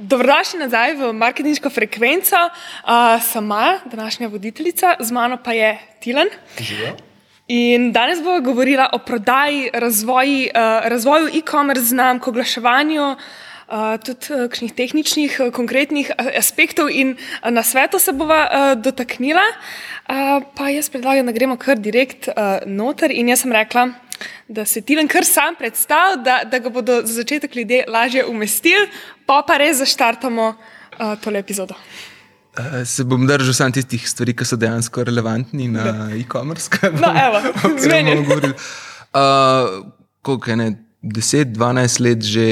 Dobrodošli 0.00 0.58
nazaj 0.64 0.94
v 0.96 1.12
marketinško 1.12 1.68
frekvenco. 1.70 2.38
Uh, 2.40 3.20
sem 3.20 3.44
Maja, 3.44 3.80
današnja 3.84 4.28
voditeljica, 4.28 4.94
z 5.00 5.12
mano 5.12 5.36
pa 5.44 5.52
je 5.52 5.78
Tilan. 6.00 6.28
In 7.48 7.92
danes 7.92 8.22
bomo 8.22 8.40
govorili 8.40 8.82
o 8.92 8.98
prodaji, 8.98 9.68
razvoji, 9.74 10.50
uh, 10.54 10.88
razvoju 10.88 11.28
e-commerce 11.28 11.84
znamk, 11.84 12.28
oglaševanju, 12.28 13.10
uh, 13.10 14.00
tudi 14.04 14.26
kakšnih 14.48 14.72
tehničnih, 14.72 15.40
konkretnih 15.52 16.10
aspektov 16.38 16.88
in 16.90 17.16
na 17.44 17.62
svetu 17.62 17.98
se 17.98 18.12
bova 18.12 18.48
uh, 18.48 18.82
dotaknila. 18.82 19.44
Uh, 20.08 20.42
pa 20.56 20.70
jaz 20.70 20.88
predlagam, 20.88 21.26
da 21.26 21.32
gremo 21.32 21.56
kar 21.56 21.76
direkt 21.76 22.28
uh, 22.28 22.64
noter 22.66 23.12
in 23.12 23.28
jaz 23.28 23.44
sem 23.44 23.52
rekla 23.52 23.90
da 24.48 24.64
se 24.64 24.80
ti 24.80 24.96
ven 24.96 25.08
kar 25.08 25.24
sam 25.24 25.54
predstavlja, 25.54 26.16
da, 26.24 26.40
da 26.44 26.58
ga 26.58 26.68
bodo 26.68 27.00
za 27.04 27.14
začetek 27.20 27.56
ljudje 27.56 27.84
lažje 27.88 28.24
umestili, 28.26 28.88
pa 29.30 29.44
pa 29.46 29.60
res 29.62 29.78
zaštartamo 29.78 30.50
uh, 30.50 31.14
tole 31.22 31.38
epizodo. 31.38 31.78
Uh, 32.58 32.82
se 32.82 33.06
bom 33.06 33.22
držal 33.28 33.54
samo 33.54 33.76
tistih 33.78 34.02
stvari, 34.10 34.34
ki 34.34 34.46
so 34.48 34.58
dejansko 34.58 35.06
relevantni 35.06 35.68
na 35.70 36.10
e-commerce. 36.18 36.66
No, 36.98 37.12
evo, 37.14 37.38
zmenjen. 37.84 38.26
Uh, 38.26 39.86
koliko 40.26 40.50
je 40.50 40.56
ne, 40.58 40.68
10-12 41.02 42.02
let 42.04 42.26
že 42.26 42.48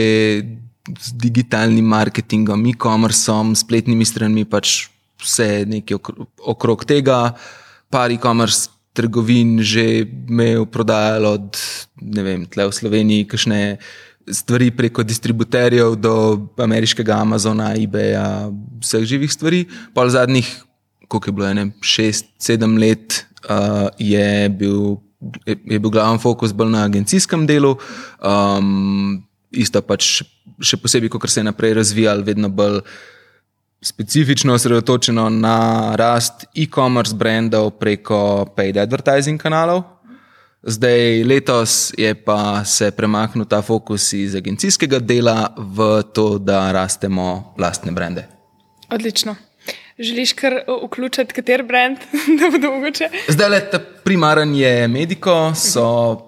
z 0.88 1.12
digitalnim 1.20 1.84
marketingom, 1.84 2.62
e-commerceom, 2.70 3.52
spletnimi 3.58 4.06
stranmi, 4.08 4.47
pač 4.48 4.88
vse 5.20 5.66
nekaj 5.69 5.98
okrog 6.48 6.86
tega, 6.88 7.34
par 7.91 8.14
e-commerce 8.14 8.70
trgovin 8.97 9.58
že 9.62 10.06
imel 10.06 10.64
prodajalo 10.66 11.34
od, 11.36 11.58
ne 12.02 12.22
vem, 12.24 12.47
tle 12.50 12.70
v 12.70 12.74
Sloveniji, 12.74 13.28
kakšne 13.28 13.60
stvari 14.32 14.70
preko 14.70 15.02
distributerjev 15.02 15.96
do 15.96 16.14
ameriškega 16.59 17.20
Amazona, 17.23 17.73
eBaya, 17.77 18.50
vseh 18.82 19.05
živih 19.05 19.32
stvari. 19.32 19.66
Pa 19.95 20.05
v 20.05 20.14
zadnjih, 20.14 20.48
koliko 21.09 21.30
je 21.30 21.36
bilo, 21.36 21.53
ne, 21.55 21.69
šest, 21.80 22.30
sedem 22.38 22.77
let, 22.78 23.25
uh, 23.48 23.88
je 23.98 24.48
bil. 24.48 24.98
Je 25.42 25.80
bil 25.83 25.91
glavni 25.91 26.20
fokus 26.22 26.53
bolj 26.55 26.69
na 26.70 26.84
agencijskem 26.86 27.42
delu, 27.42 27.72
um, 28.22 29.16
isto 29.50 29.80
pač 29.83 30.20
še 30.62 30.78
posebej, 30.78 31.10
ko 31.10 31.19
se 31.27 31.41
je 31.41 31.48
naprej 31.48 31.75
razvijal, 31.75 32.22
vedno 32.22 32.47
bolj 32.48 32.84
specifično 33.83 34.55
osredotočeno 34.55 35.28
na 35.31 35.97
rast 35.97 36.47
e-commerce 36.55 37.14
brandov 37.14 37.70
preko 37.78 38.47
paid 38.56 38.78
advertising 38.78 39.42
kanalov. 39.42 39.83
Zdaj, 40.62 41.25
letos 41.25 41.95
je 41.98 42.14
pa 42.14 42.64
se 42.64 42.91
premaknil 42.91 43.45
ta 43.45 43.62
fokus 43.62 44.12
iz 44.12 44.34
agencijskega 44.34 44.98
dela 44.98 45.55
v 45.56 46.03
to, 46.15 46.39
da 46.39 46.73
rastemo 46.73 47.55
lastne 47.59 47.92
brende. 47.92 48.27
Odlično. 48.91 49.37
Želiš 49.98 50.33
kar 50.33 50.55
vključiti, 50.84 51.34
kater 51.34 51.62
brand, 51.62 51.98
da 52.39 52.50
bo 52.50 52.75
mogoče? 52.75 53.09
Zdaj, 53.28 53.48
le 53.50 53.61
ta 53.70 53.78
primaren 54.05 54.55
je 54.55 54.89
Medico, 54.89 55.55
so 55.55 56.28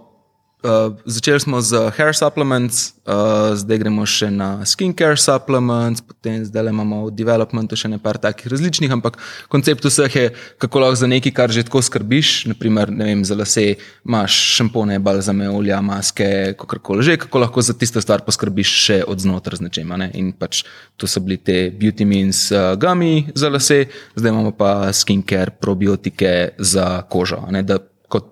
Uh, 0.61 0.93
začeli 1.09 1.41
smo 1.41 1.61
z 1.65 1.89
hair 1.97 2.13
supplements, 2.13 2.93
uh, 3.09 3.57
zdaj 3.57 3.81
gremo 3.81 4.05
še 4.05 4.29
na 4.29 4.61
skincare 4.69 5.17
supplements, 5.17 6.05
potem 6.05 6.45
zdaj 6.45 6.69
imamo 6.69 7.09
v 7.09 7.15
developmentu 7.17 7.79
še 7.81 7.89
nekaj 7.89 8.21
takih 8.21 8.53
različnih, 8.53 8.93
ampak 8.93 9.17
koncept 9.49 9.89
vseh 9.89 10.13
je, 10.13 10.27
kako 10.61 10.85
lahko 10.85 11.01
za 11.01 11.09
nekaj, 11.09 11.33
kar 11.33 11.49
že 11.49 11.65
tako 11.65 11.81
skrbiš, 11.81 12.45
naprimer 12.53 12.93
vem, 12.93 13.25
za 13.25 13.41
lase, 13.41 13.81
imaš 14.05 14.37
šampone, 14.61 15.01
balzame, 15.01 15.49
olja, 15.49 15.81
maske, 15.81 16.53
kakorkoli 16.61 17.09
že, 17.09 17.17
kako 17.25 17.41
lahko 17.41 17.65
za 17.65 17.73
tisto 17.73 18.05
stvar 18.05 18.21
poskrbiš 18.29 18.77
še 18.85 19.01
od 19.09 19.17
znotraj 19.17 19.65
z 19.65 19.71
nečem. 19.71 19.97
Ne? 19.97 20.13
In 20.21 20.37
pač 20.37 20.67
to 21.01 21.09
so 21.09 21.25
bili 21.25 21.41
te 21.41 21.71
beauty 21.73 22.05
means 22.05 22.51
uh, 22.53 22.77
gummy 22.77 23.33
za 23.33 23.49
lase, 23.49 23.87
zdaj 24.13 24.29
imamo 24.29 24.53
pa 24.53 24.93
skincare, 24.93 25.57
probiotike 25.57 26.53
za 26.61 27.01
kožo. 27.09 27.47
Ne? 27.49 27.65
Da 27.65 27.81
kot 28.13 28.29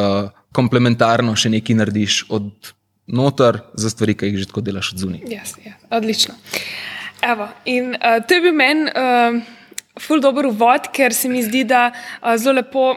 uh, 0.00 0.32
komplementarno 0.52 1.34
še 1.36 1.52
nekaj 1.52 1.78
narediš 1.80 2.22
od 2.32 2.72
noter 3.12 3.60
za 3.74 3.90
stvari, 3.90 4.14
ki 4.14 4.30
jih 4.30 4.42
že 4.44 4.50
tako 4.50 4.62
delaš 4.64 4.92
od 4.94 5.02
zunaj. 5.04 5.24
Yes, 5.26 5.56
yes, 5.64 5.78
odlično. 5.90 6.36
Evo, 7.22 7.48
in 7.64 7.94
uh, 7.94 8.18
to 8.26 8.34
je 8.34 8.44
bil 8.46 8.54
meni 8.56 8.90
uh, 8.90 9.42
ful 10.00 10.22
dobr 10.22 10.48
uvod, 10.50 10.88
ker 10.94 11.14
se 11.14 11.28
mi 11.28 11.42
zdi, 11.42 11.64
da 11.68 11.90
uh, 11.92 12.34
zelo 12.36 12.58
lepo 12.60 12.88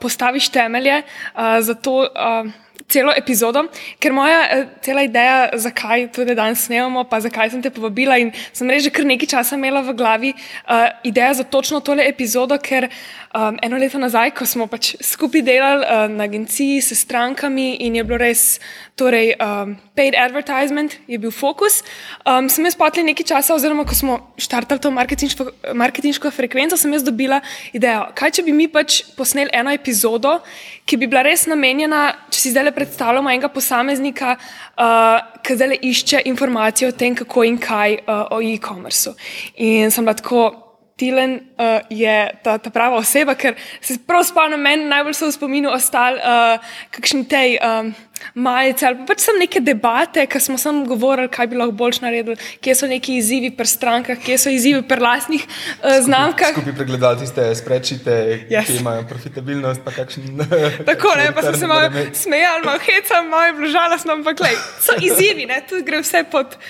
postaviš 0.00 0.48
temelje 0.48 1.02
uh, 1.02 1.60
za 1.60 1.74
to. 1.74 2.02
Uh, 2.08 2.50
Celo 2.90 3.12
epizodo, 3.14 3.60
ker 4.02 4.10
moja 4.10 4.64
cela 4.82 5.04
ideja, 5.06 5.52
zakaj 5.62 6.08
tudi 6.10 6.34
danes 6.34 6.64
snemamo, 6.64 7.04
pa 7.06 7.20
zakaj 7.22 7.52
sem 7.52 7.60
te 7.62 7.70
povabila. 7.70 8.16
In 8.18 8.32
sem 8.56 8.66
res 8.72 8.82
že 8.82 8.90
kar 8.90 9.06
nekaj 9.06 9.30
časa 9.30 9.54
imela 9.54 9.84
v 9.86 9.94
glavi 9.94 10.32
uh, 10.32 10.88
idejo 11.06 11.36
za 11.38 11.44
točno 11.46 11.78
tole 11.86 12.02
epizodo, 12.08 12.58
ker 12.58 12.88
uh, 12.88 13.29
um, 13.34 13.58
eno 13.62 13.78
leto 13.78 13.98
nazaj, 13.98 14.32
ko 14.34 14.46
smo 14.46 14.66
pač 14.66 14.94
skupaj 15.04 15.42
delali 15.46 15.84
uh, 15.86 16.06
na 16.10 16.26
agenciji 16.26 16.80
s 16.82 16.96
strankami 16.98 17.76
in 17.86 17.96
je 17.96 18.04
bilo 18.04 18.18
res, 18.18 18.60
torej, 18.98 19.34
um, 19.38 19.76
paid 19.94 20.16
advertisement 20.18 20.96
je 21.06 21.18
bil 21.18 21.30
fokus. 21.30 21.80
Um, 22.26 22.48
sem 22.50 22.66
jaz 22.66 22.76
potla 22.78 23.04
nekaj 23.06 23.28
časa, 23.30 23.54
oziroma 23.54 23.86
ko 23.86 23.94
smo 23.94 24.18
štartali 24.40 24.82
to 24.82 24.90
marketinško, 24.90 26.30
frekvenco, 26.34 26.76
sem 26.76 26.92
jaz 26.92 27.06
dobila 27.06 27.40
idejo, 27.76 28.08
kaj 28.18 28.38
če 28.38 28.46
bi 28.46 28.54
mi 28.56 28.66
pač 28.68 29.02
posneli 29.16 29.52
eno 29.54 29.72
epizodo, 29.74 30.40
ki 30.84 30.98
bi 30.98 31.06
bila 31.10 31.22
res 31.26 31.46
namenjena, 31.50 32.08
če 32.34 32.40
si 32.40 32.54
zdaj 32.54 32.66
le 32.66 32.74
predstavljamo 32.74 33.30
enega 33.30 33.52
posameznika, 33.52 34.34
uh, 34.74 35.20
ki 35.46 35.58
zdaj 35.58 35.70
le 35.74 35.78
išče 35.90 36.24
informacije 36.32 36.90
o 36.90 36.96
tem, 36.96 37.14
kako 37.14 37.46
in 37.46 37.60
kaj 37.62 38.00
uh, 38.02 38.26
o 38.34 38.42
e-commerceu. 38.42 39.14
In 39.62 39.94
sem 39.94 40.04
bila 40.04 40.18
tako. 40.18 40.69
Tilen 41.00 41.38
uh, 41.56 41.80
je 41.88 42.16
ta, 42.44 42.58
ta 42.60 42.70
prava 42.72 43.00
oseba, 43.00 43.32
ker 43.38 43.56
se 43.80 43.96
prav 44.04 44.26
spomnim, 44.28 44.60
meni 44.60 44.84
najbolj 44.90 45.16
so 45.16 45.30
v 45.30 45.32
spominu 45.32 45.72
ostali 45.72 46.20
uh, 46.20 46.72
kakšni 46.92 47.24
tej 47.30 47.56
um, 47.56 47.92
majice 48.34 48.84
ali 48.84 49.06
pač 49.08 49.22
sem 49.24 49.38
neke 49.40 49.62
debate, 49.64 50.26
ki 50.28 50.40
smo 50.44 50.58
samo 50.60 50.84
govorili, 50.84 51.30
kaj 51.32 51.48
bi 51.48 51.56
lahko 51.56 51.72
boljš 51.80 52.00
naredili, 52.04 52.36
kje 52.60 52.74
so 52.76 52.88
neki 52.90 53.16
izzivi 53.16 53.48
pri 53.56 53.66
strankah, 53.66 54.18
kje 54.20 54.36
so 54.44 54.52
izzivi 54.52 54.82
pri 54.84 55.00
lastnih 55.00 55.46
uh, 55.46 55.96
znamkah. 56.04 56.52
Skupaj 56.52 56.76
pregledali 56.76 57.22
tiste 57.22 57.48
sprečite, 57.56 58.18
yes. 58.52 58.68
ki 58.68 58.80
imajo 58.82 59.06
profitabilnost, 59.08 59.80
pa 59.84 59.94
kakšni. 59.96 60.34
Tako 60.90 61.14
ne, 61.16 61.30
pa 61.36 61.46
sem 61.48 61.56
se 61.62 61.70
malo 61.70 62.04
smejal, 62.12 62.60
malo 62.66 62.82
heca, 62.84 63.22
malo 63.24 63.48
je 63.48 63.56
vložala, 63.62 64.00
ampak 64.16 64.42
glej, 64.42 64.60
so 64.84 64.98
izzivi, 65.08 65.48
ne, 65.48 65.62
tu 65.64 65.80
gre 65.86 66.02
vse 66.04 66.26
pod 66.28 66.60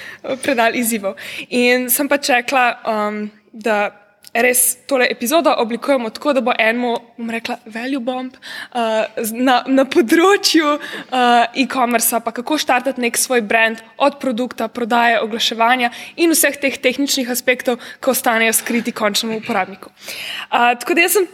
predal 0.45 0.79
izzivov. 0.79 1.19
In 1.49 1.91
sem 1.91 2.07
pa 2.07 2.23
čekala, 2.23 2.69
um, 2.87 3.25
da 3.51 3.91
res 4.35 4.77
tole 4.87 5.07
epizodo 5.11 5.53
oblikujemo 5.59 6.11
tako, 6.15 6.33
da 6.37 6.43
bo 6.45 6.53
enemu, 6.59 6.93
bom 7.19 7.31
rekla, 7.31 7.57
value 7.67 8.01
bomb 8.05 8.37
uh, 8.37 9.25
na, 9.35 9.61
na 9.67 9.85
področju 9.91 10.77
uh, 10.77 11.49
e-commerce, 11.59 12.21
pa 12.25 12.35
kako 12.35 12.59
štartati 12.63 13.03
nek 13.03 13.19
svoj 13.19 13.43
brand 13.43 13.83
od 13.99 14.21
produkta, 14.23 14.71
prodaje, 14.71 15.19
oglaševanja 15.25 15.91
in 16.17 16.35
vseh 16.37 16.61
teh 16.63 16.79
tehničnih 16.79 17.31
aspektov, 17.31 17.81
ki 18.01 18.15
ostanejo 18.15 18.55
skriti 18.57 18.95
končnemu 18.95 19.41
uporabniku. 19.43 19.91
Uh, 19.91 20.73
tako 20.79 20.99
da 20.99 21.07
jaz 21.07 21.19
sem 21.19 21.31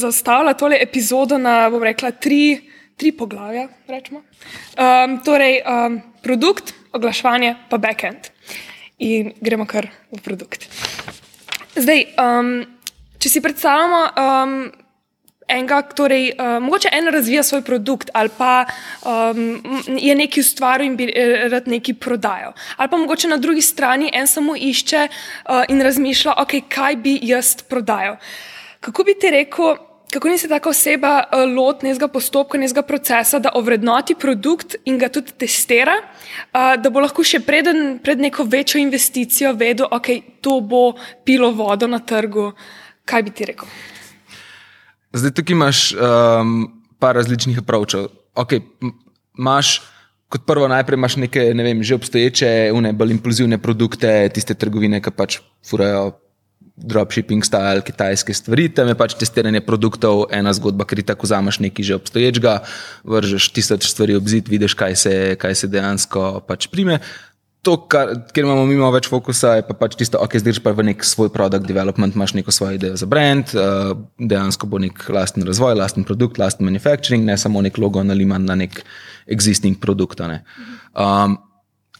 zastavila 0.00 0.54
tole 0.54 0.78
epizodo 0.80 1.38
na, 1.38 1.68
bom 1.70 1.82
rekla, 1.84 2.10
tri, 2.10 2.60
tri 2.96 3.12
poglavja. 3.12 3.68
Um, 3.90 5.18
torej, 5.24 5.60
um, 5.64 6.00
produkt, 6.22 6.74
oglaševanje, 6.92 7.56
pa 7.70 7.78
backend. 7.78 8.30
In 9.00 9.32
gremo 9.40 9.64
kar 9.66 9.88
v 10.12 10.20
produkt. 10.20 10.68
Zdaj, 11.76 12.04
um, 12.18 12.54
če 13.22 13.30
si 13.30 13.42
predstavljamo, 13.44 14.00
um, 14.18 14.54
enega, 15.50 15.80
torej, 15.96 16.30
uh, 16.32 16.58
mogoče 16.62 16.90
en 16.92 17.10
razvija 17.14 17.42
svoj 17.42 17.62
produkt 17.66 18.10
ali 18.14 18.30
pa 18.38 18.64
um, 19.02 19.62
je 19.98 20.14
nekaj 20.14 20.40
ustvaril 20.40 20.86
in 20.86 20.96
bi 20.96 21.08
eh, 21.10 21.48
rad 21.50 21.68
nekaj 21.68 21.94
prodajal. 21.94 22.54
Ali 22.76 22.90
pa 22.90 22.96
mogoče 22.96 23.28
na 23.28 23.36
drugi 23.36 23.62
strani 23.62 24.10
en 24.14 24.26
samo 24.26 24.56
išče 24.56 25.08
uh, 25.08 25.62
in 25.68 25.82
razmišlja, 25.82 26.34
okay, 26.38 26.62
kaj 26.68 26.96
bi 26.96 27.18
jaz 27.22 27.62
prodajal. 27.62 28.16
Kako 28.80 29.04
bi 29.04 29.14
ti 29.20 29.30
rekel? 29.30 29.76
Kako 30.10 30.28
ni 30.28 30.38
se 30.38 30.48
taka 30.48 30.68
oseba 30.68 31.12
uh, 31.22 31.44
loti 31.56 31.86
nekega 31.86 32.08
postopka, 32.08 32.58
nekega 32.58 32.82
procesa, 32.82 33.38
da 33.38 33.52
ovrednoti 33.54 34.14
produkt 34.14 34.76
in 34.84 34.98
ga 34.98 35.08
tudi 35.08 35.32
testira, 35.38 35.94
uh, 36.00 36.74
da 36.82 36.90
bo 36.90 37.02
lahko 37.04 37.24
še 37.24 37.42
preden, 37.46 37.98
pred 38.02 38.20
neko 38.20 38.44
večjo 38.44 38.80
investicijo 38.80 39.52
vedel, 39.52 39.86
da 39.86 39.96
okay, 39.98 40.22
to 40.40 40.60
bo 40.60 40.94
pilo 41.24 41.52
vodo 41.52 41.86
na 41.86 42.00
trgu. 42.00 42.50
Kaj 43.04 43.22
bi 43.26 43.34
ti 43.34 43.48
rekel? 43.52 43.68
Zdaj, 45.12 45.34
tukaj 45.34 45.56
imaš 45.56 45.78
um, 45.94 46.58
par 47.02 47.16
različnih 47.18 47.58
approachov. 47.58 48.10
Okay, 48.38 48.62
imaš 49.38 49.80
kot 50.30 50.46
prvo, 50.46 50.68
najprej 50.70 50.96
imaš 50.96 51.16
neke 51.18 51.50
ne 51.54 51.64
vem, 51.66 51.82
že 51.82 51.98
obstoječe, 51.98 52.70
une, 52.74 52.92
bolj 52.94 53.16
impulzivne 53.16 53.58
produkte, 53.58 54.30
tiste 54.34 54.54
trgovine, 54.54 55.02
ki 55.02 55.10
pač 55.10 55.40
furajo 55.66 56.12
dropshipping 56.82 57.44
style, 57.46 57.84
kitajske 57.86 58.34
stvari, 58.34 58.68
tam 58.74 58.90
je 58.90 58.96
pač 58.98 59.16
testiranje 59.20 59.62
produktov, 59.66 60.26
ena 60.34 60.52
zgodba, 60.56 60.86
ker 60.88 61.00
ti 61.00 61.06
tako 61.12 61.28
vzameš 61.28 61.60
nekaj 61.64 61.90
že 61.90 61.98
obstoječega, 62.00 62.60
vržeš 63.04 63.50
tisoč 63.56 63.88
stvari 63.90 64.16
ob 64.18 64.28
zid, 64.28 64.48
vidiš, 64.48 64.74
kaj 64.74 64.96
se, 64.96 65.16
kaj 65.40 65.54
se 65.54 65.70
dejansko 65.70 66.40
pač 66.46 66.70
prime. 66.72 67.00
to, 67.62 67.74
kar, 67.92 68.14
kjer 68.32 68.46
imamo 68.46 68.64
mi 68.68 68.78
več 68.94 69.08
fokusa, 69.12 69.58
je 69.58 69.64
pa 69.68 69.74
pač 69.76 69.96
tisto, 70.00 70.20
ok, 70.22 70.38
zdaj 70.40 70.62
pa 70.64 70.72
v 70.72 70.86
nek 70.90 71.04
svoj 71.04 71.28
produkt 71.32 71.68
development, 71.68 72.16
imaš 72.16 72.32
neko 72.38 72.54
svojo 72.54 72.78
idejo 72.78 72.96
za 72.96 73.08
brand, 73.10 73.52
uh, 73.52 73.92
dejansko 74.16 74.68
bo 74.70 74.80
nek 74.80 75.04
lasten 75.12 75.44
razvoj, 75.44 75.76
lasten 75.76 76.06
produkt, 76.08 76.40
lasten 76.40 76.64
manufacturing, 76.68 77.26
ne 77.28 77.36
samo 77.40 77.60
nek 77.60 77.76
logo 77.78 78.02
naliman 78.06 78.48
na 78.48 78.56
nek 78.62 78.80
existing 79.28 79.76
produkt. 79.80 80.24
Ne. 80.24 80.40
Um, 80.96 81.36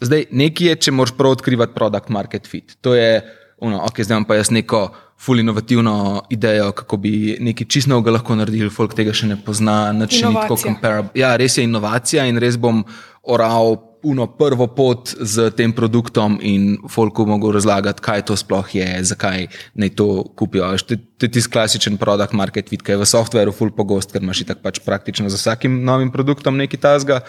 zdaj, 0.00 0.30
nekaj 0.32 0.72
je, 0.72 0.78
če 0.86 0.96
moraš 0.96 1.12
prav 1.18 1.36
odkrivati 1.36 1.76
produkt 1.76 2.08
market 2.08 2.48
fit. 2.48 2.78
To 2.80 2.96
je, 2.96 3.20
ono, 3.60 3.82
ok, 3.84 4.00
zdaj 4.04 4.16
imam 4.16 4.24
pa 4.24 4.38
jaz 4.38 4.50
neko 4.50 4.88
full 5.20 5.40
inovativno 5.40 6.22
idejo, 6.32 6.72
kako 6.72 6.96
bi 6.96 7.36
nekaj 7.40 7.66
čist 7.68 7.88
novega 7.88 8.16
lahko 8.16 8.34
naredili, 8.38 8.70
folk 8.72 8.94
tega 8.96 9.12
še 9.12 9.28
ne 9.28 9.36
pozna, 9.44 9.92
način 9.92 10.32
tako 10.34 10.56
comparable. 10.56 11.12
Ja, 11.14 11.34
res 11.36 11.58
je 11.58 11.66
inovacija 11.68 12.24
in 12.28 12.40
res 12.40 12.56
bom 12.56 12.84
oral 13.22 13.76
uno 14.02 14.26
prvo 14.32 14.64
pot 14.72 15.12
z 15.20 15.50
tem 15.52 15.72
produktom 15.76 16.38
in 16.40 16.78
folku 16.88 17.26
mogo 17.28 17.50
razlagati, 17.52 18.00
kaj 18.00 18.22
to 18.30 18.36
sploh 18.36 18.70
je, 18.74 18.86
zakaj 19.04 19.50
naj 19.74 19.92
to 19.96 20.06
kupijo. 20.36 20.70
To 20.88 20.96
je 21.26 21.28
tisti 21.28 21.52
klasičen 21.52 21.98
produkt 22.00 22.32
market 22.32 22.72
fit, 22.72 22.82
ki 22.82 22.96
je 22.96 23.02
v 23.02 23.08
softveru 23.08 23.52
full 23.52 23.74
pogost, 23.76 24.12
ker 24.12 24.24
imaš 24.24 24.46
tako 24.48 24.64
pač 24.64 24.80
praktično 24.84 25.28
za 25.28 25.36
vsakim 25.36 25.82
novim 25.84 26.08
produktom 26.12 26.56
nekaj 26.56 26.80
tazga. 26.80 27.20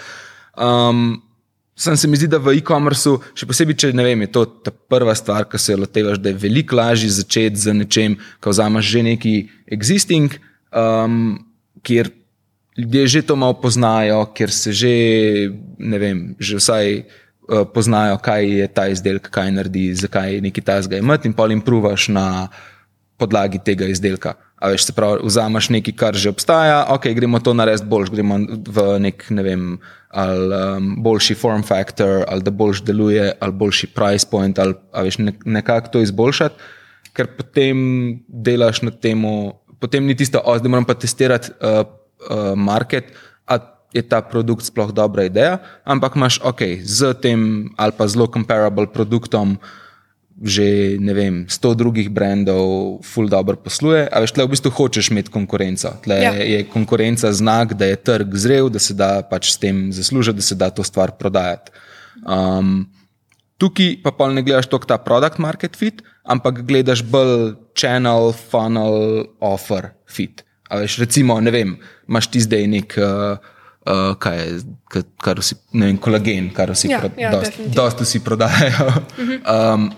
Um, 0.56 1.20
Sam 1.82 1.98
se 1.98 2.08
mi 2.08 2.18
zdi, 2.18 2.28
da 2.30 2.38
v 2.38 2.54
e-commerceu, 2.60 3.16
še 3.34 3.48
posebej, 3.50 3.76
če 3.82 3.88
ne 3.98 4.04
vem, 4.06 4.22
je 4.22 4.30
to 4.36 4.44
ta 4.62 4.70
prva 4.70 5.16
stvar, 5.18 5.48
ki 5.50 5.58
se 5.58 5.74
jo 5.74 5.80
lotevaš, 5.82 6.20
da 6.22 6.30
je 6.30 6.38
veliko 6.44 6.78
lažje 6.78 7.10
začeti 7.16 7.58
z 7.58 7.74
nečem, 7.74 8.18
ko 8.38 8.54
vzameš 8.54 8.86
že 8.86 9.02
neki 9.08 9.34
existing, 9.74 10.36
um, 10.70 11.40
kjer 11.82 12.12
ljudje 12.78 13.08
že 13.16 13.22
to 13.26 13.34
malo 13.36 13.58
poznajo, 13.58 14.28
ker 14.38 14.54
se 14.54 14.76
že, 14.78 14.94
ne 15.82 15.98
vem, 15.98 16.22
že 16.38 16.62
vsaj 16.62 17.02
uh, 17.02 17.66
poznajo, 17.74 18.22
kaj 18.22 18.46
je 18.46 18.70
ta 18.70 18.86
izdelek, 18.94 19.32
kaj 19.34 19.50
naredi, 19.58 19.90
zakaj 19.98 20.38
je 20.38 20.46
neki 20.46 20.62
tasga 20.62 21.02
imeti, 21.02 21.32
in 21.32 21.34
pa 21.34 21.50
jim 21.50 21.66
pruvaš 21.66 22.12
na 22.14 22.28
podlagi 23.18 23.58
tega 23.58 23.90
izdelka. 23.90 24.38
A 24.62 24.70
veš, 24.70 24.86
se 24.86 24.94
pravi, 24.94 25.26
vzameš 25.26 25.72
nekaj, 25.74 25.96
kar 25.98 26.18
že 26.18 26.30
obstaja, 26.30 26.84
ok, 26.94 27.08
gremo 27.18 27.40
to 27.42 27.54
narediti 27.58 27.90
boljš, 27.90 28.12
gremo 28.14 28.38
v 28.46 28.84
nek, 29.02 29.26
ne 29.34 29.46
vem, 29.46 29.64
ali 30.14 30.60
um, 30.78 30.92
boljši 31.02 31.36
form 31.36 31.64
factor, 31.66 32.22
ali 32.30 32.46
da 32.46 32.54
boljš 32.54 32.84
deluje, 32.86 33.32
ali 33.42 33.58
boljši 33.58 33.90
price 33.96 34.28
point, 34.30 34.60
ali 34.62 34.78
veš, 34.94 35.18
ne, 35.18 35.34
nekako 35.46 35.96
to 35.96 36.04
izboljšati, 36.06 36.70
ker 37.18 37.32
potem 37.38 37.82
delaš 38.28 38.84
na 38.86 38.94
tem, 38.94 39.26
potem 39.82 40.06
ni 40.06 40.16
tisto, 40.16 40.44
da 40.46 40.70
moram 40.70 40.86
pa 40.86 40.94
testirati. 40.94 41.58
Uh, 41.58 41.82
uh, 42.30 42.54
market, 42.56 43.14
a 43.48 43.58
je 43.94 44.04
ta 44.06 44.22
produkt 44.22 44.66
sploh 44.66 44.94
dobra 44.94 45.26
ideja, 45.28 45.60
ampak 45.84 46.16
imaš 46.16 46.40
ok, 46.44 46.84
z 46.86 47.14
tem 47.20 47.72
ali 47.76 47.94
pa 47.96 48.08
zelo 48.08 48.28
comparable 48.30 48.88
produktom. 48.88 49.58
Že 50.42 50.98
ne 50.98 51.14
vem, 51.14 51.36
sto 51.54 51.76
drugih 51.78 52.10
brendov, 52.10 53.04
full 53.06 53.30
dobro 53.30 53.54
posluje, 53.62 54.08
a 54.10 54.22
veš, 54.24 54.34
tle 54.34 54.48
v 54.48 54.56
bistvu 54.56 54.72
hočeš 54.74 55.12
imeti 55.14 55.30
konkurenco. 55.30 55.92
Tle 56.02 56.18
ja. 56.18 56.32
je 56.34 56.64
konkurenca 56.66 57.30
znak, 57.30 57.76
da 57.78 57.86
je 57.86 58.00
trg 58.02 58.34
zrel, 58.34 58.72
da 58.74 58.82
se 58.82 58.98
da 58.98 59.22
pač 59.22 59.54
s 59.54 59.62
tem 59.62 59.92
zaslužiti, 59.94 60.42
da 60.42 60.46
se 60.46 60.58
da 60.58 60.72
to 60.74 60.82
stvar 60.82 61.14
prodajati. 61.14 61.70
Um, 62.26 62.90
tukaj 63.62 64.02
pa 64.02 64.16
pa 64.18 64.32
ne 64.34 64.42
gledaš 64.42 64.66
toliko 64.66 64.90
ta 64.90 64.98
product 64.98 65.38
market 65.38 65.78
fit, 65.78 66.02
ampak 66.26 66.66
gledaš 66.66 67.06
bolj 67.06 67.54
channel, 67.78 68.34
funnel, 68.34 69.30
offer 69.38 69.94
fit. 70.10 70.42
Veš, 70.72 70.98
recimo, 71.04 71.38
ne 71.44 71.52
vem, 71.54 71.76
imaš 72.10 72.32
ti 72.34 72.42
zdaj 72.42 72.66
nek, 72.72 72.98
uh, 72.98 73.61
uh, 73.86 74.14
kaj 74.20 74.38
je, 74.40 75.04
kar 75.22 75.42
vsi, 75.42 75.58
ne 75.74 75.92
vem, 75.92 75.98
kolagen, 76.02 76.50
kar 76.56 76.74
vsi, 76.76 76.92
ja, 76.92 77.00
pro, 77.00 77.12
ja, 77.18 77.32
dost, 77.34 77.60
dost 77.76 78.02
vsi 78.06 78.24
prodajajo. 78.26 78.88
Uh 78.88 79.28
-huh. 79.28 79.74
um, 79.74 79.90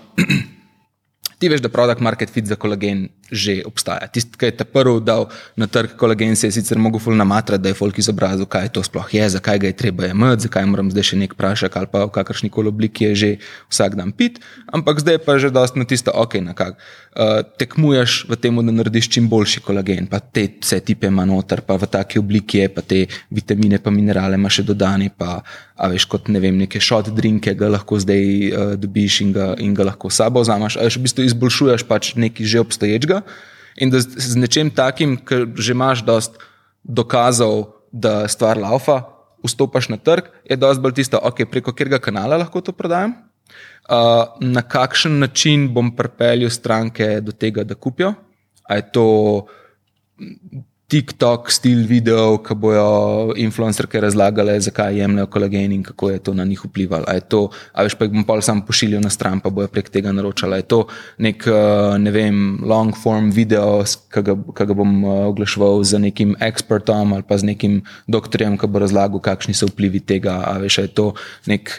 ti 1.38 1.48
veš, 1.48 1.60
da 1.60 1.68
produkt 1.68 2.00
market 2.00 2.30
fit 2.30 2.46
za 2.46 2.56
kolagen 2.56 3.08
že 3.32 3.62
obstaja. 3.64 4.06
Tisti, 4.12 4.36
ki 4.36 4.50
je 4.50 4.56
ta 4.60 4.64
prvi 4.68 5.00
dal 5.04 5.28
na 5.56 5.66
trg 5.66 5.96
kolagen, 5.96 6.36
se 6.36 6.48
je 6.48 6.58
sicer 6.58 6.78
mogel 6.78 7.00
ful 7.00 7.16
namatrati, 7.16 7.62
da 7.62 7.72
je 7.72 7.78
folk 7.78 7.98
izobrazil, 7.98 8.46
kaj 8.50 8.68
to 8.76 8.82
sploh 8.84 9.08
je, 9.14 9.28
zakaj 9.36 9.58
ga 9.58 9.70
je 9.70 9.76
treba 9.76 10.10
imeti, 10.12 10.46
zakaj 10.48 10.66
moram 10.68 10.90
zdaj 10.92 11.08
še 11.10 11.20
nek 11.20 11.36
prašek 11.38 11.76
ali 11.80 11.90
pa 11.90 12.04
v 12.04 12.12
kakršni 12.14 12.50
koli 12.52 12.68
obliki 12.68 13.08
je 13.10 13.14
že 13.14 13.30
vsak 13.72 13.96
dan 13.96 14.12
pit, 14.12 14.40
ampak 14.72 15.00
zdaj 15.00 15.22
pa 15.24 15.36
je 15.36 15.46
že 15.46 15.54
dosti 15.54 15.80
na 15.80 15.88
tisto, 15.88 16.12
ok, 16.12 16.40
na 16.44 16.52
kak. 16.52 16.76
Uh, 17.14 17.46
tekmuješ 17.46 18.26
v 18.26 18.36
tem, 18.36 18.56
da 18.58 18.72
narediš 18.74 19.06
čim 19.06 19.28
boljši 19.30 19.62
kolagen, 19.62 20.10
pa 20.10 20.18
te 20.18 20.48
vse 20.58 20.80
tipe 20.82 21.06
ima 21.06 21.22
noter, 21.24 21.62
pa 21.62 21.78
v 21.78 21.86
taki 21.86 22.18
obliki 22.18 22.58
je, 22.58 22.68
pa 22.68 22.82
te 22.82 23.06
vitamine, 23.30 23.78
pa 23.78 23.94
minerale 23.94 24.34
ima 24.34 24.50
še 24.50 24.66
dodani, 24.66 25.12
pa 25.14 25.38
a 25.74 25.88
veš, 25.90 26.06
kot 26.10 26.26
ne 26.30 26.38
vem, 26.42 26.58
neke 26.58 26.78
shot 26.82 27.10
drinke 27.14 27.54
ga 27.58 27.70
lahko 27.70 27.98
zdaj 28.02 28.24
uh, 28.50 28.74
dobiš 28.78 29.20
in 29.22 29.30
ga, 29.34 29.46
in 29.62 29.74
ga 29.74 29.86
lahko 29.90 30.10
sabo 30.10 30.42
vzameš, 30.42 30.78
a 30.78 30.86
veš, 30.86 30.98
v 30.98 31.06
bistvu 31.06 31.26
izboljšuješ 31.30 31.86
pač 31.86 32.12
nekaj 32.18 32.46
že 32.46 32.62
obstoječega 32.62 33.13
in 33.76 33.90
da 33.90 34.00
z 34.00 34.36
nečem 34.38 34.70
takim, 34.70 35.16
ki 35.16 35.46
že 35.58 35.74
imaš 35.74 36.04
dost 36.06 36.38
dokazov, 36.84 37.74
da 37.92 38.28
stvar 38.28 38.58
laufa, 38.58 39.02
vstopaš 39.44 39.88
na 39.88 39.96
trg, 39.96 40.30
je 40.50 40.56
dosti 40.56 40.82
bolj 40.82 40.96
tisto, 40.98 41.20
okay, 41.22 41.46
preko 41.46 41.72
katerega 41.72 42.00
kanala 42.02 42.40
lahko 42.40 42.60
to 42.64 42.72
prodajam, 42.72 43.14
uh, 43.86 44.34
na 44.40 44.62
kakšen 44.62 45.18
način 45.22 45.68
bom 45.74 45.92
pripeljal 45.96 46.50
stranke 46.50 47.20
do 47.20 47.32
tega, 47.32 47.64
da 47.64 47.74
kupijo. 47.74 48.14
A 48.64 48.80
je 48.80 48.86
to 48.92 49.06
TikTok 50.94 51.50
stil 51.50 51.80
video, 51.90 52.36
ki 52.38 52.54
bojo 52.54 53.34
influencerke 53.42 53.98
razlagale, 53.98 54.52
zakaj 54.62 54.94
jemljajo 55.00 55.26
kolagen 55.26 55.72
in 55.74 55.80
kako 55.82 56.10
je 56.12 56.20
to 56.22 56.34
na 56.38 56.44
njih 56.46 56.60
vplivalo. 56.64 57.08
A 57.10 57.16
je 57.18 57.24
to, 57.34 57.40
a 57.72 57.82
veš, 57.82 57.96
pa 57.98 58.06
jih 58.06 58.12
bom 58.14 58.22
pa 58.28 58.36
sam 58.38 58.60
pošiljal 58.62 59.02
na 59.02 59.10
stran, 59.10 59.40
pa 59.42 59.50
bojo 59.50 59.66
prek 59.74 59.90
tega 59.90 60.12
naročali. 60.14 60.60
Je 60.62 60.68
to 60.70 60.78
nek, 61.18 61.48
eh, 61.50 61.98
ne 61.98 62.12
vem, 62.14 62.60
long 62.62 62.94
form 62.94 63.32
video, 63.34 63.82
ki 64.14 64.22
ga, 64.22 64.36
ga 64.54 64.74
bom 64.74 64.94
eh, 65.02 65.26
oglaševal 65.32 65.82
z 65.82 65.98
nekim 65.98 66.36
ekspertom 66.38 67.12
ali 67.18 67.26
pa 67.26 67.42
z 67.42 67.50
nekim 67.50 67.82
doktorjem, 68.06 68.54
ki 68.54 68.70
bo 68.70 68.86
razlagal, 68.86 69.18
kakšni 69.18 69.54
so 69.54 69.66
vplivi 69.66 69.98
tega. 69.98 70.44
A 70.46 70.62
veš, 70.62 70.78
je 70.78 70.94
to 70.94 71.10
nek. 71.50 71.74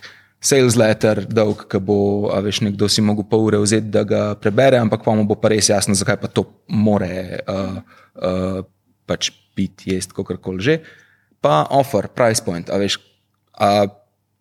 Sales 0.46 0.76
letter, 0.78 1.24
dolg, 1.26 1.64
ki 1.72 1.80
bo, 1.82 2.30
a 2.30 2.38
veš, 2.44 2.60
nekdo 2.62 2.86
si 2.92 3.02
mogel 3.02 3.26
pol 3.26 3.48
ure 3.48 3.58
vzeti, 3.64 3.90
da 3.90 4.04
ga 4.06 4.36
prebere, 4.38 4.78
ampak 4.78 5.02
pa 5.02 5.16
mu 5.16 5.24
bo 5.26 5.40
pa 5.40 5.50
res 5.50 5.72
jasno, 5.72 5.96
zakaj 5.98 6.20
pa 6.22 6.28
to 6.30 6.44
more 6.70 7.40
uh, 7.50 7.80
uh, 8.22 8.60
pač 9.07 9.31
pit, 9.56 9.86
jesti, 9.88 10.13
kako 10.16 10.38
koli 10.42 10.63
že, 10.63 10.75
pa 11.42 11.66
offer, 11.69 12.10
price 12.12 12.44
point. 12.44 12.69
A 12.69 12.80
veš, 12.81 13.00
a 13.56 13.88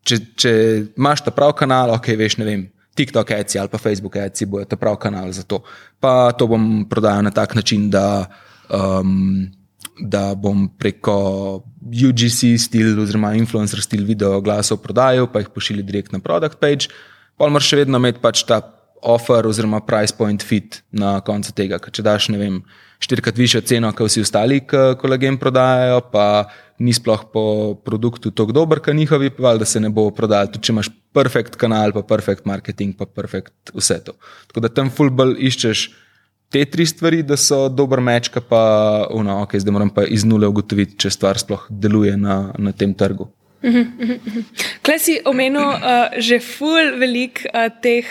če, 0.05 0.20
če 0.37 0.52
imaš 0.96 1.25
ta 1.26 1.34
prav 1.34 1.55
kanal, 1.58 1.94
ok, 1.96 2.14
veš, 2.19 2.38
ne 2.40 2.49
vem. 2.49 2.62
TikTok, 2.94 3.34
Etsy 3.34 3.58
ali 3.58 3.69
pa 3.69 3.78
Facebook, 3.78 4.14
Etsy 4.22 4.46
bojo 4.46 4.64
ta 4.70 4.78
prav 4.78 4.96
kanal 5.02 5.32
za 5.34 5.43
to. 5.43 5.64
Pa 5.98 6.31
to 6.39 6.46
bom 6.46 6.86
prodajal 6.86 7.27
na 7.27 7.32
tak 7.34 7.56
način, 7.58 7.89
da, 7.91 8.31
um, 8.70 9.50
da 9.98 10.34
bom 10.39 10.69
preko 10.79 11.65
UGC 11.82 12.55
stil 12.62 12.94
oziroma 13.03 13.34
influencer 13.34 13.82
stil 13.82 14.06
video 14.06 14.39
glasov 14.41 14.79
prodajal, 14.82 15.27
pa 15.27 15.43
jih 15.43 15.50
pošiljal 15.50 15.86
direkt 15.86 16.15
na 16.15 16.22
product 16.22 16.62
page. 16.62 16.86
Pa 17.34 17.50
moraš 17.50 17.72
še 17.72 17.82
vedno 17.82 17.98
imeti 17.98 18.22
pač 18.22 18.46
ta 18.46 18.62
offer 19.05 19.46
oziroma 19.46 19.82
price 19.84 20.15
point 20.17 20.43
fit 20.43 20.81
na 20.94 21.19
koncu 21.20 21.53
tega. 21.53 21.82
Ker 21.82 21.93
če 21.93 22.06
daš, 22.06 22.31
ne 22.31 22.39
vem, 22.39 22.62
štirikrat 23.05 23.39
više 23.39 23.61
ceno, 23.61 23.93
kot 23.93 24.08
vsi 24.08 24.25
ostali, 24.25 24.61
ki 24.65 24.94
kolagen 25.01 25.37
prodajajo, 25.41 26.01
pa 26.13 26.46
ni 26.79 26.93
sploh 26.93 27.27
po 27.32 27.44
produktu 27.84 28.31
tako 28.31 28.53
dober, 28.53 28.81
kot 28.82 28.96
njihovi, 28.96 29.31
pa 29.31 29.55
da 29.61 29.65
se 29.69 29.81
ne 29.81 29.91
bo 29.93 30.08
prodajal. 30.11 30.55
Tudi 30.55 30.69
če 30.69 30.73
imaš 30.73 30.91
perfekt 31.15 31.58
kanal, 31.61 31.93
pa 31.94 32.03
perfekt 32.03 32.49
marketing, 32.49 32.96
pa 32.99 33.06
perfekt 33.06 33.75
vse 33.75 34.01
to. 34.05 34.17
Tako 34.49 34.65
da 34.65 34.73
tam 34.73 34.91
fulbol 34.91 35.37
iščeš. 35.39 35.84
Te 36.55 36.63
tri 36.70 36.87
stvari, 36.87 37.23
da 37.27 37.37
so 37.41 37.65
dober 37.69 38.01
meč, 38.05 38.29
pa 38.49 38.61
uno, 39.11 39.41
okay, 39.43 39.58
zdaj 39.58 39.75
moram 39.75 39.91
pa 39.91 40.05
iz 40.06 40.23
nule 40.29 40.46
ugotoviti, 40.46 41.01
če 41.03 41.11
stvar 41.11 41.41
sploh 41.41 41.65
deluje 41.70 42.15
na, 42.20 42.53
na 42.58 42.73
tem 42.73 42.93
trgu. 42.94 43.27
Klej 44.84 44.99
si 45.01 45.15
omenil 45.25 45.65
uh, 45.65 46.13
že 46.20 46.37
ful 46.44 47.01
velik 47.01 47.46
uh, 47.49 47.73
teh 47.81 48.05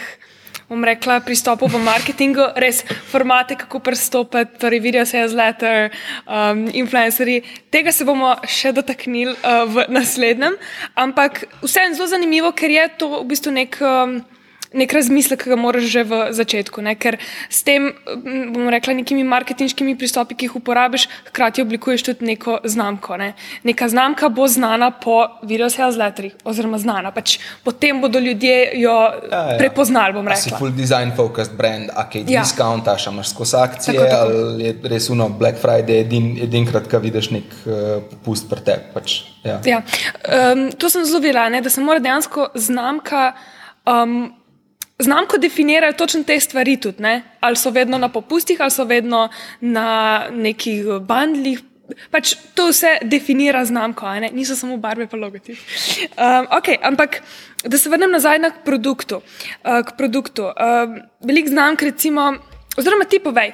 bom 0.74 0.84
rekla, 0.84 1.22
pristopov 1.22 1.70
v 1.70 1.82
marketingu, 1.86 2.50
res 2.58 2.82
formate, 3.12 3.58
kako 3.60 3.80
pristopiti, 3.86 4.58
torej 4.58 4.82
video 4.82 5.06
sales 5.06 5.36
letter, 5.38 5.94
um, 6.26 6.66
influencerji. 6.74 7.44
Tega 7.74 7.94
se 7.94 8.06
bomo 8.06 8.34
še 8.50 8.74
dotaknili 8.74 9.38
uh, 9.38 9.64
v 9.70 9.86
naslednjem, 9.94 10.58
ampak 10.98 11.46
vseeno 11.62 11.94
zelo 11.94 12.10
zanimivo, 12.10 12.54
ker 12.58 12.74
je 12.74 12.88
to 12.98 13.12
v 13.22 13.26
bistvu 13.30 13.54
nek. 13.54 13.78
Um, 13.82 14.24
nek 14.74 14.94
razmislek, 14.94 15.44
ki 15.44 15.54
ga 15.54 15.58
moraš 15.60 15.88
že 15.94 16.04
v 16.04 16.20
začetku. 16.34 16.82
Ne? 16.82 16.96
Ker 17.00 17.18
s 17.50 17.64
tem, 17.66 17.92
bomo 18.54 18.72
rekli, 18.74 18.96
nekimi 19.02 19.24
marketinškimi 19.28 19.96
pristopi, 20.00 20.36
ki 20.36 20.50
jih 20.50 20.58
uporabiš, 20.60 21.08
hkrati 21.30 21.64
oblikuješ 21.64 22.06
tudi 22.10 22.26
neko 22.34 22.60
znamko. 22.64 23.18
Ne? 23.22 23.34
Neka 23.64 23.90
znamka 23.90 24.30
bo 24.34 24.48
znana 24.48 24.92
po 24.92 25.28
video 25.44 25.70
sales 25.70 25.98
letterih, 26.00 26.36
oziroma 26.44 26.80
znana. 26.82 27.14
Pač 27.14 27.38
potem 27.64 28.02
bodo 28.02 28.20
ljudje 28.20 28.74
jo 28.82 28.94
ja, 28.94 29.42
ja. 29.54 29.58
prepoznali. 29.58 30.16
Si 30.38 30.52
full 30.58 30.74
design 30.76 31.14
focused 31.16 31.56
brand, 31.58 31.90
a 31.94 32.08
kaj 32.10 32.26
ja. 32.28 32.44
discount, 32.44 32.88
a 32.88 32.98
še 33.00 33.14
imaš 33.14 33.34
skozi 33.34 33.58
akcije, 33.60 33.98
tako, 33.98 34.10
tako. 34.10 34.44
ali 34.50 34.68
je 34.68 34.74
res 34.92 35.10
uno 35.14 35.30
Black 35.30 35.62
Friday, 35.62 36.04
edin, 36.04 36.34
edinkrat, 36.44 36.90
ko 36.92 37.00
vidiš 37.04 37.32
nek 37.34 37.56
uh, 37.66 37.98
popust 38.12 38.50
pri 38.52 38.66
tebi. 38.66 38.92
Pač, 38.94 39.18
ja. 39.46 39.60
ja. 39.68 39.82
um, 40.52 40.70
to 40.78 40.90
sem 40.90 41.06
zelo 41.08 41.22
videla, 41.24 41.50
da 41.62 41.72
se 41.72 41.82
mora 41.82 42.04
dejansko 42.04 42.52
znamka 42.56 43.32
Um, 43.84 44.32
Znamko 45.00 45.38
definirajo 45.38 45.94
točno 45.94 46.24
te 46.24 46.40
stvari 46.40 46.78
tudi, 46.78 47.04
ali 47.40 47.56
so 47.56 47.70
vedno 47.70 47.98
na 47.98 48.10
popustih, 48.10 48.62
ali 48.62 48.72
so 48.72 48.84
vedno 48.84 49.30
na 49.62 50.26
nekih 50.32 50.86
bandlih. 51.02 51.62
Pač 52.12 52.36
to 52.56 52.70
vse 52.70 52.98
definira 53.04 53.66
znamko, 53.66 54.08
niso 54.32 54.56
samo 54.56 54.78
barve, 54.78 55.08
pa 55.08 55.18
logotip. 55.18 55.58
Um, 55.58 56.48
okay, 56.56 56.78
ampak, 56.82 57.22
da 57.64 57.78
se 57.78 57.90
vrnem 57.90 58.12
nazaj 58.12 58.40
na 58.40 58.52
produktu. 58.66 59.20
Uh, 59.64 59.82
k 59.86 59.98
produktu. 59.98 60.48
Um, 60.48 61.02
velik 61.22 61.50
znamk, 61.50 61.82
recimo, 61.82 62.34
oziroma 62.78 63.06
ti 63.06 63.20
povej, 63.20 63.52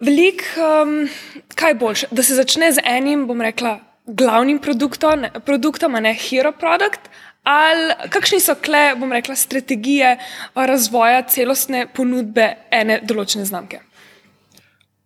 velik, 0.00 0.42
um, 0.56 1.08
kaj 1.54 1.74
boljše, 1.74 2.10
da 2.10 2.22
se 2.22 2.34
začne 2.34 2.72
z 2.72 2.82
enim, 2.84 3.26
bom 3.26 3.40
rekla, 3.40 3.78
glavnim 4.06 4.58
produktom, 4.58 5.20
ne, 5.20 5.30
produktom, 5.44 5.94
a 5.94 6.00
ne 6.00 6.14
hero 6.14 6.52
produkt, 6.52 7.10
ali 7.42 8.10
kakšni 8.12 8.40
so 8.42 8.54
kle, 8.54 8.94
bom 9.00 9.12
rekla, 9.12 9.36
strategije 9.36 10.16
razvoja 10.54 11.22
celostne 11.30 11.86
ponudbe 11.94 12.48
ene 12.70 13.00
določene 13.04 13.46
znamke? 13.48 13.82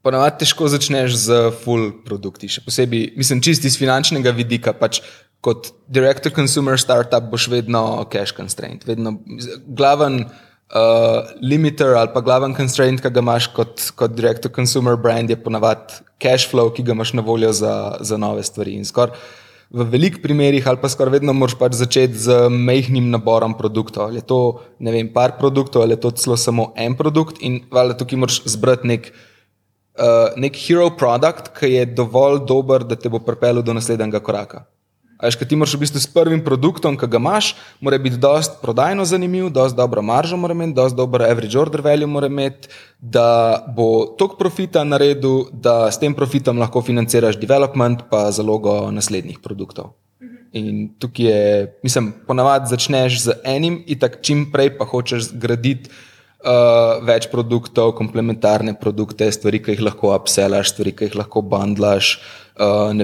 Ponavadi 0.03 0.43
težko 0.43 0.67
začneš 0.67 1.15
z 1.15 1.43
full 1.63 1.93
produkti, 2.07 2.51
še 2.51 2.65
posebej, 2.65 3.13
mislim, 3.19 3.43
čisti 3.45 3.71
iz 3.71 3.77
finančnega 3.79 4.33
vidika. 4.35 4.75
Pač 4.75 4.99
kot 5.43 5.71
direct-to-consumer 5.91 6.79
startup 6.79 7.29
boš 7.31 7.49
vedno 7.53 8.03
cash 8.11 8.35
constraint, 8.35 8.87
vedno 8.89 9.19
glaven. 9.67 10.25
Uh, 10.73 11.29
limiter 11.45 11.91
ali 12.01 12.09
pa 12.15 12.23
glaven 12.25 12.55
constraint, 12.57 13.03
ki 13.05 13.11
ga 13.13 13.21
imaš 13.21 13.51
kot, 13.53 13.91
kot 13.93 14.15
direct-to-consumer 14.17 14.97
brand, 14.97 15.29
je 15.29 15.37
ponavadi 15.37 15.99
cash 16.17 16.47
flow, 16.49 16.71
ki 16.73 16.87
ga 16.87 16.95
imaš 16.97 17.13
na 17.19 17.25
voljo 17.27 17.51
za, 17.53 17.73
za 18.01 18.17
nove 18.17 18.41
stvari. 18.41 18.79
In 18.81 18.89
skoraj 18.89 19.13
v 19.73 19.87
velikih 19.89 20.21
primerih, 20.21 20.67
ali 20.69 20.77
pa 20.81 20.89
skoraj 20.93 21.17
vedno 21.17 21.33
moraš 21.33 21.57
pač 21.57 21.79
začeti 21.81 22.19
z 22.27 22.49
mehkim 22.53 23.09
naborom 23.11 23.57
produktov. 23.57 24.11
Ali 24.11 24.21
je 24.21 24.29
to 24.29 24.61
ne 24.79 24.93
vem, 24.93 25.09
par 25.09 25.39
produktov, 25.41 25.83
ali 25.83 25.97
je 25.97 26.03
to 26.05 26.13
celo 26.13 26.37
samo 26.37 26.73
en 26.77 26.97
produkt, 26.97 27.41
in 27.41 27.63
valjda 27.73 27.97
tukaj 28.03 28.21
moraš 28.21 28.43
zbrati 28.53 28.91
nek, 28.91 29.09
uh, 29.97 30.37
nek 30.37 30.61
hero 30.61 30.91
produkt, 30.93 31.55
ki 31.57 31.73
je 31.73 31.87
dovolj 31.97 32.45
dober, 32.45 32.85
da 32.85 33.01
te 33.01 33.09
bo 33.09 33.23
pripeljal 33.25 33.65
do 33.65 33.73
naslednjega 33.73 34.21
koraka. 34.21 34.67
Veš, 35.23 35.37
kaj 35.39 35.49
ti 35.49 35.57
moraš 35.57 35.77
v 35.77 35.85
bistvu 35.85 36.01
s 36.03 36.11
prvim 36.11 36.41
produktom, 36.43 36.97
ki 36.99 37.07
ga 37.07 37.21
imaš, 37.23 37.53
mora 37.81 37.99
biti 38.03 38.19
dost 38.19 38.59
prodajno 38.63 39.05
zanimiv, 39.07 39.53
dost 39.55 39.77
dobro 39.79 40.03
maržo 40.03 40.37
mora 40.37 40.55
imeti, 40.57 40.75
dost 40.75 40.99
dobro 40.99 41.23
average 41.25 41.59
order 41.59 41.81
value 41.81 42.11
mora 42.11 42.27
imeti, 42.27 42.69
da 42.99 43.63
bo 43.77 44.17
tok 44.19 44.35
profita 44.39 44.83
naredil, 44.85 45.47
da 45.53 45.93
s 45.95 46.03
tem 46.03 46.15
profitom 46.15 46.59
lahko 46.59 46.83
financiraš 46.83 47.39
development 47.39 48.09
pa 48.11 48.31
zalogo 48.35 48.91
naslednjih 48.91 49.39
produktov. 49.39 49.95
In 50.53 50.89
tukaj 50.99 51.27
je, 51.27 51.43
mislim, 51.87 52.13
ponavadi 52.27 52.75
začneš 52.75 53.23
z 53.23 53.39
enim 53.47 53.79
in 53.87 53.99
tako 53.99 54.19
čim 54.27 54.49
prej 54.53 54.75
pa 54.77 54.85
hočeš 54.85 55.31
zgraditi 55.31 55.89
uh, 55.89 56.99
več 57.07 57.31
produktov, 57.33 57.95
komplementarne 57.97 58.75
produkte, 58.81 59.31
stvari, 59.33 59.63
ki 59.63 59.79
jih 59.79 59.87
lahko 59.87 60.13
upsellaš, 60.13 60.75
stvari, 60.75 60.93
ki 60.93 61.09
jih 61.09 61.21
lahko 61.23 61.47
bundlaš. 61.47 62.19
Uh, 62.19 62.42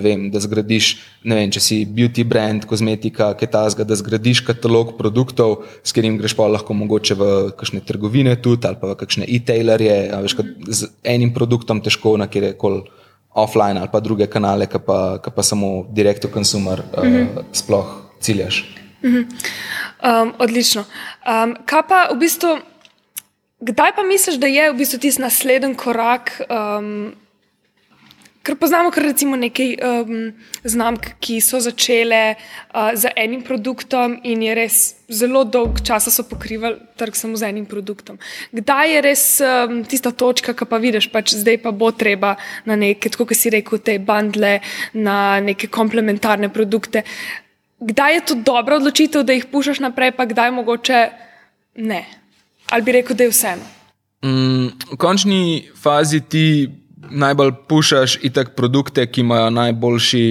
vem, 0.03 0.31
da 0.31 0.41
zgradiš, 0.41 0.89
vem, 1.25 1.51
če 1.51 1.61
si 1.61 1.79
beauty 1.87 2.25
brand, 2.25 2.67
kozmetika, 2.69 3.33
kaj 3.39 3.51
tasga, 3.51 3.85
da 3.85 3.97
zgradiš 3.97 4.43
katalog 4.47 4.97
produktov, 4.99 5.65
s 5.83 5.93
katerim 5.93 6.19
greš 6.19 6.37
pa 6.37 6.47
lahko 6.47 6.75
mogoče 6.75 7.15
v 7.15 7.31
kakšne 7.57 7.81
trgovine 7.81 8.37
tudi 8.37 8.69
ali 8.69 8.77
pa 8.81 8.93
v 8.93 8.99
kakšne 9.01 9.25
e-tailerje. 9.29 9.97
Veš, 10.25 10.37
z 10.69 10.91
enim 11.05 11.33
produktom 11.35 11.81
težko 11.81 12.17
na 12.21 12.29
kjer 12.29 12.53
koli 12.61 12.85
offline 13.39 13.79
ali 13.79 13.89
pa 13.93 14.01
druge 14.01 14.27
kanale, 14.27 14.67
ki 14.67 14.81
pa, 14.85 15.19
pa 15.19 15.43
samo 15.43 15.87
direct 15.95 16.23
to 16.23 16.29
consumer 16.29 16.81
uh, 16.81 17.05
mm 17.05 17.13
-hmm. 17.13 17.45
sploh 17.53 17.87
ciljaš. 18.21 18.65
Mm 19.03 19.11
-hmm. 19.11 19.25
um, 20.23 20.35
odlično. 20.39 20.85
Um, 21.27 21.57
kaj 21.65 21.83
pa 21.89 22.09
v 22.13 22.19
bistvu. 22.19 22.59
Kdaj 23.61 23.91
pa 23.97 24.03
misliš, 24.03 24.37
da 24.37 24.47
je 24.47 24.73
v 24.73 24.77
bistvu 24.77 24.99
tisti 24.99 25.23
naslednji 25.23 25.75
korak? 25.75 26.41
Um, 26.51 27.15
ker 28.49 28.57
poznamo 28.57 28.89
kar 28.91 29.05
recimo 29.05 29.37
nekaj 29.37 29.75
um, 29.85 30.31
znamk, 30.65 31.11
ki 31.21 31.37
so 31.45 31.61
začele 31.61 32.21
uh, 32.33 32.95
z 32.97 33.13
enim 33.21 33.43
produktom 33.45 34.15
in 34.25 34.41
je 34.47 34.55
res 34.57 34.79
zelo 35.13 35.43
dolg 35.45 35.83
čas 35.85 36.09
so 36.13 36.25
pokrivali 36.25 36.81
trg 36.97 37.17
samo 37.17 37.37
z 37.37 37.51
enim 37.51 37.67
produktom. 37.69 38.17
Kdaj 38.57 38.95
je 38.95 39.03
res 39.05 39.25
um, 39.45 39.83
tista 39.85 40.15
točka, 40.17 40.57
ki 40.57 40.69
pa 40.71 40.81
vidiš, 40.81 41.11
pač 41.13 41.37
zdaj 41.37 41.61
pa 41.67 41.75
bo 41.77 41.93
treba 41.93 42.39
na 42.65 42.79
neke, 42.81 43.13
kot 43.13 43.37
si 43.37 43.53
rekel, 43.53 43.85
te 43.85 43.99
bundle, 44.01 44.59
na 44.97 45.19
neke 45.45 45.69
komplementarne 45.69 46.49
produkte. 46.49 47.05
Kdaj 47.85 48.15
je 48.15 48.27
to 48.33 48.41
dobra 48.49 48.81
odločitev, 48.81 49.29
da 49.29 49.37
jih 49.37 49.47
pušaš 49.53 49.85
naprej, 49.85 50.17
pa 50.17 50.25
kdaj 50.25 50.57
mogoče 50.57 51.05
ne? 51.85 52.03
ali 52.69 52.85
bi 52.85 52.93
rekel, 52.93 53.17
da 53.17 53.25
je 53.25 53.33
vseeno? 53.33 53.65
Mm, 54.25 54.73
v 54.93 54.97
končni 55.01 55.69
fazi 55.77 56.21
ti 56.21 56.45
najbolj 57.11 57.53
pušaš 57.69 58.19
itak 58.27 58.55
produkte, 58.57 59.07
ki 59.07 59.21
imajo 59.21 59.51
najboljši 59.51 60.25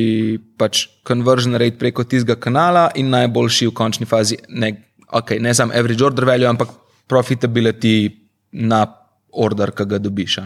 pač, 0.57 0.88
conversion 1.07 1.55
rate 1.55 1.77
preko 1.79 2.03
tistega 2.03 2.36
kanala 2.39 2.89
in 2.96 3.10
najboljši 3.13 3.69
v 3.69 3.75
končni 3.77 4.07
fazi, 4.10 4.38
ne, 4.50 4.74
okay, 5.07 5.41
ne 5.41 5.53
samo 5.53 5.74
average 5.74 6.03
order 6.03 6.25
value, 6.25 6.50
ampak 6.50 6.74
profitability 7.07 8.10
na 8.51 8.86
order, 9.31 9.72
ki 9.72 9.86
ga 9.86 10.00
dobiš. 10.01 10.39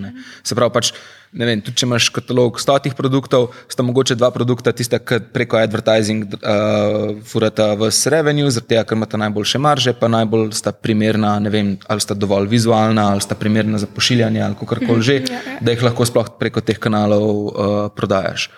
Se 0.43 0.55
pravi, 0.55 0.73
pač, 0.73 0.93
vem, 1.31 1.61
tudi 1.63 1.79
če 1.79 1.87
imaš 1.87 2.09
katalog 2.11 2.59
stotih 2.59 2.95
produktov, 2.97 3.51
sta 3.71 3.83
mogoče 3.87 4.17
dva 4.19 4.31
produkta, 4.35 4.73
tiste, 4.75 4.99
ki 4.99 5.21
preko 5.31 5.59
advertising 5.61 6.35
uh, 6.35 7.21
furata 7.27 7.71
v 7.79 7.87
revenue, 8.11 8.51
zaradi 8.51 8.73
tega, 8.73 8.83
ker 8.87 8.99
imata 8.99 9.19
najboljše 9.21 9.61
marže, 9.63 9.93
pa 9.97 10.11
najbolj 10.11 10.51
sta 10.59 10.73
primerna, 10.75 11.37
ne 11.39 11.53
vem, 11.53 11.71
ali 11.87 12.03
sta 12.03 12.17
dovolj 12.17 12.49
vizualna, 12.51 13.11
ali 13.15 13.23
sta 13.23 13.37
primerna 13.39 13.79
za 13.79 13.87
pošiljanje, 13.87 14.43
ali 14.43 14.59
kako 14.59 14.81
koli 14.87 15.07
že, 15.07 15.17
ja, 15.23 15.39
ja. 15.39 15.57
da 15.61 15.75
jih 15.75 15.87
lahko 15.87 16.05
sploh 16.05 16.33
preko 16.39 16.63
teh 16.65 16.79
kanalov 16.79 17.31
uh, 17.31 17.73
prodajaš. 17.95 18.49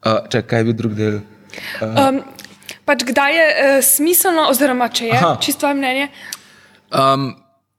Uh, 0.00 0.22
če 0.30 0.46
kaj 0.46 0.64
bi 0.68 0.76
drug 0.78 0.94
del? 0.96 1.20
Uh, 1.82 1.98
um, 2.06 2.22
pač 2.86 3.04
kdaj 3.10 3.36
je 3.36 3.46
uh, 3.50 3.76
smiselno, 3.84 4.46
oziroma 4.54 4.88
če 4.88 5.10
je, 5.10 5.18
aha. 5.18 5.36
čisto 5.42 5.66
tvoje 5.66 5.82
mnenje? 5.82 6.10
Um, 6.94 7.32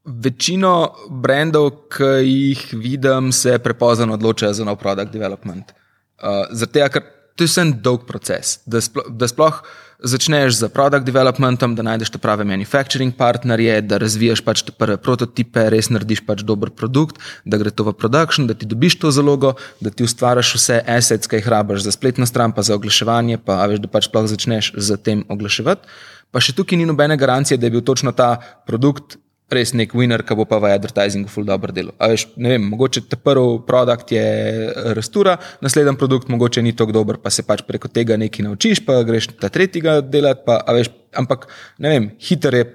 Večino 0.06 0.96
brendov, 1.10 1.70
ki 1.94 2.10
jih 2.26 2.62
vidim, 2.74 3.32
se 3.32 3.60
prepozno 3.62 4.14
odločajo 4.18 4.54
za 4.54 4.66
nov 4.66 4.80
produkt 4.82 5.14
development. 5.14 5.76
Uh, 6.22 6.50
Zato, 6.52 6.88
ker 6.90 7.06
to 7.36 7.46
je 7.46 7.52
vse 7.52 7.62
en 7.62 7.76
dolg 7.86 8.08
proces. 8.10 8.60
Da, 8.66 8.82
splo, 8.82 9.06
da 9.10 9.30
sploh 9.30 9.62
začneš 10.02 10.58
z 10.58 10.70
produkt 10.74 11.06
developmentom, 11.06 11.76
da 11.78 11.86
najdeš 11.86 12.10
te 12.16 12.20
prave 12.22 12.46
manufacturing 12.46 13.14
partnerje, 13.18 13.76
da 13.86 14.00
razvijaš 14.02 14.42
pač 14.42 14.64
te 14.66 14.74
prve 14.74 14.98
prototipe, 14.98 15.68
res 15.70 15.92
narediš 15.94 16.24
pač 16.26 16.42
dober 16.46 16.74
produkt, 16.74 17.22
da 17.46 17.62
gre 17.62 17.70
to 17.70 17.86
v 17.86 17.94
production, 17.94 18.50
da 18.50 18.58
ti 18.58 18.66
dobiš 18.66 18.98
to 19.02 19.14
zalogo, 19.14 19.54
da 19.82 19.94
ti 19.94 20.06
ustvariš 20.06 20.56
vse 20.58 20.82
assets, 20.98 21.30
ki 21.30 21.42
jih 21.42 21.52
rabiš 21.54 21.86
za 21.86 21.94
spletno 21.94 22.26
stran, 22.26 22.56
pa 22.58 22.66
za 22.66 22.76
oglaševanje, 22.76 23.44
pa 23.46 23.62
veš, 23.70 23.86
da 23.86 23.92
pač 23.92 24.10
sploh 24.10 24.26
začneš 24.34 24.74
z 24.78 24.98
tem 25.06 25.26
oglaševati. 25.30 25.86
Pa 26.32 26.42
še 26.42 26.56
tukaj 26.58 26.80
ni 26.80 26.88
nobene 26.90 27.18
garancije, 27.20 27.60
da 27.60 27.68
je 27.68 27.76
bil 27.78 27.86
točno 27.86 28.16
ta 28.16 28.38
produkt 28.66 29.20
res 29.52 29.74
nek 29.76 29.94
winner, 29.98 30.24
ki 30.24 30.36
bo 30.40 30.46
pa 30.48 30.60
v 30.64 30.72
advertisingu 30.76 31.30
ful 31.32 31.46
dobro 31.48 31.76
delo. 31.76 31.94
Veš, 32.00 32.28
ne 32.42 32.54
vem, 32.54 32.68
mogoče 32.72 33.06
te 33.12 33.20
prvi 33.20 33.62
produkt 33.68 34.14
je 34.16 34.24
eh, 34.24 34.92
restura, 34.98 35.38
naslednji 35.62 35.98
produkt 36.00 36.32
mogoče 36.32 36.64
ni 36.64 36.76
tako 36.76 36.96
dober, 37.02 37.20
pa 37.22 37.30
se 37.34 37.44
pač 37.48 37.66
preko 37.68 37.92
tega 37.92 38.18
nekaj 38.20 38.48
naučiš, 38.48 38.86
pa 38.88 39.02
greš 39.08 39.34
ta 39.38 39.52
tretjega 39.52 40.00
delati. 40.02 40.46
Pa, 40.46 40.62
veš, 40.76 40.92
ampak 41.18 41.50
ne 41.80 41.96
vem, 41.96 42.14
hiter 42.20 42.62
je. 42.62 42.70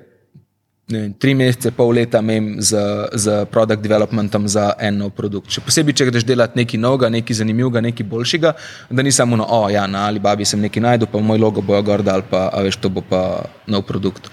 Vem, 0.86 1.16
tri 1.18 1.32
mesece, 1.34 1.72
pol 1.74 1.88
leta 1.96 2.20
imam 2.22 2.60
z, 2.62 2.78
z 3.18 3.40
produkt 3.50 3.82
developmentom 3.82 4.44
za 4.46 4.68
en 4.78 5.00
nov 5.02 5.16
produkt. 5.18 5.50
Še 5.50 5.64
posebej, 5.66 5.96
če 5.98 6.06
greš 6.12 6.26
delati 6.28 6.60
nekaj 6.60 6.78
novega, 6.78 7.10
nekaj 7.10 7.40
zanimivega, 7.40 7.82
nekaj 7.82 8.06
boljšega, 8.06 8.52
da 8.94 9.02
ni 9.02 9.10
samo, 9.10 9.34
no, 9.40 9.48
oh, 9.50 9.66
ja, 9.72 9.88
na 9.90 10.04
Alibabi 10.06 10.46
sem 10.46 10.62
nekaj 10.62 10.84
najdel, 10.84 11.10
pa 11.10 11.18
moj 11.18 11.42
logo 11.42 11.64
bojo 11.66 11.82
gor 11.88 12.06
dal, 12.06 12.22
pa 12.30 12.46
veš, 12.62 12.78
to 12.78 12.92
bo 12.92 13.02
pa 13.02 13.22
nov 13.66 13.82
produkt. 13.88 14.30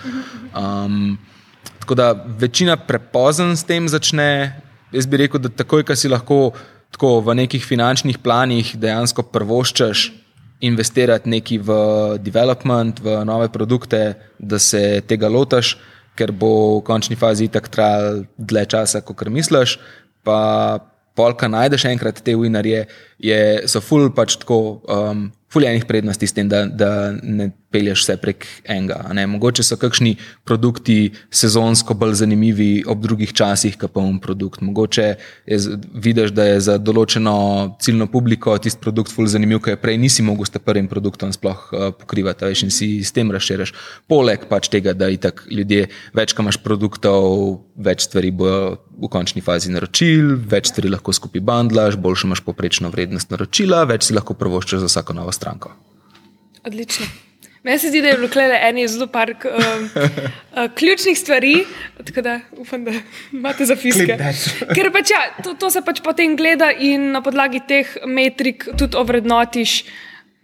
Um, 0.54 1.16
Tako 1.84 1.96
da 1.96 2.26
večina 2.40 2.78
prepozen 2.78 3.58
s 3.58 3.66
tem 3.68 3.90
začne. 3.92 4.56
Jaz 4.96 5.08
bi 5.08 5.18
rekel, 5.20 5.42
da 5.44 5.50
takoj, 5.52 5.84
ko 5.84 5.96
si 6.00 6.08
lahko 6.08 6.54
tako, 6.96 7.18
v 7.20 7.36
nekih 7.42 7.66
finančnih 7.66 8.22
planih 8.24 8.70
dejansko 8.80 9.26
prvoščaš 9.34 10.04
investirati 10.64 11.28
nekaj 11.28 11.60
v 11.60 11.76
development, 12.24 13.02
v 13.04 13.18
nove 13.28 13.50
produkte, 13.52 14.14
da 14.40 14.60
se 14.64 15.02
tega 15.10 15.28
lotaš, 15.28 15.74
ker 16.16 16.32
bo 16.32 16.78
v 16.78 16.86
končni 16.88 17.20
fazi 17.20 17.50
tako 17.52 17.74
trajalo 17.76 18.24
dlje 18.38 18.66
časa, 18.78 19.04
kot 19.04 19.28
misliš. 19.28 19.76
Pa 20.24 20.80
polka 21.20 21.52
najdeš 21.52 21.90
enkrat 21.92 22.24
te 22.24 22.38
winarje, 22.40 22.86
so 23.68 23.82
full 23.82 24.12
pač 24.16 24.38
tako. 24.42 24.60
Um, 24.88 25.32
fuljenih 25.54 25.86
prednosti 25.86 26.28
s 26.28 26.34
tem, 26.34 26.50
da, 26.50 26.66
da 26.66 27.14
ne 27.24 27.52
pelješ 27.74 28.04
vse 28.04 28.16
prek 28.22 28.46
enega. 28.70 29.00
Mogoče 29.30 29.64
so 29.66 29.78
kakšni 29.82 30.16
produkti 30.46 31.14
sezonsko 31.34 31.96
bolj 31.98 32.16
zanimivi 32.22 32.84
ob 32.90 33.02
drugih 33.06 33.34
časih, 33.34 33.78
kot 33.82 33.94
pa 33.94 34.02
um 34.02 34.20
produkt. 34.22 34.62
Mogoče 34.62 35.06
je, 35.46 35.60
vidiš, 35.94 36.34
da 36.38 36.48
je 36.52 36.60
za 36.68 36.78
določeno 36.82 37.36
ciljno 37.82 38.08
publiko 38.14 38.56
tisti 38.62 38.82
produkt 38.82 39.14
fulj 39.14 39.34
zanimiv, 39.36 39.62
ker 39.66 39.80
prej 39.82 39.98
nisi 40.02 40.26
mogel 40.26 40.50
s 40.50 40.54
tem 40.54 40.66
prvim 40.66 40.90
produktom 40.90 41.34
sploh 41.34 41.66
uh, 41.72 41.90
pokrivati 41.98 42.50
veš, 42.50 42.66
in 42.68 42.74
si 42.74 42.90
s 43.06 43.14
tem 43.14 43.32
razširiš. 43.34 43.74
Poleg 44.10 44.48
pač 44.50 44.70
tega, 44.74 44.94
da 44.98 45.10
itak 45.14 45.46
ljudje 45.50 45.90
več, 46.18 46.34
kam 46.34 46.50
imaš 46.50 46.62
produktov, 46.66 47.62
več 47.74 48.08
stvari 48.08 48.30
bojo 48.34 48.78
v 48.94 49.10
končni 49.10 49.42
fazi 49.42 49.74
naročil, 49.74 50.36
več 50.50 50.70
stvari 50.70 50.94
lahko 50.94 51.14
skupaj 51.16 51.42
bandlaš, 51.46 51.98
boljšo 51.98 52.30
imaš 52.30 52.44
poprečno 52.46 52.94
vrednost 52.94 53.13
naročila, 53.30 53.84
več 53.90 54.10
si 54.10 54.16
lahko 54.18 54.36
prvoščeš 54.40 54.86
za 54.86 54.90
vsako 54.92 55.14
novo 55.14 55.32
stranko. 55.32 55.72
Odlično. 56.66 57.06
Meni 57.64 57.80
se 57.80 57.90
zdi, 57.90 58.02
da 58.04 58.08
je 58.08 58.18
bilo 58.20 58.28
tukaj 58.28 58.52
eno 58.70 58.88
zelo 58.88 59.08
par 59.08 59.30
um, 59.32 59.84
uh, 59.96 60.68
ključnih 60.76 61.20
stvari, 61.20 61.54
tako 62.06 62.22
da 62.22 62.40
upam, 62.58 62.84
da 62.84 62.92
imate 63.32 63.66
za 63.66 63.76
fiske. 63.76 64.18
Ker 64.76 64.92
pač 64.92 65.14
ja, 65.16 65.22
to, 65.44 65.54
to 65.54 65.70
se 65.72 65.82
pač 65.86 66.02
potem 66.04 66.36
gleda 66.36 66.72
in 66.72 67.12
na 67.16 67.22
podlagi 67.24 67.62
teh 67.68 67.94
metrik 68.06 68.68
tudi 68.78 69.00
ovrednotiš 69.00 69.78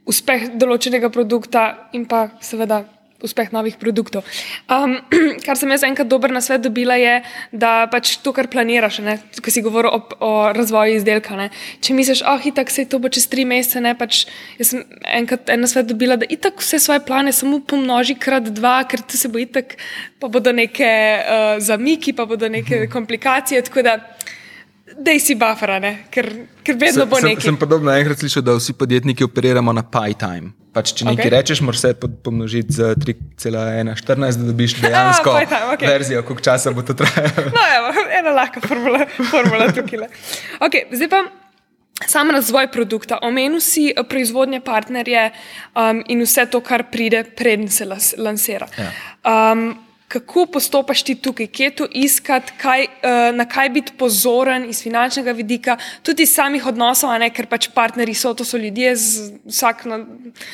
uspeh 0.08 0.54
določenega 0.56 1.12
produkta 1.12 1.90
in 1.94 2.08
pa 2.08 2.30
seveda 2.42 2.86
uspeh 3.24 3.52
novih 3.52 3.76
produktov. 3.80 4.24
Um, 4.72 4.98
kar 5.46 5.60
sem 5.60 5.72
jaz 5.74 5.84
enkrat 5.88 6.08
dober 6.08 6.32
na 6.32 6.42
svet 6.44 6.64
dobila, 6.64 6.96
je, 7.00 7.20
da 7.52 7.88
pač 7.92 8.16
to, 8.24 8.34
kar 8.36 8.48
planiraš, 8.52 9.02
ko 9.44 9.54
si 9.54 9.64
govoril 9.66 9.92
o, 9.92 10.00
o 10.24 10.32
razvoju 10.56 11.00
izdelka. 11.00 11.36
Ne? 11.40 11.50
Če 11.84 11.96
misliš, 11.98 12.24
oh, 12.28 12.40
itak 12.40 12.72
se 12.72 12.88
to 12.90 13.02
bo 13.02 13.12
čez 13.12 13.28
tri 13.32 13.46
mesece, 13.50 13.84
ne 13.84 13.96
pač 14.00 14.26
jaz 14.60 14.74
sem 14.74 14.86
enkrat 15.20 15.52
en 15.54 15.66
na 15.66 15.70
svet 15.72 15.90
dobila, 15.90 16.20
da 16.20 16.30
itak 16.30 16.64
vse 16.64 16.80
svoje 16.84 17.04
plane 17.06 17.34
samo 17.36 17.60
pomnoži 17.60 18.16
krat 18.20 18.52
dva, 18.56 18.80
ker 18.90 19.04
tu 19.04 19.20
se 19.20 19.32
bo 19.32 19.42
itak, 19.42 19.76
pa 20.20 20.32
bodo 20.32 20.54
neke 20.56 20.88
uh, 20.88 21.58
zamiki, 21.64 22.16
pa 22.16 22.28
bodo 22.30 22.50
neke 22.52 22.86
mhm. 22.86 22.94
komplikacije. 22.94 23.64
Da 25.00 25.14
si 25.22 25.36
buffer, 25.38 25.76
ker, 26.12 26.28
ker 26.66 26.78
vedno 26.80 27.06
bo 27.06 27.20
nekaj. 27.22 27.44
Sem, 27.44 27.54
sem 27.54 27.60
podobno 27.62 27.94
enkrat 27.94 28.24
slišal, 28.24 28.44
da 28.44 28.56
vsi 28.58 28.74
podjetniki 28.74 29.24
operiramo 29.28 29.74
na 29.76 29.84
PyTime. 29.86 30.59
Pač, 30.70 30.92
če 31.00 31.08
nekaj 31.08 31.26
okay. 31.26 31.34
rečeš, 31.34 31.64
moraš 31.66 31.82
vse 31.82 32.10
pomnožiti 32.24 32.76
z 32.78 32.94
3,114, 33.02 34.38
da 34.38 34.50
dobiš 34.52 34.78
dejansko 34.84 35.34
ah, 35.34 35.74
okay. 35.74 35.90
verzijo, 35.90 36.22
koliko 36.28 36.46
časa 36.46 36.74
bo 36.76 36.86
to 36.86 36.94
trajalo. 36.94 37.50
no, 37.58 37.64
evo, 37.80 38.06
ena 38.20 38.34
lahka 38.38 38.62
formula, 38.62 39.08
formula 39.32 39.72
tukaj. 39.74 40.06
Okay, 40.62 40.86
zdaj 40.94 41.10
pa 41.10 41.24
sam 42.08 42.32
razvoj 42.32 42.70
produkta. 42.72 43.18
Omenil 43.22 43.60
si 43.60 43.90
eh, 43.90 44.04
proizvodnje 44.04 44.62
partnerje 44.62 45.32
um, 45.74 46.04
in 46.08 46.22
vse 46.24 46.46
to, 46.52 46.62
kar 46.62 46.86
pride, 46.92 47.24
preden 47.36 47.70
se 47.70 47.88
lansira. 48.18 48.68
Ja. 48.78 48.92
Um, 49.26 49.74
kako 50.10 50.46
postopaš 50.46 51.04
ti 51.04 51.16
tukaj, 51.16 51.48
kje 51.48 51.70
to 51.72 51.86
iskati, 51.92 52.54
kaj, 52.58 52.84
uh, 52.84 53.36
na 53.36 53.46
kaj 53.46 53.70
biti 53.70 53.94
pozoren 53.98 54.66
iz 54.70 54.82
finančnega 54.84 55.32
vidika, 55.38 55.78
tudi 56.04 56.26
iz 56.26 56.34
samih 56.34 56.66
odnosov, 56.66 57.14
ne, 57.22 57.30
ker 57.30 57.46
pač 57.46 57.70
partnerji 57.74 58.18
so 58.18 58.34
to 58.34 58.46
so 58.46 58.58
ljudje 58.58 58.96
z, 58.96 59.28
vsak 59.46 59.86
na, 59.86 60.00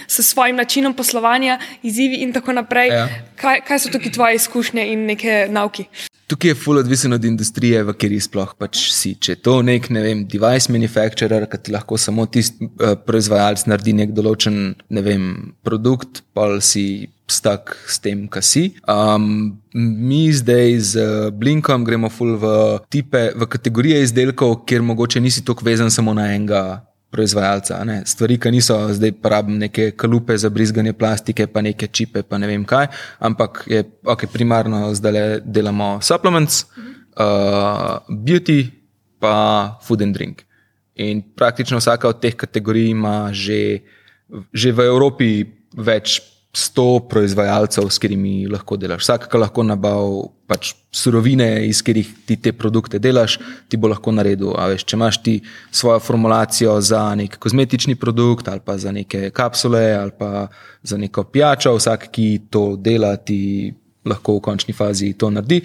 s 0.08 0.28
svojim 0.28 0.60
načinom 0.60 0.94
poslovanja, 0.94 1.60
izzivi 1.84 2.20
in 2.28 2.34
tako 2.36 2.58
naprej. 2.60 2.92
Ja. 2.92 3.08
Kaj, 3.40 3.64
kaj 3.68 3.80
so 3.80 3.94
tukaj 3.96 4.12
tvoje 4.12 4.44
izkušnje 4.44 4.88
in 4.92 5.08
neke 5.08 5.48
nauki? 5.50 5.88
Tukaj 6.28 6.50
je 6.50 6.56
full 6.58 6.82
odvisen 6.82 7.14
od 7.14 7.26
industrije, 7.26 7.84
v 7.86 7.94
kateri 7.94 8.18
sploh 8.22 8.56
pač 8.58 8.80
si. 8.94 9.14
Če 9.14 9.36
je 9.36 9.42
to 9.46 9.60
nek, 9.66 9.92
ne 9.94 10.02
vem, 10.02 10.24
device 10.26 10.74
manufacturer, 10.74 11.46
ki 11.50 11.60
ti 11.62 11.74
lahko 11.76 12.00
samo 12.02 12.26
tisti 12.26 12.66
uh, 12.66 12.96
proizvajalec 12.98 13.68
naredi 13.70 13.94
nek 13.94 14.16
določen, 14.18 14.74
ne 14.90 15.04
vem, 15.06 15.28
produkt, 15.66 16.24
pa 16.34 16.48
si 16.66 17.12
stak 17.30 17.76
s 17.90 18.02
tem, 18.02 18.26
kar 18.30 18.42
si. 18.46 18.72
Um, 18.90 19.58
mi 19.74 20.26
zdaj 20.34 20.76
z 20.82 21.06
Blinkom 21.34 21.86
gremo 21.86 22.10
v, 22.10 22.56
tipe, 22.90 23.30
v 23.38 23.50
kategorije 23.50 24.02
izdelkov, 24.06 24.64
kjer 24.66 24.82
mogoče 24.82 25.22
nisi 25.22 25.46
tako 25.46 25.66
vezan 25.66 25.94
samo 25.94 26.14
na 26.14 26.32
enega. 26.34 26.82
Proizvajalca, 27.16 27.80
ne? 27.88 28.02
Stvari, 28.04 28.36
ki 28.42 28.52
niso 28.52 28.76
zdaj 28.92 29.14
porabne, 29.24 29.56
neke 29.68 29.94
kalupe 29.96 30.36
za 30.38 30.50
brizganje 30.52 30.92
plastike, 31.00 31.48
pa 31.48 31.64
neke 31.64 31.88
čipe, 31.88 32.26
pa 32.28 32.40
ne 32.42 32.50
vem 32.50 32.66
kaj, 32.68 32.90
ampak 33.24 33.64
je 33.72 33.86
okay, 34.04 34.28
primarno 34.28 34.90
zdaj 34.98 35.40
delamo 35.46 35.96
supplements, 36.04 36.66
uh, 37.16 38.04
beauty, 38.10 38.68
pa 39.24 39.80
food 39.80 40.04
and 40.04 40.18
drink. 40.18 40.44
In 40.96 41.24
praktično 41.36 41.80
vsaka 41.80 42.12
od 42.12 42.20
teh 42.20 42.36
kategorij 42.36 42.92
ima 42.92 43.32
že, 43.32 43.84
že 44.52 44.72
v 44.72 44.88
Evropi 44.88 45.30
več 45.76 46.20
100 46.56 47.10
proizvajalcev, 47.10 47.90
s 47.90 48.00
katerimi 48.00 48.48
lahko 48.48 48.78
delaš. 48.80 49.04
Vsak, 49.04 49.28
ki 49.32 49.42
lahko 49.42 49.64
nabavi 49.68 50.22
pač 50.48 50.72
surovine, 50.96 51.50
iz 51.68 51.82
katerih 51.84 52.12
ti 52.26 52.38
te 52.40 52.54
produkte 52.56 53.00
delaš, 53.04 53.38
ti 53.68 53.78
bo 53.78 53.92
lahko 53.92 54.14
naredil. 54.16 54.54
Veš, 54.72 54.86
če 54.88 54.96
imaš 54.96 55.20
ti 55.26 55.36
svojo 55.72 56.00
formulacijo 56.00 56.78
za 56.82 57.04
nek 57.20 57.36
kozmetični 57.44 57.98
produkt, 58.00 58.48
ali 58.48 58.64
pa 58.64 58.78
za 58.80 58.94
neke 58.96 59.30
kapsule, 59.36 59.84
ali 59.98 60.16
pa 60.18 60.48
za 60.84 60.98
neko 60.98 61.26
pijačo, 61.28 61.76
vsak, 61.76 62.08
ki 62.16 62.30
to 62.50 62.68
dela, 62.80 63.16
ti 63.18 63.74
lahko 64.06 64.38
v 64.38 64.46
končni 64.48 64.74
fazi 64.78 65.14
to 65.20 65.30
naredi. 65.34 65.60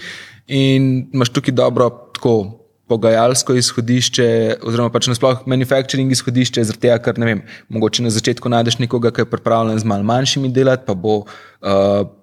In 0.59 1.07
imaš 1.15 1.31
tukaj 1.31 1.55
dobro, 1.55 1.91
tako 2.17 2.60
pogajalsko 2.91 3.55
izhodišče, 3.59 4.27
oziroma 4.67 4.91
pač 4.93 5.07
nasplošno 5.11 5.51
manufacturing 5.51 6.11
izhodišče, 6.13 6.65
zaradi 6.67 6.83
tega, 6.89 6.99
ker 7.05 7.21
ne 7.23 7.29
vem, 7.29 7.43
mogoče 7.71 8.05
na 8.05 8.11
začetku 8.15 8.51
najdeš 8.51 8.81
nekoga, 8.83 9.13
ki 9.15 9.25
je 9.25 9.31
pripravljen 9.31 9.79
z 9.79 9.89
malo 9.89 10.07
manjšimi 10.11 10.51
delati, 10.55 10.87
pa 10.89 10.97
bo 10.99 11.21
uh, 11.23 11.29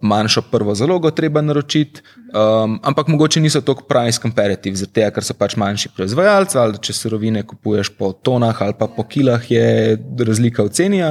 manjšo 0.01 0.43
prvo 0.51 0.75
zalogo 0.75 1.11
treba 1.15 1.43
naročiti, 1.45 2.03
um, 2.33 2.79
ampak 2.83 3.11
mogoče 3.13 3.43
niso 3.43 3.63
tako 3.63 3.87
price 3.87 4.19
comparative, 4.23 4.75
zaradi 4.79 4.99
tega, 4.99 5.13
ker 5.15 5.27
so 5.27 5.37
pač 5.39 5.55
manjši 5.59 5.93
proizvajalci, 5.95 6.59
ali 6.63 6.83
če 6.83 6.97
surovine 6.97 7.45
kupuješ 7.47 7.93
po 7.95 8.11
tonah 8.11 8.61
ali 8.65 8.75
pa 8.79 8.91
po 8.91 9.07
kilah, 9.07 9.47
je 9.51 9.95
razlika 10.27 10.67
v 10.67 10.75
ceni. 10.75 11.03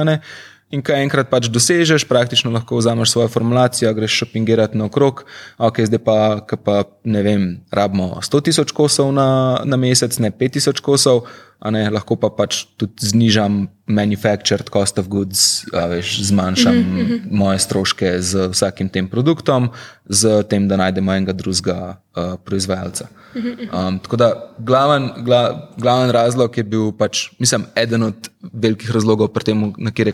In 0.67 0.81
kaj 0.83 0.99
enkrat 0.99 1.29
pač 1.31 1.47
dosežeš, 1.47 2.03
praktično 2.09 2.51
lahko 2.51 2.75
vzameš 2.81 3.13
svojo 3.13 3.29
formulacijo, 3.31 3.93
greš 3.95 4.17
šopingirati 4.19 4.75
naokrog, 4.75 5.21
ok, 5.63 5.79
zdaj 5.87 6.01
pa, 6.03 6.17
pa 6.43 6.81
ne 7.07 7.21
vem, 7.23 7.45
rabimo 7.71 8.19
100 8.19 8.41
tisoč 8.49 8.73
kosov 8.75 9.13
na, 9.15 9.27
na 9.63 9.79
mesec, 9.79 10.11
ne 10.19 10.27
5 10.27 10.57
tisoč 10.59 10.83
kosov, 10.83 11.23
ne, 11.65 11.89
lahko 11.89 12.15
pa 12.15 12.29
pač 12.29 12.65
tudi 12.77 13.09
znižam 13.09 13.67
manufactured 13.87 14.69
cost 14.69 14.99
of 14.99 15.07
goods, 15.09 15.65
veš, 15.73 16.19
zmanjšam 16.29 16.75
mm 16.75 16.97
-hmm. 16.97 17.21
moje 17.31 17.59
stroške 17.59 18.21
z 18.21 18.47
vsakim 18.51 18.89
tem 18.89 19.07
produktom, 19.07 19.69
z 20.05 20.43
tem, 20.43 20.67
da 20.67 20.77
najdemo 20.77 21.13
enega 21.13 21.33
drugega 21.33 21.97
uh, 22.15 22.35
proizvajalca. 22.45 23.07
Um, 23.37 23.99
tako 23.99 24.15
da 24.15 24.55
glaven, 24.59 25.09
gla, 25.23 25.69
glaven 25.77 26.09
razlog 26.09 26.57
je 26.57 26.63
bil, 26.63 26.91
pač, 26.91 27.29
mislim, 27.39 27.65
eden 27.75 28.03
od 28.03 28.29
velikih 28.53 28.91
razlogov, 28.91 29.27
pri 29.27 29.43
tem, 29.43 29.73
na 29.77 29.91
kere 29.91 30.11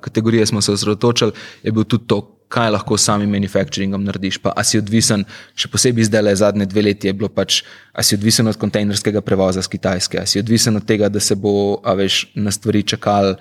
kategorije 0.00 0.46
smo 0.46 0.60
se 0.60 0.72
osredotočili, 0.72 1.32
je 1.62 1.72
bil 1.72 1.84
tudi 1.84 2.06
to, 2.06 2.20
kaj 2.52 2.70
lahko 2.74 2.98
sami 3.00 3.26
manufacturingom 3.30 4.04
narediš. 4.04 4.38
Pa 4.44 4.52
si 4.66 4.80
odvisen, 4.80 5.24
še 5.56 5.70
posebej 5.72 6.10
zdaj 6.10 6.24
le 6.26 6.34
zadnje 6.36 6.68
dve 6.68 6.84
leti, 6.88 7.08
je 7.08 7.16
bilo 7.16 7.30
pač, 7.32 7.62
a 7.96 8.04
si 8.04 8.16
odvisen 8.18 8.50
od 8.50 8.60
kontejnerskega 8.60 9.24
prevoza 9.24 9.64
z 9.64 9.72
Kitajske, 9.72 10.20
a 10.20 10.28
si 10.28 10.42
odvisen 10.42 10.76
od 10.76 10.86
tega, 10.88 11.08
da 11.08 11.20
se 11.20 11.36
bo 11.38 11.80
veš, 11.80 12.26
na 12.36 12.52
stvari 12.52 12.84
čakal 12.84 13.36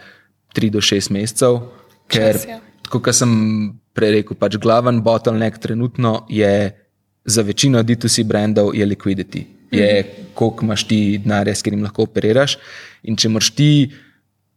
tri 0.56 0.72
do 0.72 0.82
šest 0.84 1.12
mesecev. 1.12 1.60
Ker, 2.12 2.36
Čas, 2.40 2.48
ja. 2.48 2.60
kot 2.92 3.12
sem 3.16 3.32
prej 3.96 4.20
rekel, 4.20 4.40
pač 4.40 4.56
glaven 4.62 5.02
bottleneck 5.04 5.60
trenutno 5.64 6.26
je 6.32 6.72
za 7.26 7.44
večino 7.46 7.84
D2C 7.84 8.24
brandov 8.28 8.76
je 8.76 8.86
liquidity. 8.86 9.44
Je, 9.72 10.02
mm 10.02 10.08
-hmm. 10.08 10.34
koliko 10.34 10.66
imaš 10.66 10.84
ti 10.84 11.18
denarja, 11.24 11.56
s 11.56 11.62
katerim 11.62 11.84
lahko 11.84 12.04
operiraš. 12.04 12.58
In 13.04 13.16
če 13.16 13.30
moraš 13.30 13.50
ti 13.50 13.92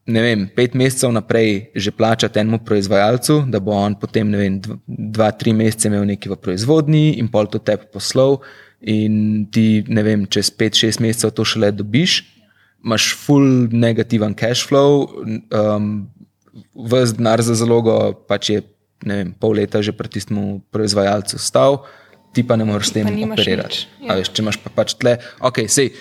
ne 0.06 0.22
vem, 0.22 0.44
pet 0.52 0.74
mesecev 0.76 1.12
naprej 1.14 1.70
že 1.74 1.92
plačati 1.94 2.38
enemu 2.38 2.60
proizvajalcu, 2.64 3.44
da 3.48 3.60
bo 3.60 3.72
on 3.76 3.96
potem, 3.98 4.28
ne 4.30 4.38
vem, 4.38 4.60
dva, 4.86 5.30
tri 5.32 5.54
mesece 5.56 5.88
imel 5.88 6.04
nekaj 6.12 6.34
v 6.34 6.40
proizvodnji 6.44 7.16
in 7.20 7.30
pol 7.32 7.48
to 7.48 7.58
tebi 7.58 7.88
poslal, 7.92 8.40
in 8.84 9.46
ti, 9.52 9.84
ne 9.88 10.04
vem, 10.04 10.26
čez 10.28 10.52
pet, 10.52 10.76
šest 10.76 11.00
mesecev 11.00 11.32
to 11.32 11.46
šele 11.48 11.72
dobiš, 11.72 12.20
imaš 12.84 13.14
full 13.16 13.70
negativen 13.72 14.36
cash 14.36 14.66
flow, 14.68 15.08
um, 15.24 16.06
vse 16.74 17.16
denar 17.16 17.40
za 17.42 17.56
zalogo 17.56 18.12
pač 18.28 18.52
je, 18.52 18.62
vem, 19.04 19.32
pol 19.40 19.56
leta 19.56 19.80
že 19.80 19.96
pri 19.96 20.12
tistem 20.12 20.60
proizvajalcu 20.74 21.40
stal. 21.40 21.84
Ti 22.34 22.42
pa 22.42 22.56
ne 22.58 22.66
moreš 22.66 22.90
s 22.90 22.94
tem 22.96 23.06
operirati. 23.06 23.86
Ja. 24.02 24.16
Veš, 24.18 24.32
če 24.34 24.42
imaš 24.42 24.56
pa 24.58 24.70
pač 24.74 24.96
tle, 24.98 25.20
ok, 25.38 25.70
sej, 25.70 25.92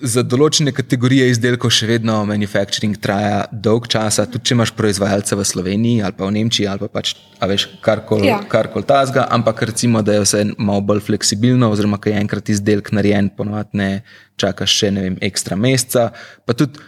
za 0.00 0.22
določene 0.22 0.72
kategorije 0.72 1.26
izdelkov 1.32 1.72
še 1.74 1.88
vedno 1.90 2.20
manufacturing 2.28 2.94
traja 3.02 3.42
dolg 3.50 3.88
čas, 3.90 4.20
tudi 4.30 4.46
če 4.46 4.54
imaš 4.54 4.72
proizvajalca 4.78 5.36
v 5.36 5.46
Sloveniji 5.48 6.04
ali 6.06 6.16
pa 6.16 6.28
v 6.28 6.34
Nemčiji 6.36 6.68
ali 6.70 6.84
pa 6.84 6.88
pač, 7.00 7.16
veš, 7.40 7.66
karkoli 7.84 8.30
Ja. 8.30 8.38
kar 8.46 8.70
tazga, 8.86 9.26
ampak 9.30 9.62
recimo, 9.66 10.02
da 10.06 10.14
je 10.16 10.24
vse 10.24 10.44
malo 10.56 10.80
bolj 10.80 11.02
fleksibilno, 11.08 11.72
oziroma, 11.74 11.98
ker 11.98 12.14
je 12.14 12.22
enkrat 12.22 12.48
izdelek 12.48 12.92
narejen, 12.94 13.32
ponovadi 13.36 14.00
čakaš 14.40 14.70
še 14.70 14.90
ne 14.94 15.04
vem, 15.04 15.18
ekstra 15.20 15.58
meseca. 15.58 16.10
Pa 16.46 16.54
tudi 16.56 16.78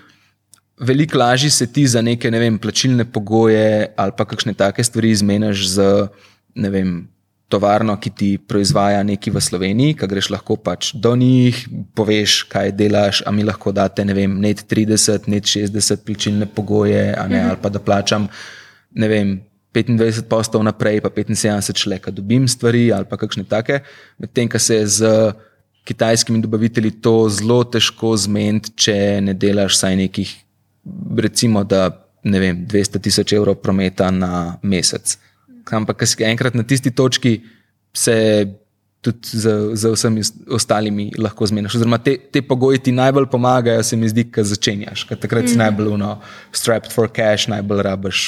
veliko 0.80 1.18
lažje 1.18 1.50
se 1.50 1.66
ti 1.66 1.86
za 1.86 2.02
neke 2.02 2.30
ne 2.30 2.38
vem, 2.38 2.58
plačilne 2.58 3.04
pogoje 3.04 3.92
ali 3.96 4.12
pa 4.16 4.24
kakšne 4.24 4.54
take 4.54 4.84
stvari 4.84 5.10
izmeniš 5.10 5.66
z 5.76 6.08
ne 6.54 6.70
vem. 6.70 7.11
Tovarno, 7.52 7.98
ki 8.00 8.10
ti 8.16 8.30
proizvaja 8.38 9.02
nekaj 9.04 9.34
v 9.34 9.42
Sloveniji, 9.44 9.96
ki 10.00 10.08
greš 10.08 10.30
lahko 10.32 10.56
pač 10.56 10.92
do 10.96 11.12
njih, 11.18 11.60
poveš, 11.98 12.42
kaj 12.48 12.72
delaš, 12.78 13.22
a 13.28 13.32
mi 13.34 13.44
lahko 13.44 13.74
date, 13.76 14.06
ne 14.08 14.16
vem, 14.16 14.38
net 14.40 14.64
30, 14.70 15.28
net 15.28 15.48
60 15.50 16.04
plačilne 16.06 16.48
pogoje, 16.48 17.10
ne, 17.28 17.42
ali 17.50 17.60
pa 17.60 17.72
da 17.72 17.82
plačam, 17.82 18.28
ne 18.96 19.08
vem, 19.12 19.34
25 19.72 20.28
postov 20.28 20.64
naprej, 20.64 21.00
pa 21.00 21.08
75 21.08 21.84
šle, 21.84 21.98
da 22.04 22.12
dobim 22.12 22.48
stvari 22.48 22.92
ali 22.92 23.08
pa 23.08 23.16
kakšne 23.16 23.44
take. 23.48 23.80
Medtem, 24.20 24.48
ko 24.48 24.58
se 24.58 24.76
je 24.76 24.86
z 24.86 25.12
kitajskimi 25.84 26.42
dobavitelji 26.42 26.90
to 27.00 27.28
zelo 27.32 27.62
težko 27.64 28.14
zmeniti, 28.16 28.72
če 28.76 28.96
ne 29.24 29.34
delaš 29.34 29.80
saj 29.80 29.96
nekih, 29.96 30.32
recimo, 31.18 31.64
da 31.64 31.88
ne 32.22 32.40
vem, 32.40 32.64
200 32.68 33.00
tisoč 33.02 33.32
evrov 33.34 33.58
prometa 33.64 34.10
na 34.10 34.58
mesec. 34.62 35.16
Ampak, 35.70 36.02
enkrat 36.26 36.54
na 36.54 36.62
tisti 36.62 36.90
točki, 36.90 37.40
se 37.94 38.46
tudi 39.02 39.28
z, 39.34 39.74
z 39.74 39.90
vsemi 39.90 40.22
ostalimi 40.50 41.10
lahko 41.18 41.46
zmeniš. 41.46 41.74
Oziroma, 41.74 41.98
te, 41.98 42.14
te 42.30 42.42
pogoji 42.46 42.78
ti 42.78 42.92
najbolj 42.94 43.26
pomagajo, 43.30 43.82
se 43.82 43.98
mi 43.98 44.08
zdi, 44.08 44.28
ko 44.30 44.44
začenjaš. 44.46 45.04
Ker 45.08 45.18
takrat 45.18 45.50
si 45.50 45.58
najbolj 45.58 45.90
uno, 45.96 46.14
strapped 46.54 46.94
for 46.94 47.10
cash, 47.10 47.50
najbolj 47.50 47.82
rabiš 47.82 48.26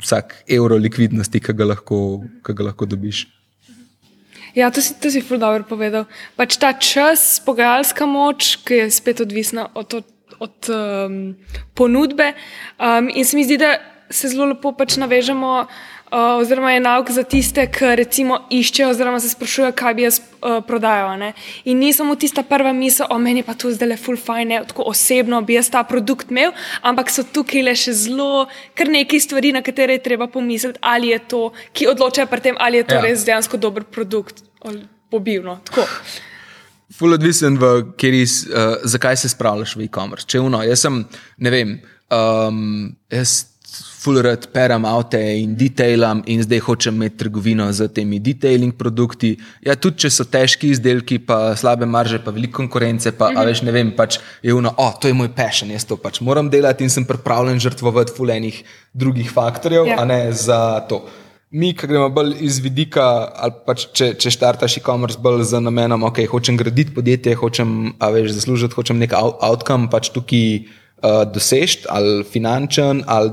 vsak 0.00 0.34
evro 0.48 0.76
likvidnosti, 0.80 1.40
ki 1.40 1.54
ga 1.56 1.68
lahko, 1.68 1.98
ki 2.44 2.56
ga 2.56 2.70
lahko 2.70 2.88
dobiš. 2.88 3.26
Ja, 4.56 4.72
to 4.72 4.80
si, 4.82 4.96
to 4.96 5.12
si 5.12 5.20
ful 5.20 5.40
dobro 5.40 5.68
povedal. 5.68 6.08
Pač 6.40 6.56
ta 6.56 6.72
čas, 6.72 7.36
pogajalska 7.44 8.08
moč, 8.08 8.56
ki 8.64 8.82
je 8.82 8.88
spet 8.92 9.20
odvisna 9.20 9.68
od, 9.76 10.00
od, 10.00 10.08
od 10.40 10.72
um, 10.72 11.20
ponudbe. 11.76 12.32
Um, 12.80 13.12
in 13.12 13.28
se 13.28 13.36
mi 13.36 13.44
zdi, 13.44 13.60
da 13.60 13.76
se 14.08 14.32
zelo 14.32 14.48
lepo 14.56 14.72
pač 14.72 14.96
navežemo. 14.96 15.52
Uh, 15.68 15.97
oziroma, 16.10 16.72
je 16.72 16.80
nauk 16.80 17.10
za 17.10 17.22
tiste, 17.22 17.66
ki 17.72 17.94
recimo 17.96 18.38
iščejo, 18.50 18.90
oziroma 18.90 19.20
se 19.20 19.28
sprašujejo, 19.28 19.72
kaj 19.76 19.94
bi 19.94 20.02
jaz 20.06 20.20
uh, 20.20 20.58
prodajal. 20.66 21.18
Ne? 21.18 21.32
In 21.64 21.78
ni 21.78 21.92
samo 21.92 22.14
tista 22.16 22.42
prva 22.42 22.72
misel, 22.72 23.06
o 23.10 23.18
meni 23.18 23.42
pa 23.42 23.54
to 23.54 23.70
zdaj 23.72 23.88
le 23.88 23.96
full 24.00 24.16
fine, 24.16 24.62
tako 24.68 24.88
osebno 24.92 25.42
bi 25.42 25.58
jaz 25.58 25.70
ta 25.74 25.82
produkt 25.84 26.30
imel, 26.30 26.54
ampak 26.82 27.10
so 27.10 27.24
tukaj 27.24 27.62
le 27.66 27.74
še 27.76 27.92
zelo, 27.92 28.46
kar 28.78 28.88
nekaj 28.92 29.20
stvari, 29.26 29.52
na 29.52 29.62
katere 29.62 29.98
je 29.98 30.04
treba 30.06 30.30
pomisliti, 30.32 30.78
ali 30.82 31.12
je 31.12 31.18
to, 31.18 31.42
ki 31.72 31.90
odločajo 31.92 32.26
pri 32.30 32.40
tem, 32.40 32.56
ali 32.60 32.80
je 32.82 32.88
to 32.88 32.94
Ja. 32.94 33.02
res 33.04 33.24
dejansko 33.24 33.56
dober 33.56 33.84
produkt. 33.84 34.42
Pobivno. 35.10 35.60
Tako. 35.64 35.84
Ful 36.98 37.12
odvisen, 37.12 37.58
v 37.60 37.92
kateri, 37.92 38.22
uh, 38.24 38.80
zakaj 38.84 39.16
se 39.16 39.28
spravljaš 39.28 39.76
v 39.76 39.84
e-commerce. 39.86 40.26
Če 40.26 40.40
uno, 40.40 40.62
jaz 40.64 40.82
sem, 40.86 41.04
ne 41.38 41.50
vem, 41.52 41.76
um, 42.10 42.96
jaz 43.12 43.57
ful 43.98 44.20
rad 44.22 44.46
peram 44.52 44.84
avte 44.84 45.18
in 45.18 45.54
detailam 45.58 46.22
in 46.26 46.42
zdaj 46.42 46.60
hočem 46.64 46.94
imeti 46.94 47.16
trgovino 47.16 47.66
z 47.72 47.88
temi 47.92 48.20
detailing 48.20 48.72
produkti. 48.76 49.34
Ja, 49.66 49.74
tudi 49.76 50.04
če 50.04 50.10
so 50.10 50.24
težki 50.24 50.70
izdelki, 50.72 51.18
pa 51.18 51.56
slabe 51.58 51.86
marže, 51.86 52.20
pa 52.24 52.32
veliko 52.34 52.56
konkurence, 52.62 53.12
pa 53.12 53.30
mm 53.30 53.36
-hmm. 53.36 53.46
veš, 53.46 53.62
ne 53.62 53.72
vem, 53.72 53.92
pač 53.96 54.18
je 54.42 54.54
uno, 54.54 54.74
o, 54.76 54.92
to 55.00 55.08
je 55.08 55.14
moj 55.14 55.28
passion, 55.36 55.70
jaz 55.70 55.84
to 55.84 55.96
pač 55.96 56.20
moram 56.20 56.50
delati 56.50 56.84
in 56.84 56.90
sem 56.90 57.04
pripravljen 57.04 57.60
žrtvovati 57.60 58.12
ful 58.16 58.30
enih 58.30 58.64
drugih 58.92 59.30
faktorjev, 59.30 59.86
Ja. 59.86 59.96
a 59.98 60.04
ne 60.04 60.32
za 60.32 60.80
to. 60.88 61.04
Mi, 61.50 61.72
ki 61.74 61.86
gremo 61.86 62.08
bolj 62.08 62.34
iz 62.40 62.58
vidika, 62.58 63.32
ali 63.36 63.52
pač 63.66 63.86
če, 63.92 64.14
če 64.14 64.30
štartaš 64.30 64.76
e-commerce 64.76 65.18
bolj 65.18 65.44
z 65.44 65.60
namenom, 65.60 66.02
ok, 66.02 66.18
hočem 66.30 66.56
graditi 66.56 66.94
podjetje, 66.94 67.34
hočem, 67.34 67.92
a 67.98 68.10
veš, 68.10 68.30
zaslužiti, 68.30 68.74
hočem 68.74 68.98
nek 68.98 69.12
out- 69.12 69.40
outcome 69.40 69.88
pač 69.90 70.10
tukaj 70.12 70.68
uh, 71.02 71.24
doseči, 71.32 71.86
ali 71.88 72.24
finančen, 72.24 73.04
ali 73.06 73.30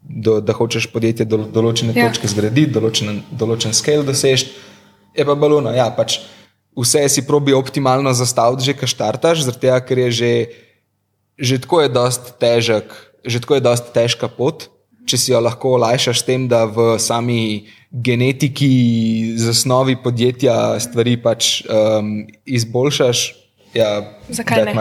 do, 0.00 0.40
da 0.40 0.52
hočeš 0.56 0.88
podjetje 0.92 1.26
do 1.28 1.44
določene 1.46 1.94
Ja. 1.94 2.08
točke 2.08 2.28
zgraditi, 2.28 2.72
določen, 2.74 3.22
določen 3.30 3.74
scale 3.76 4.04
doseči. 4.06 4.50
Je 5.16 5.26
pa 5.26 5.34
balona, 5.34 5.74
ja, 5.74 5.90
pač 5.90 6.20
vse 6.76 7.08
si 7.08 7.26
probi 7.26 7.54
optimalno 7.54 8.12
zastaviti, 8.14 8.70
že 8.70 8.76
kaj 8.78 8.90
štartaš, 8.94 9.44
zaradi 9.46 9.66
tega, 9.66 9.80
ker 9.82 9.98
je 10.06 10.10
že, 10.10 10.32
že 11.38 11.60
tako 11.62 11.82
je 11.82 11.88
dost 11.94 12.34
težek, 12.38 12.94
že 13.26 13.40
tako 13.40 13.58
je 13.58 13.66
dost 13.66 13.92
težka 13.94 14.28
pot. 14.28 14.68
Če 15.08 15.16
si 15.18 15.32
jo 15.32 15.40
lahko 15.40 15.74
olajšaš 15.80 16.22
s 16.22 16.26
tem, 16.26 16.46
da 16.46 16.66
v 16.68 16.94
sami 17.00 17.66
genetiki, 17.90 19.34
zasnovi 19.40 19.96
podjetja 19.98 20.78
stvari 20.78 21.16
pač 21.18 21.64
um, 21.66 22.28
izboljšaš, 22.46 23.39
ja, 23.74 24.02
Zakaj 24.28 24.64
ne? 24.64 24.74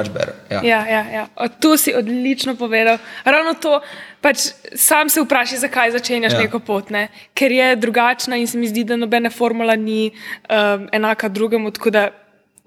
Ja. 0.49 0.61
Ja, 0.63 0.87
ja, 0.87 1.03
ja. 1.13 1.27
O, 1.35 1.47
To 1.47 1.77
si 1.77 1.93
odlično 1.93 2.55
povedal. 2.55 2.97
Ravno 3.23 3.53
to, 3.53 3.81
pač 4.21 4.37
sam 4.75 5.09
se 5.09 5.21
vprašaj, 5.21 5.57
zakaj 5.57 5.91
začenjaš 5.91 6.33
Ja. 6.33 6.37
ja. 6.37 6.43
neko 6.43 6.59
pot, 6.59 6.89
ne? 6.89 7.07
ker 7.33 7.51
je 7.51 7.75
drugačna 7.75 8.35
in 8.37 8.47
se 8.47 8.57
mi 8.57 8.67
zdi, 8.67 8.83
da 8.83 8.95
nobena 8.95 9.29
formula 9.29 9.75
ni 9.75 10.11
um, 10.49 10.89
enaka 10.91 11.29
drugemu. 11.29 11.71
Tako 11.71 11.89
da 11.89 12.09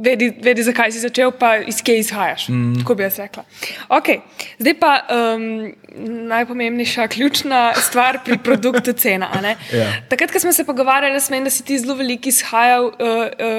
vedi, 0.02 0.32
vedi, 0.42 0.62
zakaj 0.62 0.92
si 0.92 1.02
začel, 1.02 1.32
pa 1.38 1.56
iz 1.56 1.82
kje 1.84 1.98
izhajaš. 1.98 2.48
Mm. 2.48 2.80
Tako 2.80 2.94
bi 2.94 3.02
jaz 3.06 3.18
rekla. 3.18 3.44
Okay. 3.88 4.20
Zdaj 4.58 4.74
pa 4.80 4.92
um, 5.06 5.72
najpomembnejša, 6.28 7.08
ključna 7.08 7.62
stvar 7.76 8.18
pri 8.24 8.38
produktu 8.46 8.92
cena. 8.92 9.28
ne? 9.42 9.56
Ja. 9.72 9.86
Takrat, 10.08 10.32
ko 10.32 10.40
smo 10.40 10.52
se 10.52 10.64
pogovarjali, 10.64 11.20
sem, 11.20 11.44
da 11.44 11.50
si 11.50 11.64
ti 11.64 11.78
zelo 11.78 11.94
veliko 11.94 12.28
izhajal 12.28 12.86
uh, 12.86 12.92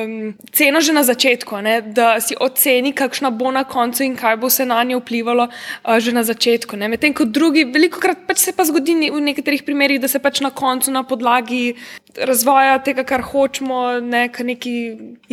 um, 0.05 0.33
ceno 0.51 0.81
že 0.81 0.93
na 0.93 1.03
začetku, 1.03 1.61
ne? 1.61 1.81
da 1.81 2.19
si 2.21 2.35
oceni, 2.39 2.93
kakšna 2.93 3.29
bo 3.31 3.51
na 3.51 3.63
koncu 3.63 4.03
in 4.03 4.15
kaj 4.15 4.37
bo 4.37 4.49
se 4.49 4.65
na 4.65 4.83
njo 4.83 4.99
vplivalo 4.99 5.47
uh, 5.47 5.99
že 5.99 6.11
na 6.11 6.23
začetku. 6.23 6.77
Medtem 6.77 7.13
ko 7.13 7.25
drugi, 7.25 7.65
veliko 7.65 7.99
krat 7.99 8.27
pač 8.27 8.43
se 8.43 8.51
pa 8.53 8.65
zgodi 8.65 8.93
v 9.11 9.21
nekaterih 9.21 9.63
primerih, 9.63 10.01
da 10.01 10.07
se 10.07 10.19
pač 10.19 10.41
na 10.41 10.49
koncu 10.49 10.91
na 10.91 11.03
podlagi 11.03 11.75
razvoja 12.17 12.77
tega, 12.83 13.03
kar 13.07 13.23
hočemo, 13.25 13.99
ne, 14.05 14.27
nekaj 14.29 14.77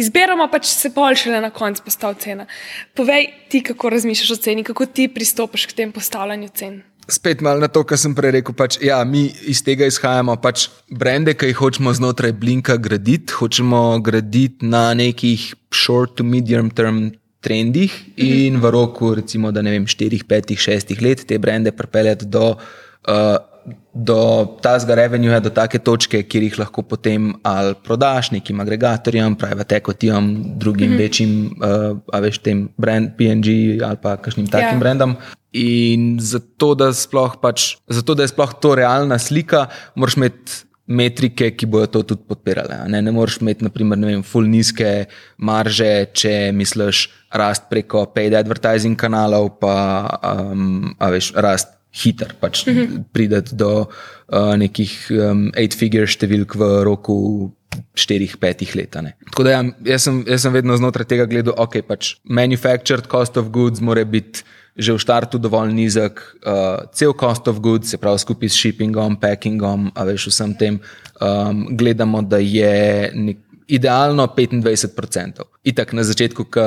izberemo, 0.00 0.46
pač 0.52 0.70
se 0.72 0.90
pol 1.00 1.16
šele 1.16 1.40
na 1.40 1.50
koncu 1.50 1.82
postavi 1.84 2.20
cena. 2.20 2.46
Povej 2.94 3.30
ti, 3.48 3.62
kako 3.64 3.90
razmišljaš 3.96 4.36
o 4.36 4.42
ceni, 4.44 4.64
kako 4.64 4.86
ti 4.86 5.08
pristopiš 5.08 5.66
k 5.70 5.76
tem 5.80 5.92
postavljanju 5.92 6.48
cen. 6.54 6.80
Spet 7.10 7.40
malo 7.40 7.64
na 7.64 7.68
to, 7.72 7.82
kar 7.88 7.98
sem 7.98 8.12
prej 8.14 8.36
rekel. 8.36 8.54
Pač, 8.54 8.76
ja, 8.84 9.00
mi 9.08 9.24
iz 9.50 9.64
tega 9.66 9.88
izhajamo. 9.90 10.36
Pač 10.42 10.68
brende, 10.86 11.34
ki 11.34 11.50
jih 11.50 11.58
hočemo 11.58 11.94
znotraj 11.96 12.36
Blinka 12.38 12.76
graditi, 12.76 13.34
hočemo 13.34 13.98
graditi 14.04 14.68
na 14.68 14.90
nekih 14.94 15.48
short 15.74 16.20
to 16.20 16.26
medium 16.26 16.70
term 16.70 17.08
trendih 17.40 17.94
in 18.20 18.60
v 18.60 18.70
roku, 18.70 19.14
recimo, 19.16 19.50
da 19.50 19.64
ne 19.64 19.72
vem, 19.72 19.88
4, 19.88 20.20
5, 20.28 20.52
6 20.60 21.00
let 21.00 21.24
te 21.26 21.40
brende 21.40 21.72
pripeljati 21.72 22.28
do. 22.28 22.52
Uh, 23.08 23.40
Do 23.94 24.46
tazga 24.62 24.94
revenue, 24.94 25.40
do 25.42 25.50
take 25.50 25.80
točke, 25.82 26.22
kjer 26.22 26.44
jih 26.46 26.58
lahko 26.60 26.82
potem 26.86 27.32
ali 27.42 27.74
prodaš 27.84 28.30
nekim 28.30 28.60
agregatorjem, 28.62 29.34
private 29.36 29.80
equityjem, 29.80 30.30
drugim 30.58 30.90
mm 30.90 30.94
-hmm. 30.94 30.98
večjim, 30.98 31.30
uh, 31.58 31.98
a 32.12 32.20
veš, 32.20 32.38
tem 32.38 32.68
brand, 32.76 33.10
PNG 33.18 33.48
ali 33.82 33.96
pa 34.02 34.16
kakšnim 34.16 34.46
takim 34.46 34.66
Ja. 34.66 34.72
yeah. 34.72 34.80
brandom. 34.80 35.16
In 35.52 36.18
zato 36.20 36.74
da, 36.74 36.92
sploh 36.92 37.36
pač, 37.42 37.76
zato, 37.88 38.14
da 38.14 38.22
je 38.22 38.28
sploh 38.28 38.52
to 38.60 38.74
realna 38.74 39.18
slika, 39.18 39.66
moraš 39.94 40.16
imeti 40.16 40.70
metrike, 40.90 41.52
ki 41.54 41.66
bodo 41.70 41.86
to 41.86 42.02
tudi 42.02 42.26
podpirale. 42.26 42.82
Ne, 42.90 43.02
ne 43.02 43.12
moreš 43.14 43.38
imeti, 43.40 43.64
naprimer, 43.64 43.98
ne 43.98 44.10
vem, 44.10 44.22
full 44.26 44.50
nizke 44.50 45.06
marže, 45.38 46.10
če 46.12 46.50
misliš 46.56 47.06
rast 47.38 47.68
preko 47.70 48.04
paid 48.10 48.34
advertising 48.34 48.98
kanalov, 48.98 49.52
pa 49.62 49.74
um, 50.18 50.90
veš, 50.98 51.32
rast 51.38 51.79
hiter, 51.90 52.34
pač 52.40 52.66
mm 52.66 52.74
-hmm. 52.74 53.04
prideti 53.12 53.54
do 53.54 53.86
uh, 53.86 54.56
nekih 54.56 55.10
um, 55.10 55.50
eight-figure 55.54 56.06
številk 56.06 56.54
v 56.54 56.84
roku. 56.84 57.52
4-5 57.94 58.74
let. 58.74 58.96
a 58.96 59.00
ne. 59.00 59.14
Tako 59.30 59.42
da 59.42 59.50
ja, 59.50 59.64
jaz, 59.84 60.02
sem, 60.02 60.24
jaz 60.26 60.42
sem 60.42 60.52
vedno 60.52 60.76
znotraj 60.76 61.06
tega 61.06 61.26
gledal, 61.30 61.54
ok, 61.56 61.86
pač 61.86 62.16
manufactured 62.24 63.06
cost 63.06 63.36
of 63.36 63.52
goods 63.54 63.80
mora 63.80 64.04
biti 64.04 64.42
že 64.76 64.94
v 64.96 65.02
startu 65.02 65.38
dovolj 65.38 65.74
nizek, 65.74 66.22
uh, 66.46 66.88
cel 66.94 67.12
cost 67.12 67.48
of 67.48 67.60
goods, 67.60 67.90
se 67.90 67.98
pravi 67.98 68.18
skupaj 68.18 68.48
s 68.48 68.56
shippingom, 68.56 69.18
packingom, 69.20 69.90
a 69.94 70.04
veš 70.08 70.30
vsem 70.30 70.54
tem, 70.54 70.80
um, 71.20 71.76
gledamo, 71.76 72.22
da 72.22 72.38
je 72.38 73.10
nek, 73.14 73.38
idealno 73.70 74.26
25%. 74.36 75.46
Itak 75.64 75.92
na 75.92 76.04
začetku, 76.04 76.44
ko 76.50 76.66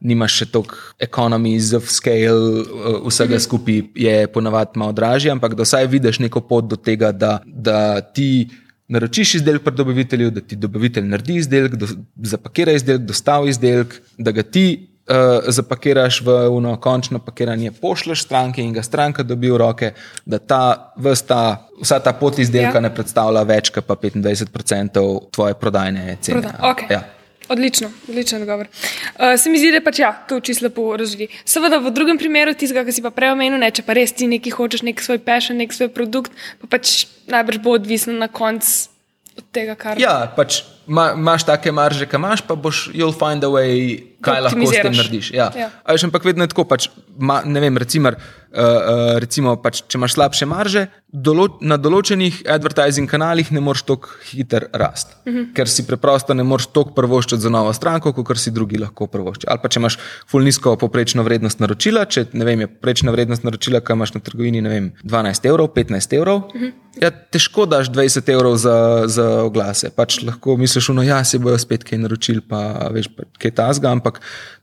nimaš 0.00 0.40
še 0.40 0.46
toliko 0.54 0.78
economies 1.02 1.72
of 1.76 1.90
scale, 1.90 2.62
uh, 2.62 3.00
vsega 3.08 3.40
skupaj 3.40 3.80
je 3.98 4.16
ponavadi 4.32 4.78
malo 4.78 4.94
dražje, 4.96 5.32
ampak 5.34 5.56
da 5.58 5.66
vsaj 5.66 5.88
vidiš 5.90 6.20
neko 6.24 6.44
pot 6.46 6.68
do 6.70 6.76
tega, 6.76 7.12
da, 7.12 7.38
da 7.44 8.00
ti 8.00 8.48
naročiš 8.88 9.34
izdelek 9.40 9.64
pri 9.64 9.74
dobavitelju, 9.74 10.30
da 10.30 10.40
ti 10.40 10.56
dobavitelj 10.60 11.06
naredi 11.08 11.38
izdelek, 11.42 11.76
do, 11.80 11.88
zapakira 12.22 12.72
izdelek, 12.76 13.06
dostavi 13.08 13.50
izdelek, 13.50 13.96
da 14.18 14.32
ga 14.32 14.42
ti 14.42 14.66
uh, 15.08 15.44
zapakiraš 15.46 16.20
v 16.20 16.36
uno 16.50 16.76
končno 16.80 17.18
pakiranje, 17.18 17.72
pošleš 17.80 18.22
stranke 18.22 18.62
in 18.62 18.72
ga 18.72 18.82
stranka 18.82 19.22
dobi 19.22 19.50
v 19.50 19.58
roke, 19.58 19.92
da 20.24 20.38
ta, 20.38 20.92
ta, 21.26 21.42
vsa 21.80 22.00
ta 22.00 22.12
pot 22.12 22.38
izdelka 22.38 22.78
ja. 22.78 22.84
ne 22.84 22.94
predstavlja 22.94 23.42
več 23.48 23.70
kot 23.74 23.86
25% 23.88 25.04
tvoje 25.30 25.54
prodajne 25.54 26.16
cene. 26.20 26.40
Proda. 26.40 26.56
Okay. 26.72 26.92
Ja. 26.92 27.04
Odlično, 27.48 27.90
odličen 28.08 28.40
odgovor. 28.42 28.66
Uh, 28.66 29.34
se 29.36 29.50
mi 29.50 29.58
zdi, 29.60 29.68
da 29.74 29.82
pač 29.84 29.98
ja, 30.00 30.12
to 30.28 30.40
čisto 30.40 30.64
lepo 30.64 30.96
razvije. 30.96 31.28
Seveda, 31.44 31.76
v 31.78 31.92
drugem 31.92 32.18
primeru, 32.18 32.54
tistega, 32.56 32.86
ki 32.86 32.94
si 32.96 33.04
pa 33.04 33.12
prej 33.12 33.34
omenil, 33.34 33.58
ne, 33.60 33.68
če 33.68 33.84
pa 33.84 33.96
res 33.98 34.16
ti 34.16 34.28
nekaj 34.30 34.56
hočeš, 34.56 34.84
nek 34.86 35.02
svoj 35.04 35.20
pešen, 35.26 35.60
nek 35.60 35.76
svoj 35.76 35.92
produkt, 35.92 36.32
pa 36.62 36.78
pač 36.78 37.04
najbrž 37.28 37.60
bo 37.60 37.76
odvisno 37.76 38.16
na 38.16 38.30
koncu 38.32 38.88
od 39.36 39.44
tega, 39.52 39.76
kar. 39.76 40.00
Ja, 40.00 40.24
pač 40.32 40.62
imaš 40.88 41.44
take 41.44 41.72
marže, 41.72 42.08
ki 42.08 42.16
imaš, 42.16 42.44
pa 42.46 42.56
boš 42.56 42.88
you'll 42.94 43.16
find 43.16 43.44
a 43.44 43.50
way, 43.52 44.00
kaj 44.24 44.40
lahko 44.48 44.70
s 44.70 44.80
tem 44.80 44.96
narediš. 44.96 45.30
Ja. 45.34 45.50
Ja. 45.58 45.70
Ampak 45.84 46.24
vedno 46.24 46.44
je 46.44 46.52
tako, 46.54 46.66
pač, 46.68 46.88
ma, 47.18 47.42
ne 47.44 47.60
vem, 47.62 47.78
recimo, 47.80 48.12
uh, 48.54 49.16
recimo 49.22 49.56
pač, 49.60 49.82
če 49.88 49.98
imaš 49.98 50.16
slabše 50.16 50.48
marže, 50.50 50.86
dolo, 51.14 51.46
na 51.62 51.76
določenih 51.78 52.42
advertising 52.50 53.10
kanalih 53.10 53.50
ne 53.54 53.62
moreš 53.62 53.84
tako 53.86 54.10
hiter 54.30 54.68
rast, 54.72 55.14
uh 55.22 55.30
mhm. 55.30 55.38
-huh. 55.38 55.52
ker 55.54 55.68
si 55.68 55.86
preprosto 55.86 56.34
ne 56.34 56.42
moreš 56.42 56.66
tako 56.72 56.94
prvoščiti 56.94 57.42
za 57.42 57.50
novo 57.50 57.72
stranko, 57.72 58.12
kot 58.12 58.38
si 58.38 58.50
drugi 58.50 58.78
lahko 58.78 59.06
prvoščijo. 59.06 59.50
Ali 59.50 59.60
pa 59.62 59.68
če 59.68 59.80
imaš 59.80 59.98
full 60.30 60.44
nizko 60.44 60.76
poprečno 60.76 61.22
vrednost 61.22 61.60
naročila, 61.60 62.04
če 62.04 62.26
ne 62.32 62.44
vem, 62.44 62.60
je 62.60 62.66
prečna 62.66 63.12
vrednost 63.12 63.44
naročila, 63.44 63.80
kaj 63.80 63.94
imaš 63.94 64.14
na 64.14 64.20
trgovini, 64.20 64.60
ne 64.60 64.68
vem, 64.68 64.92
12 65.04 65.46
evrov, 65.48 65.70
15 65.74 66.16
evrov, 66.16 66.36
uh 66.36 66.54
mhm. 66.54 66.64
-huh. 66.64 67.02
ja, 67.02 67.10
težko 67.10 67.66
daš 67.66 67.90
20 67.90 68.32
evrov 68.32 68.56
za, 68.56 69.04
za 69.06 69.42
oglase. 69.42 69.90
Pač 69.90 70.22
lahko 70.22 70.56
misliš, 70.56 70.88
da 70.88 71.02
ja, 71.02 71.24
se 71.24 71.38
bojo 71.38 71.58
spet 71.58 71.84
kaj 71.84 71.98
naročili, 71.98 72.40
pa 72.40 72.88
veš, 72.90 73.08
pa, 73.16 73.22
kaj 73.38 73.50
ta 73.50 73.72
zga, 73.72 73.90
ampak 73.90 74.13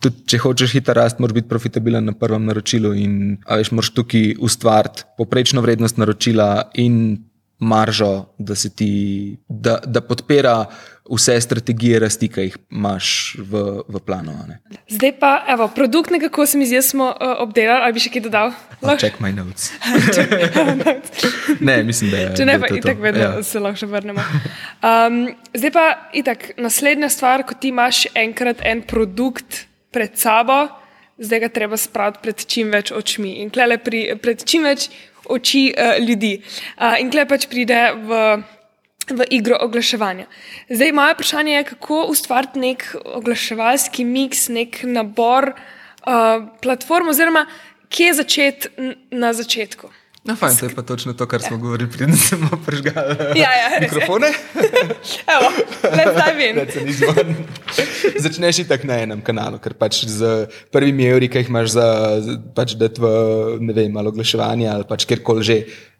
tudi 0.03 0.25
če 0.31 0.41
hočeš 0.43 0.75
hiter 0.77 0.97
rast, 0.97 1.19
moraš 1.19 1.39
biti 1.39 1.49
profitabilen 1.51 2.05
na 2.09 2.15
prvem 2.17 2.45
naročilu 2.49 2.93
in 2.97 3.17
veš, 3.47 3.73
moraš 3.75 3.93
tukaj 3.97 4.35
ustvariti 4.39 5.07
poprečno 5.17 5.63
vrednost 5.65 6.01
naročila 6.01 6.69
in 6.81 7.17
maržo, 7.61 8.25
da, 8.37 8.53
ti, 8.75 9.37
da, 9.47 9.79
da 9.85 10.01
podpira 10.01 10.65
vse 11.11 11.41
strategije 11.41 11.99
rasti, 11.99 12.27
ki 12.27 12.41
jih 12.41 12.55
imaš 12.71 13.35
v, 13.37 13.61
v 13.87 14.01
planu. 14.05 14.33
Ne. 14.47 14.57
Zdaj 14.89 15.13
pa, 15.19 15.31
evo, 15.47 15.67
produkt, 15.67 16.09
nekako 16.09 16.45
se 16.45 16.57
mi 16.57 16.65
zdi, 16.65 16.81
smo 16.81 17.05
uh, 17.05 17.35
obdelali, 17.43 17.83
ali 17.83 17.93
bi 17.93 18.01
še 18.01 18.09
kaj 18.13 18.25
dodal? 18.25 18.53
Check 19.01 19.21
my 19.21 19.29
notes. 19.35 19.69
ne, 21.59 21.83
mislim, 21.83 22.11
da 22.11 22.17
je. 22.17 22.33
Če 22.41 22.49
ne, 22.49 22.57
pa 22.59 22.71
itak 22.73 23.01
vedno 23.03 23.23
ja. 23.27 23.31
se 23.45 23.61
lahko 23.61 23.83
še 23.83 23.91
vrnemo. 23.91 24.25
Um, 24.81 25.23
zdaj 25.53 25.75
pa, 25.77 25.85
itak, 26.17 26.51
naslednja 26.57 27.11
stvar, 27.13 27.45
ko 27.45 27.59
ti 27.59 27.69
imaš 27.69 28.07
enkrat 28.17 28.65
en 28.65 28.81
produkt 28.81 29.67
pred 29.93 30.17
sabo, 30.17 30.63
zdaj 31.21 31.45
ga 31.45 31.49
treba 31.53 31.77
spraviti 31.77 32.23
pred 32.25 32.45
čim 32.49 32.73
več 32.73 32.89
očmi. 32.95 33.37
In 33.43 33.53
klele 33.53 33.77
pri, 33.77 34.07
pred 34.21 34.41
čim 34.47 34.65
več 34.65 34.89
oči 35.31 35.69
uh, 35.71 35.97
ljudi. 36.03 36.39
Uh, 36.77 36.97
in 37.01 37.11
klej 37.13 37.27
pač 37.29 37.47
pride 37.51 37.79
v, 37.95 38.19
v 39.11 39.27
igro 39.33 39.57
oglaševanja. 39.63 40.27
Zdaj, 40.69 40.91
moje 40.97 41.15
vprašanje 41.17 41.55
je, 41.55 41.63
kako 41.73 42.03
ustvariti 42.13 42.59
nek 42.59 42.85
oglaševalski 43.05 44.05
miks, 44.05 44.47
nek 44.49 44.83
nabor 44.83 45.53
uh, 45.53 46.47
platform, 46.61 47.13
oziroma 47.13 47.45
kje 47.91 48.13
začeti 48.21 48.91
na 49.11 49.33
začetku. 49.33 49.91
No, 50.21 50.35
fajn, 50.37 50.57
to 50.57 50.65
je 50.65 50.75
pa 50.77 50.81
točno 50.85 51.13
to, 51.17 51.25
kar 51.25 51.41
smo 51.41 51.55
ja. 51.57 51.61
govorili, 51.61 51.89
preden 51.89 52.17
smo 52.17 52.49
prižgali 52.65 53.15
ja, 53.35 53.49
ja, 53.57 53.79
mikrofone. 53.81 54.27
Evo, 55.35 55.49
let's 55.83 56.13
dive 56.13 56.49
in. 56.49 57.35
Začneš 58.17 58.59
i 58.59 58.67
tak 58.69 58.83
na 58.85 58.99
enem 59.01 59.23
kanalu, 59.25 59.57
ker 59.57 59.73
pač 59.73 60.03
z 60.05 60.45
prvimi 60.69 61.09
evri, 61.09 61.25
ki 61.25 61.41
jih 61.41 61.49
imaš 61.49 61.73
za 61.73 61.87
pač 62.53 62.75
dati 62.77 63.01
v, 63.01 63.09
ne 63.65 63.73
vem, 63.73 63.89
malo 63.89 64.13
oglaševanje 64.13 64.69
ali 64.69 64.85
pač 64.85 65.07
kjerkoli 65.09 65.47
že, 65.47 65.57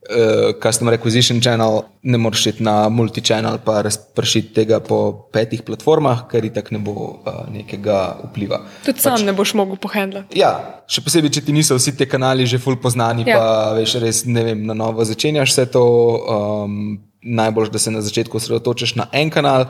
uh, 0.10 0.54
customer 0.64 0.94
acquisition 0.94 1.42
channel, 1.42 1.84
ne 2.04 2.18
moreš 2.18 2.48
iti 2.54 2.64
na 2.64 2.90
multi-channel, 2.90 3.60
pa 3.66 3.82
razpršiti 3.86 4.54
tega 4.56 4.80
po 4.80 5.28
petih 5.34 5.62
platformah, 5.68 6.26
ker 6.32 6.46
ti 6.48 6.54
tako 6.56 6.76
ne 6.78 6.82
bo 6.86 6.96
uh, 6.96 7.44
nekega 7.52 8.00
vpliva. 8.30 8.64
Tudi 8.86 8.98
pač, 8.98 9.06
sam 9.06 9.28
ne 9.28 9.36
boš 9.38 9.54
mogel 9.60 9.80
pohendlati. 9.82 10.40
Ja, 10.40 10.82
še 10.90 11.04
posebej, 11.06 11.36
če 11.38 11.46
ti 11.48 11.56
niso 11.56 11.78
vsi 11.78 11.96
ti 11.98 12.10
kanali 12.10 12.50
že 12.50 12.62
ful 12.62 12.80
poznani, 12.82 13.28
ja. 13.30 13.38
pa 13.38 13.78
veš, 13.78 14.00
res 14.02 14.26
ne 14.26 14.46
vem, 14.48 14.66
na 14.66 14.78
novo 14.78 15.06
začenjaš 15.08 15.56
vse 15.56 15.70
to. 15.78 15.86
Um, 16.26 16.84
Najbolj, 17.22 17.68
da 17.70 17.78
se 17.78 17.92
na 17.94 18.00
začetku 18.02 18.34
osredotočiš 18.40 18.96
na 18.98 19.04
en 19.14 19.30
kanal, 19.30 19.68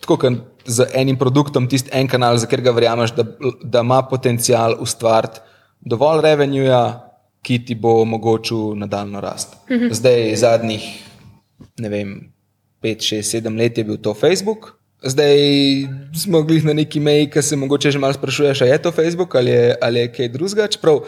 tako 0.00 0.16
kot 0.22 0.38
z 0.64 0.86
enim 0.96 1.18
produktom, 1.20 1.66
tisti 1.68 1.92
en 1.92 2.08
kanal, 2.08 2.38
za 2.40 2.48
katerega 2.48 2.72
verjameš, 2.72 3.12
da, 3.12 3.26
da 3.60 3.82
ima 3.84 3.98
potencial 4.08 4.78
ustvariti 4.80 5.42
dovolj 5.84 6.22
revenueja, 6.24 6.80
ki 7.44 7.60
ti 7.68 7.76
bo 7.76 7.98
omogočil 8.02 8.72
nadaljno 8.80 9.20
rast. 9.20 9.56
Mhm. 9.70 9.92
Zdaj, 9.92 10.36
zadnjih, 10.40 10.86
ne 11.78 11.88
vem, 11.92 12.16
pet, 12.80 13.04
šest, 13.04 13.36
sedem 13.36 13.56
let 13.60 13.78
je 13.78 13.84
bil 13.84 14.00
to 14.00 14.14
Facebook. 14.14 14.74
Zdaj 15.04 15.36
smo 16.16 16.42
bili 16.42 16.62
na 16.64 16.72
neki 16.72 17.00
meji, 17.00 17.28
ki 17.30 17.42
se 17.42 17.56
mogoče 17.56 17.90
že 17.92 18.00
malo 18.00 18.16
sprašuješ, 18.16 18.62
ali 18.64 18.70
je 18.70 18.82
to 18.82 18.92
Facebook 18.92 19.34
ali 19.34 19.50
je, 19.50 19.74
ali 19.82 20.00
je 20.00 20.12
kaj 20.12 20.28
drugega. 20.28 20.68
Čeprav 20.68 21.02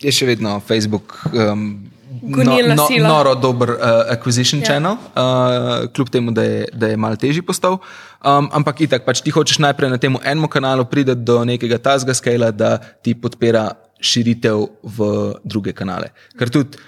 je 0.00 0.12
še 0.12 0.26
vedno 0.26 0.56
Facebook 0.64 1.18
um, 1.28 1.84
no, 2.22 2.56
no, 2.74 2.88
noro 3.04 3.34
dober 3.34 3.74
uh, 3.76 3.76
acquisition 4.12 4.60
ja. 4.60 4.66
channel, 4.66 4.96
uh, 4.96 5.92
kljub 5.92 6.10
temu, 6.10 6.32
da 6.32 6.42
je, 6.42 6.64
da 6.72 6.88
je 6.88 6.96
malo 6.96 7.16
težji 7.16 7.42
postal. 7.42 7.78
Um, 8.24 8.48
ampak 8.52 8.80
itak, 8.80 9.04
pač 9.04 9.20
ti 9.20 9.32
hočeš 9.34 9.60
najprej 9.60 9.92
na 9.92 10.00
tem 10.00 10.16
enem 10.24 10.48
kanalu 10.48 10.86
priti 10.88 11.14
do 11.14 11.42
nekega 11.44 11.78
tazga 11.78 12.14
skala, 12.16 12.50
da 12.50 12.78
ti 12.78 13.14
podpira 13.14 13.72
širitev 14.00 14.66
v 14.82 15.08
druge 15.44 15.72
kanale. 15.72 16.12
Ker 16.38 16.50
tudi 16.52 16.78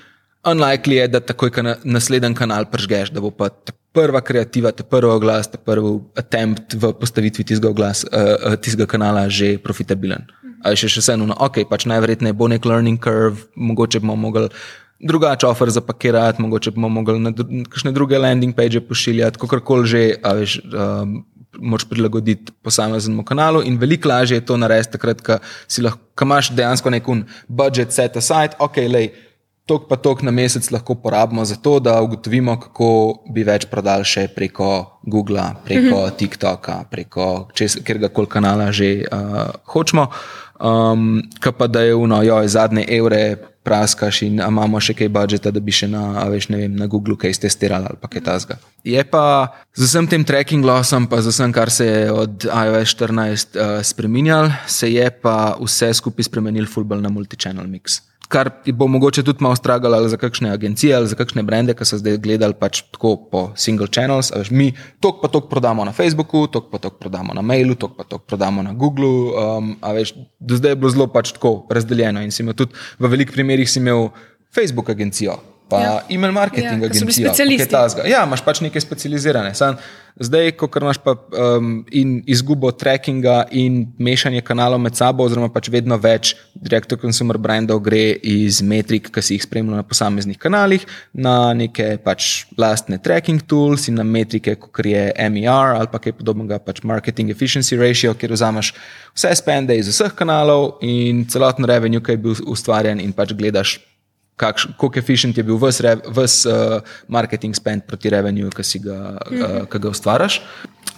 unlikely 0.46 1.00
je, 1.00 1.08
da 1.08 1.20
takoj 1.20 1.50
na 1.62 1.76
naslednji 1.84 2.34
kanal 2.34 2.68
pržgeš, 2.70 3.10
da 3.10 3.20
bo 3.20 3.30
pa 3.30 3.48
ta 3.48 3.74
prva 3.96 4.20
kreativa, 4.20 4.72
ta 4.72 4.84
prvi 4.84 5.10
oglas, 5.10 5.50
ta 5.50 5.58
prvi 5.58 5.98
attempt 6.18 6.76
v 6.76 6.92
postavitvi 7.00 7.44
tistega, 7.44 7.70
oglas, 7.72 8.04
uh, 8.04 8.54
tistega 8.60 8.86
kanala 8.86 9.28
že 9.28 9.56
profitabilen. 9.62 10.26
Ali 10.66 10.78
še, 10.78 10.90
še 10.90 11.02
vseeno, 11.04 11.28
no, 11.30 11.36
ok, 11.46 11.62
pač 11.70 11.86
najverjetneje 11.88 12.36
bo 12.36 12.48
nek 12.50 12.66
learning 12.66 13.00
curve, 13.02 13.48
mogoče 13.54 14.02
bomo 14.02 14.16
mogli. 14.28 14.50
Drugače, 14.96 15.44
offer 15.44 15.68
zapakirati, 15.70 16.40
mogoče 16.40 16.72
bomo 16.72 16.88
mogli 16.88 17.20
na 17.20 17.32
kakšne 17.68 17.92
druge 17.92 18.16
landing 18.18 18.56
page 18.56 18.80
pošiljati, 18.80 19.40
kako 19.42 19.60
koli 19.60 19.90
že, 19.92 20.02
veš, 20.24 20.56
um, 20.72 21.18
moč 21.60 21.84
prilagoditi 21.88 22.52
posameznemu 22.64 23.24
kanalu. 23.24 23.62
In 23.68 23.76
veliko 23.80 24.08
lažje 24.08 24.40
je 24.40 24.46
to 24.48 24.56
narediti, 24.60 24.96
takrat, 24.96 25.20
ko 25.24 25.38
si 25.68 25.84
lahko, 25.84 26.05
ko 26.16 26.24
imaš 26.24 26.50
dejansko 26.56 26.90
nek 26.90 27.08
budget 27.48 27.92
set 27.92 28.16
aside, 28.16 28.56
ok, 28.58 28.76
lej, 28.88 29.10
tok 29.66 29.88
pa 29.90 29.98
tok 29.98 30.22
na 30.22 30.30
mesec 30.30 30.70
lahko 30.70 30.94
porabimo 30.94 31.44
za 31.44 31.56
to, 31.58 31.78
da 31.80 31.98
ugotovimo, 32.02 32.54
kako 32.60 32.88
bi 33.34 33.42
več 33.44 33.66
prodali 33.66 34.06
še 34.06 34.28
preko 34.34 35.00
Google, 35.02 35.42
preko 35.66 36.06
mhm. 36.06 36.16
TikToka, 36.16 36.78
preko 36.90 37.48
kjerkega 37.52 38.12
koli 38.14 38.30
kanala 38.30 38.70
že 38.72 39.02
uh, 39.10 39.50
hočemo. 39.66 40.08
Um, 40.56 41.20
pa 41.58 41.66
da 41.66 41.82
je 41.84 41.94
uno, 41.94 42.22
jo, 42.22 42.38
zadnje 42.48 42.86
evre 42.88 43.36
praskaš 43.66 44.22
in 44.26 44.38
imamo 44.38 44.80
še 44.80 44.94
kaj 44.94 45.10
budžeta, 45.12 45.50
da 45.50 45.62
bi 45.62 45.74
še 45.74 45.90
na, 45.90 46.24
veš, 46.30 46.48
vem, 46.54 46.78
na 46.78 46.86
Google 46.90 47.18
kaj 47.18 47.40
testirali 47.42 47.90
ali 47.90 48.12
kaj 48.14 48.24
tasga. 48.26 48.58
Je 48.86 49.02
pa 49.10 49.50
z 49.74 49.88
vsem 49.88 50.06
tem 50.06 50.24
tracking 50.24 50.64
lossom, 50.66 51.10
pa 51.10 51.18
z 51.20 51.34
vsem, 51.34 51.54
kar 51.54 51.72
se 51.74 51.86
je 51.86 52.02
od 52.14 52.46
iOS 52.46 52.94
14 52.94 53.58
uh, 53.58 53.78
spremenjal, 53.86 54.52
se 54.70 54.92
je 54.94 55.10
pa 55.10 55.56
vse 55.58 55.90
skupaj 55.98 56.30
spremenil 56.30 56.70
fulbal 56.70 57.02
na 57.02 57.10
multi-channel 57.10 57.66
mix 57.66 58.00
kar 58.28 58.50
bo 58.72 58.86
mogoče 58.90 59.22
tudi 59.22 59.44
malo 59.44 59.56
stragalo 59.56 60.08
za 60.08 60.16
kakšne 60.16 60.50
agencije 60.50 60.96
ali 60.96 61.08
za 61.08 61.16
kakšne 61.16 61.42
brende, 61.42 61.74
ki 61.74 61.84
so 61.84 61.98
zdaj 62.00 62.18
gledali 62.22 62.54
pač 62.58 62.82
tako 62.92 63.16
po 63.30 63.42
single 63.56 63.88
channels. 63.92 64.32
Veš, 64.34 64.50
mi 64.50 64.72
tok 65.00 65.22
pa 65.22 65.28
tok 65.32 65.48
prodamo 65.50 65.84
na 65.84 65.92
Facebooku, 65.92 66.46
tok 66.46 66.70
pa 66.70 66.78
tok 66.82 66.98
prodamo 67.00 67.34
na 67.34 67.42
mailu, 67.42 67.74
tok 67.74 67.96
pa 67.96 68.04
tok 68.04 68.26
prodamo 68.26 68.62
na 68.62 68.72
Googlu. 68.72 69.12
Um, 69.32 69.74
veš, 69.82 70.14
do 70.40 70.58
zdaj 70.58 70.74
je 70.76 70.80
bilo 70.82 70.94
zelo 70.94 71.10
pač 71.10 71.34
tako 71.36 71.58
razdeljeno 71.70 72.22
in 72.22 72.34
si 72.34 72.42
imel 72.42 72.58
tudi 72.58 72.74
v 72.98 73.12
velikih 73.12 73.34
primerih 73.34 73.76
imel 73.76 74.08
Facebook 74.54 74.90
agencijo 74.90 75.38
pa 75.68 75.82
ja. 75.82 75.92
email 76.10 76.32
marketing 76.32 76.82
ja, 76.82 76.86
agencija. 76.86 78.06
Ja, 78.06 78.24
imaš 78.24 78.42
pač 78.46 78.60
neke 78.62 78.80
specializirane. 78.80 79.50
Sam, 79.58 79.78
zdaj, 80.22 80.52
ko 80.60 80.68
imaš 80.78 81.00
pa 81.02 81.16
um, 81.16 81.80
in 81.90 82.20
izgubo 82.30 82.70
trackinga 82.70 83.48
in 83.50 83.80
mešanje 83.98 84.44
kanalov 84.46 84.78
med 84.84 84.94
sabo, 84.96 85.26
oziroma 85.26 85.50
pač 85.52 85.68
vedno 85.72 85.98
več 85.98 86.36
direct-to-consumer 86.54 87.38
brandov 87.42 87.82
gre 87.86 88.14
iz 88.22 88.60
metrik, 88.62 89.10
ki 89.10 89.24
si 89.24 89.38
jih 89.38 89.46
spremljal 89.46 89.80
na 89.80 89.86
posameznih 89.86 90.38
kanalih, 90.38 90.86
na 91.12 91.50
neke 91.58 91.96
pač 92.04 92.46
lastne 92.58 93.00
tracking 93.02 93.42
tools 93.42 93.88
in 93.90 93.98
na 93.98 94.06
metrike, 94.06 94.54
kot 94.62 94.86
je 94.86 95.08
MER 95.34 95.74
ali 95.80 95.90
pa 95.90 95.98
kaj 96.02 96.14
podobnega, 96.20 96.60
pač 96.62 96.84
marketing 96.86 97.34
efficiency 97.34 97.78
ratio, 97.80 98.14
kjer 98.14 98.36
vzameš 98.38 98.72
vse 99.16 99.34
spende 99.42 99.74
iz 99.74 99.90
vseh 99.90 100.14
kanalov 100.14 100.78
in 100.86 101.26
celoten 101.26 101.66
revenue, 101.66 102.04
ki 102.04 102.14
je 102.14 102.22
bil 102.22 102.40
ustvarjen 102.46 103.02
in 103.02 103.12
pač 103.16 103.34
gledaš 103.34 103.80
kako 104.36 104.92
efficient 104.96 105.36
je 105.36 105.42
bil 105.42 105.56
vse 105.56 105.96
uh, 105.96 106.80
marketing 107.08 107.56
spend 107.56 107.86
proti 107.86 108.10
revenue, 108.10 108.50
ki, 108.50 108.78
ga, 108.78 109.18
mm 109.30 109.36
-hmm. 109.36 109.62
uh, 109.62 109.80
ga 109.80 109.88
ustvariš. 109.88 110.42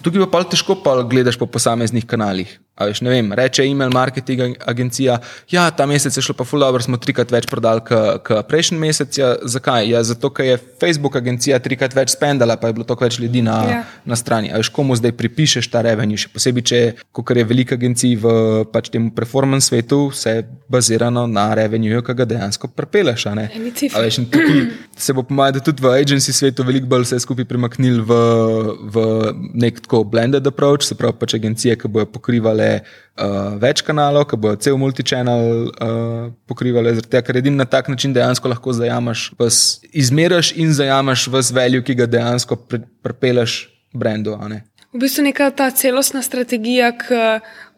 Tukaj 0.01 0.31
pa 0.31 0.43
težko 0.43 0.75
pa 0.83 1.01
gledaš 1.03 1.37
po 1.37 1.45
posameznih 1.45 2.05
kanalih. 2.05 2.59
Veš, 2.79 3.01
vem, 3.03 3.33
reče 3.35 3.65
email 3.67 3.91
marketing 3.91 4.55
agencija, 4.65 5.17
ja, 5.51 5.65
ta 5.71 5.85
mesec 5.85 6.15
je 6.17 6.21
šlo 6.23 6.33
pa 6.37 6.45
ful 6.47 6.61
dobro, 6.63 6.79
smo 6.81 6.97
trikrat 6.97 7.31
več 7.31 7.47
prodali 7.51 7.83
kot 7.83 8.47
prejšnji 8.47 8.77
mesec. 8.79 9.17
Ja, 9.19 9.33
zakaj? 9.43 9.89
Ja, 9.91 10.03
zato, 10.07 10.29
ker 10.31 10.45
je 10.47 10.59
Facebook 10.79 11.17
agencija 11.19 11.59
trikrat 11.59 11.95
več 11.95 12.13
spendala, 12.15 12.55
pa 12.55 12.69
je 12.69 12.77
bilo 12.77 12.87
toliko 12.87 13.03
več 13.03 13.19
ljudi 13.19 13.43
na, 13.43 13.57
ja. 13.67 13.81
na 14.07 14.15
strani. 14.15 14.53
Veš, 14.55 14.71
komu 14.71 14.95
zdaj 14.95 15.11
pripišeš 15.19 15.67
ta 15.73 15.83
revenue? 15.83 16.19
Še 16.19 16.31
posebej, 16.31 16.63
če 16.71 16.79
je 16.79 17.47
veliko 17.49 17.75
agencij 17.75 18.15
v 18.23 18.31
pač 18.71 18.87
tem 18.93 19.11
performance 19.11 19.67
svetu, 19.67 20.05
vse 20.13 20.39
bazirano 20.71 21.27
na 21.27 21.49
revenue, 21.59 21.99
ki 22.05 22.15
ga 22.15 22.29
dejansko 22.31 22.71
prepeleš. 22.71 23.27
Veš, 23.35 24.19
tukaj 24.31 24.61
se 24.99 25.13
bo 25.13 25.23
pomagal 25.23 25.61
tudi 25.63 25.83
v 25.83 25.91
agency 25.95 26.33
svetu 26.35 26.63
veliko 26.67 26.89
bolj 26.91 27.05
vse 27.07 27.19
skupaj 27.23 27.47
premaknil 27.49 28.01
v, 28.05 28.17
v 28.93 29.03
nek 29.53 29.79
tako 29.85 30.03
blended 30.03 30.47
approach, 30.47 30.87
se 30.87 30.97
pravi 30.97 31.17
pač 31.19 31.35
agencije, 31.37 31.77
ki 31.79 31.91
bojo 31.91 32.07
pokrivale 32.11 32.69
uh, 32.79 33.55
več 33.61 33.83
kanalov, 33.85 34.27
ki 34.31 34.39
bojo 34.41 34.59
cel 34.63 34.79
multichannel 34.81 35.69
uh, 35.69 36.27
pokrivali, 36.49 36.97
tega, 37.05 37.23
ker 37.25 37.41
edini 37.41 37.59
na 37.59 37.67
tak 37.69 37.91
način 37.91 38.15
dejansko 38.15 38.51
lahko 38.51 38.75
zajameš, 38.75 39.29
izmeriš 39.91 40.53
in 40.59 40.75
zajameš 40.75 41.29
vse 41.31 41.55
veljo, 41.55 41.85
ki 41.85 41.97
ga 42.03 42.09
dejansko 42.19 42.59
prepeleš 43.05 43.61
brendu. 43.93 44.37
V 44.93 45.03
bistvu 45.03 45.21
je 45.21 45.31
neka 45.31 45.51
ta 45.53 45.69
celostna 45.71 46.21
strategija, 46.25 46.91
ki 46.97 47.25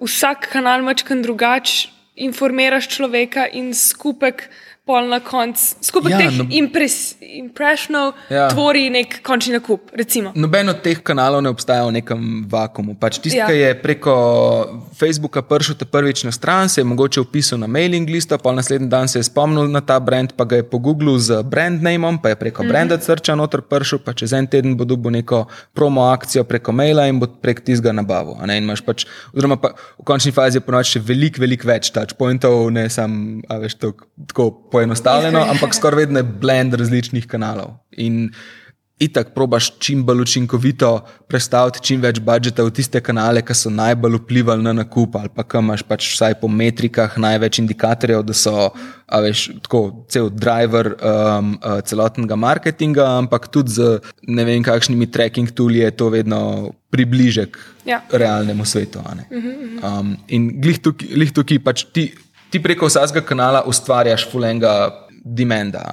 vsak 0.02 0.48
kanal 0.54 0.84
mačkam 0.86 1.22
drugače 1.24 2.02
informiraš 2.16 2.88
človeka 2.92 3.48
in 3.48 3.74
skupek 3.74 4.50
pol 4.82 5.06
na 5.08 5.20
koncu, 5.22 5.62
skupaj 5.86 6.12
ja, 6.12 6.18
teh 6.18 6.38
no, 6.42 6.46
impres, 6.58 7.14
impressionov, 7.22 8.16
ja. 8.34 8.48
tvori 8.50 8.88
nek 8.90 9.20
končni 9.22 9.54
nakup. 9.54 9.92
Recimo. 9.94 10.32
Noben 10.34 10.74
od 10.74 10.80
teh 10.82 10.98
kanalov 11.06 11.44
ne 11.46 11.52
obstaja 11.54 11.86
v 11.86 11.94
nekem 12.00 12.24
vakumu. 12.50 12.96
Pač 12.98 13.20
Tisti, 13.22 13.38
ja. 13.38 13.46
ki 13.46 13.60
je 13.60 13.76
preko 13.78 14.14
Facebooka 14.98 15.44
prišel 15.46 15.78
te 15.78 15.86
prvič 15.86 16.24
na 16.26 16.34
stran, 16.34 16.66
se 16.70 16.82
je 16.82 16.88
mogoče 16.90 17.22
upisal 17.22 17.62
na 17.62 17.70
mailing 17.70 18.10
list, 18.10 18.34
pa 18.34 18.56
naslednji 18.58 18.90
dan 18.90 19.06
se 19.06 19.22
je 19.22 19.28
spomnil 19.30 19.70
na 19.70 19.84
ta 19.86 20.00
brand, 20.02 20.34
pa 20.34 20.50
ga 20.50 20.64
je 20.64 20.66
pogooglil 20.66 21.20
z 21.22 21.44
brand 21.46 21.78
nameom, 21.84 22.18
pa 22.18 22.34
je 22.34 22.40
preko 22.42 22.64
mm 22.64 22.66
-hmm. 22.66 22.72
branda 22.74 22.98
crča 22.98 23.36
noter 23.36 23.62
prišel, 23.62 24.00
pa 24.02 24.14
čez 24.14 24.34
en 24.34 24.48
teden 24.48 24.78
bo 24.78 24.86
dobil 24.86 25.12
neko 25.12 25.46
promo 25.74 26.10
akcijo 26.10 26.44
preko 26.44 26.72
maila 26.72 27.08
in 27.08 27.20
bo 27.20 27.28
prek 27.28 27.62
tistega 27.62 27.92
nabavo. 27.92 28.38
Pač, 28.86 29.06
oziroma, 29.34 29.56
pa 29.62 29.78
v 30.00 30.04
končni 30.04 30.32
fazi 30.32 30.58
je 30.58 30.62
ponovadi 30.62 30.90
še 30.90 31.00
veliko, 31.00 31.42
veliko 31.42 31.68
več 31.68 31.92
touchpointov, 31.92 32.72
ne 32.72 32.90
samo, 32.90 33.42
veš, 33.62 33.78
tako 34.28 34.71
poenostavljeno, 34.72 35.46
ampak 35.54 35.76
skoraj 35.76 36.06
vedno 36.06 36.20
je 36.20 36.32
blend 36.44 36.74
različnih 36.74 37.28
kanalov. 37.28 37.78
In 37.92 38.32
itak 39.02 39.34
probaš 39.34 39.72
čim 39.80 40.04
bolj 40.06 40.22
učinkovito 40.22 40.90
predstaviti 41.28 41.82
čim 41.82 42.02
več 42.04 42.20
budžeta 42.22 42.64
v 42.64 42.74
tiste 42.78 43.02
kanale, 43.02 43.42
ki 43.42 43.56
so 43.58 43.72
najbolj 43.74 44.20
vplivali 44.20 44.62
na 44.62 44.76
nakup, 44.78 45.16
ali 45.18 45.32
pa 45.34 45.44
kam 45.44 45.66
imaš 45.72 45.84
pač 45.90 46.12
vsaj 46.14 46.38
po 46.42 46.50
metrikah 46.52 47.18
največ 47.18 47.60
indikatorjev, 47.64 48.22
da 48.28 48.36
so 48.38 48.70
veš, 49.26 49.48
tako 49.66 49.82
cel 50.14 50.30
driver 50.30 50.94
um, 50.94 51.56
uh, 51.58 51.80
celotnega 51.88 52.38
marketinga, 52.38 53.08
ampak 53.24 53.50
tudi 53.50 53.80
z 53.80 53.98
ne 54.30 54.46
vem 54.46 54.64
kakšnimi 54.64 55.10
tracking 55.12 55.50
tooli 55.50 55.82
je 55.82 55.92
to 55.98 56.12
vedno 56.14 56.42
približek 56.94 57.58
ja. 57.90 58.04
realnemu 58.12 58.66
svetu. 58.68 59.02
Mhm, 59.02 59.38
mhm. 59.40 59.78
Um, 59.82 60.14
in 60.30 60.52
glih 60.62 60.78
tukaj, 60.78 61.10
glih 61.10 61.34
tukaj 61.34 61.64
pač 61.66 61.88
ti 61.90 62.12
ti 62.52 62.60
preko 62.64 62.90
vsakega 62.92 63.26
kanala 63.26 63.64
ustvarjaš 63.68 64.28
fulenga 64.32 64.74
demanda. 65.26 65.86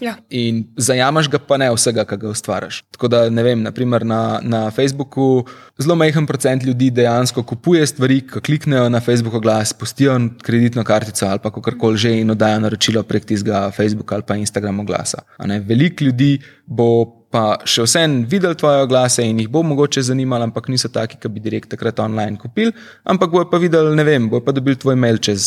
Ja. 0.00 0.14
In 0.32 0.62
zajamaš 0.80 1.28
ga, 1.28 1.38
pa 1.44 1.58
ne 1.60 1.68
vsega, 1.74 2.06
kar 2.08 2.18
ga 2.20 2.30
ustvarjaš. 2.32 2.80
Tako 2.96 3.10
da, 3.12 3.20
ne 3.30 3.44
vem, 3.44 3.60
naprimer 3.62 4.04
na, 4.08 4.40
na 4.40 4.62
Facebooku 4.72 5.44
zelo 5.80 5.96
majhen 6.00 6.26
procent 6.26 6.64
ljudi 6.64 6.90
dejansko 6.96 7.44
kupuje 7.44 7.86
stvari, 7.86 8.20
ko 8.26 8.40
kliknejo 8.40 8.88
na 8.88 9.00
Facebook 9.04 9.36
oglas, 9.36 9.72
postijo 9.76 10.16
kreditno 10.42 10.84
kartico 10.84 11.26
ali 11.28 11.38
pa 11.42 11.52
karkoli 11.52 11.98
že 12.00 12.14
in 12.20 12.30
oddajo 12.30 12.60
naročilo 12.64 13.02
prek 13.02 13.28
tistega 13.28 13.70
Facebooka 13.76 14.14
ali 14.14 14.24
pa 14.26 14.36
Instagrama 14.36 14.82
oglasa. 14.82 15.22
Veliko 15.66 16.04
ljudi 16.04 16.38
bo. 16.66 17.16
Pa 17.30 17.60
še 17.62 17.84
vsem 17.86 18.24
videl 18.26 18.56
tvoje 18.58 18.80
oglase 18.82 19.22
in 19.22 19.38
jih 19.38 19.46
bo 19.46 19.60
mogoče 19.62 20.02
zanimalo, 20.02 20.48
ampak 20.48 20.66
niso 20.66 20.88
taki, 20.90 21.14
ki 21.14 21.28
bi 21.30 21.38
direkt 21.38 21.70
takrat 21.70 22.00
online 22.02 22.34
kupili. 22.34 22.72
Ampak 23.06 23.30
bojo 23.30 23.46
pa 23.46 23.60
videli, 23.62 23.94
ne 23.94 24.02
vem, 24.02 24.26
bojo 24.26 24.42
pa 24.42 24.50
dobili 24.50 24.74
tvoj 24.74 24.98
mail 24.98 25.20
čez 25.22 25.46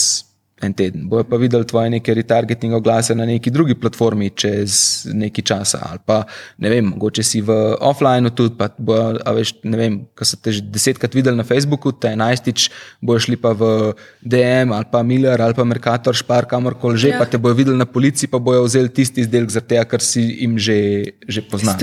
en 0.64 0.74
teden. 0.74 1.08
Bojo 1.10 1.26
pa 1.28 1.38
videli 1.42 1.66
tvoje 1.68 1.90
neke 1.94 2.14
retargeting 2.14 2.74
oglase 2.74 3.16
na 3.16 3.26
neki 3.26 3.52
drugi 3.52 3.76
platformi 3.76 4.30
čez 4.30 5.06
nekaj 5.14 5.46
časa. 5.46 5.80
Ali 5.90 6.02
pa 6.06 6.24
ne 6.58 6.72
vem, 6.72 6.92
mogoče 6.94 7.24
si 7.24 7.42
v 7.42 7.56
offline 7.82 8.32
tudi, 8.36 8.56
pa 8.58 8.70
bojo, 8.78 9.20
veš, 9.38 9.54
ne 9.68 9.78
vem, 9.80 10.00
ko 10.18 10.28
so 10.28 10.40
te 10.40 10.54
že 10.56 10.64
desetkrat 10.64 11.16
videli 11.16 11.38
na 11.38 11.46
Facebooku, 11.48 11.92
te 11.92 12.14
enajstič 12.16 12.70
bojo 13.02 13.24
šli 13.28 13.40
pa 13.40 13.54
v 13.58 13.94
DM 14.22 14.74
ali 14.74 14.88
pa 14.92 15.04
Miller 15.04 15.42
ali 15.42 15.58
pa 15.58 15.68
Mercator, 15.68 16.16
Špar, 16.16 16.48
kamorkoli 16.50 16.98
že, 16.98 17.14
ja. 17.16 17.22
pa 17.22 17.30
te 17.30 17.38
bojo 17.38 17.58
videli 17.58 17.78
na 17.78 17.86
policiji, 17.90 18.32
pa 18.32 18.40
bojo 18.40 18.66
vzeli 18.68 18.90
tisti 18.90 19.24
izdelek, 19.26 19.54
zaradi 19.54 19.76
tega, 19.76 19.88
ker 19.90 20.02
si 20.04 20.24
jim 20.44 20.58
že, 20.58 20.80
že 21.28 21.44
poznal. 21.46 21.78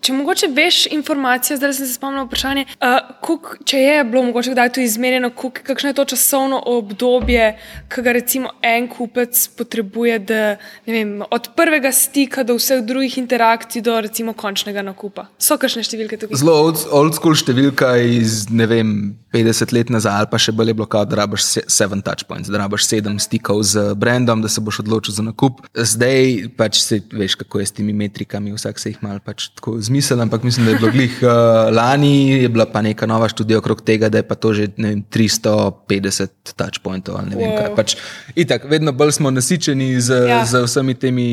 Če 0.00 0.14
mogoče 0.16 0.48
veš 0.54 0.86
informacije, 0.94 1.56
zdaj 1.56 1.74
sem 1.76 1.86
se 1.86 1.94
spomnil 1.98 2.24
vprašanje, 2.24 2.64
uh, 2.80 2.98
kuk, 3.24 3.56
če 3.68 3.80
je 3.80 4.04
bilo 4.08 4.22
mogoče 4.28 4.54
kdaj 4.54 4.72
to 4.76 4.84
izmerjeno, 4.84 5.30
kuk, 5.36 5.60
kakšno 5.66 5.92
je 5.92 5.98
to 5.98 6.06
časovno 6.14 6.62
obdobje, 6.72 7.52
ki 7.92 8.04
ga 8.04 8.14
recimo 8.16 8.54
en 8.64 8.88
kupec 8.88 9.46
potrebuje, 9.58 10.18
da, 10.28 10.42
vem, 10.88 11.18
od 11.28 11.50
prvega 11.56 11.92
stika 11.92 12.46
do 12.46 12.56
vseh 12.56 12.84
drugih 12.86 13.18
interakcij 13.20 13.84
do 13.84 13.98
recimo 14.00 14.32
končnega 14.32 14.84
nakupa. 14.86 15.28
So 15.38 15.58
kakšne 15.60 15.84
številke 15.84 16.20
tukaj? 16.20 16.40
Zelo 16.40 16.56
old, 16.62 16.86
old 16.90 17.18
school 17.18 17.36
številka 17.36 17.96
iz 18.00 18.46
vem. 18.48 19.12
50 19.32 19.72
let 19.72 19.88
nazaj, 19.88 20.12
ali 20.12 20.28
pa 20.28 20.38
še 20.40 20.52
bolje, 20.52 20.74
bilo, 20.76 20.86
da 21.08 21.16
rabiš 21.22 21.46
7 21.72 22.04
touchpoints, 22.04 22.50
da 22.52 22.60
rabiš 22.60 22.84
7 22.90 23.16
stikov 23.22 23.62
z 23.64 23.94
brandom, 23.96 24.42
da 24.44 24.48
se 24.52 24.60
boš 24.60 24.82
odločil 24.84 25.16
za 25.16 25.24
nakup. 25.24 25.62
Zdaj 25.72 26.52
pač 26.58 26.82
se 26.84 27.00
veš, 27.08 27.38
kako 27.40 27.62
je 27.62 27.66
s 27.70 27.76
temi 27.78 27.96
metrikami, 27.96 28.52
vsak 28.52 28.78
se 28.78 28.92
jih 28.92 29.00
mal 29.04 29.22
pač 29.24 29.48
tako 29.56 29.78
zmislil, 29.82 30.20
ampak 30.20 30.42
mislim, 30.42 30.66
da 30.66 30.72
je 30.72 30.78
bilo 30.78 30.90
glih 30.92 31.18
uh, 31.22 31.30
lani, 31.76 32.30
je 32.42 32.48
bila 32.48 32.66
pa 32.66 32.82
neka 32.82 33.06
nova 33.06 33.28
študija 33.28 33.58
okrog 33.58 33.82
tega, 33.82 34.08
da 34.08 34.22
je 34.22 34.26
pa 34.28 34.34
to 34.34 34.52
že 34.52 34.68
vem, 34.78 35.02
350 35.12 36.54
touchpointov 36.56 37.18
ali 37.18 37.30
ne 37.30 37.36
vem 37.36 37.50
wow. 37.50 37.58
kaj. 37.58 37.74
Pač, 37.76 37.96
itak, 38.34 38.64
vedno 38.70 38.92
bolj 38.92 39.12
smo 39.18 39.30
nasičeni 39.30 40.00
z, 40.00 40.22
ja. 40.28 40.40
z 40.46 40.64
vsemi 40.66 40.94
temi. 40.94 41.28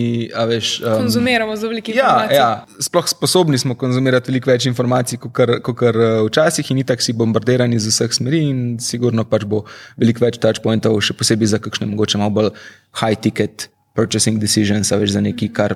Veš, 0.50 0.82
um, 0.82 1.06
Konzumiramo 1.06 1.56
zelo 1.56 1.74
veliko 1.74 1.92
ja, 1.92 1.96
informacij. 1.96 2.38
Ja, 2.38 2.50
sploh 2.90 3.10
sposobni 3.10 3.58
smo 3.58 3.76
konzumirati 3.80 4.32
veliko 4.32 4.52
več 4.52 4.68
informacij, 4.70 5.22
kot 5.22 5.76
kar 5.80 5.98
uh, 5.98 6.22
včasih, 6.28 6.72
in 6.74 6.84
itak 6.84 7.04
si 7.06 7.14
bombardirani 7.14 7.80
z 7.80 7.94
vseh 7.94 8.14
smeri, 8.20 8.46
in 8.52 8.62
sigurno 8.84 9.26
pač 9.26 9.48
bo 9.50 9.66
veliko 9.98 10.26
več 10.26 10.40
touchpointov, 10.42 11.00
še 11.04 11.18
posebej 11.18 11.56
za 11.56 11.64
kakšne 11.64 11.90
mogoče 11.92 12.22
malo 12.22 12.36
bolj 12.36 12.56
high 13.02 13.20
ticket 13.20 13.70
purchasing 13.98 14.40
decisions, 14.42 14.92
veš, 14.92 15.16
za 15.16 15.22
nekaj, 15.22 15.52
kar 15.54 15.76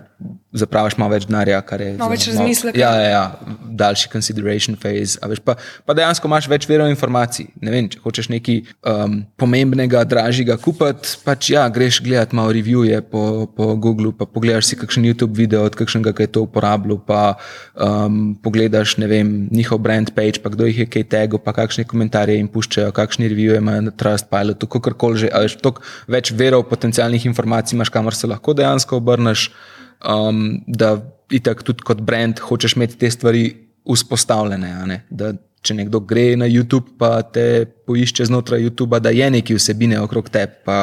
zapraviš 0.54 0.98
malo 1.02 1.16
več 1.16 1.26
denarja. 1.28 1.62
Malo 1.98 2.12
več 2.14 2.28
razmisleka. 2.30 2.78
Ja, 2.78 2.92
ja, 3.02 3.10
ja, 3.10 3.56
daljši 3.74 4.10
consideration 4.14 4.78
phase. 4.80 5.18
Veš, 5.30 5.42
pa, 5.46 5.56
pa 5.86 5.96
dejansko 5.98 6.30
imaš 6.30 6.48
več 6.52 6.68
verov 6.70 6.92
informacij. 6.94 7.50
Ne 7.66 7.74
vem, 7.74 7.90
če 7.90 8.02
hočeš 8.04 8.30
nekaj 8.34 8.60
um, 8.90 9.18
pomembnega, 9.40 10.04
dražjega 10.10 10.60
kupiti, 10.62 11.16
pač 11.26 11.50
ja, 11.56 11.66
greš 11.74 12.00
gledati 12.06 12.38
malo 12.38 12.54
reviewje 12.54 13.02
po, 13.10 13.48
po 13.50 13.74
Googlu, 13.82 14.14
pa 14.18 14.30
pogledaš 14.30 14.70
si 14.70 14.80
kakšen 14.80 15.08
YouTube 15.10 15.38
video 15.38 15.66
od 15.68 15.78
kakšnega, 15.80 16.14
ki 16.14 16.28
je 16.28 16.34
to 16.38 16.46
uporabljal, 16.46 17.02
pa 17.02 17.24
um, 17.74 18.36
pogledaš 18.44 18.96
vem, 19.02 19.34
njihov 19.52 19.82
brand 19.84 20.14
page, 20.14 20.44
pa 20.44 20.54
kdo 20.54 20.70
jih 20.70 20.84
je 20.86 20.90
kaj 20.98 21.08
tego, 21.10 21.42
pa 21.42 21.56
kakšne 21.58 21.88
komentarje 21.90 22.38
jim 22.38 22.52
puščajo, 22.52 22.94
kakšne 22.94 23.32
reviewje 23.34 23.58
imajo 23.64 23.90
na 23.90 23.96
Trustpilotu, 23.96 24.70
kakorkoli 24.70 25.26
že. 25.26 25.34
Veš, 25.34 25.58
več 26.08 26.30
verov 26.38 26.68
potencialnih 26.70 27.26
informacij 27.26 27.76
imaš, 27.76 27.90
kamor 28.04 28.16
se 28.16 28.28
lahko 28.28 28.54
dejansko 28.54 28.98
obrneš 28.98 29.48
um, 30.04 30.62
da 30.68 30.98
itak 31.32 31.64
tudi 31.64 31.84
kot 31.84 32.02
brand 32.02 32.40
hočeš 32.40 32.76
imeti 32.76 32.98
te 32.98 33.12
stvari 33.12 33.56
vzpostavljene. 33.88 35.02
Da, 35.10 35.34
če 35.64 35.78
nekdo 35.78 36.02
gre 36.04 36.34
na 36.36 36.48
YouTube, 36.48 36.98
pa 37.00 37.22
te 37.24 37.66
poišče 37.88 38.26
znotraj 38.28 38.66
YouTube, 38.66 39.00
da 39.00 39.14
je 39.16 39.30
nekaj 39.32 39.56
vsebine 39.56 40.00
okrog 40.04 40.28
tebe, 40.30 40.60
pa 40.66 40.80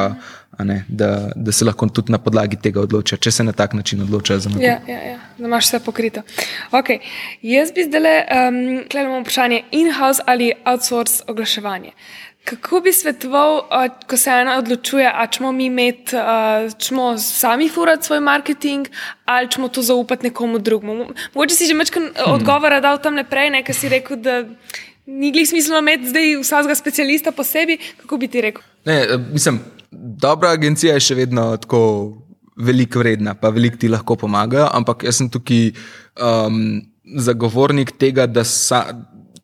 ne, 0.65 0.83
da, 0.87 1.31
da 1.35 1.53
se 1.53 1.65
lahko 1.65 1.87
tudi 1.93 2.11
na 2.11 2.17
podlagi 2.21 2.57
tega 2.61 2.81
odloča, 2.81 3.17
če 3.21 3.31
se 3.31 3.45
na 3.45 3.53
tak 3.53 3.73
način 3.77 4.01
odloča 4.01 4.39
za 4.41 4.49
nekaj. 4.49 4.65
Ja, 4.67 4.79
ja, 4.87 4.99
ja, 5.11 5.19
da 5.37 5.45
imaš 5.47 5.69
vse 5.69 5.79
pokrito. 5.85 6.25
Okay. 6.71 6.99
Jaz 7.45 7.71
bi 7.75 7.85
zdaj 7.85 8.01
le 8.01 8.15
um, 8.25 8.59
gledal 8.91 9.21
vprašanje 9.21 9.63
in-house 9.71 10.25
ali 10.25 10.51
outsource 10.65 11.23
oglaševanje. 11.29 11.93
Kako 12.43 12.79
bi 12.81 12.93
svetoval, 12.93 13.61
ko 14.07 14.17
se 14.17 14.29
ena 14.29 14.57
odločuje, 14.57 15.11
ali 15.15 15.27
ćemo 15.31 15.51
mi 15.51 15.65
imeti, 15.65 16.15
ćemo 16.79 17.17
sami 17.17 17.69
furati 17.69 18.05
svoj 18.05 18.19
marketing, 18.19 18.87
ali 19.25 19.51
ćemo 19.51 19.67
to 19.67 19.81
zaupati 19.81 20.25
nekomu 20.27 20.59
drugemu? 20.59 21.05
Mogoče 21.33 21.55
si 21.55 21.65
že 21.65 21.73
večkrat 21.73 22.03
hmm. 22.03 22.33
odgovora 22.33 22.79
dal 22.79 23.01
tam 23.01 23.15
naprej, 23.15 23.49
nekaj 23.49 23.75
si 23.75 23.89
rekel, 23.89 24.17
da 24.17 24.43
ni 25.05 25.31
glih 25.31 25.49
smisla 25.49 25.79
imeti 25.79 26.09
zdaj 26.09 26.35
vsakega 26.41 26.75
specialista 26.75 27.31
posebej. 27.31 27.77
Kako 28.01 28.17
bi 28.17 28.27
ti 28.27 28.41
rekel? 28.41 28.61
Ne, 28.85 29.05
mislim, 29.33 29.59
dobra 29.91 30.49
agencija 30.49 30.93
je 30.93 30.99
še 30.99 31.15
vedno 31.15 31.57
tako 31.57 31.81
veliko 32.57 32.99
vredna, 32.99 33.33
pa 33.33 33.49
veliko 33.49 33.77
ti 33.77 33.89
lahko 33.89 34.15
pomagajo, 34.15 34.67
ampak 34.73 35.03
jaz 35.03 35.21
sem 35.21 35.29
tukaj 35.29 35.71
um, 36.17 36.81
zagovornik 37.17 37.91
tega, 37.99 38.27
da 38.27 38.43
sa, 38.43 38.85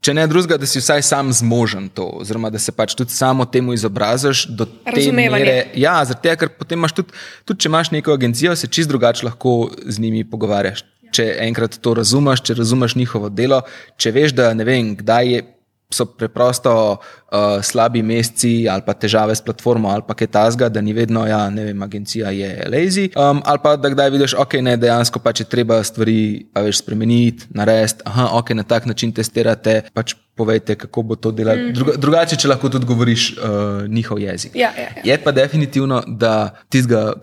če 0.07 0.15
ne 0.15 0.23
drugega, 0.31 0.55
da 0.61 0.67
si 0.69 0.79
vsaj 0.79 1.03
sam 1.03 1.31
zmožen 1.35 1.89
to, 1.91 2.05
oziroma 2.21 2.51
da 2.53 2.59
se 2.61 2.71
pač 2.71 2.95
tudi 2.95 3.11
samo 3.11 3.45
temu 3.51 3.75
izobraziš 3.75 4.45
do 4.47 4.67
te 4.67 5.11
mere. 5.11 5.57
Ja, 5.75 5.99
zato, 6.07 6.35
ker 6.39 6.53
potem 6.55 6.79
imaš 6.79 6.95
tudi, 7.01 7.15
tudi, 7.43 7.65
če 7.65 7.71
imaš 7.71 7.91
neko 7.97 8.15
agencijo, 8.15 8.55
se 8.55 8.71
čist 8.71 8.91
drugače 8.93 9.27
lahko 9.27 9.57
z 9.83 9.99
njimi 10.03 10.23
pogovarjaš. 10.27 10.85
Če 11.15 11.25
enkrat 11.43 11.77
to 11.83 11.93
razumeš, 11.95 12.43
če 12.47 12.57
razumeš 12.59 12.97
njihovo 12.99 13.29
delo, 13.31 13.61
če 13.99 14.11
veš, 14.15 14.35
da 14.37 14.49
ne 14.55 14.65
vem, 14.67 14.95
kdaj 14.99 15.31
je 15.33 15.43
so 15.89 16.05
preprosto 16.05 16.99
uh, 17.31 17.63
slabi 17.63 18.03
meseci 18.03 18.67
ali 18.69 18.83
pa 18.85 18.93
težave 18.93 19.35
s 19.35 19.41
platformo 19.41 19.89
ali 19.89 20.03
pa 20.07 20.13
kaj 20.13 20.27
tasga, 20.27 20.69
da 20.69 20.81
ni 20.81 20.93
vedno, 20.93 21.23
ja, 21.27 21.49
ne 21.49 21.63
vem, 21.63 21.81
agencija 21.83 22.31
je 22.35 22.67
lazy. 22.67 23.07
Um, 23.15 23.41
ali 23.45 23.59
pa 23.63 23.75
da 23.75 23.89
kdaj 23.89 24.09
vidiš, 24.09 24.35
ok, 24.35 24.59
ne, 24.61 24.77
dejansko 24.77 25.19
pač 25.23 25.45
je 25.45 25.49
treba 25.49 25.79
stvari 25.83 26.47
več 26.55 26.81
spremeniti, 26.83 27.47
narediti, 27.55 28.03
aha, 28.05 28.29
ok, 28.39 28.51
na 28.59 28.63
tak 28.67 28.85
način 28.85 29.11
testirate. 29.15 29.81
Pač 29.93 30.15
Povejte, 30.37 30.75
kako 30.77 31.01
bo 31.01 31.15
to 31.15 31.31
delalo. 31.31 31.57
Mm 31.57 31.73
-hmm. 31.73 31.97
Drugače, 31.97 32.35
če 32.35 32.47
lahko 32.47 32.69
tudi 32.69 32.85
govoriš 32.85 33.37
uh, 33.37 33.87
njihov 33.87 34.19
jezik. 34.19 34.51
Ja, 34.55 34.69
ja, 34.77 34.83
ja. 34.83 35.01
Je 35.03 35.17
pa 35.23 35.31
definitivno, 35.31 36.03
da 36.07 36.49
tistega, 36.69 37.13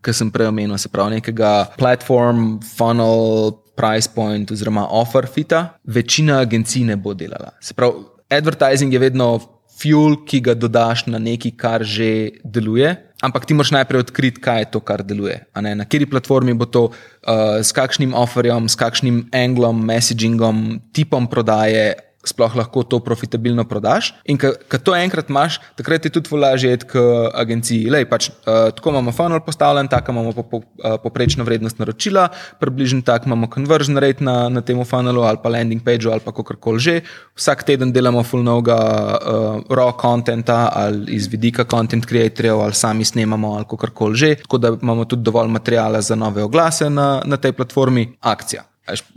kar 0.00 0.14
sem 0.14 0.30
prej 0.30 0.46
omenil, 0.46 0.78
se 0.78 0.88
pravi 0.88 1.10
nekega 1.10 1.66
platform, 1.78 2.60
funnel, 2.76 3.50
price 3.80 4.10
point 4.14 4.50
oziroma 4.50 4.86
offer 4.90 5.26
fita, 5.26 5.68
večina 5.84 6.40
agencij 6.40 6.84
ne 6.84 6.96
bo 6.96 7.14
delala. 7.14 7.54
Se 7.60 7.74
pravi, 7.74 8.04
advertising 8.30 8.92
je 8.92 9.02
vedno 9.02 9.38
fuel, 9.80 10.18
ki 10.28 10.42
ga 10.44 10.54
dodaš 10.54 11.06
na 11.08 11.18
nekaj, 11.18 11.54
kar 11.56 11.84
že 11.86 12.40
deluje. 12.44 12.92
Ampak 13.20 13.44
ti 13.44 13.52
moraš 13.56 13.72
najprej 13.76 14.06
odkriti, 14.08 14.40
kaj 14.40 14.64
je 14.64 14.68
to, 14.72 14.80
kar 14.80 15.04
deluje. 15.04 15.40
Na 15.52 15.84
kateri 15.84 16.08
platformi 16.08 16.56
bo 16.56 16.64
to, 16.64 16.88
uh, 16.88 17.60
s 17.60 17.72
kakšnim 17.76 18.16
offerjem, 18.16 18.68
s 18.68 18.76
kakšnim 18.80 19.28
anglom, 19.32 19.84
messagingom, 19.84 20.80
tipom 20.96 21.28
prodaje, 21.28 21.96
sploh 22.24 22.52
lahko 22.56 22.82
to 22.84 23.00
profitabilno 23.00 23.64
prodaš. 23.64 24.12
In 24.28 24.36
ko 24.38 24.52
to 24.84 24.92
enkrat 24.96 25.30
imaš, 25.32 25.56
takrat 25.76 26.04
je 26.04 26.12
tudi 26.12 26.36
lažje 26.36 26.72
iti 26.76 26.86
k 26.92 27.00
agenciji. 27.34 27.88
Lej, 27.90 28.04
pač, 28.10 28.28
uh, 28.28 28.68
tako 28.76 28.92
imamo 28.92 29.12
funnel 29.12 29.40
postavljen, 29.40 29.88
tako 29.88 30.12
imamo 30.12 30.32
po, 30.36 30.42
po, 30.42 30.56
uh, 30.60 31.00
poprečno 31.02 31.44
vrednost 31.44 31.80
naročila, 31.80 32.28
približno 32.60 33.02
tako 33.02 33.32
imamo 33.32 33.48
conversion 33.54 33.96
rate 33.96 34.24
na, 34.24 34.48
na 34.48 34.60
tem 34.60 34.76
funnelu 34.84 35.22
ali 35.24 35.40
pa 35.42 35.48
landing 35.48 35.82
pageu 35.84 36.12
ali 36.12 36.20
pa 36.20 36.32
kakorkoli 36.32 36.80
že. 36.80 37.00
Vsak 37.36 37.64
teden 37.64 37.92
delamo 37.92 38.22
full 38.22 38.44
novega 38.44 38.76
uh, 38.76 39.64
raw 39.68 39.92
contenta 39.96 40.68
ali 40.72 41.16
iz 41.16 41.26
vidika 41.26 41.64
content 41.64 42.04
creatorjev 42.06 42.60
ali 42.60 42.74
sami 42.74 43.04
snemamo 43.04 43.56
ali 43.56 43.64
kakorkoli 43.64 44.16
že. 44.16 44.34
Tako 44.44 44.58
da 44.58 44.76
imamo 44.82 45.04
tudi 45.04 45.22
dovolj 45.22 45.48
materijala 45.48 46.00
za 46.00 46.14
nove 46.14 46.42
oglase 46.42 46.90
na, 46.90 47.22
na 47.24 47.36
tej 47.36 47.52
platformi. 47.52 48.12
Akcija. 48.20 48.69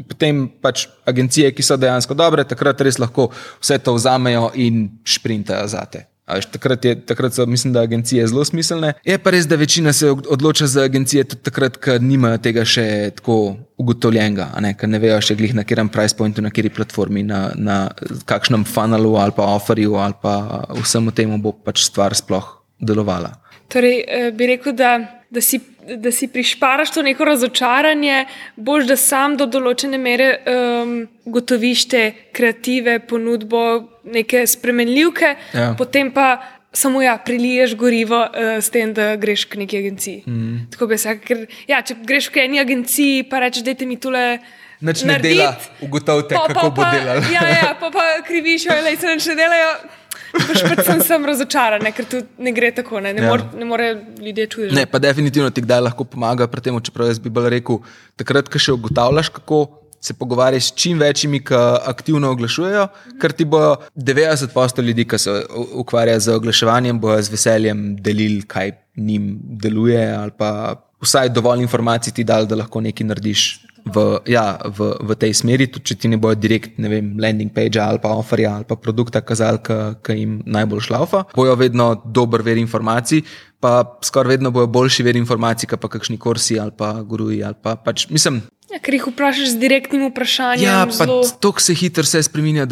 Potem 0.09 0.45
pač 0.61 0.87
agencije, 1.09 1.51
ki 1.55 1.65
so 1.65 1.77
dejansko 1.77 2.17
dobre, 2.17 2.45
takrat 2.47 2.81
res 2.81 2.99
lahko 3.01 3.29
vse 3.59 3.79
to 3.83 3.95
vzamejo 3.97 4.51
in 4.55 4.89
sprintajo 5.05 5.67
za 5.67 5.85
te. 5.89 6.07
Veš, 6.23 6.45
takrat, 6.53 6.85
je, 6.85 6.95
takrat 7.03 7.33
so, 7.35 7.45
mislim, 7.45 7.73
da 7.73 7.81
agencije 7.83 8.27
zelo 8.27 8.45
smiselne. 8.47 8.93
Je 9.03 9.17
pa 9.19 9.33
res, 9.35 9.47
da 9.47 9.57
večina 9.59 9.91
se 9.93 10.07
odloča 10.09 10.67
za 10.71 10.85
agencije 10.87 11.23
tudi 11.23 11.43
takrat, 11.43 11.75
ker 11.83 11.99
nimajo 12.01 12.37
tega 12.45 12.63
še 12.63 12.85
tako 13.17 13.57
ugotovljenega, 13.77 14.47
ne, 14.63 14.71
ker 14.79 14.87
ne 14.87 15.01
vejo 15.03 15.19
še 15.19 15.35
glih 15.35 15.51
na 15.57 15.65
katerem 15.67 15.91
price 15.91 16.15
pointu, 16.15 16.41
na 16.41 16.51
kateri 16.53 16.71
platformi, 16.71 17.25
na, 17.27 17.41
na 17.59 17.77
kakšnem 18.29 18.63
funnelu 18.63 19.17
ali 19.19 19.35
pa 19.35 19.49
offerju 19.51 19.99
ali 19.99 20.15
pa 20.21 20.63
vsemu 20.79 21.11
temu 21.11 21.41
bo 21.43 21.51
pač 21.51 21.83
stvar 21.89 22.15
sploh 22.15 22.47
delovala. 22.79 23.35
Torej, 23.67 23.99
eh, 24.07 24.31
bi 24.31 24.47
rekel, 24.53 24.77
da, 24.79 24.95
da 25.27 25.43
si 25.43 25.59
da 25.97 26.11
si 26.11 26.27
prišparaš 26.27 26.91
to 26.91 27.01
neko 27.01 27.25
razočaranje, 27.25 28.25
boš 28.55 28.87
da 28.87 28.97
sam 28.97 29.37
do 29.37 29.45
določene 29.45 29.97
mere 29.97 30.29
um, 30.47 30.95
gotoviš 31.25 31.85
te 31.91 32.03
kreative, 32.35 32.99
ponudbo, 33.07 33.63
neke 34.03 34.45
spremenljivke, 34.47 35.35
ja. 35.53 35.71
potem 35.77 36.11
pa 36.11 36.35
samo 36.73 37.01
ja, 37.01 37.17
priliješ 37.17 37.75
gorivo 37.77 38.19
uh, 38.25 38.57
s 38.61 38.69
tem, 38.73 38.93
da 38.93 39.15
greš 39.15 39.45
k 39.45 39.61
neki 39.61 39.77
agenciji. 39.77 40.23
Mm. 40.27 40.67
Tako 40.73 40.87
bi 40.87 40.97
se 40.97 41.13
rekel, 41.13 41.45
ja, 41.67 41.81
če 41.85 41.99
greš 42.01 42.29
k 42.33 42.47
eni 42.47 42.59
agenciji, 42.59 43.23
pa 43.29 43.43
rečeš, 43.45 43.65
da 43.67 43.73
ti 43.77 43.85
mi 43.85 43.99
tule. 44.01 44.39
Noč 44.83 45.03
ne 45.07 45.15
dela, 45.23 45.53
ugotovite, 45.85 46.35
kako 46.35 46.53
pa, 46.53 46.69
bo 46.75 46.87
delal. 46.91 47.21
Ja, 47.31 47.43
ja, 47.47 47.75
pa, 47.81 47.91
pa 47.93 48.07
kriviš, 48.27 48.67
ali 48.73 48.97
se 48.97 49.15
ne 49.15 49.37
delajo. 49.37 49.75
Pač 50.33 50.63
predvsem 50.65 51.01
sem 51.05 51.25
razočaran, 51.29 51.85
ker 51.93 52.07
tu 52.09 52.23
ne 52.41 52.53
gre 52.55 52.71
tako, 52.73 52.99
ne, 53.03 53.13
ne, 53.13 53.21
ja. 53.21 53.29
more, 53.29 53.45
ne 53.57 53.67
more 53.69 53.89
ljudje 54.17 54.47
čutiti. 54.47 54.75
Ne, 54.75 54.85
pa 54.89 55.01
definitivno 55.01 55.51
ti 55.53 55.61
kdaj 55.61 55.83
lahko 55.89 56.07
pomaga 56.09 56.47
pri 56.49 56.63
tem, 56.65 56.79
čeprav 56.81 57.11
jaz 57.11 57.21
bi 57.21 57.31
bolj 57.33 57.51
rekel, 57.53 57.81
takrat, 58.19 58.49
ko 58.49 58.61
še 58.61 58.73
ugotavljaš, 58.73 59.29
kako 59.37 59.63
se 60.03 60.13
pogovarjaš 60.19 60.65
s 60.67 60.75
čim 60.75 60.99
večjimi, 60.99 61.39
ki 61.47 61.59
aktivno 61.87 62.31
oglašujejo, 62.35 62.87
ker 63.21 63.31
ti 63.31 63.45
bo 63.47 63.61
90% 63.95 64.83
ljudi, 64.83 65.05
ki 65.07 65.19
se 65.21 65.35
ukvarjajo 65.83 66.19
z 66.19 66.39
oglaševanjem, 66.39 66.99
bo 66.99 67.15
z 67.21 67.31
veseljem 67.31 67.85
delili, 68.03 68.41
kaj 68.47 68.73
njim 68.97 69.37
deluje, 69.63 70.01
ali 70.15 70.33
pa 70.37 70.49
vsaj 71.03 71.29
dovolj 71.29 71.63
informacij 71.63 72.13
ti 72.13 72.25
dal, 72.27 72.49
da 72.49 72.59
lahko 72.59 72.81
nekaj 72.83 73.07
narediš 73.07 73.45
v, 73.85 74.23
ja, 74.31 74.57
v, 74.63 74.95
v 75.03 75.15
tej 75.19 75.33
smeri, 75.35 75.67
tudi 75.67 75.91
če 75.91 75.95
ti 75.99 76.11
ne 76.11 76.17
bojo 76.21 76.37
direkt, 76.39 76.79
ne 76.79 76.87
vem, 76.91 77.13
landing 77.19 77.51
page 77.51 77.81
ali 77.81 77.99
pa 77.99 78.15
offerja 78.15 78.55
ali 78.59 78.67
pa 78.67 78.77
produkta 78.79 79.21
kazali, 79.21 79.59
ki 79.63 80.15
jim 80.15 80.39
najbolj 80.47 80.87
šlaufa. 80.87 81.25
Bojo 81.35 81.55
vedno 81.59 81.93
dober 82.05 82.43
ver 82.45 82.57
informacij, 82.61 83.23
pa 83.59 83.83
skoraj 84.03 84.37
vedno 84.37 84.51
bojo 84.55 84.71
boljši 84.71 85.03
ver 85.03 85.19
informacij, 85.19 85.69
pa 85.75 85.91
kakšni 85.91 86.17
kursi 86.17 86.59
ali 86.59 86.71
pa 86.77 86.95
guruji 87.03 87.43
ali 87.43 87.59
pa 87.59 87.75
pač 87.75 88.07
mislim. 88.09 88.41
Ja, 88.71 88.79
ker 88.79 88.95
jih 88.95 89.07
vprašaš 89.11 89.53
z 89.53 89.61
direktnim 89.61 90.07
vprašanjem. 90.09 90.65
Ja, 90.65 90.87
pa 90.87 91.05
to 91.39 91.53
se 91.59 91.75
hitro 91.77 92.07
vse 92.07 92.23
spremenja. 92.23 92.67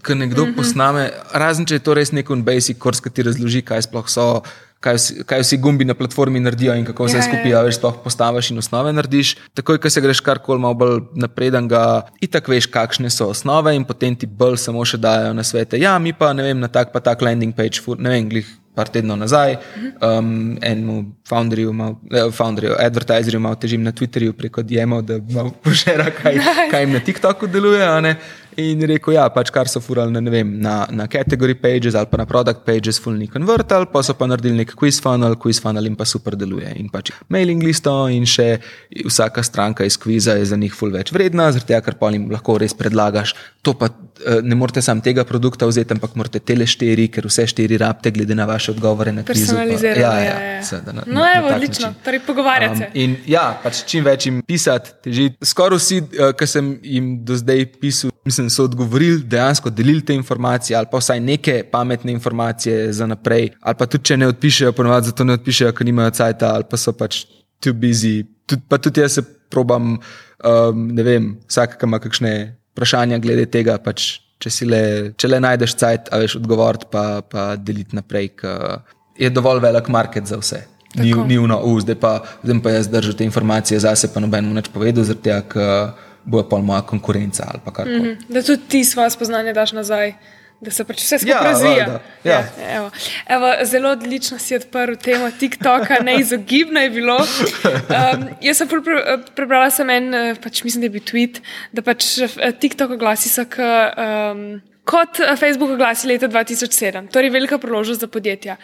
Ko 0.00 0.14
nekdo 0.14 0.46
mhm. 0.46 0.52
-huh. 0.52 0.56
posname, 0.56 1.10
razen 1.36 1.66
če 1.68 1.74
je 1.74 1.82
to 1.84 1.94
res 1.94 2.12
nek 2.12 2.28
basic 2.40 2.78
kurs, 2.78 3.00
ki 3.04 3.10
ti 3.10 3.22
razloži, 3.22 3.60
kaj 3.62 3.82
sploh 3.82 4.08
so, 4.08 4.40
kaj, 4.80 4.96
kaj 5.28 5.44
vsi 5.44 5.58
gumbi 5.60 5.84
na 5.84 5.94
platformi 5.94 6.40
naredijo 6.40 6.74
in 6.76 6.84
kako 6.84 7.04
vse 7.04 7.18
ja, 7.18 7.22
ja. 7.22 7.28
skupaj, 7.28 7.50
ja, 7.52 7.62
veš, 7.66 7.78
sploh 7.78 7.98
postaviš 8.04 8.50
in 8.50 8.62
osnove 8.62 8.92
narediš. 8.92 9.34
Takoj, 9.54 9.78
ko 9.80 9.90
se 9.90 10.00
greš 10.00 10.22
karkoli 10.24 10.60
malo 10.60 10.74
bolj 10.74 11.02
napreden, 11.20 11.68
ga 11.68 11.82
itak 12.20 12.48
veš, 12.48 12.70
kakšne 12.72 13.10
so 13.12 13.28
osnove 13.34 13.74
in 13.76 13.84
potem 13.84 14.16
ti 14.16 14.26
bolj 14.26 14.56
samo 14.64 14.84
še 14.84 15.00
dajo 15.00 15.34
na 15.36 15.44
svete. 15.44 15.80
Ja, 15.80 15.98
mi 15.98 16.16
pa 16.16 16.32
ne 16.32 16.48
vem, 16.48 16.60
na 16.60 16.72
tak 16.72 16.94
pa 16.96 17.04
tak 17.04 17.22
landing 17.22 17.56
page, 17.56 17.84
ne 17.98 18.16
vem, 18.16 18.32
glih. 18.32 18.56
Par 18.70 18.86
tednov 18.86 19.16
nazaj, 19.18 19.56
um, 19.98 20.52
enemu 20.62 21.00
founderju, 21.26 21.72
mal, 21.74 21.96
eh, 22.14 22.28
founderju, 22.32 22.76
advertiserju, 22.78 23.40
malo 23.42 23.58
težim 23.58 23.82
na 23.82 23.90
Twitterju 23.92 24.32
preko 24.38 24.62
DM-ov, 24.62 25.02
da 25.08 25.18
malo 25.34 25.50
požera, 25.50 26.06
kaj, 26.14 26.38
kaj 26.70 26.86
jim 26.86 26.94
na 26.94 27.00
TikToku 27.02 27.50
deluje. 27.50 27.88
In 28.58 28.82
rekel, 28.82 29.14
ja, 29.14 29.28
pač 29.30 29.52
kar 29.54 29.68
so 29.70 29.78
furali 29.82 30.10
na, 30.10 30.22
vem, 30.32 30.56
na, 30.58 30.74
na 30.90 31.06
category 31.10 31.54
pages 31.54 31.94
ali 31.94 32.08
pa 32.10 32.18
na 32.18 32.26
product 32.26 32.64
pages, 32.66 32.98
fulni 32.98 33.28
convertal, 33.30 33.86
pa 33.92 34.02
so 34.02 34.16
pa 34.18 34.26
naredili 34.26 34.58
nek 34.58 34.74
quiz 34.78 34.98
funnel, 35.02 35.36
quiz 35.38 35.60
funnel 35.62 35.86
in 35.86 35.94
pa 35.98 36.06
super 36.08 36.34
deluje. 36.38 36.72
In 36.80 36.90
pač 36.90 37.12
mailing 37.30 37.62
listo 37.62 37.92
in 38.10 38.26
še 38.26 38.48
vsaka 39.06 39.44
stranka 39.46 39.86
iz 39.86 39.98
kviza 40.00 40.34
je 40.40 40.48
za 40.50 40.58
njih 40.58 40.74
ful 40.74 40.90
več 40.94 41.14
vredna, 41.14 41.52
zaradi 41.54 41.70
tega, 41.70 41.84
ker 41.86 41.98
pa 42.00 42.10
jim 42.10 42.26
lahko 42.32 42.58
res 42.58 42.74
predlagaš. 42.74 43.36
To 43.62 43.74
pa 43.76 43.90
eh, 43.92 44.40
ne 44.42 44.56
morete 44.56 44.80
sam 44.82 45.02
tega 45.04 45.24
produkta 45.28 45.66
vzeti, 45.68 45.92
ampak 45.92 46.14
morate 46.16 46.40
tele 46.40 46.64
štiri, 46.64 47.10
ker 47.12 47.26
vse 47.28 47.44
štiri 47.50 47.76
rabite, 47.80 48.08
glede 48.10 48.34
na 48.34 48.46
vaše 48.48 48.72
odgovore 48.72 49.12
na 49.12 49.20
kviz. 49.20 49.42
Personalizirano. 49.42 50.00
Ja, 50.00 50.12
ja, 50.18 50.38
ja. 50.40 50.54
ja. 50.56 50.78
Na, 50.86 51.02
no, 51.06 51.20
na, 51.20 51.26
evo, 51.36 51.50
na 51.50 51.56
odlično, 51.58 51.90
torej 52.04 52.22
pogovarjate 52.24 52.78
se. 52.78 52.86
Um, 52.88 53.00
in 53.02 53.16
ja, 53.28 53.42
pač 53.60 53.82
čim 53.84 54.06
več 54.06 54.24
jim 54.30 54.38
pisati, 54.48 54.94
teži. 55.04 55.26
Skoraj 55.44 55.76
vsi, 55.76 55.98
uh, 56.00 56.30
ki 56.32 56.48
sem 56.48 56.70
jim 56.80 57.10
do 57.28 57.36
zdaj 57.36 57.66
pisal, 57.82 58.14
mislim, 58.24 58.48
so 58.52 58.64
odgovorili, 58.64 59.20
dejansko 59.28 59.72
delili 59.76 60.06
te 60.08 60.16
informacije, 60.16 60.78
ali 60.78 60.88
pa 60.88 61.02
vsaj 61.02 61.20
neke 61.20 61.58
pametne 61.68 62.14
informacije 62.16 62.94
za 62.96 63.08
naprej. 63.10 63.50
Ali 63.60 63.76
pa 63.76 63.88
tudi, 63.90 64.08
če 64.08 64.16
ne 64.22 64.30
odpišejo, 64.32 64.72
ponovadi 64.78 65.12
zato 65.12 65.26
ne 65.28 65.36
odpišejo, 65.36 65.74
ker 65.76 65.88
nimajo 65.88 66.14
cajt, 66.16 66.46
ali 66.48 66.68
pa 66.70 66.80
so 66.80 66.96
pač 66.96 67.26
too 67.60 67.76
busy. 67.76 68.22
Tud, 68.48 68.64
pa 68.72 68.80
tudi 68.80 69.04
jaz 69.04 69.20
se 69.20 69.26
probam, 69.52 69.98
um, 70.00 70.88
ne 70.96 71.04
vem, 71.04 71.28
vsak, 71.50 71.76
ki 71.76 71.90
ima 71.90 72.00
kakšne 72.00 72.32
vprašanja 72.80 73.20
glede 73.20 73.44
tega. 73.52 73.76
Pač, 73.84 74.16
če, 74.40 74.50
le, 74.64 74.82
če 75.20 75.28
le 75.28 75.40
najdeš 75.44 75.76
cajt, 75.76 76.10
a 76.10 76.20
veš 76.22 76.38
odgovoriti, 76.40 76.88
pa, 76.90 77.20
pa 77.20 77.52
deliti 77.60 77.96
naprej, 77.98 78.32
je 79.20 79.30
dovolj 79.30 79.60
velik 79.60 79.92
market 79.92 80.26
za 80.26 80.40
vse. 80.40 80.64
Ni, 80.98 81.12
ni 81.28 81.36
uno, 81.38 81.60
uh, 81.62 81.78
zdaj, 81.84 82.00
pa, 82.02 82.16
zdaj 82.42 82.62
pa 82.64 82.72
jaz 82.74 82.88
držim 82.90 83.14
te 83.18 83.26
informacije 83.28 83.78
zase, 83.84 84.08
pa 84.10 84.22
noben 84.24 84.48
mu 84.48 84.56
neč 84.56 84.72
povedal, 84.72 85.04
zaradi 85.06 85.28
tega, 85.28 85.42
ker 85.52 86.08
bo 86.24 86.42
pa 86.48 86.58
moja 86.58 86.82
konkurenca 86.82 87.46
ali 87.48 87.60
kar 87.64 87.84
koli. 87.84 87.98
Mm 87.98 88.04
-hmm. 88.04 88.34
Da 88.34 88.42
tudi 88.42 88.62
ti 88.68 88.84
svoje 88.84 89.10
spoznanje 89.10 89.52
daš 89.52 89.72
nazaj. 89.72 90.14
Da 90.60 90.70
se 90.70 90.84
pač 90.84 91.00
vse 91.00 91.18
skupaj 91.22 91.32
ja, 91.32 91.44
razvija. 91.44 91.84
Ja. 92.24 92.32
Ja, 92.32 92.40
evo. 92.76 92.90
Evo, 93.26 93.52
zelo 93.64 93.94
odlično 93.96 94.38
si 94.38 94.58
odprl 94.58 94.98
temo 95.00 95.30
TikToka, 95.40 96.02
neizogibno 96.04 96.80
je 96.80 96.90
bilo. 96.90 97.16
Um, 97.16 98.26
jaz 98.44 98.60
sem 98.60 98.68
pre, 98.68 99.04
prebrala 99.36 99.70
sem 99.72 99.90
en, 99.90 100.10
pač 100.42 100.60
mislim, 100.66 100.84
da 100.84 100.90
je 100.90 100.96
bil 100.98 101.06
tweet, 101.08 101.40
da 101.72 101.84
pač 101.86 102.10
eh, 102.26 102.52
TikTok 102.52 102.98
oglasi 102.98 103.32
so 103.32 103.46
k 103.48 103.64
um, 103.64 104.44
kot 104.84 105.20
eh, 105.24 105.32
Facebook 105.40 105.72
oglasi 105.78 106.08
leta 106.12 106.28
2007, 106.28 107.08
torej 107.12 107.32
velika 107.32 107.58
priložnost 107.58 108.00
za 108.00 108.08
podjetja. 108.08 108.56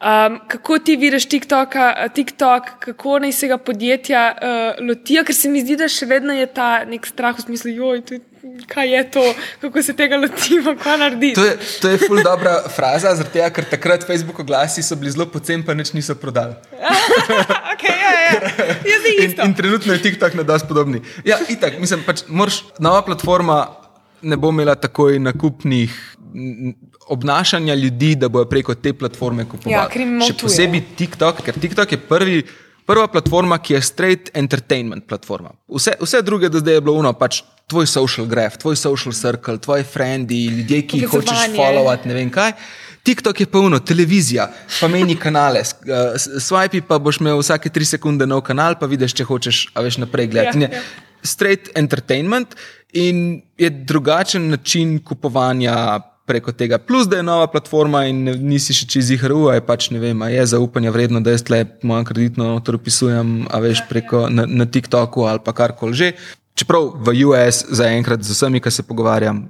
Um, 0.00 0.38
kako 0.48 0.78
ti 0.78 0.96
vidiš 0.96 1.26
TikTok, 1.28 1.74
TikTok, 2.14 2.70
kako 2.80 3.18
naj 3.18 3.32
se 3.32 3.48
ga 3.48 3.58
podjetja 3.58 4.22
uh, 4.32 4.86
lotijo, 4.86 5.24
ker 5.24 5.36
se 5.36 5.50
mi 5.50 5.60
zdi, 5.60 5.76
da 5.76 5.90
še 5.92 6.06
vedno 6.08 6.32
je 6.32 6.46
ta 6.46 6.84
nek 6.88 7.10
strah 7.10 7.36
v 7.36 7.44
smislu, 7.44 7.74
joj, 7.74 8.04
to, 8.08 8.22
kaj 8.66 8.94
je 8.96 9.10
to, 9.10 9.34
kako 9.60 9.82
se 9.82 9.96
tega 9.96 10.16
lotimo, 10.16 10.74
kaj 10.82 10.98
narediti. 10.98 11.34
To 11.34 11.44
je, 11.44 11.56
to 11.80 11.88
je 11.88 11.98
ful 11.98 12.22
dobra 12.24 12.54
fraza, 12.76 13.12
tega, 13.24 13.50
ker 13.50 13.66
takrat 13.68 14.06
Facebook 14.06 14.38
oglasi 14.40 14.82
so 14.82 14.96
bili 14.96 15.12
zelo 15.12 15.26
pocen, 15.26 15.64
pa 15.66 15.74
nič 15.74 15.92
niso 15.92 16.14
prodali. 16.14 16.54
okay, 17.74 17.96
ja, 17.96 18.12
ja. 18.24 18.98
in, 19.24 19.36
in 19.44 19.54
trenutno 19.54 19.92
je 19.92 20.02
TikTok 20.02 20.34
na 20.40 20.42
dosti 20.42 20.68
podobni. 20.68 21.02
Ja, 21.24 21.40
itak, 21.48 21.78
mislim, 21.80 22.04
pač, 22.06 22.24
moraš, 22.28 22.64
nova 22.78 23.02
platforma 23.04 23.66
ne 24.22 24.36
bo 24.36 24.50
imela 24.52 24.74
takoj 24.74 25.18
nakupnih 25.18 25.92
obnašanja 27.10 27.74
ljudi, 27.74 28.14
da 28.14 28.28
bojo 28.28 28.44
preko 28.48 28.74
te 28.74 28.92
platforme 28.92 29.44
kupovali. 29.48 29.74
Ja, 29.74 30.26
Še 30.26 30.36
posebej 30.42 30.84
TikTok, 30.96 31.44
ker 31.44 31.60
TikTok 31.60 31.96
je 31.96 32.02
prvi. 32.08 32.42
Prva 32.90 33.06
platforma, 33.06 33.60
ki 33.62 33.76
je 33.76 33.80
straight 33.86 34.30
entertainment 34.34 35.04
platforma. 35.06 35.52
Vse, 35.70 35.92
vse 36.00 36.22
druge 36.26 36.48
do 36.50 36.58
zdaj 36.58 36.74
je 36.74 36.82
bilo 36.82 36.96
uno, 36.98 37.12
pač 37.14 37.44
tvoj 37.70 37.86
social 37.86 38.26
graph, 38.26 38.58
tvoj 38.60 38.76
social 38.76 39.14
circle, 39.14 39.58
tvoji 39.58 39.86
frendi, 39.86 40.44
ljudje, 40.58 40.82
ki 40.86 41.04
jih 41.04 41.12
hočeš 41.12 41.50
followati, 41.56 42.10
ne 42.10 42.16
vem 42.18 42.32
kaj. 42.34 42.54
TikTok 43.06 43.40
je 43.40 43.46
polno, 43.48 43.78
televizija, 43.80 44.50
pa 44.80 44.88
meni 44.88 45.16
kanale, 45.16 45.62
uh, 45.62 46.18
swipe 46.20 46.82
pa 46.88 46.98
boš 47.00 47.22
imel 47.22 47.40
vsake 47.40 47.72
tri 47.72 47.86
sekunde 47.88 48.26
nov 48.28 48.42
kanal, 48.44 48.76
pa 48.80 48.90
vidiš, 48.90 49.16
če 49.16 49.24
hočeš, 49.30 49.62
a 49.72 49.86
veš 49.86 50.02
naprej 50.02 50.28
gledati. 50.34 50.66
Ja, 50.66 50.74
ja. 50.74 50.82
Straight 51.24 51.72
entertainment 51.76 52.56
in 52.96 53.40
je 53.60 53.70
drugačen 53.70 54.50
način 54.52 54.98
kupovanja 55.04 56.00
preko 56.30 56.52
tega. 56.52 56.78
Plus, 56.78 57.08
da 57.10 57.18
je 57.18 57.26
nova 57.26 57.46
platforma 57.50 58.04
in 58.06 58.22
nisi 58.46 58.74
še 58.76 58.86
čez 58.90 59.10
jih 59.10 59.24
RU, 59.32 59.48
je 59.50 59.62
pač 59.66 59.88
ne 59.90 59.98
vem, 60.02 60.22
je 60.30 60.44
zaupanje 60.52 60.92
vredno, 60.94 61.22
da 61.24 61.34
jaz 61.34 61.42
tle 61.46 61.64
mojo 61.82 62.06
kreditno 62.06 62.52
notor 62.52 62.78
opisujem, 62.78 63.32
a 63.50 63.58
veš 63.64 63.82
preko 63.88 64.28
na, 64.30 64.46
na 64.46 64.66
TikToku 64.66 65.26
ali 65.26 65.42
pa 65.44 65.56
karkoli 65.56 65.98
že. 65.98 66.12
Čeprav 66.60 66.92
v 67.00 67.24
US 67.24 67.64
zaenkrat 67.72 68.20
z 68.20 68.36
vsemi, 68.36 68.60
ki 68.60 68.68
se 68.68 68.84
pogovarjam, 68.84 69.48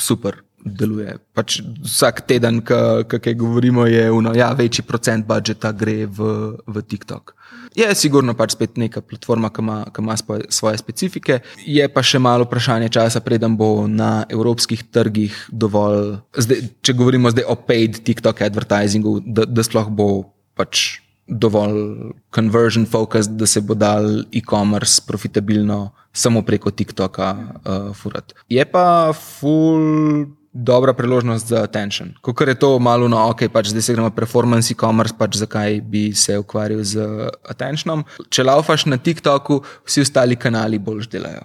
super 0.00 0.40
deluje. 0.64 1.18
Pač 1.36 1.60
vsak 1.84 2.24
teden, 2.24 2.64
ki 2.64 3.34
govorimo, 3.36 3.84
je 3.84 4.08
uno, 4.10 4.32
ja, 4.32 4.50
večji 4.56 4.82
procent 4.88 5.26
budžeta 5.28 5.70
gre 5.76 6.08
v, 6.08 6.56
v 6.64 6.82
TikTok. 6.82 7.36
Je 7.76 7.84
sigurno 7.92 8.32
pač 8.32 8.56
spet 8.56 8.80
neka 8.80 9.04
platforma, 9.04 9.52
ki 9.52 9.60
ima, 9.60 9.78
ki 9.92 10.00
ima 10.00 10.16
svoje 10.48 10.80
specifike. 10.80 11.42
Je 11.60 11.84
pa 11.92 12.00
še 12.00 12.18
malo 12.18 12.48
vprašanje 12.48 12.88
časa, 12.88 13.20
preden 13.20 13.54
bo 13.60 13.84
na 13.84 14.24
evropskih 14.32 14.88
trgih 14.88 15.36
dovolj, 15.52 16.16
zdaj, 16.32 16.72
če 16.80 16.96
govorimo 16.96 17.30
zdaj 17.36 17.52
o 17.52 17.56
paid 17.60 18.00
TikTok 18.00 18.46
advertisingu, 18.48 19.20
da, 19.28 19.44
da 19.44 19.60
sploh 19.60 19.92
bo 19.92 20.08
pač 20.56 21.04
dovolj 21.26 22.12
conversion 22.34 22.86
focus, 22.86 23.26
da 23.28 23.46
se 23.46 23.60
bo 23.60 23.74
dal 23.74 24.24
e-commerce 24.32 25.02
profitabilno 25.06 25.90
samo 26.12 26.42
preko 26.42 26.70
TikToka 26.70 27.36
uh. 27.64 28.20
Je 28.48 28.64
pa 28.64 29.12
full 29.12 30.26
dobra 30.52 30.92
priložnost 30.92 31.46
za 31.46 31.62
attention. 31.62 32.14
Ko 32.20 32.32
je 32.46 32.54
to 32.54 32.78
malo 32.78 33.08
no, 33.08 33.28
ok, 33.28 33.48
pač 33.52 33.68
zdaj 33.68 33.82
se 33.82 33.92
gremo 33.92 34.10
performance 34.10 34.72
e-commerce, 34.72 35.14
pač 35.18 35.36
zakaj 35.36 35.80
bi 35.80 36.12
se 36.14 36.38
ukvarjal 36.38 36.82
z 36.82 37.04
attentionom. 37.44 38.04
Če 38.30 38.46
laufaš 38.46 38.86
na 38.86 38.96
TikToku, 38.96 39.60
vsi 39.84 40.06
ostali 40.06 40.36
kanali 40.36 40.78
bolj 40.78 41.10
delajo. 41.12 41.44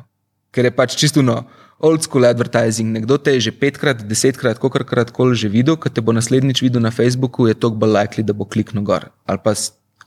Ker 0.51 0.67
je 0.67 0.71
pač 0.75 0.95
čisto 0.95 1.21
no, 1.23 1.43
old 1.81 2.05
school 2.05 2.25
advertising. 2.29 2.93
Nekdo 2.93 3.17
te 3.17 3.33
je 3.35 3.49
že 3.49 3.51
petkrat, 3.51 4.05
desetkrat, 4.05 4.61
kolikrat 4.61 5.11
koli 5.11 5.35
že 5.35 5.49
videl, 5.49 5.75
ko 5.75 5.89
te 5.89 5.99
bo 6.01 6.13
naslednjič 6.13 6.61
videl 6.61 6.81
na 6.81 6.93
Facebooku, 6.93 7.49
je 7.49 7.57
to 7.57 7.73
bolj 7.73 7.97
likely, 7.97 8.23
da 8.23 8.33
bo 8.37 8.45
kliknil 8.45 8.85
gor. 8.85 9.09
Ali 9.25 9.41
pa 9.41 9.57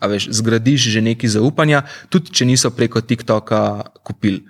veš, 0.09 0.31
zgradiš 0.31 0.89
že 0.95 1.01
neki 1.03 1.27
zaupanja, 1.29 1.85
tudi 2.09 2.31
če 2.31 2.47
niso 2.47 2.71
preko 2.71 3.03
TikToka 3.03 3.91
kupili. 4.07 4.47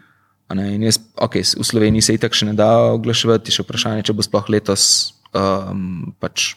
Jaz, 0.55 1.01
okay, 1.17 1.43
v 1.43 1.65
Sloveniji 1.65 2.05
se 2.05 2.15
itak 2.15 2.37
še 2.37 2.47
ne 2.47 2.55
da 2.55 2.95
oglaševati, 2.95 3.51
še 3.51 3.65
vprašanje, 3.65 4.05
če 4.07 4.15
bo 4.15 4.23
sploh 4.23 4.47
letos, 4.53 5.17
um, 5.33 6.13
pač, 6.21 6.55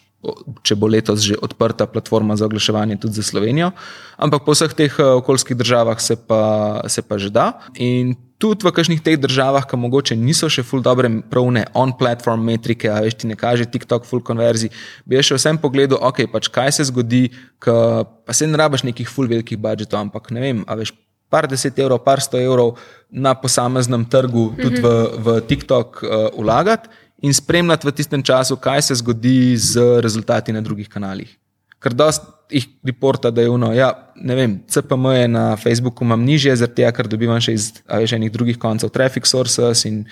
če 0.66 0.74
bo 0.74 0.90
letos 0.90 1.22
že 1.22 1.38
odprta 1.38 1.86
platforma 1.86 2.34
za 2.34 2.48
oglaševanje 2.50 2.98
tudi 2.98 3.14
za 3.14 3.22
Slovenijo. 3.22 3.70
Ampak 4.18 4.42
po 4.42 4.54
vseh 4.54 4.74
teh 4.74 4.90
uh, 4.98 5.18
okoljskih 5.22 5.54
državah 5.54 6.00
se 6.02 6.18
pa, 6.18 6.82
se 6.90 7.02
pa 7.06 7.18
že 7.22 7.30
da. 7.30 7.62
In 7.78 8.18
tudi 8.38 8.66
v 8.66 8.74
kakšnih 8.74 9.02
teh 9.02 9.18
državah, 9.18 9.66
ki 9.66 9.78
mogoče 9.78 10.18
niso 10.18 10.50
še 10.50 10.66
full 10.66 10.82
dobre, 10.82 11.10
pravne 11.30 11.66
on-platform 11.74 12.42
metrike, 12.50 12.90
a 12.90 13.02
veš 13.02 13.22
ti 13.22 13.30
ne 13.30 13.38
kaže 13.38 13.66
TikTok 13.70 14.06
full 14.06 14.22
konverzij, 14.22 14.70
bi 15.06 15.18
še 15.18 15.38
vsem 15.38 15.58
pogledal, 15.58 16.02
ok, 16.02 16.26
pač 16.30 16.50
kaj 16.50 16.78
se 16.78 16.86
zgodi, 16.90 17.30
ka, 17.62 18.06
pa 18.26 18.34
se 18.34 18.46
ne 18.46 18.58
rabaš 18.58 18.86
nekih 18.86 19.10
full 19.10 19.30
velikih 19.30 19.58
budžetov, 19.58 20.06
ampak 20.06 20.30
ne 20.34 20.42
vem, 20.42 20.62
a 20.66 20.78
veš 20.78 20.94
par 21.28 21.50
deset 21.50 21.76
evrov, 21.78 22.00
par 22.06 22.22
sto 22.24 22.38
evrov 22.40 22.78
na 23.10 23.34
posameznem 23.36 24.06
trgu, 24.08 24.54
tudi 24.56 24.80
v, 24.82 24.94
v 25.18 25.38
TikTok, 25.50 26.02
uh, 26.02 26.30
vlagati 26.38 27.06
in 27.22 27.34
spremljati 27.34 27.86
v 27.86 27.92
tistem 27.92 28.22
času, 28.22 28.56
kaj 28.56 28.82
se 28.82 28.94
zgodi 28.94 29.56
z 29.56 30.00
rezultati 30.00 30.52
na 30.52 30.60
drugih 30.60 30.88
kanalih. 30.88 31.36
Ker 31.78 31.94
dosta 31.94 32.38
jih 32.50 32.66
reporta, 32.86 33.30
da 33.30 33.42
je 33.42 33.50
uno, 33.50 33.72
ja, 33.74 33.92
ne 34.16 34.34
vem, 34.34 34.56
CPM 34.68 35.12
je 35.14 35.28
na 35.28 35.44
Facebooku 35.56 36.04
imam 36.04 36.24
nižje, 36.24 36.56
zaradi 36.56 36.80
tega, 36.80 36.92
ker 36.96 37.08
dobivam 37.10 37.40
še 37.42 37.54
iz 37.54 37.68
enih 37.88 38.32
drugih 38.32 38.58
koncev 38.58 38.90
traffic 38.94 39.28
sources 39.28 39.84
in 39.88 40.04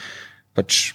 pač 0.57 0.93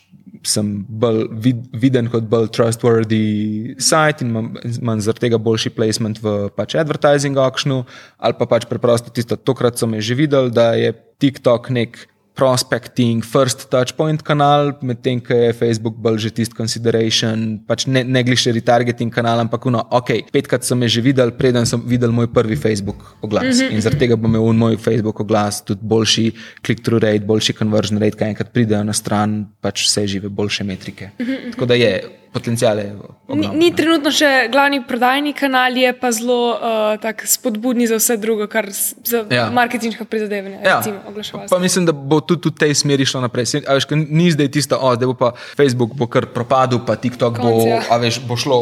sem 0.47 0.70
bolj 0.88 1.26
vid, 1.43 1.66
viden 1.76 2.07
kot 2.09 2.26
bolj 2.30 2.47
trustworthy 2.55 3.76
site 3.82 4.26
in 4.26 4.32
imam 4.32 5.01
zaradi 5.03 5.28
tega 5.28 5.39
boljši 5.41 5.74
placement 5.76 6.22
v 6.24 6.36
pač 6.55 6.76
advertising 6.80 7.38
auctionu, 7.41 7.84
ali 8.18 8.38
pa 8.39 8.47
pač 8.49 8.66
preprosto 8.70 9.14
tisto, 9.14 9.38
tokrat 9.38 9.78
so 9.78 9.89
me 9.89 10.01
že 10.01 10.18
videli, 10.18 10.53
da 10.53 10.74
je 10.78 10.93
TikTok 11.22 11.70
nek 11.74 11.99
prospecting, 12.36 13.21
first 13.25 13.67
touchpoint 13.69 14.23
kanal, 14.23 14.71
medtem 14.82 15.19
ko 15.19 15.36
je 15.36 15.51
Facebook 15.53 15.97
bolj 15.99 16.27
že 16.27 16.32
tisti 16.39 16.55
consideration, 16.55 17.59
pač 17.67 17.86
ne, 17.91 18.03
ne 18.07 18.23
gliše 18.23 18.53
retargeting 18.55 19.11
kanal, 19.11 19.43
ampak 19.43 19.67
no, 19.67 19.84
ok, 19.91 20.32
petkrat 20.32 20.63
so 20.63 20.75
me 20.75 20.88
že 20.88 21.03
videli, 21.03 21.36
preden 21.36 21.67
sem 21.67 21.82
videl 21.84 22.15
moj 22.15 22.32
prvi 22.32 22.55
Facebook 22.55 23.17
oglas. 23.21 23.59
Mm 23.59 23.67
-hmm. 23.67 23.73
In 23.75 23.82
zaradi 23.82 23.99
tega 23.99 24.15
bo 24.15 24.27
imel 24.27 24.53
moj 24.53 24.77
Facebook 24.77 25.19
oglas 25.19 25.61
tudi 25.61 25.82
boljši 25.84 26.32
click-through 26.65 27.03
rate, 27.03 27.25
boljši 27.25 27.53
conversion 27.53 27.99
rate, 27.99 28.17
kaj 28.17 28.29
enkrat 28.29 28.49
pridejo 28.53 28.84
na 28.84 28.93
stran, 28.93 29.45
pač 29.61 29.86
vse 29.86 30.07
žive, 30.07 30.29
boljše 30.29 30.63
metrike. 30.63 31.09
Mm 31.19 31.25
-hmm. 31.25 31.51
Tako 31.51 31.65
da 31.65 31.73
je 31.73 32.20
potencijale. 32.34 32.95
Ni, 33.27 33.47
ni 33.47 33.69
trenutno 33.75 34.11
še 34.11 34.47
glavni 34.51 34.79
prodajni 34.88 35.34
kanal, 35.36 35.75
je 35.75 35.91
pa 35.99 36.11
zelo 36.15 36.55
uh, 36.55 37.23
spodbudni 37.27 37.88
za 37.88 37.99
vse 37.99 38.15
drugo, 38.17 38.47
kar 38.51 38.69
za 38.71 39.23
ja. 39.29 39.49
marketinška 39.51 40.07
prizadevanja. 40.07 40.61
Ja. 40.63 40.79
Recimo, 40.79 41.45
pa 41.49 41.59
mislim, 41.59 41.86
da 41.89 41.91
bo 41.91 42.21
tudi 42.23 42.49
v 42.49 42.55
tej 42.63 42.75
smeri 42.79 43.07
šlo 43.07 43.23
naprej. 43.25 43.61
Veš, 43.67 43.89
ni 43.95 44.32
zdaj 44.32 44.51
tisto, 44.55 44.79
oh, 44.79 44.95
da 44.95 45.09
bo 45.11 45.15
pa 45.17 45.34
Facebook 45.59 45.95
bo 45.99 46.07
kar 46.11 46.29
propadel, 46.32 46.79
pa 46.88 46.95
TikTok 46.95 47.39
Konc, 47.39 47.63
bo, 47.63 47.67
ja. 47.67 47.99
veš, 47.99 48.21
bo 48.27 48.39
šlo 48.39 48.59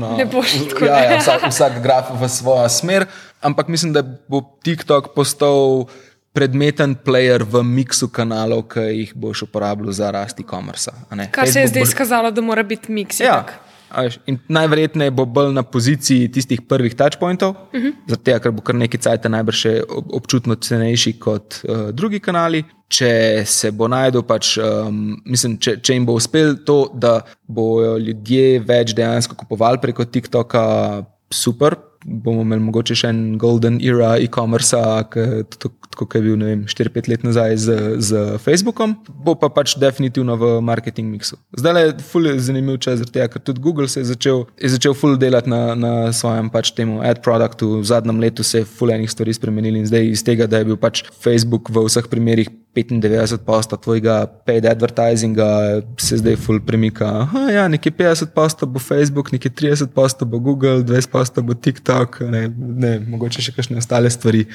na, 0.00 0.16
ne 0.20 0.28
bo 0.28 0.44
šlo 0.44 0.68
tako. 0.72 0.88
Ja, 0.88 1.00
ja, 1.06 1.20
vsak, 1.22 1.48
vsak 1.48 1.80
graf 1.84 2.12
v 2.12 2.28
svojo 2.28 2.68
smer, 2.68 3.08
ampak 3.40 3.72
mislim, 3.72 3.96
da 3.96 4.04
bo 4.04 4.44
TikTok 4.60 5.16
postal 5.16 5.88
predmeten 6.36 6.94
player 7.00 7.40
v 7.48 7.62
miksu 7.64 8.10
kanalov, 8.12 8.66
ki 8.74 8.84
jih 8.92 9.14
boš 9.16 9.46
uporabljal 9.48 9.94
za 9.96 10.10
rasti 10.12 10.44
e-commerce. 10.44 10.92
Kaj 11.32 11.52
se 11.52 11.62
je 11.64 11.70
zdaj 11.72 11.88
izkazalo, 11.88 12.30
da 12.30 12.44
mora 12.44 12.62
biti 12.62 12.92
miks? 12.92 13.20
Ja. 13.24 13.40
Najverjetneje 14.48 15.14
bo 15.14 15.24
bolj 15.24 15.52
na 15.54 15.62
poziciji 15.62 16.28
tistih 16.32 16.60
prvih 16.68 16.94
touchpointov, 16.94 17.50
uh 17.50 17.80
-huh. 17.80 17.92
zato 18.08 18.38
ker 18.42 18.52
bo 18.52 18.62
kar 18.62 18.74
nekaj 18.74 19.00
cajt 19.00 19.28
najbrž 19.30 19.66
občutno 19.88 20.54
cenejši 20.54 21.12
kot 21.18 21.60
uh, 21.64 21.90
drugi 21.90 22.20
kanali. 22.20 22.64
Če 22.88 23.42
se 23.46 23.70
bo 23.70 23.88
najdel, 23.88 24.22
pač, 24.22 24.58
um, 24.58 25.16
mislim, 25.24 25.56
če, 25.58 25.80
če 25.82 25.94
jim 25.94 26.04
bo 26.06 26.12
uspel 26.12 26.54
to, 26.66 26.90
da 26.94 27.20
bodo 27.46 27.96
ljudje 27.98 28.60
več 28.60 28.94
dejansko 28.94 29.34
kupovali 29.34 29.78
preko 29.82 30.04
TikToka, 30.04 30.62
super, 31.30 31.74
bomo 32.06 32.44
imeli 32.46 32.62
mogoče 32.68 32.96
še 32.98 33.10
en 33.10 33.20
golden 33.40 33.80
era 33.82 34.14
e-commerce, 34.22 34.78
kot 35.96 36.14
je 36.14 36.22
bil 36.22 36.36
4-5 36.70 37.10
let 37.10 37.24
nazaj 37.26 37.56
z, 37.62 37.76
z 38.04 38.24
Facebookom, 38.42 38.94
bo 39.24 39.34
pa 39.38 39.50
pač 39.52 39.74
definitivno 39.80 40.36
v 40.38 40.52
marketing 40.64 41.10
mixu. 41.10 41.38
Zdaj 41.56 41.82
je 41.82 41.94
fully 42.10 42.36
zanimiv 42.38 42.78
čas, 42.84 43.02
ker 43.10 43.42
tudi 43.42 43.62
Google 43.64 43.88
se 43.88 44.04
je 44.04 44.10
začel, 44.12 44.44
je 44.60 44.70
začel 44.76 44.94
fully 44.94 45.18
delati 45.20 45.50
na, 45.50 45.74
na 45.74 45.94
svojem 46.12 46.50
pač 46.52 46.72
temu 46.76 47.00
ad 47.02 47.22
produktu. 47.24 47.80
V 47.80 47.88
zadnjem 47.88 48.20
letu 48.22 48.46
se 48.46 48.62
je 48.62 48.68
fully 48.68 48.96
enih 48.96 49.10
stvari 49.10 49.34
spremenili 49.34 49.82
in 49.82 49.90
zdaj 49.90 50.12
iz 50.12 50.22
tega, 50.26 50.46
da 50.46 50.62
je 50.62 50.70
bil 50.70 50.78
pač 50.80 51.02
Facebook 51.10 51.72
v 51.72 51.88
vseh 51.88 52.06
primerih 52.12 52.52
95% 52.76 53.80
tvojega 53.82 54.26
paid 54.44 54.66
advertisinga 54.66 55.46
se 55.96 56.16
zdaj 56.20 56.36
full 56.36 56.60
premika. 56.60 57.06
Aha, 57.24 57.48
ja, 57.50 57.68
nekje 57.68 57.92
50% 57.92 58.66
bo 58.66 58.78
Facebook, 58.78 59.32
nekje 59.32 59.50
30% 59.50 60.24
bo 60.24 60.38
Google, 60.38 60.84
20% 60.84 61.40
bo 61.40 61.54
TikTok, 61.54 61.95
ne, 62.20 62.48
ne, 62.56 62.98
mogoče 63.08 63.42
še 63.42 63.54
kakšne 63.56 63.78
ostale 63.82 64.10
stvari. 64.10 64.46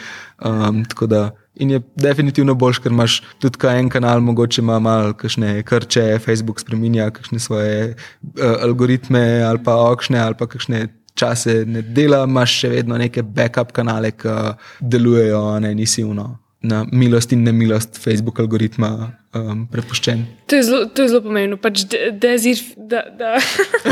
Um, 0.44 0.84
da 1.08 1.32
In 1.60 1.70
je 1.70 1.82
definitivno 2.00 2.54
boljš, 2.56 2.80
ker 2.80 2.94
imaš 2.96 3.18
tudi 3.44 3.68
en 3.68 3.90
kanal, 3.92 4.22
mogoče 4.24 4.62
ima 4.62 4.80
malo 4.80 5.14
kakšne 5.14 5.64
krče, 5.68 6.20
Facebook 6.24 6.60
spremenja 6.60 7.10
kakšne 7.12 7.40
svoje 7.40 7.92
uh, 7.92 8.64
algoritme 8.64 9.44
ali 9.44 9.60
pa 9.64 9.76
okšne 9.92 10.20
ali 10.20 10.36
pa 10.40 10.48
kakšne 10.48 10.88
čase 11.16 11.66
ne 11.68 11.82
dela, 11.82 12.24
imaš 12.24 12.56
še 12.62 12.70
vedno 12.70 12.98
neke 12.98 13.24
backup 13.24 13.72
kanale, 13.76 14.14
ki 14.16 14.56
delujejo, 14.80 15.60
ne 15.60 15.76
nisi 15.76 16.04
uno. 16.08 16.41
Na 16.62 16.84
milost 16.92 17.32
in 17.34 17.42
nemilost 17.42 17.98
Facebook 17.98 18.40
algoritma 18.40 18.90
um, 19.34 19.64
prepuščen. 19.72 20.20
To 20.46 20.60
je 20.60 20.66
zelo, 20.68 20.86
to 20.86 21.02
je 21.02 21.10
zelo 21.10 21.24
pomembno, 21.26 21.58
pač 21.58 21.88
dezir, 22.22 22.62
da, 22.78 23.02
da. 23.18 23.32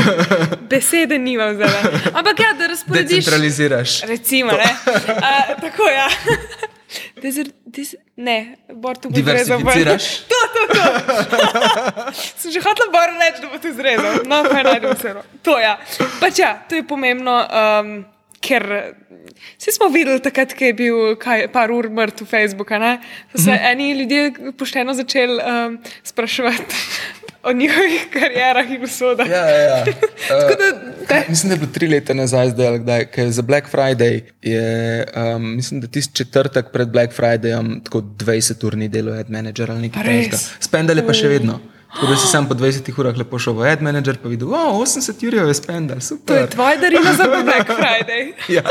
besede 0.70 1.18
nimam 1.18 1.56
zdaj. 1.58 2.12
Ampak 2.14 2.44
ja, 2.44 2.52
da 2.58 2.68
razporediš. 2.70 3.24
Centraliziraš. 3.24 3.96
Recimo, 4.06 4.54
ne. 4.54 4.70
Uh, 5.16 5.56
tako 5.64 5.90
ja. 5.90 6.06
Dezir, 7.22 7.50
dezir, 7.66 8.00
ne, 8.16 8.56
bor 8.74 8.98
tu 8.98 9.10
bo 9.10 9.22
zrezal. 9.22 9.60
To, 10.30 10.40
to, 10.54 10.62
to. 10.74 10.84
Sem 12.36 12.50
že 12.50 12.62
hotel 12.64 12.90
bor 12.90 13.12
reči, 13.14 13.42
da 13.42 13.50
bo 13.50 13.58
tu 13.62 13.70
zrezal. 13.74 14.22
No, 14.26 14.42
kaj 14.46 14.64
najdem 14.66 14.96
vse. 14.96 15.14
To 15.46 15.54
ja. 15.58 15.76
Pač 16.18 16.42
ja, 16.42 16.56
to 16.66 16.80
je 16.80 16.86
pomembno, 16.86 17.36
um, 17.46 17.92
ker 18.40 18.94
vsi 19.58 19.72
smo 19.72 19.88
videli 19.92 20.20
takrat, 20.24 20.54
ko 20.56 20.64
je 20.64 20.74
bil 20.76 21.14
kaj, 21.20 21.46
par 21.52 21.72
ur 21.72 21.90
mrtev 21.92 22.28
Facebooka, 22.28 22.78
ne? 22.80 22.98
So 23.32 23.44
se 23.44 23.50
mm 23.50 23.54
-hmm. 23.54 23.72
eni 23.72 23.92
ljudje 23.92 24.32
pošteno 24.58 24.94
začeli 24.94 25.38
um, 25.38 25.78
spraševati 26.02 26.74
o 27.48 27.52
njihovih 27.52 28.06
karjerah 28.12 28.70
in 28.70 28.84
usodah. 28.84 29.28
Ja, 29.28 29.46
ja, 29.46 29.60
ja. 29.60 29.84
uh, 29.84 30.56
da, 31.08 31.22
mislim, 31.28 31.48
da 31.48 31.54
je 31.54 31.58
bilo 31.58 31.72
tri 31.72 31.88
leta 31.88 32.14
nazaj, 32.14 32.50
zdaj, 32.50 32.78
kdaj, 32.78 33.30
za 33.30 33.42
Black 33.42 33.68
Friday. 33.72 34.20
Je, 34.42 35.06
um, 35.16 35.56
mislim, 35.56 35.80
da 35.80 35.86
tisti 35.86 36.14
četrtek 36.16 36.66
pred 36.72 36.88
Black 36.88 37.12
Fridayom 37.12 37.84
tako 37.84 38.00
20-urni 38.00 38.88
delo 38.88 39.12
ad 39.12 39.30
manager 39.30 39.70
ali 39.70 39.80
nekaj 39.80 40.02
takega. 40.02 40.36
Spendali 40.60 41.06
pa 41.06 41.12
še 41.12 41.28
vedno. 41.28 41.60
Tako 41.94 42.06
da 42.06 42.16
si 42.16 42.26
sam 42.26 42.48
po 42.48 42.54
20 42.54 43.00
urah 43.00 43.16
lepo 43.18 43.38
šel 43.38 43.56
v 43.58 43.66
ad 43.72 43.82
manager 43.82 44.18
in 44.24 44.30
videl, 44.30 44.54
oh, 44.54 44.78
80 44.78 45.26
ur 45.26 45.34
je 45.34 45.54
spendal. 45.54 45.98
To 46.26 46.34
je 46.34 46.46
tvoja 46.50 46.76
darila 46.76 47.12
za 47.12 47.26
Black 47.26 47.70
Friday. 47.78 48.32
ja. 48.48 48.62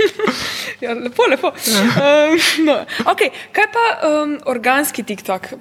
ja, 0.84 0.94
lepo, 0.94 1.26
lepo. 1.30 1.52
Ja. 1.66 1.82
Um, 1.82 2.64
no. 2.64 2.78
okay, 3.12 3.28
kaj 3.52 3.68
pa 3.72 3.84
um, 4.08 4.38
organski 4.46 5.02
TikTok? 5.02 5.52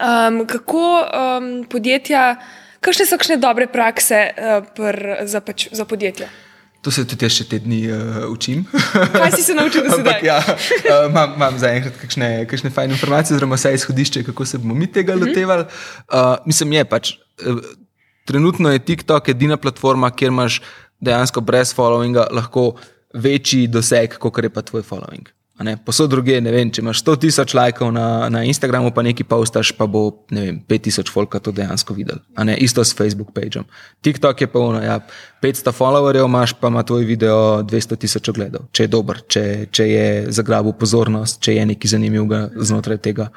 Um, 0.00 0.42
kako 0.46 1.06
um, 1.06 1.64
podjetja, 1.70 2.34
kakšne 2.80 3.06
so 3.06 3.18
kakšne 3.18 3.38
dobre 3.38 3.70
prakse 3.70 4.26
uh, 4.34 4.66
pr, 4.74 5.22
za, 5.24 5.40
pač, 5.40 5.68
za 5.72 5.84
podjetja? 5.84 6.28
To 6.86 6.92
se 6.94 7.02
tudi 7.02 7.26
jaz 7.26 7.34
še 7.34 7.48
te 7.50 7.58
dni 7.58 7.80
uh, 7.90 8.18
učim. 8.30 8.60
Kaj 9.16 9.32
si 9.34 9.42
se 9.42 9.54
naučil, 9.58 9.82
da 9.88 9.96
se 9.96 10.04
da? 10.06 10.12
Ja, 10.22 10.36
uh, 10.38 11.08
imam, 11.08 11.32
imam 11.34 11.56
zaenkrat 11.58 11.96
kakšne, 11.98 12.28
kakšne 12.46 12.70
fajne 12.70 12.94
informacije, 12.94 13.34
oziroma 13.34 13.58
vse 13.58 13.72
izhodišče, 13.74 14.22
kako 14.28 14.46
se 14.46 14.60
bomo 14.62 14.76
mi 14.78 14.86
tega 14.86 15.16
mm 15.16 15.18
-hmm. 15.18 15.28
lotevali. 15.28 15.64
Uh, 15.66 16.36
mislim, 16.46 16.76
je 16.78 16.84
pač. 16.84 17.12
Uh, 17.42 17.58
trenutno 18.24 18.70
je 18.70 18.78
TikTok 18.78 19.28
edina 19.34 19.56
platforma, 19.56 20.10
kjer 20.14 20.30
imaš 20.30 20.60
dejansko 21.00 21.40
brez 21.40 21.74
followinga 21.74 22.28
lahko 22.30 22.76
večji 23.14 23.66
doseg, 23.66 24.18
kot 24.18 24.38
je 24.42 24.50
pa 24.50 24.62
tvoj 24.62 24.82
following. 24.86 25.35
Posod 25.56 26.10
druge, 26.12 26.34
ne 26.44 26.52
vem, 26.52 26.68
če 26.68 26.82
imaš 26.82 27.00
100 27.00 27.14
tisoč 27.22 27.54
lajkov 27.56 27.88
na, 27.96 28.28
na 28.28 28.42
Instagramu, 28.44 28.90
pa 28.92 29.00
nekaj 29.00 29.24
postaš, 29.24 29.70
pa 29.72 29.86
bo 29.88 30.10
5 30.28 30.68
tisoč 30.84 31.08
folka 31.08 31.40
to 31.40 31.48
dejansko 31.56 31.96
videl. 31.96 32.20
Isto 32.60 32.84
s 32.84 32.92
Facebook 32.92 33.32
pageom. 33.32 33.64
TikTok 34.04 34.44
je 34.44 34.50
pa 34.52 34.60
ono, 34.60 34.82
ja, 34.84 34.98
500 35.40 35.72
followerjev 35.72 36.28
imaš, 36.28 36.52
pa 36.60 36.68
ima 36.68 36.84
tvoj 36.84 37.08
video 37.08 37.62
200 37.64 37.96
tisoč 38.04 38.28
ogledov, 38.34 38.68
če 38.76 38.84
je 38.84 38.92
dober, 38.92 39.22
če, 39.24 39.44
če 39.72 39.88
je 39.88 40.06
zagrabil 40.36 40.76
pozornost, 40.76 41.40
če 41.40 41.56
je 41.56 41.66
nekaj 41.72 41.94
zanimivega 41.96 42.42
znotraj 42.60 43.00
tega. 43.08 43.30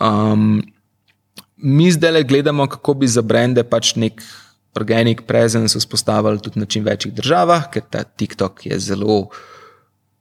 Um, 0.00 0.62
mi 1.60 1.92
zdaj 1.92 2.16
le 2.16 2.26
gledamo, 2.32 2.64
kako 2.64 2.96
bi 3.04 3.12
za 3.12 3.20
brende 3.20 3.60
pač 3.68 3.92
nek 4.00 4.24
organic 4.72 5.20
presence 5.28 5.76
vzpostavili 5.76 6.40
tudi 6.40 6.64
na 6.64 6.66
čim 6.66 6.88
večjih 6.88 7.12
državah, 7.12 7.68
ker 7.68 7.84
ta 7.84 8.08
TikTok 8.08 8.70
je 8.72 8.80
zelo. 8.80 9.26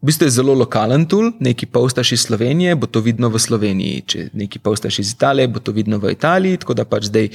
V 0.02 0.10
bistvu 0.10 0.26
je 0.26 0.34
zelo 0.34 0.54
lokalen 0.58 1.04
tool, 1.06 1.28
nekaj 1.38 1.70
postaš 1.70 2.12
iz 2.16 2.24
Slovenije, 2.26 2.74
bo 2.76 2.88
to 2.90 3.04
vidno 3.06 3.30
v 3.30 3.38
Sloveniji, 3.38 4.02
če 4.02 4.24
nekaj 4.34 4.62
postaš 4.66 4.98
iz 5.04 5.12
Italije, 5.14 5.46
bo 5.48 5.62
to 5.62 5.72
vidno 5.72 6.00
v 6.02 6.16
Italiji. 6.16 6.58
Tako 6.64 6.74
da 6.74 6.88
pač 6.90 7.06
zdaj 7.12 7.30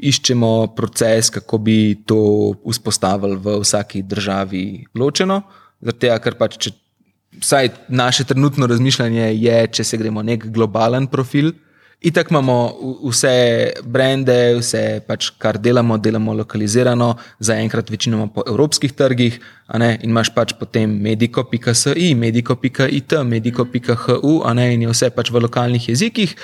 iščemo 0.00 0.72
proces, 0.76 1.28
kako 1.34 1.58
bi 1.60 1.76
to 2.08 2.20
vzpostavili 2.64 3.36
v 3.36 3.58
vsaki 3.60 4.00
državi 4.00 4.64
ločeno. 4.96 5.42
Zato, 5.84 6.16
ker 6.24 6.38
pač, 6.40 6.56
če, 6.56 6.72
vsaj 7.36 7.70
naše 7.92 8.24
trenutno 8.32 8.64
razmišljanje 8.64 9.28
je, 9.36 9.60
če 9.76 9.84
se 9.84 10.00
gremo 10.00 10.24
nek 10.24 10.48
globalen 10.48 11.10
profil. 11.12 11.52
Itak 12.00 12.30
imamo 12.30 12.76
vse 13.08 13.72
brende, 13.84 14.36
vse, 14.58 15.00
pač, 15.08 15.30
kar 15.40 15.56
delamo, 15.56 15.96
delamo 15.96 16.34
lokalizirano, 16.36 17.14
zaenkrat 17.40 17.90
večinoma 17.90 18.28
po 18.34 18.44
evropskih 18.46 18.92
trgih, 18.92 19.38
in 19.74 20.10
imaš 20.10 20.30
pač 20.34 20.52
potem 20.60 20.92
mediko.si, 21.02 22.14
mediko.it, 22.14 23.16
mediko.hu, 23.24 24.32
in 24.60 24.82
je 24.82 24.92
vse 24.92 25.10
pač 25.10 25.32
v 25.32 25.40
lokalnih 25.48 25.88
jezikih. 25.88 26.36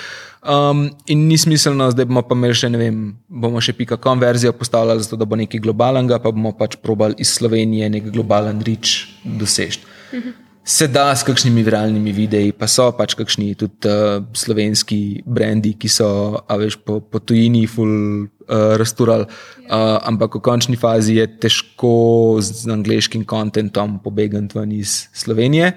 Um, 0.42 0.88
in 1.06 1.28
ni 1.28 1.36
smiselno, 1.38 1.92
da 1.92 2.04
bomo 2.08 2.24
pa 2.26 2.34
imeli 2.34 2.56
še, 2.56 2.72
ne 2.72 2.80
vem, 2.80 3.02
bomo 3.28 3.60
še 3.60 3.76
pika 3.76 4.00
konverzijo 4.00 4.56
postavljali, 4.56 5.04
zato 5.04 5.20
da 5.20 5.28
bo 5.28 5.36
nekaj 5.36 5.60
globalnega, 5.60 6.18
pa 6.18 6.32
bomo 6.32 6.56
pač 6.56 6.80
probali 6.80 7.20
iz 7.22 7.36
Slovenije 7.36 7.92
nek 7.92 8.08
globalen 8.10 8.64
rič 8.64 9.04
doseči. 9.22 9.84
Mhm 10.16 10.41
se 10.64 10.86
da 10.88 11.10
s 11.16 11.26
kakšnimi 11.26 11.62
viralnimi 11.66 12.12
videi, 12.14 12.52
pa 12.54 12.68
so 12.70 12.86
pač 12.94 13.16
kakšni 13.18 13.54
tudi 13.58 13.90
uh, 13.90 14.22
slovenski 14.36 15.22
brendi, 15.26 15.74
ki 15.74 15.90
so, 15.90 16.08
a 16.46 16.58
veš, 16.60 16.78
po, 16.86 17.00
po 17.02 17.18
tujini 17.18 17.64
ful 17.66 17.90
uh, 17.90 18.74
rasturali. 18.78 19.26
Uh, 19.66 19.98
ampak 20.06 20.38
v 20.38 20.44
končni 20.44 20.78
fazi 20.78 21.18
je 21.18 21.26
težko 21.42 22.38
z 22.38 22.70
angliškim 22.70 23.26
kontentom 23.26 23.98
pobegati 24.04 24.58
ven 24.58 24.76
iz 24.78 25.08
Slovenije. 25.12 25.72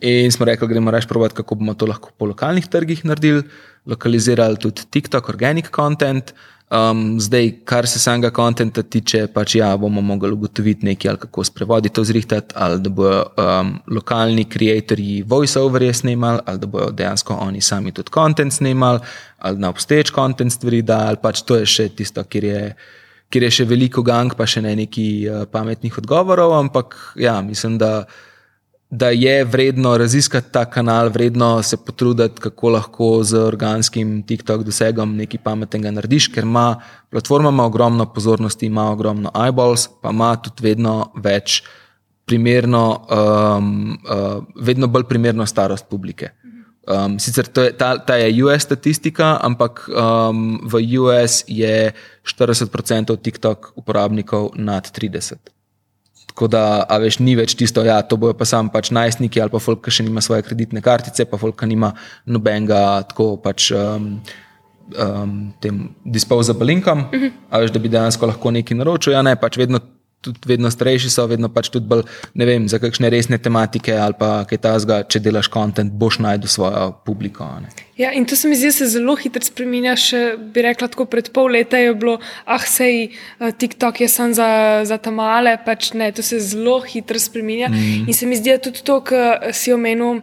In 0.00 0.30
smo 0.32 0.46
rekli, 0.48 0.68
gremo 0.70 0.94
reči 0.94 1.10
provat, 1.10 1.34
kako 1.36 1.58
bomo 1.60 1.74
to 1.74 1.90
lahko 1.90 2.14
po 2.16 2.30
lokalnih 2.30 2.70
trgih 2.70 3.02
naredili, 3.04 3.42
lokalizirali 3.84 4.56
tudi 4.56 4.86
TikTok, 4.88 5.28
organic 5.28 5.68
content. 5.74 6.32
Um, 6.70 7.20
zdaj, 7.20 7.50
kar 7.66 7.86
se 7.90 7.98
samega 7.98 8.28
konta 8.30 8.62
tiče, 8.82 9.24
pač 9.34 9.56
ja, 9.58 9.72
bomo 9.76 10.00
mogli 10.06 10.30
ugotoviti 10.30 10.86
nekaj, 10.86 11.16
kako 11.24 11.44
s 11.44 11.50
prevodi 11.50 11.90
to 11.90 12.04
zrihtati, 12.06 12.54
ali 12.54 12.78
da 12.80 12.92
bodo 12.94 13.24
um, 13.34 13.72
lokalni 13.90 14.44
ustvarjalci 14.46 15.24
voice-overje 15.26 15.94
snimali, 15.94 16.38
ali 16.46 16.58
da 16.58 16.66
bodo 16.66 16.92
dejansko 16.94 17.34
oni 17.34 17.60
sami 17.60 17.90
tudi 17.92 18.10
kontent 18.10 18.54
snimali, 18.54 19.00
ali 19.38 19.58
na 19.58 19.68
obstoječ 19.68 20.10
kontent 20.10 20.52
stvari, 20.52 20.82
da 20.82 21.08
ali 21.08 21.18
pač 21.22 21.42
to 21.42 21.56
je 21.56 21.66
še 21.66 21.88
tisto, 21.88 22.22
kjer 22.22 22.44
je, 22.44 22.62
kjer 23.30 23.42
je 23.42 23.50
še 23.50 23.64
veliko 23.64 24.02
gang, 24.06 24.36
pa 24.38 24.46
še 24.46 24.62
ne 24.62 24.76
neki 24.76 25.08
uh, 25.26 25.44
pametnih 25.50 25.98
odgovorov, 25.98 26.54
ampak 26.54 26.94
ja, 27.16 27.40
mislim, 27.42 27.78
da 27.82 28.06
da 28.90 29.08
je 29.08 29.44
vredno 29.44 29.96
raziskati 29.96 30.52
ta 30.52 30.64
kanal, 30.64 31.08
vredno 31.08 31.62
se 31.62 31.76
potruditi, 31.76 32.40
kako 32.40 32.68
lahko 32.68 33.22
z 33.22 33.38
organskim 33.38 34.22
TikTok 34.26 34.64
dosegom 34.66 35.14
nekaj 35.16 35.40
pametnega 35.44 35.90
narediš, 35.94 36.26
ker 36.34 36.44
ima 36.44 36.80
platforma 37.10 37.48
ima 37.48 37.64
ogromno 37.64 38.06
pozornosti, 38.12 38.66
ima 38.66 38.90
ogromno 38.90 39.30
eyeballs, 39.34 39.88
pa 40.02 40.10
ima 40.10 40.34
tudi 40.36 40.62
vedno 40.62 41.12
več 41.14 41.62
primerno, 42.26 43.06
um, 43.10 43.98
uh, 44.10 44.42
vedno 44.54 44.86
bolj 44.86 45.06
primerno 45.08 45.46
starost 45.46 45.86
publike. 45.90 46.30
Um, 46.90 47.18
sicer 47.18 47.46
je, 47.56 47.70
ta, 47.78 47.98
ta 47.98 48.16
je 48.16 48.44
US 48.44 48.62
statistika, 48.62 49.38
ampak 49.42 49.86
um, 49.88 50.58
v 50.66 50.82
US 50.98 51.44
je 51.46 51.92
40% 52.24 53.16
TikTok 53.22 53.72
uporabnikov 53.76 54.50
nad 54.56 54.90
30. 54.98 55.59
Tako 56.40 56.48
da, 56.48 56.86
a 56.88 56.96
veš, 56.96 57.18
ni 57.20 57.34
več 57.36 57.52
tisto, 57.52 57.82
ja, 57.84 57.98
to 58.00 58.16
bojo 58.16 58.32
pa 58.32 58.46
sam 58.48 58.70
pač 58.72 58.88
najstniki 58.96 59.42
ali 59.44 59.52
pa 59.52 59.60
folk, 59.60 59.82
ki 59.84 59.92
še 59.92 60.06
nima 60.06 60.22
svoje 60.24 60.40
kreditne 60.46 60.80
kartice, 60.80 61.26
pa 61.28 61.36
folk, 61.36 61.58
ki 61.60 61.68
nima 61.68 61.90
nobenega 62.24 63.02
tako 63.10 63.34
pač. 63.44 63.66
Um, 63.76 64.22
um, 64.96 65.34
tem 65.60 65.82
disposable 66.04 66.72
income, 66.72 67.10
uh 67.12 67.20
-huh. 67.20 67.30
ali 67.50 67.70
da 67.70 67.78
bi 67.78 67.92
dejansko 67.92 68.26
lahko 68.26 68.50
nekaj 68.50 68.76
naročil. 68.76 69.12
Ja, 69.12 69.22
ne, 69.22 69.36
pač 69.36 69.58
vedno 69.60 69.80
tudi 70.20 70.38
vedno 70.46 70.70
starejši 70.70 71.10
so, 71.10 71.24
vedno 71.26 71.48
pač 71.52 71.70
tudi 71.72 71.88
bolj, 71.88 72.04
ne 72.34 72.46
vem, 72.48 72.66
za 72.68 72.78
kakšne 72.82 73.08
resne 73.12 73.38
tematike 73.40 73.94
ali 73.96 74.16
pa 74.18 74.44
kaj 74.48 74.60
tasga, 74.66 75.00
če 75.08 75.22
delaš 75.24 75.48
kontent, 75.52 75.92
boš 75.96 76.20
najdel 76.20 76.50
svojo 76.52 76.90
publiko. 77.06 77.48
Ja, 77.96 78.12
in 78.16 78.24
to 78.28 78.36
se 78.36 78.48
mi 78.48 78.56
zdi, 78.56 78.68
da 78.68 78.76
se 78.76 78.88
zelo 78.94 79.16
hitro 79.20 79.44
spremenja. 79.44 79.96
Še 80.00 80.20
bi 80.40 80.64
rekla, 80.64 80.90
tako 80.92 81.08
pred 81.10 81.32
pol 81.36 81.52
leta 81.56 81.80
je 81.80 81.94
bilo, 81.96 82.18
ah, 82.44 82.60
sej 82.64 83.10
eh, 83.10 83.50
TikTok 83.52 84.04
je 84.04 84.08
samo 84.08 84.36
za, 84.36 84.50
za 84.88 85.00
ta 85.00 85.12
male, 85.12 85.56
pač 85.64 85.92
ne, 85.96 86.12
to 86.12 86.24
se 86.24 86.40
zelo 86.40 86.78
hitro 86.84 87.20
spremenja. 87.20 87.72
Mm. 87.72 88.06
In 88.08 88.16
se 88.16 88.28
mi 88.28 88.40
zdi, 88.40 88.56
da 88.56 88.64
tudi 88.68 88.84
to, 88.84 89.00
kar 89.04 89.50
si 89.56 89.72
omenil. 89.76 90.22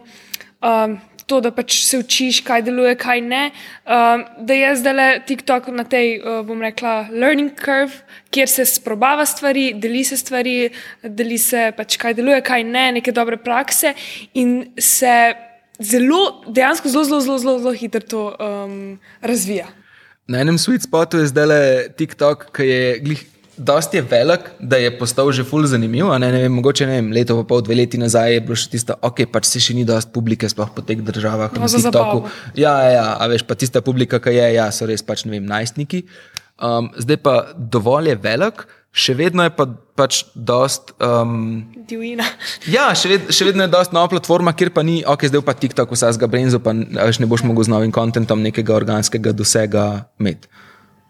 Um, 0.58 0.98
to, 1.28 1.40
da 1.44 1.52
pač 1.54 1.82
se 1.84 2.00
učiš, 2.00 2.40
kaj 2.46 2.64
deluje, 2.66 2.94
kaj 2.98 3.20
ne. 3.24 3.42
Um, 3.84 4.24
da 4.48 4.56
je 4.56 4.74
zdaj 4.80 4.96
le 4.96 5.08
TikTok 5.28 5.68
na 5.76 5.84
tej, 5.84 6.18
uh, 6.18 6.40
bom 6.46 6.62
rekla, 6.64 7.08
learning 7.12 7.52
curve, 7.58 8.00
kjer 8.34 8.50
se 8.50 8.66
sprobava 8.68 9.26
stvari, 9.28 9.70
deli 9.76 10.04
se 10.04 10.16
stvari, 10.20 10.56
deli 11.02 11.38
se 11.38 11.68
pač, 11.76 11.98
kaj 12.00 12.16
deluje, 12.18 12.40
kaj 12.44 12.64
ne, 12.64 12.86
neke 12.98 13.14
dobre 13.14 13.36
prakse 13.40 13.94
in 14.34 14.72
se 14.80 15.14
zelo, 15.78 16.22
dejansko 16.48 16.88
zelo, 16.88 17.04
zelo, 17.04 17.20
zelo, 17.20 17.38
zelo, 17.38 17.58
zelo 17.58 17.74
hitro 17.76 18.00
to 18.00 18.28
um, 18.32 18.78
razvija. 19.20 19.68
Na 20.28 20.42
enem 20.44 20.58
sweet 20.60 20.84
spotu 20.84 21.22
je 21.22 21.30
zdaj 21.30 21.46
le 21.48 21.60
TikTok, 21.96 22.50
ki 22.56 22.68
je 22.68 22.86
glih. 23.04 23.26
Dosti 23.58 23.98
je 23.98 24.04
velik, 24.06 24.40
da 24.60 24.78
je 24.78 24.90
postal 24.98 25.32
že 25.34 25.44
ful 25.44 25.66
zanimiv. 25.66 26.06
Ne, 26.18 26.30
ne 26.32 26.42
vem, 26.44 26.52
mogoče 26.54 26.86
ne 26.86 26.98
vem, 27.00 27.10
leto, 27.12 27.34
pa 27.40 27.44
pol, 27.48 27.62
dve 27.66 27.74
leti 27.74 27.98
nazaj 27.98 28.38
je 28.38 28.42
bilo 28.46 28.58
še 28.58 28.70
tisto, 28.70 28.94
ok, 29.02 29.24
pač 29.32 29.50
se 29.50 29.62
še 29.62 29.74
ni 29.74 29.84
dosti 29.88 30.14
publike, 30.14 30.48
sploh 30.50 30.70
po 30.74 30.84
teh 30.86 31.02
državah. 31.02 31.52
No, 31.58 31.66
za 31.66 31.82
zabavo. 31.82 32.28
Ja, 32.58 32.74
ja, 32.86 33.06
a 33.18 33.26
veš, 33.30 33.42
pa 33.48 33.58
tista 33.58 33.82
publika, 33.82 34.22
ki 34.22 34.36
je, 34.36 34.46
ja, 34.56 34.68
so 34.74 34.86
res 34.86 35.02
pač, 35.02 35.26
ne 35.26 35.34
vem, 35.34 35.46
najstniki. 35.48 36.04
Um, 36.58 36.90
zdaj 36.98 37.18
pa 37.22 37.34
dovolj 37.54 38.12
je 38.14 38.18
velik, 38.22 38.62
še 38.94 39.14
vedno 39.18 39.46
je 39.46 39.54
pa 39.54 39.66
pač 39.98 40.22
dost. 40.34 40.94
Um, 41.02 41.66
Divina. 41.90 42.26
ja, 42.76 42.90
še, 42.98 43.10
ved, 43.10 43.32
še 43.34 43.50
vedno 43.50 43.66
je 43.66 43.74
dost 43.74 43.94
nova 43.96 44.10
platforma, 44.12 44.54
kjer 44.54 44.70
pa 44.74 44.86
ni, 44.86 45.00
ok, 45.02 45.26
zdaj 45.30 45.44
pa 45.46 45.54
TikTok, 45.58 45.94
vsega 45.94 46.30
Brenzo, 46.30 46.62
pa 46.62 46.74
veš, 46.74 47.22
ne 47.22 47.30
boš 47.30 47.46
mogel 47.46 47.66
z 47.66 47.74
novim 47.74 47.94
kontentom 47.94 48.42
nekega 48.44 48.76
organskega 48.78 49.34
dosega 49.34 50.08
imeti. 50.22 50.46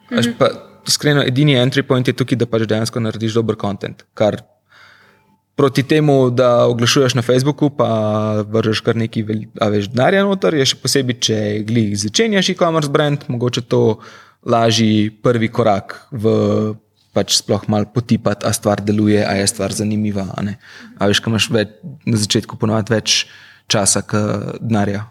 Mm 0.09 0.25
-hmm. 0.25 0.68
Iskreno, 0.89 1.23
edini 1.27 1.57
entry 1.61 1.85
point 1.87 2.09
je 2.09 2.17
tukaj, 2.17 2.39
da 2.41 2.47
pač 2.49 2.65
dejansko 2.69 3.01
narediš 3.03 3.37
dober 3.37 3.59
kontent. 3.61 4.07
Kar 4.17 4.41
proti 5.59 5.83
temu, 5.83 6.31
da 6.31 6.69
oglašuješ 6.71 7.17
na 7.19 7.23
Facebooku, 7.23 7.71
pa 7.75 7.89
vržeš 8.47 8.81
kar 8.87 8.97
nekaj 8.97 9.25
več 9.27 9.89
denarja 9.91 10.23
noter, 10.25 10.55
je 10.55 10.69
še 10.71 10.79
posebej, 10.79 11.19
če 11.29 11.39
glih 11.67 11.97
začenjaš 11.99 12.53
e-commerce 12.55 12.93
brand, 12.95 13.27
mogoče 13.29 13.65
to 13.67 13.83
lažji 14.47 15.11
prvi 15.23 15.51
korak 15.51 15.97
v 16.15 16.35
pač 17.17 17.41
sploh 17.41 17.65
malo 17.67 17.89
potipati, 17.91 18.47
a 18.47 18.55
stvar 18.55 18.85
deluje, 18.85 19.19
a 19.27 19.35
je 19.41 19.49
stvar 19.51 19.75
zanimiva. 19.75 20.29
A, 20.39 20.45
a 21.01 21.11
veš, 21.11 21.23
kaj 21.25 21.35
imaš 21.35 21.49
več, 21.51 21.75
na 22.07 22.21
začetku 22.23 22.59
ponovadi 22.61 22.95
več 22.95 23.17
časa, 23.67 24.05
kot 24.07 24.63
denarja. 24.63 25.09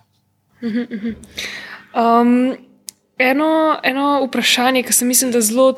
Um, 1.97 2.55
eno, 3.17 3.79
eno 3.83 4.23
vprašanje, 4.25 4.83
ki 4.83 4.93
se 4.93 5.05
mislim, 5.05 5.31
da 5.31 5.41
zelo 5.41 5.73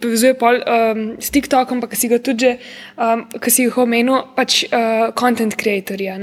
povezuje 0.00 0.34
pol, 0.38 0.60
um, 0.60 1.04
s 1.20 1.30
TikTokom, 1.30 1.80
pa 1.80 1.88
ki 1.88 1.96
si 1.96 2.08
ga 2.08 2.18
tudi, 2.18 2.56
um, 2.96 3.26
ki 3.40 3.50
si 3.50 3.66
jih 3.66 3.78
omenil, 3.78 4.22
pač 4.36 4.64
uh, 4.68 5.12
content 5.18 5.56
creatorja. 5.56 6.18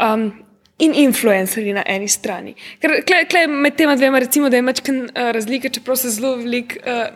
Um, 0.00 0.32
In 0.76 0.92
influencerji 0.92 1.72
na 1.72 1.80
eni 1.88 2.04
strani. 2.04 2.50
Ker 2.82 2.98
kle, 3.08 3.22
kle 3.32 3.46
med 3.48 3.78
tema 3.78 3.94
dvema, 3.96 4.18
recimo, 4.20 4.50
da 4.52 4.58
je 4.58 4.64
večkrat 4.66 4.98
uh, 5.06 5.30
razlika, 5.32 5.70
čeprav 5.72 5.96
se 5.96 6.10
zelo 6.12 6.34
veliko 6.36 6.76
uh, 6.84 7.06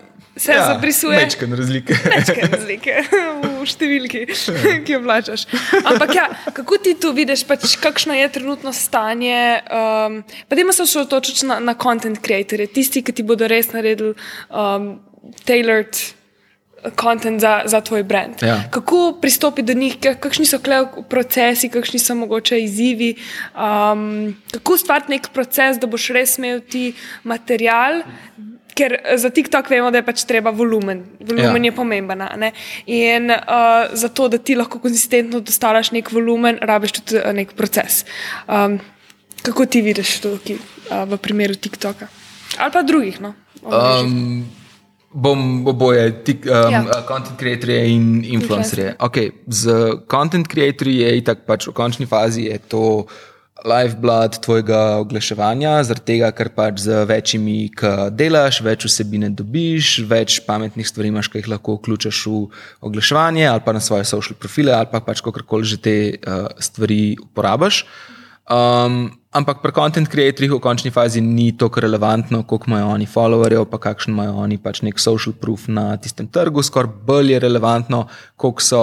se 0.41 0.53
ja, 0.53 0.67
zabrisuje. 0.67 1.19
Večkrat 1.19 1.51
razlike. 1.51 1.95
Večkrat 2.17 2.55
razlike 2.55 3.03
v 3.61 3.67
številki, 3.69 4.23
ki 4.87 4.95
jo 4.95 5.01
plačaš. 5.05 5.45
Ampak 5.85 6.15
ja, 6.17 6.29
kako 6.57 6.79
ti 6.81 6.95
to 7.01 7.13
vidiš, 7.17 7.45
pač, 7.49 7.75
kakšno 7.81 8.17
je 8.17 8.31
trenutno 8.33 8.73
stanje? 8.77 9.61
Um, 9.69 10.23
pa 10.49 10.57
da 10.57 10.65
imaš 10.65 10.81
se 10.81 10.87
osredotočiti 10.89 11.51
na, 11.51 11.59
na 11.61 11.77
content 11.77 12.23
creatorje, 12.25 12.71
tisti, 12.73 13.05
ki 13.05 13.19
ti 13.21 13.27
bodo 13.27 13.51
res 13.51 13.75
naredili 13.77 14.17
um, 14.49 14.97
tailored. 15.45 16.01
Content 16.97 17.43
za, 17.45 17.69
za 17.69 17.83
tvoj 17.85 18.07
brand. 18.09 18.41
Ja. 18.41 18.55
Kako 18.73 19.19
pristopiti 19.21 19.67
do 19.69 19.75
njih, 19.77 19.99
kakšni 20.01 20.47
so 20.49 20.57
procesi, 21.13 21.69
kakšni 21.69 22.01
so 22.01 22.17
mogoče 22.17 22.57
izzivi, 22.57 23.11
um, 23.53 24.33
kako 24.49 24.79
ustvariti 24.81 25.13
nek 25.13 25.29
proces, 25.37 25.77
da 25.77 25.85
boš 25.85 26.07
res 26.17 26.39
imel 26.41 26.65
ti 26.65 26.95
material, 27.29 28.01
ker 28.75 28.97
eh, 28.99 29.19
za 29.19 29.31
TikTok 29.31 29.71
vemo, 29.71 29.91
da 29.91 30.01
je 30.01 30.07
pač 30.07 30.25
treba 30.29 30.51
volumen. 30.51 31.05
Volumen 31.21 31.65
ja. 31.65 31.71
je 31.71 31.77
pomemben. 31.77 32.23
In 32.87 33.31
uh, 33.31 33.91
za 33.93 34.09
to, 34.09 34.29
da 34.29 34.39
ti 34.39 34.57
lahko 34.59 34.79
konsistentno 34.79 35.41
dostavljaš 35.41 35.93
nek 35.97 36.13
volumen, 36.13 36.59
rabiš 36.63 37.01
tudi 37.01 37.21
uh, 37.21 37.33
nek 37.37 37.53
proces. 37.59 38.05
Um, 38.47 38.81
kako 39.43 39.67
ti 39.67 39.83
vidiš 39.83 40.19
to 40.21 40.37
ki, 40.45 40.59
uh, 40.91 41.05
v 41.09 41.21
primeru 41.21 41.55
TikToka 41.55 42.09
ali 42.59 42.73
pa 42.73 42.83
drugih? 42.83 43.21
No? 43.21 43.35
Um, 43.63 44.45
bom 45.11 45.67
oboje, 45.69 46.25
tik, 46.25 46.47
um, 46.47 46.73
ja. 46.73 46.85
content 47.09 47.39
creatorje 47.39 47.89
in 47.91 48.25
influencerje. 48.25 48.95
Okay, 48.99 49.31
z 49.47 49.71
content 50.11 50.49
creatorji 50.49 51.01
je 51.01 51.17
itak 51.19 51.47
pač 51.47 51.69
v 51.69 51.75
končni 51.75 52.07
fazi 52.07 52.51
to 52.69 53.07
lifeblood 53.65 54.39
tvojega 54.41 54.81
oglaševanja, 55.01 55.73
zaradi 55.85 56.07
tega, 56.13 56.31
ker 56.37 56.51
pač 56.55 56.85
z 56.87 57.05
večjimi, 57.09 57.57
ki 57.77 57.93
delaš, 58.17 58.61
več 58.65 58.87
vsebine 58.89 59.31
dobiš, 59.37 60.01
več 60.09 60.41
pametnih 60.47 60.89
stvari 60.89 61.11
imaš, 61.13 61.31
ki 61.31 61.43
jih 61.43 61.51
lahko 61.55 61.77
vključiš 61.79 62.23
v 62.31 62.45
oglaševanje 62.89 63.47
ali 63.51 63.65
pa 63.65 63.75
na 63.77 63.83
svoje 63.85 64.09
social 64.09 64.39
profile 64.41 64.73
ali 64.77 64.89
pa 64.93 65.01
pač 65.05 65.21
kakorkoli 65.25 65.65
že 65.65 65.77
te 65.77 65.97
uh, 66.17 66.49
stvari 66.59 67.17
uporabiš. 67.21 67.85
Um, 68.51 69.13
ampak 69.31 69.61
pri 69.63 69.73
content 69.77 70.09
creatorjih 70.11 70.57
v 70.57 70.63
končni 70.65 70.91
fazi 70.91 71.21
ni 71.23 71.53
tako 71.55 71.85
relevantno, 71.85 72.43
koliko 72.43 72.67
imajo 72.73 72.89
oni 72.97 73.07
followerjev, 73.07 73.69
pa 73.71 73.79
kakšen 73.79 74.17
imajo 74.17 74.41
oni 74.43 74.59
pač 74.59 74.83
nek 74.83 74.99
social 74.99 75.37
proof 75.37 75.69
na 75.69 75.95
tistem 76.03 76.27
trgu, 76.27 76.65
skoraj 76.67 76.91
bolj 77.07 77.37
je 77.37 77.43
relevantno, 77.47 78.07
koliko, 78.37 78.65
so, 78.65 78.83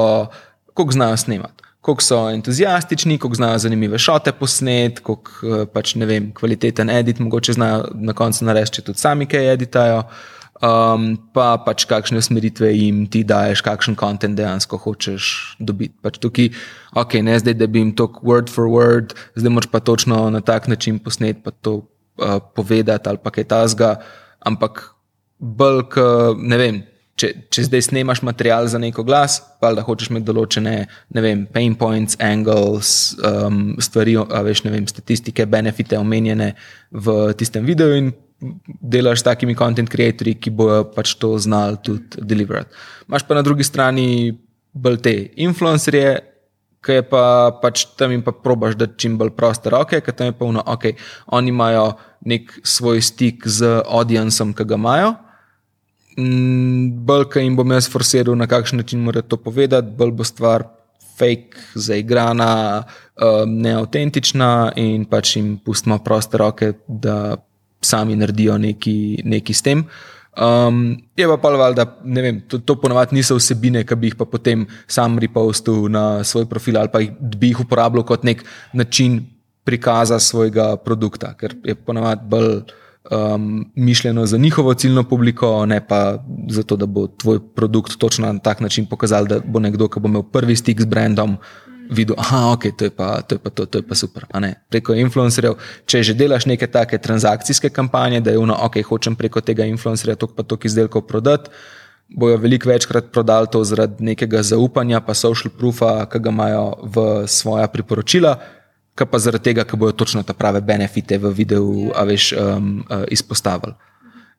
koliko 0.73 0.95
znajo 0.95 1.17
snemati 1.17 1.66
koliko 1.87 2.03
so 2.03 2.29
entuzijastični, 2.29 3.17
koliko 3.17 3.35
znajo 3.35 3.57
zanimive 3.57 3.97
šote 3.97 4.31
posnet, 4.31 4.99
koliko 4.99 5.31
eh, 5.31 5.65
pač 5.73 5.93
ne 5.95 6.05
vem, 6.05 6.33
kvaliteten 6.35 6.89
edit, 6.91 7.19
mogoče 7.23 7.53
znajo 7.55 7.85
na 7.93 8.13
koncu 8.13 8.45
narediti, 8.45 8.81
tudi 8.83 8.99
sami 8.99 9.25
kaj 9.25 9.53
editajo. 9.53 10.01
Um, 10.57 11.11
pa 11.37 11.51
pač 11.61 11.85
kakšne 11.85 12.17
usmeritve 12.17 12.71
jim 12.73 13.03
ti 13.13 13.21
daješ, 13.23 13.61
kakšen 13.61 13.95
kontent 13.95 14.35
dejansko 14.35 14.79
hočeš 14.81 15.29
dobiti. 15.59 15.93
Pač 16.01 16.17
tukaj, 16.17 16.49
ok, 16.97 17.19
ne 17.23 17.37
zdaj, 17.39 17.55
da 17.61 17.67
bi 17.69 17.83
jim 17.83 17.93
to 17.95 18.09
word 18.19 18.49
for 18.51 18.67
word, 18.73 19.13
zdaj 19.37 19.53
moč 19.53 19.69
pa 19.71 19.79
točno 19.79 20.25
na 20.33 20.41
tak 20.41 20.67
način 20.67 20.97
posnet, 20.99 21.43
pa 21.45 21.53
to 21.53 21.75
uh, 21.77 22.41
povedati 22.55 23.09
ali 23.09 23.21
pa 23.23 23.31
kaj 23.31 23.47
tasga, 23.53 23.95
ampak 24.41 24.81
bolj, 25.37 25.85
ne 26.41 26.57
vem, 26.57 26.81
če, 27.17 27.31
če 27.53 27.65
zdaj 27.67 27.83
snemaš 27.89 28.21
material 28.25 28.67
za 28.69 28.79
neko 28.81 29.03
glas, 29.07 29.39
pa 29.61 29.73
da 29.75 29.83
hočeš 29.85 30.11
imeti 30.11 30.27
določene 30.29 30.75
vem, 31.17 31.45
pain 31.53 31.75
points, 31.77 32.17
angles, 32.23 33.17
um, 33.25 33.75
stvari, 33.83 34.17
veš, 34.47 34.63
vem, 34.67 34.87
statistike, 34.89 35.47
benefite 35.49 35.99
omenjene 35.99 36.53
v 36.91 37.17
tistem 37.39 37.67
videu 37.67 37.97
in 37.97 38.13
delaš 38.81 39.23
s 39.23 39.25
takimi 39.25 39.57
content 39.57 39.89
creatorji, 39.89 40.37
ki 40.37 40.53
bojo 40.53 40.83
pač 40.93 41.15
to 41.17 41.33
znali 41.41 41.79
tudi 41.83 42.21
deliverati. 42.21 42.73
Imáš 43.09 43.25
pa 43.25 43.37
na 43.37 43.45
drugi 43.45 43.65
strani 43.65 44.37
bolj 44.73 45.01
te 45.01 45.19
influencerje. 45.35 46.17
Ki 46.87 46.99
je 46.99 47.03
pa, 47.09 47.49
pač 47.59 47.81
tam 47.97 48.13
jim 48.13 48.21
pa 48.23 48.31
probaš, 48.31 48.75
da 48.77 48.85
čim 48.87 49.15
bolj 49.17 49.31
proste 49.35 49.71
roke, 49.73 49.97
ker 50.05 50.13
tam 50.15 50.29
je 50.29 50.35
pa 50.37 50.45
uno, 50.45 50.61
ok, 50.61 50.85
oni 51.35 51.49
imajo 51.49 51.87
nek 52.29 52.53
svoj 52.63 53.01
stik 53.03 53.47
z 53.49 53.81
audiencem, 53.81 54.53
ki 54.55 54.63
ga 54.69 54.77
imajo, 54.77 55.09
bolj, 56.17 57.27
ki 57.33 57.45
jim 57.45 57.55
bom 57.57 57.71
jaz 57.71 57.87
forsiral, 57.91 58.35
na 58.37 58.47
kakšen 58.49 58.81
način 58.81 59.03
mora 59.05 59.21
to 59.21 59.37
povedati, 59.37 59.93
bolj 59.97 60.11
bo 60.17 60.25
stvar 60.25 60.65
fake, 61.17 61.57
zaigrana, 61.75 62.83
um, 63.21 63.57
neautentična 63.61 64.73
in 64.77 65.05
pač 65.09 65.35
jim 65.37 65.57
pustimo 65.65 65.97
proste 66.03 66.37
roke, 66.37 66.73
da 66.87 67.37
sami 67.81 68.15
naredijo 68.17 68.57
nekaj 68.57 69.53
s 69.53 69.65
tem. 69.65 69.85
Um, 70.37 70.99
je 71.17 71.25
pa 71.25 71.37
pa 71.41 71.49
valjda, 71.49 71.85
ne 72.05 72.21
vem, 72.21 72.41
to, 72.45 72.59
to 72.61 72.75
ponovadi 72.77 73.17
niso 73.17 73.39
vsebine, 73.39 73.81
ki 73.85 73.95
bi 73.97 74.11
jih 74.11 74.17
pa 74.19 74.25
potem 74.29 74.67
sam 74.85 75.17
repostil 75.17 75.87
na 75.89 76.23
svoj 76.23 76.45
profil 76.49 76.77
ali 76.77 76.93
pa 76.93 77.01
jih, 77.01 77.15
bi 77.17 77.49
jih 77.53 77.63
uporabljal 77.65 78.05
kot 78.05 78.25
nek 78.27 78.43
način 78.73 79.23
prikaza 79.65 80.19
svojega 80.19 80.75
produkta, 80.77 81.33
ker 81.33 81.57
je 81.65 81.75
ponovadi 81.75 82.29
bolj 82.29 82.53
um, 83.11 83.71
mišljeno 83.75 84.25
za 84.25 84.37
njihovo 84.37 84.73
ciljno 84.73 85.03
publiko, 85.03 85.65
ne 85.65 85.87
pa 85.87 86.23
zato, 86.49 86.75
da 86.75 86.85
bo 86.85 87.07
tvoj 87.07 87.39
produkt 87.55 87.97
točno 87.97 88.33
na 88.33 88.39
tak 88.39 88.59
način 88.59 88.85
pokazal, 88.85 89.25
da 89.25 89.39
bo 89.45 89.59
nekdo, 89.59 89.87
ki 89.87 89.99
bo 89.99 90.07
imel 90.07 90.23
prvi 90.23 90.55
stik 90.55 90.81
z 90.81 90.85
brandom, 90.85 91.37
videl, 91.89 92.15
da 92.15 92.37
okay, 92.53 92.65
je 92.65 92.71
to, 92.71 92.77
to 92.77 92.85
je 93.35 93.39
pa 93.39 93.49
to, 93.49 93.65
to 93.65 93.77
je 93.77 93.87
pa 93.87 93.95
super. 93.95 94.25
Preko 94.69 94.93
influencerjev, 94.93 95.57
če 95.85 96.03
že 96.03 96.13
delaš 96.13 96.45
neke 96.45 96.67
take 96.67 96.97
transakcijske 96.97 97.69
kampanje, 97.69 98.21
da 98.21 98.31
je 98.31 98.37
ono, 98.39 98.57
ok, 98.67 98.81
hočem 98.83 99.15
preko 99.15 99.41
tega 99.41 99.65
influencerja 99.65 100.15
tok 100.15 100.35
pa 100.35 100.43
tok 100.43 100.65
izdelkov 100.65 101.07
prodati. 101.07 101.49
Bojo 102.07 102.37
veliko 102.37 102.69
večkrat 102.69 103.11
prodali 103.11 103.47
to 103.51 103.63
zaradi 103.67 104.03
nekega 104.03 104.39
zaupanja, 104.43 105.01
pa 105.03 105.13
social 105.13 105.51
proofa, 105.51 106.05
ki 106.07 106.19
ga 106.23 106.31
imajo 106.31 106.63
v 106.83 107.03
svoja 107.27 107.67
priporočila, 107.67 108.37
pa 109.05 109.19
zaradi 109.21 109.51
tega, 109.51 109.65
ker 109.67 109.77
bojo 109.77 109.93
točno 109.93 110.23
ta 110.23 110.33
prave 110.33 110.61
benefite 110.61 111.19
v 111.21 111.33
videu 111.35 111.91
veš, 111.93 112.31
um, 112.33 112.81
uh, 112.89 113.03
izpostavili. 113.13 113.75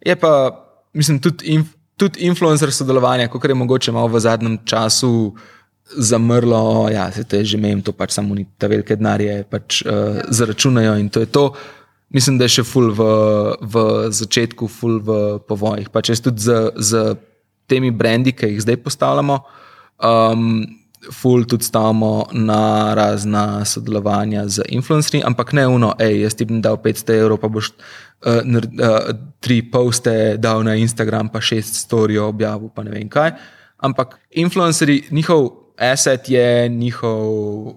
Je 0.03 0.17
pa, 0.17 0.33
mislim, 0.95 1.21
tudi, 1.23 1.55
inf, 1.55 1.71
tudi 1.97 2.27
influencer 2.27 2.73
sodelovanja, 2.73 3.29
kot 3.29 3.45
je 3.45 3.55
mogoče 3.55 3.93
malo 3.93 4.09
v 4.09 4.21
zadnjem 4.21 4.59
času 4.65 5.35
zamrlo, 5.97 6.89
ja, 6.93 7.13
se 7.13 7.25
te 7.25 7.45
že 7.45 7.57
mejem, 7.57 7.83
to 7.83 7.93
pač 7.93 8.13
samo 8.13 8.37
ta 8.59 8.69
velike 8.69 8.97
denarje, 8.97 9.45
pač 9.51 9.83
uh, 9.83 10.21
zaračunajo 10.29 10.99
in 10.99 11.09
to 11.09 11.21
je 11.21 11.27
to. 11.27 11.53
Mislim, 12.11 12.39
da 12.39 12.49
je 12.49 12.61
še 12.61 12.65
ful 12.65 12.91
v, 12.97 13.05
v 13.61 13.85
začetku, 14.09 14.69
ful 14.69 15.01
v 15.05 15.39
povojih. 15.45 15.91
Pa 15.93 16.01
če 16.01 16.17
tudi 16.25 16.41
z, 16.41 16.73
z 16.81 17.17
temi 17.69 17.93
brendi, 17.93 18.33
ki 18.33 18.49
jih 18.49 18.63
zdaj 18.65 18.79
postavljamo, 18.81 19.37
um, 20.01 20.65
ful 21.13 21.45
tudi 21.45 21.65
stavimo 21.65 22.27
na 22.33 22.95
razna 22.95 23.65
sodelovanja 23.65 24.49
z 24.49 24.63
influencerji, 24.69 25.23
ampak 25.25 25.53
ne 25.53 25.67
uno, 25.67 25.95
hej, 25.99 26.23
jaz 26.23 26.35
ti 26.35 26.45
bom 26.45 26.61
dal 26.63 26.77
500 26.83 27.19
evrov, 27.21 27.39
pa 27.39 27.49
boš 27.49 27.71
uh, 27.71 28.43
uh, 28.43 29.15
tri 29.41 29.63
poste 29.71 30.37
dal 30.37 30.65
na 30.67 30.75
Instagram, 30.75 31.29
pa 31.29 31.41
šest 31.41 31.75
storijo 31.87 32.29
objavil, 32.29 32.69
pa 32.75 32.83
ne 32.83 32.91
vem 32.91 33.09
kaj. 33.09 33.33
Ampak 33.79 34.19
influencerji, 34.31 35.09
njihov 35.11 35.51
asset 35.79 36.29
je 36.29 36.69
njihov 36.69 37.75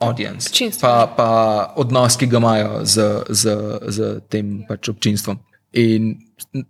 audience, 0.00 0.50
pa, 0.80 1.06
pa 1.16 1.30
odnos, 1.76 2.16
ki 2.16 2.26
ga 2.26 2.38
imajo 2.38 2.80
z, 2.84 3.10
z, 3.28 3.44
z 3.86 4.20
tem 4.30 4.62
pač 4.68 4.88
občinstvom. 4.88 5.38
In 5.72 6.14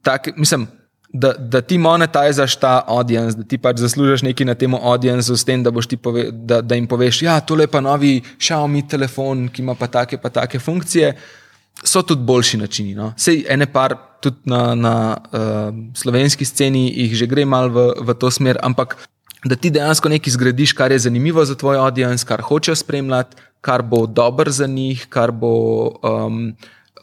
tak, 0.03 0.33
mislim, 0.37 0.67
da, 1.13 1.33
da 1.33 1.61
ti 1.61 1.79
monetizaš 1.79 2.57
ta 2.57 2.85
audience, 2.87 3.37
da 3.37 3.45
ti 3.45 3.59
pač 3.59 3.83
zaslužiš 3.83 4.23
nekaj 4.23 4.47
na 4.47 4.55
tem 4.55 4.75
audienceu, 4.75 5.37
s 5.37 5.45
tem, 5.45 5.63
da, 5.63 5.73
pove, 6.03 6.31
da, 6.31 6.61
da 6.63 6.79
jim 6.79 6.87
poveš, 6.87 7.21
da 7.21 7.27
ja, 7.27 7.61
je 7.61 7.67
pa 7.67 7.81
novi 7.81 8.21
Xiaomi 8.39 8.87
telefon, 8.89 9.49
ki 9.49 9.63
ima 9.63 9.75
pa 9.75 9.87
take, 9.87 10.19
pa 10.19 10.31
take 10.31 10.59
funkcije. 10.59 11.15
So 11.85 12.03
tudi 12.03 12.23
boljši 12.23 12.59
načini. 12.59 12.95
No? 12.95 13.13
Sej 13.17 13.45
ene 13.49 13.67
par, 13.67 13.97
tudi 14.21 14.37
na, 14.45 14.75
na 14.75 14.95
uh, 15.17 15.75
slovenski 15.97 16.45
sceni, 16.45 16.91
jih 16.93 17.15
že 17.17 17.27
gre 17.27 17.45
malo 17.45 17.71
v, 17.73 17.87
v 18.07 18.15
to 18.15 18.31
smer, 18.31 18.61
ampak 18.63 18.97
da 19.45 19.57
ti 19.57 19.71
dejansko 19.73 20.09
nekaj 20.13 20.35
zgradiš, 20.37 20.75
kar 20.77 20.93
je 20.93 20.99
zanimivo 20.99 21.45
za 21.45 21.57
tvoj 21.57 21.81
audience, 21.81 22.27
kar 22.29 22.43
hočeš 22.45 22.85
spremljati, 22.85 23.37
kar 23.61 23.83
bo 23.83 24.07
dobro 24.07 24.51
za 24.51 24.67
njih, 24.67 25.07
kar 25.09 25.33
bo. 25.33 25.55
Um, 26.03 26.55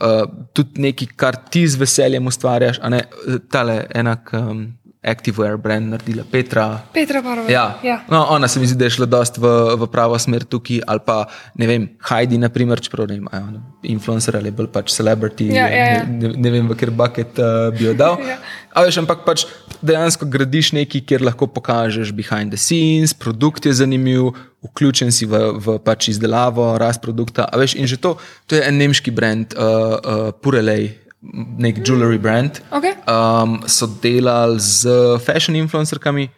uh, 0.01 0.23
tudi 0.53 0.81
nekaj, 0.81 1.07
kar 1.15 1.35
ti 1.51 1.67
z 1.67 1.79
veseljem 1.79 2.27
ustvarjaš, 2.27 2.79
a 2.81 2.89
ne 2.89 3.03
tale 3.51 3.85
enak. 3.95 4.33
Um, 4.33 4.76
Activewear 5.03 5.57
brand 5.57 5.89
naredila 5.93 6.23
Petra. 6.25 6.81
Petra 6.93 7.21
Parova. 7.21 7.51
Ja. 7.51 7.77
ja. 7.83 8.01
No, 8.09 8.25
ona 8.29 8.47
se 8.47 8.59
mi 8.59 8.67
zdi, 8.67 8.77
da 8.79 8.85
je 8.85 8.95
šla 8.97 9.05
dost 9.05 9.37
v, 9.37 9.45
v 9.77 9.87
pravo 9.93 10.17
smer 10.19 10.43
tukaj, 10.43 10.81
ali 10.87 11.03
pa 11.05 11.17
ne 11.55 11.67
vem, 11.69 11.85
Heidi, 12.09 12.39
naprimer, 12.41 12.81
čeprav 12.81 13.07
ne 13.07 13.19
vem, 13.19 13.61
influencer 13.85 14.39
ali 14.39 14.51
bolj 14.51 14.71
pač 14.73 14.91
celebrity. 14.97 15.51
Ja, 15.53 15.69
ja, 15.69 15.85
ja. 15.93 16.03
Ne, 16.09 16.33
ne 16.33 16.53
vem, 16.53 16.67
v 16.67 16.75
kjer 16.81 16.91
bucket 16.91 17.37
uh, 17.37 17.69
bi 17.77 17.85
jo 17.85 17.93
dal. 17.93 18.17
ja. 18.31 18.39
veš, 18.73 18.99
ampak 19.03 19.21
pač 19.27 19.45
dejansko 19.85 20.25
gradiš 20.33 20.73
nekaj, 20.75 21.05
kjer 21.05 21.29
lahko 21.29 21.45
pokažeš 21.45 22.11
behind 22.17 22.51
the 22.51 22.59
scenes, 22.59 23.13
produkt 23.13 23.69
je 23.69 23.77
zanimiv, 23.77 24.33
vključen 24.65 25.13
si 25.13 25.29
v, 25.29 25.53
v 25.61 25.77
pač 25.85 26.09
izdelavo, 26.09 26.73
rast 26.81 27.05
produkta. 27.05 27.45
Veš, 27.53 27.77
in 27.77 27.85
že 27.85 28.01
to, 28.01 28.17
to 28.49 28.57
je 28.57 28.65
en 28.65 28.81
nemški 28.81 29.13
brand, 29.13 29.53
uh, 29.53 30.01
uh, 30.01 30.31
Purelej 30.41 31.06
nek 31.33 31.81
jewelry 31.87 32.19
brand. 32.19 32.61
Okay. 32.71 32.93
Um, 33.07 33.61
so 33.67 33.87
delali 33.87 34.59
z 34.59 34.87
fashion 35.23 35.55
influencerkami, 35.55 36.29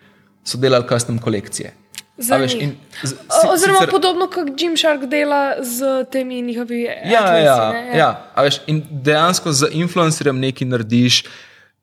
so 0.43 0.57
delali 0.57 0.87
custom 0.89 1.19
kolekcije. 1.19 1.73
Veš, 2.19 2.53
in, 2.59 2.75
z, 3.03 3.15
si, 3.15 3.47
Oziroma, 3.47 3.79
sicer, 3.79 3.91
podobno 3.91 4.27
kot 4.27 4.61
Jim 4.61 4.75
Shark 4.77 5.05
dela 5.07 5.55
z 5.63 6.05
temi 6.11 6.41
njihovimi. 6.41 6.83
Ja, 6.83 7.37
ja, 7.37 7.37
ja, 7.37 7.95
ja. 7.95 8.09
Veš, 8.35 8.59
in 8.67 8.83
dejansko 8.91 9.53
z 9.55 9.69
influencerjem 9.71 10.39
nekaj 10.39 10.67
narediš, 10.67 11.23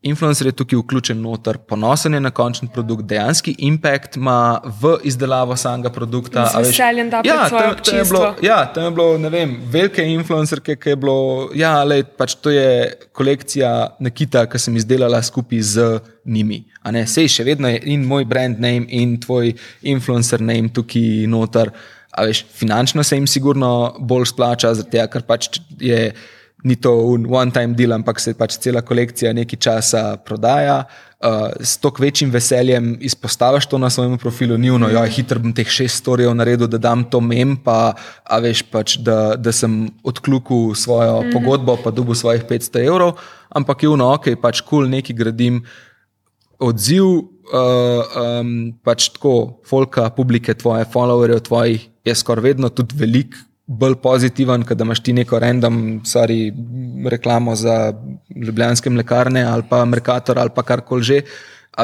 influencer 0.02 0.46
je 0.46 0.52
tukaj 0.52 0.78
vključen 0.78 1.20
noter, 1.20 1.58
ponosen 1.58 2.14
je 2.14 2.20
na 2.20 2.30
končni 2.30 2.68
produkt, 2.72 3.04
dejanski 3.04 3.54
impact 3.58 4.16
ima 4.16 4.60
v 4.80 4.96
izdelavo 5.04 5.56
samega 5.56 5.90
produkta. 5.90 6.50
Veseljen, 6.58 7.10
da 7.10 7.22
ja, 7.24 7.48
tam, 7.48 7.74
tam 7.84 7.98
je 7.98 8.04
bilo, 8.04 8.34
ja, 8.42 8.58
tam 8.74 8.84
je 8.84 8.90
bilo, 8.90 9.18
ne 9.18 9.30
vem, 9.30 9.56
velike 9.72 10.04
influencerke, 10.12 10.76
ki 10.76 10.94
je 10.94 10.96
bilo, 10.96 11.16
ja, 11.54 11.82
le, 11.84 12.02
pač 12.04 12.36
to 12.40 12.52
je 12.54 12.92
kolekcija 13.12 13.72
Nakita, 14.00 14.44
ki 14.50 14.60
sem 14.60 14.76
izdelala 14.76 15.22
skupaj 15.22 15.60
z 15.62 15.88
njimi. 16.24 16.62
Sej 17.06 17.28
še 17.38 17.44
vedno 17.46 17.68
je 17.70 17.80
in 17.92 18.04
moj 18.06 18.24
brand 18.28 18.60
name 18.62 18.86
in 18.94 19.16
tvoj 19.20 19.54
influencer 19.82 20.42
name 20.42 20.70
tukaj 20.74 21.26
noter. 21.30 21.72
Veš, 22.16 22.44
finančno 22.56 23.04
se 23.04 23.16
jim 23.16 23.26
sigurno 23.28 23.96
bolj 23.98 24.30
splača, 24.32 24.72
zato 24.74 25.04
ker 25.12 25.24
pač 25.26 25.58
je 25.80 26.14
ni 26.64 26.76
to 26.76 26.90
one-time 27.28 27.74
deal, 27.76 27.92
ampak 27.92 28.20
se 28.20 28.32
pač 28.34 28.56
cela 28.62 28.80
kolekcija 28.82 29.32
nekaj 29.36 29.60
časa 29.60 30.16
prodaja. 30.24 30.84
Uh, 31.16 31.48
s 31.64 31.78
toliko 31.80 32.02
večjim 32.02 32.30
veseljem 32.30 32.90
izpostaviš 33.00 33.66
to 33.66 33.78
na 33.78 33.90
svojem 33.90 34.18
profilu, 34.20 34.58
ni 34.60 34.70
ono, 34.70 34.88
ja, 34.92 35.04
hitro 35.08 35.40
bom 35.40 35.54
teh 35.56 35.68
šest 35.68 36.02
storijev 36.02 36.34
naredil, 36.36 36.68
da 36.68 36.78
dam 36.78 37.04
to 37.10 37.22
mem, 37.24 37.56
pa 37.56 37.94
veš, 38.42 38.66
pač, 38.72 38.98
da, 39.00 39.36
da 39.36 39.52
sem 39.52 39.86
odklukil 40.04 40.74
svojo 40.74 41.22
mm 41.22 41.24
-hmm. 41.24 41.32
pogodbo, 41.32 41.76
pa 41.84 41.90
dobil 41.90 42.14
svojih 42.14 42.44
500 42.44 42.86
evrov, 42.86 43.16
ampak 43.48 43.82
je 43.82 43.88
ono, 43.88 44.12
ok, 44.14 44.28
pač 44.42 44.60
kul 44.60 44.68
cool, 44.68 44.88
nekaj 44.90 45.16
gradim. 45.16 45.64
Odziv, 46.58 47.04
uh, 47.04 47.20
um, 48.40 48.72
pač 48.84 49.08
tako, 49.08 49.60
folka, 49.64 50.10
publike, 50.10 50.54
tvoje 50.54 50.84
followerje, 50.84 51.40
tvojih 51.40 51.88
je 52.04 52.14
skoraj 52.14 52.42
vedno 52.42 52.68
tudi 52.68 52.94
velik, 52.96 53.36
bolj 53.66 53.94
pozitiven, 54.02 54.62
da 54.62 54.84
imaš 54.84 55.00
ti 55.02 55.12
neko 55.12 55.38
random, 55.38 56.00
sorry, 56.04 56.52
reklamo 57.10 57.56
za 57.56 57.92
ljubljanske 58.36 58.90
mlekarne 58.90 59.42
ali 59.42 59.62
pa 59.70 59.84
Merkator 59.84 60.38
ali 60.38 60.50
pa 60.54 60.62
karkoli 60.62 61.02
že. 61.02 61.20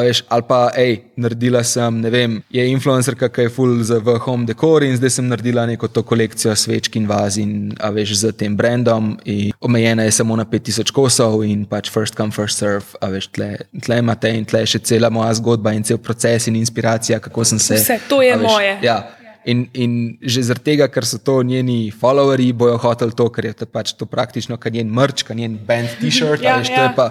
Veš, 0.01 0.23
ali 0.29 0.43
pa, 0.49 0.71
hej, 0.73 0.95
naredila 1.21 1.61
sem, 1.65 2.01
ne 2.01 2.11
vem, 2.11 2.39
je 2.51 2.63
influencerka, 2.73 3.29
ki 3.29 3.45
je 3.45 3.51
full 3.53 3.83
za 3.85 3.99
v 4.01 4.15
home 4.25 4.49
decor 4.49 4.81
in 4.87 4.97
zdaj 4.97 5.11
sem 5.19 5.29
naredila 5.29 5.67
neko 5.69 5.89
to 5.93 6.01
kolekcijo 6.03 6.55
svečk 6.57 6.97
in 6.97 7.05
vaz 7.07 7.37
in, 7.37 7.75
a 7.77 7.91
veš, 7.93 8.15
z 8.23 8.33
tem 8.33 8.57
brandom 8.57 9.19
in 9.29 9.53
omejena 9.61 10.09
je 10.09 10.17
samo 10.17 10.37
na 10.37 10.49
5000 10.49 10.95
kosov 10.97 11.45
in 11.45 11.67
pač 11.69 11.93
first 11.93 12.17
come, 12.17 12.33
first 12.33 12.57
serve, 12.57 12.97
a 13.05 13.13
veš, 13.13 13.29
tle, 13.37 13.51
tle 13.85 14.01
imate 14.01 14.33
in 14.33 14.49
tle 14.49 14.65
še 14.65 14.81
cela 14.81 15.13
moja 15.13 15.35
zgodba 15.37 15.77
in 15.77 15.85
cel 15.85 16.01
proces 16.01 16.49
in 16.49 16.57
inspiracija, 16.57 17.21
kako 17.21 17.45
sem 17.45 17.61
se. 17.61 17.77
Vse, 17.77 18.01
to 18.09 18.23
je 18.25 18.33
veš, 18.33 18.49
moje. 18.49 18.79
Ja, 18.89 18.97
In, 19.45 19.67
in 19.75 20.19
že 20.23 20.45
zaradi 20.47 20.73
tega, 20.73 20.87
ker 20.87 21.03
so 21.03 21.19
to 21.19 21.41
njeni 21.43 21.91
followeri, 21.91 22.53
bojo 22.55 22.77
hoteli 22.79 23.15
to, 23.19 23.27
ker 23.35 23.49
je 23.51 23.53
to, 23.63 23.67
pač 23.67 23.91
to 23.99 24.07
praktično, 24.07 24.55
kar 24.61 24.73
njen 24.73 24.91
mrč, 24.95 25.25
kar 25.27 25.37
njen 25.37 25.57
band 25.67 25.91
t-shirt. 25.99 26.43
ja, 26.47 26.61
ja. 26.63 26.93
to, 26.95 27.09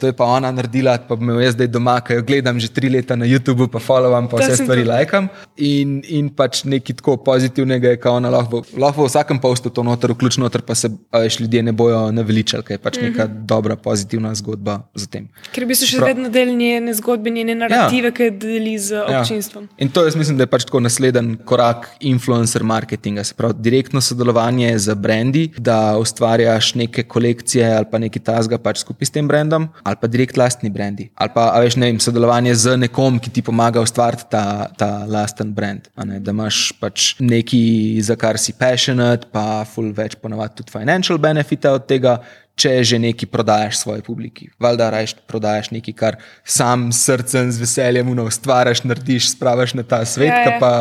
to 0.00 0.06
je 0.08 0.16
pa 0.16 0.24
ona 0.24 0.48
naredila, 0.54 0.96
pa 1.08 1.18
me 1.20 1.36
jaz 1.44 1.58
zdaj 1.58 1.68
doma, 1.68 1.98
ki 2.00 2.16
jo 2.18 2.24
gledam 2.24 2.60
že 2.60 2.70
tri 2.72 2.88
leta 2.88 3.16
na 3.20 3.28
YouTubu, 3.28 3.68
pa 3.68 3.82
followam, 3.84 4.30
pa 4.32 4.40
vse 4.40 4.62
stvari 4.62 4.86
lajkam. 4.88 5.28
In, 5.60 6.00
in 6.08 6.30
pač 6.32 6.62
nekaj 6.64 6.98
tako 7.02 7.18
pozitivnega 7.28 7.92
je, 7.92 8.00
da 8.00 8.14
ona 8.16 8.32
lahko, 8.32 8.62
lahko 8.72 9.04
v 9.04 9.12
vsakem 9.12 9.40
postu 9.42 9.68
to 9.68 9.84
noter, 9.84 10.16
vključno 10.16 10.46
noter, 10.46 10.64
pa 10.64 10.74
se 10.78 10.88
veš, 11.12 11.40
ljudje 11.42 11.62
ne 11.68 11.76
bojo 11.76 12.00
naveličali, 12.16 12.64
ker 12.64 12.78
je 12.78 12.82
pač 12.82 12.96
neka 13.02 13.26
mm 13.26 13.28
-hmm. 13.28 13.46
dobra, 13.52 13.76
pozitivna 13.76 14.34
zgodba 14.34 14.80
za 14.94 15.06
tem. 15.06 15.28
Ker 15.52 15.66
bi 15.68 15.74
se 15.74 15.86
še 15.86 16.00
vedno 16.00 16.32
delili 16.32 16.56
njene 16.56 16.94
zgodbe, 16.94 17.30
njene 17.30 17.54
narative, 17.54 18.08
ja. 18.08 18.14
ki 18.16 18.30
deli 18.30 18.78
z 18.78 18.94
ja. 18.94 19.20
občinstvom. 19.20 19.68
Ja. 19.70 19.84
In 19.84 19.92
to 19.92 20.04
jaz 20.04 20.16
mislim, 20.16 20.36
da 20.36 20.42
je 20.42 20.46
pač 20.46 20.64
tako 20.64 20.80
nasleden 20.80 21.36
korak 21.44 21.57
influencer 22.00 22.62
marketinga, 22.62 23.24
se 23.24 23.34
pravi 23.34 23.54
direktno 23.58 24.00
sodelovanje 24.00 24.78
z 24.78 24.94
brendi, 24.94 25.44
da 25.58 25.98
ustvarjaš 25.98 26.74
neke 26.74 27.02
kolekcije 27.02 27.68
ali 27.76 27.86
pa 27.90 27.98
nekaj 27.98 28.22
tasga 28.22 28.58
pač 28.58 28.82
skupaj 28.84 29.06
s 29.06 29.14
tem 29.14 29.28
brandom, 29.28 29.68
ali 29.82 29.96
pa 30.00 30.06
direkt 30.06 30.36
lastni 30.36 30.70
brendi. 30.70 31.08
Ali 31.14 31.30
pa 31.34 31.50
veš, 31.60 31.76
ne 31.76 31.90
vem, 31.90 32.00
sodelovanje 32.00 32.54
z 32.54 32.76
nekom, 32.84 33.18
ki 33.22 33.30
ti 33.30 33.42
pomaga 33.42 33.82
ustvariti 33.84 34.28
ta, 34.30 34.68
ta 34.78 34.90
lasten 35.08 35.52
brand. 35.54 35.88
Da 35.94 36.34
imaš 36.34 36.72
pač 36.80 37.14
nekaj, 37.20 38.02
za 38.08 38.16
kar 38.16 38.38
si 38.38 38.54
passionate, 38.58 39.30
pa 39.32 39.64
full 39.68 39.92
več 39.96 40.18
ponovadi 40.20 40.62
tudi 40.62 40.74
financial 40.74 41.18
benefite 41.18 41.70
od 41.70 41.86
tega 41.88 42.18
če 42.58 42.74
že 42.82 42.98
nekaj 43.02 43.30
prodajaš 43.30 43.82
svoji 43.84 44.02
publiki. 44.06 44.50
Valjda 44.60 44.90
rajš 44.94 45.14
prodajaš 45.30 45.70
nekaj, 45.74 45.94
kar 45.94 46.18
sam 46.44 46.90
srcem, 46.92 47.52
z 47.54 47.62
veseljem 47.62 48.10
ustvariš, 48.18 48.84
narediš, 48.88 49.32
spraviš 49.36 49.76
na 49.78 49.86
ta 49.86 50.02
svet, 50.04 50.34
ja, 50.34 50.54
ja. 50.54 50.58
pa 50.60 50.72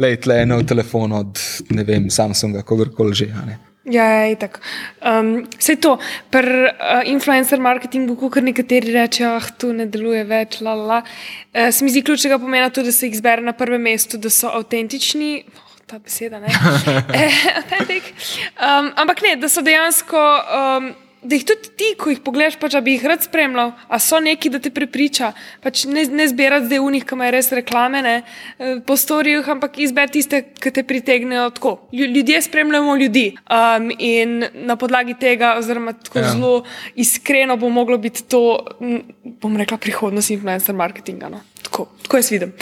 le 0.00 0.14
tle 0.16 0.42
eno 0.46 0.62
telefon 0.62 1.12
od 1.12 1.40
ne 1.70 1.84
vem, 1.84 2.10
Samsunga, 2.10 2.64
kogarkoli 2.66 3.14
že. 3.14 3.30
Ja, 3.86 4.04
je 4.04 4.30
ja, 4.32 4.36
tako. 4.36 4.60
Um, 4.98 5.46
vse 5.58 5.76
to, 5.78 5.92
pri 6.34 6.66
uh, 6.72 7.04
influencer 7.06 7.60
marketingu, 7.62 8.16
kot 8.18 8.42
nekateri 8.42 8.90
rečejo, 8.90 9.36
ah, 9.38 9.46
tu 9.58 9.70
ne 9.76 9.86
deluje 9.86 10.24
več. 10.26 10.58
La, 10.66 10.74
la. 10.74 10.98
Uh, 11.54 11.68
se 11.70 11.86
mi 11.86 11.94
zdi 11.94 12.02
ključnega 12.02 12.40
pomena 12.42 12.72
tudi, 12.74 12.90
da 12.90 12.96
se 12.96 13.06
jih 13.06 13.14
zbere 13.20 13.46
na 13.46 13.54
prvem 13.54 13.86
mestu, 13.86 14.18
da 14.18 14.32
so 14.32 14.50
avtentični. 14.58 15.30
Oh, 15.54 15.78
ta 15.86 16.00
beseda, 16.02 16.42
ne. 16.42 16.50
Autentik. 17.60 18.10
Um, 18.58 18.90
ampak 19.04 19.22
ne, 19.22 19.36
da 19.38 19.50
so 19.52 19.62
dejansko. 19.62 20.24
Um, 20.50 20.94
da 21.26 21.36
jih 21.36 21.44
tudi 21.46 21.70
ti, 21.76 21.88
ko 21.98 22.10
jih 22.12 22.20
pogledaš, 22.24 22.58
pač, 22.60 22.76
bi 22.84 22.96
jih 22.96 23.06
rad 23.10 23.24
spremljal, 23.24 23.72
a 23.88 23.98
so 24.02 24.20
neki, 24.22 24.50
da 24.52 24.60
te 24.62 24.70
prepriča. 24.74 25.32
Pač 25.64 25.84
ne, 25.90 26.06
ne 26.10 26.28
zbirati 26.30 26.68
zdaj 26.68 26.82
unih, 26.84 27.06
ki 27.06 27.16
imajo 27.18 27.34
res 27.34 27.50
reklame 27.56 28.02
ne, 28.06 28.14
eh, 28.22 28.78
po 28.86 28.96
storijah, 29.00 29.48
ampak 29.56 29.80
izberiti 29.82 30.20
tiste, 30.20 30.42
ki 30.60 30.72
te 30.72 30.86
pritegnejo 30.86 31.48
tako. 31.56 31.74
Ljudje 31.92 32.42
spremljamo 32.46 32.96
ljudi. 32.96 33.26
Um, 33.50 33.90
in 33.98 34.46
na 34.68 34.76
podlagi 34.76 35.16
tega, 35.20 35.56
oziroma 35.58 35.92
tako 35.92 36.22
ja. 36.22 36.30
zelo 36.32 36.54
iskreno, 36.94 37.56
bo 37.56 37.68
moglo 37.68 37.98
biti 37.98 38.24
to, 38.24 38.42
bom 39.42 39.56
rekla, 39.56 39.78
prihodnost 39.82 40.30
influencer 40.30 40.74
marketinga. 40.74 41.28
No. 41.32 41.42
Tako, 41.62 41.88
tako 42.02 42.22
jaz 42.22 42.30
vidim. 42.30 42.56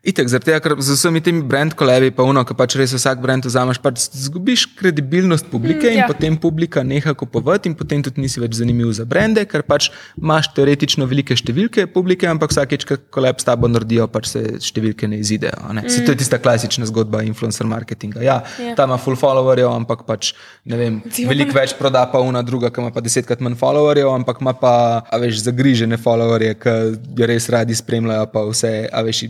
Itek, 0.00 0.28
zaradi 0.32 0.48
tega, 0.48 0.60
ker 0.64 0.74
z 0.80 0.96
vsemi 0.96 1.20
temi 1.24 1.42
brand 1.46 1.74
kolebi, 1.76 2.10
pa 2.14 2.24
uno, 2.26 2.42
ki 2.48 2.56
pač 2.56 2.76
res 2.80 2.94
vsak 2.96 3.20
brand 3.22 3.44
vzameš, 3.44 3.80
pač 3.84 4.06
zgubiš 4.16 4.64
kredibilnost 4.78 5.50
publike 5.52 5.84
mm, 5.84 5.92
in 5.92 6.00
ja. 6.00 6.08
potem 6.08 6.38
publika 6.40 6.82
neha 6.86 7.12
kupovati 7.18 7.68
in 7.70 7.76
potem 7.78 8.02
tudi 8.04 8.24
nisi 8.24 8.40
več 8.40 8.56
zanimiv 8.58 8.92
za 8.96 9.04
brende, 9.08 9.44
ker 9.48 9.64
pač 9.66 9.90
imaš 10.20 10.50
teoretično 10.56 11.06
velike 11.10 11.36
številke 11.38 11.86
publike, 11.92 12.28
ampak 12.30 12.54
vsakeč, 12.54 12.86
ko 12.88 12.98
koleb 13.14 13.42
s 13.42 13.48
tabo 13.48 13.70
naredijo, 13.70 14.08
pač 14.12 14.32
se 14.32 14.44
številke 14.62 15.10
ne 15.10 15.20
izidejo. 15.20 15.60
Ne? 15.72 15.84
Mm. 15.84 15.92
Se, 15.92 16.04
to 16.06 16.14
je 16.14 16.22
tista 16.22 16.40
klasična 16.42 16.88
zgodba 16.88 17.22
influencer 17.26 17.68
marketinga. 17.68 18.22
Ja, 18.24 18.40
ja. 18.62 18.76
ta 18.78 18.88
ima 18.88 18.98
full 19.02 19.18
followerjev, 19.20 19.68
ampak 19.74 20.06
pač 20.08 20.32
ne 20.68 20.80
vem, 20.80 21.00
veliko 21.28 21.56
več 21.58 21.76
proda 21.78 22.04
pa 22.10 22.22
una 22.24 22.42
druga, 22.46 22.72
ki 22.72 22.82
ima 22.82 22.94
pa 22.94 23.02
desetkrat 23.04 23.42
manj 23.44 23.58
followerjev, 23.60 24.10
ampak 24.14 24.42
ima 24.44 24.54
pa, 24.56 24.74
a 25.02 25.20
veš, 25.22 25.42
zagrižene 25.46 25.98
followerje, 26.00 26.56
ki 26.62 27.26
res 27.28 27.48
radi 27.52 27.76
spremljajo 27.76 28.28
pa 28.32 28.44
vse, 28.48 28.72
a 28.88 29.02
veš, 29.06 29.24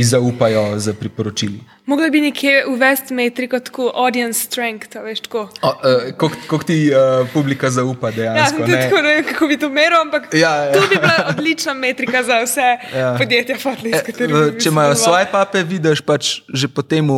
ji 0.00 0.04
zaupajo 0.04 0.78
za 0.78 0.92
priporočili. 0.92 1.60
Mogli 1.86 2.10
bi 2.10 2.20
nekje 2.20 2.66
uvesti 2.66 3.14
metriko, 3.14 3.58
tako 3.58 3.90
audience 3.94 4.40
strength, 4.40 4.96
veš, 5.04 5.20
tako. 5.20 5.48
Uh, 5.62 6.28
Kako 6.46 6.64
ti 6.64 6.90
uh, 6.92 7.28
publika 7.32 7.70
zaupa, 7.70 8.10
dejansko. 8.10 8.62
Ja, 8.62 8.82
tako, 8.82 9.02
ne 9.02 9.14
vem, 9.14 9.24
kako 9.24 9.46
bi 9.46 9.58
to 9.58 9.68
meril, 9.68 10.00
ampak 10.00 10.34
ja, 10.34 10.54
ja. 10.54 10.72
to 10.72 10.80
bi 10.80 10.96
bila 10.96 11.26
odlična 11.28 11.74
metrika 11.74 12.22
za 12.22 12.42
vse 12.44 12.68
ja. 12.98 13.14
podjetja, 13.18 13.58
Fatli, 13.58 13.92
s 13.92 14.02
katerimi. 14.06 14.40
E, 14.40 14.60
če 14.60 14.68
imajo 14.68 14.94
svoje 14.94 15.26
pape, 15.32 15.62
vidiš 15.62 16.04
pač 16.04 16.30
že 16.48 16.68
po 16.68 16.82
tem, 16.82 17.08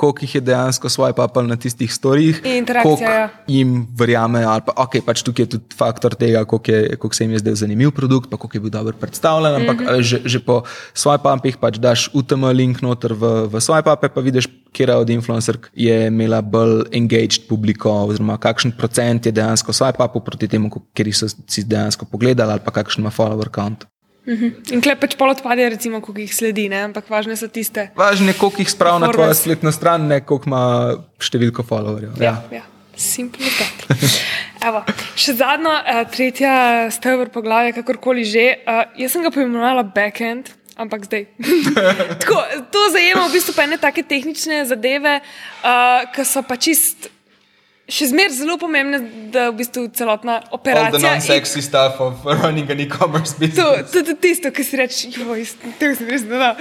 koliko 0.00 0.24
jih 0.24 0.34
je 0.34 0.40
dejansko 0.40 0.88
svoje 0.88 1.14
pape 1.16 1.42
na 1.46 1.56
tistih 1.56 1.92
storjih. 1.92 2.42
Koliko 2.82 3.02
ja. 3.04 3.28
jim 3.46 3.86
verjame, 3.98 4.44
ali 4.44 4.64
pa 4.66 4.74
okay, 4.84 5.04
pač 5.04 5.22
tukaj 5.22 5.44
je 5.44 5.50
tudi 5.56 5.76
faktor 5.76 6.16
tega, 6.18 6.44
koliko, 6.44 6.72
je, 6.72 6.96
koliko 6.96 7.16
se 7.16 7.24
jim 7.24 7.32
je 7.36 7.42
zdel 7.44 7.54
zanimiv 7.54 7.92
produkt, 7.96 8.30
pa 8.30 8.36
koliko 8.36 8.56
je 8.56 8.64
bil 8.66 8.74
dobro 8.74 8.96
predstavljen. 9.00 9.60
Ampak 9.62 9.80
mm 9.80 9.86
-hmm. 9.86 10.02
že, 10.02 10.20
že 10.24 10.38
po 10.40 10.62
svojih 10.94 11.20
papih 11.22 11.56
pač 11.56 11.76
daš 11.78 12.08
UTM 12.12 12.44
link 12.56 12.82
noter 12.82 13.12
v, 13.12 13.46
v 13.52 13.60
svoje 13.60 13.82
pape 13.82 13.99
pa 14.08 14.20
vidiš, 14.20 14.48
kje 14.72 14.94
od 14.94 15.10
influencerk 15.10 15.70
je 15.74 16.06
imela 16.06 16.40
bolj 16.40 16.84
engaged 16.92 17.48
publiko, 17.48 17.92
oziroma 18.06 18.38
kakšen 18.38 18.72
procent 18.78 19.26
je 19.26 19.32
dejansko 19.32 19.72
swipe 19.72 20.04
up 20.04 20.24
proti 20.24 20.48
temu, 20.48 20.70
kjer 20.94 21.12
so 21.14 21.28
si 21.28 21.64
dejansko 21.64 22.06
pogledali, 22.10 22.52
ali 22.52 22.64
pa 22.64 22.70
kakšen 22.70 23.04
ima 23.04 23.10
follower 23.10 23.50
count. 23.54 23.84
Uh 24.26 24.32
mhm. 24.32 24.44
-huh. 24.44 24.72
In 24.72 24.80
klep 24.80 25.00
pač 25.00 25.16
pol 25.16 25.30
odpade, 25.30 25.68
recimo, 25.68 26.00
koliko 26.00 26.20
jih 26.20 26.34
sledi, 26.34 26.68
ne? 26.68 26.82
ampak 26.82 27.10
važne 27.10 27.36
so 27.36 27.48
tiste. 27.48 27.90
Važne 27.96 28.26
je, 28.26 28.38
koliko 28.38 28.62
jih 28.62 28.70
spravi 28.70 29.00
na 29.00 29.12
tvojo 29.12 29.34
spletno 29.34 29.72
stran, 29.72 30.06
ne 30.06 30.20
koliko 30.20 30.46
ima 30.46 30.94
številko 31.18 31.62
followerjev. 31.62 32.20
Ja, 32.20 32.24
ja. 32.24 32.56
ja. 32.56 32.62
Simpel 32.96 33.46
je 33.46 33.50
to. 33.56 34.84
Še 35.16 35.32
zadnja, 35.32 35.72
uh, 35.80 36.10
tretja 36.12 36.90
stebr 36.90 37.28
poglavja, 37.32 37.72
kakorkoli 37.72 38.24
že. 38.24 38.60
Uh, 38.68 38.84
jaz 39.00 39.12
sem 39.12 39.22
ga 39.22 39.30
poimenovala 39.30 39.82
backend 39.82 40.52
ampak 40.76 41.04
zdaj. 41.04 41.26
Tako, 42.20 42.36
to 42.70 42.80
zajema 42.92 43.28
v 43.28 43.32
bistvu 43.32 43.54
ene 43.62 43.78
take 43.78 44.02
tehnične 44.02 44.64
zadeve, 44.66 45.20
uh, 45.20 46.04
ki 46.14 46.24
so 46.26 46.42
pa 46.46 46.58
čist. 46.60 47.10
Še 47.90 48.06
zmeraj 48.12 48.36
zelo 48.38 48.54
pomembne, 48.54 49.00
da 49.34 49.48
v 49.50 49.58
bistvu 49.64 49.88
celotna 49.98 50.38
operacija. 50.54 50.94
To 50.94 51.00
je 51.02 51.10
non-sexy 51.10 51.58
in... 51.58 51.66
stuff 51.66 51.98
of 51.98 52.22
running 52.42 52.70
an 52.70 52.78
e-commerce 52.78 53.34
business. 53.34 53.90
To 53.90 53.98
je 53.98 54.14
tisto, 54.14 54.52
kar 54.54 54.66
si 54.66 54.78
reče, 54.78 55.10
joj, 55.18 55.42
tega 55.80 55.98
sem 55.98 56.12
res 56.12 56.26
ne 56.30 56.38
dal. 56.38 56.54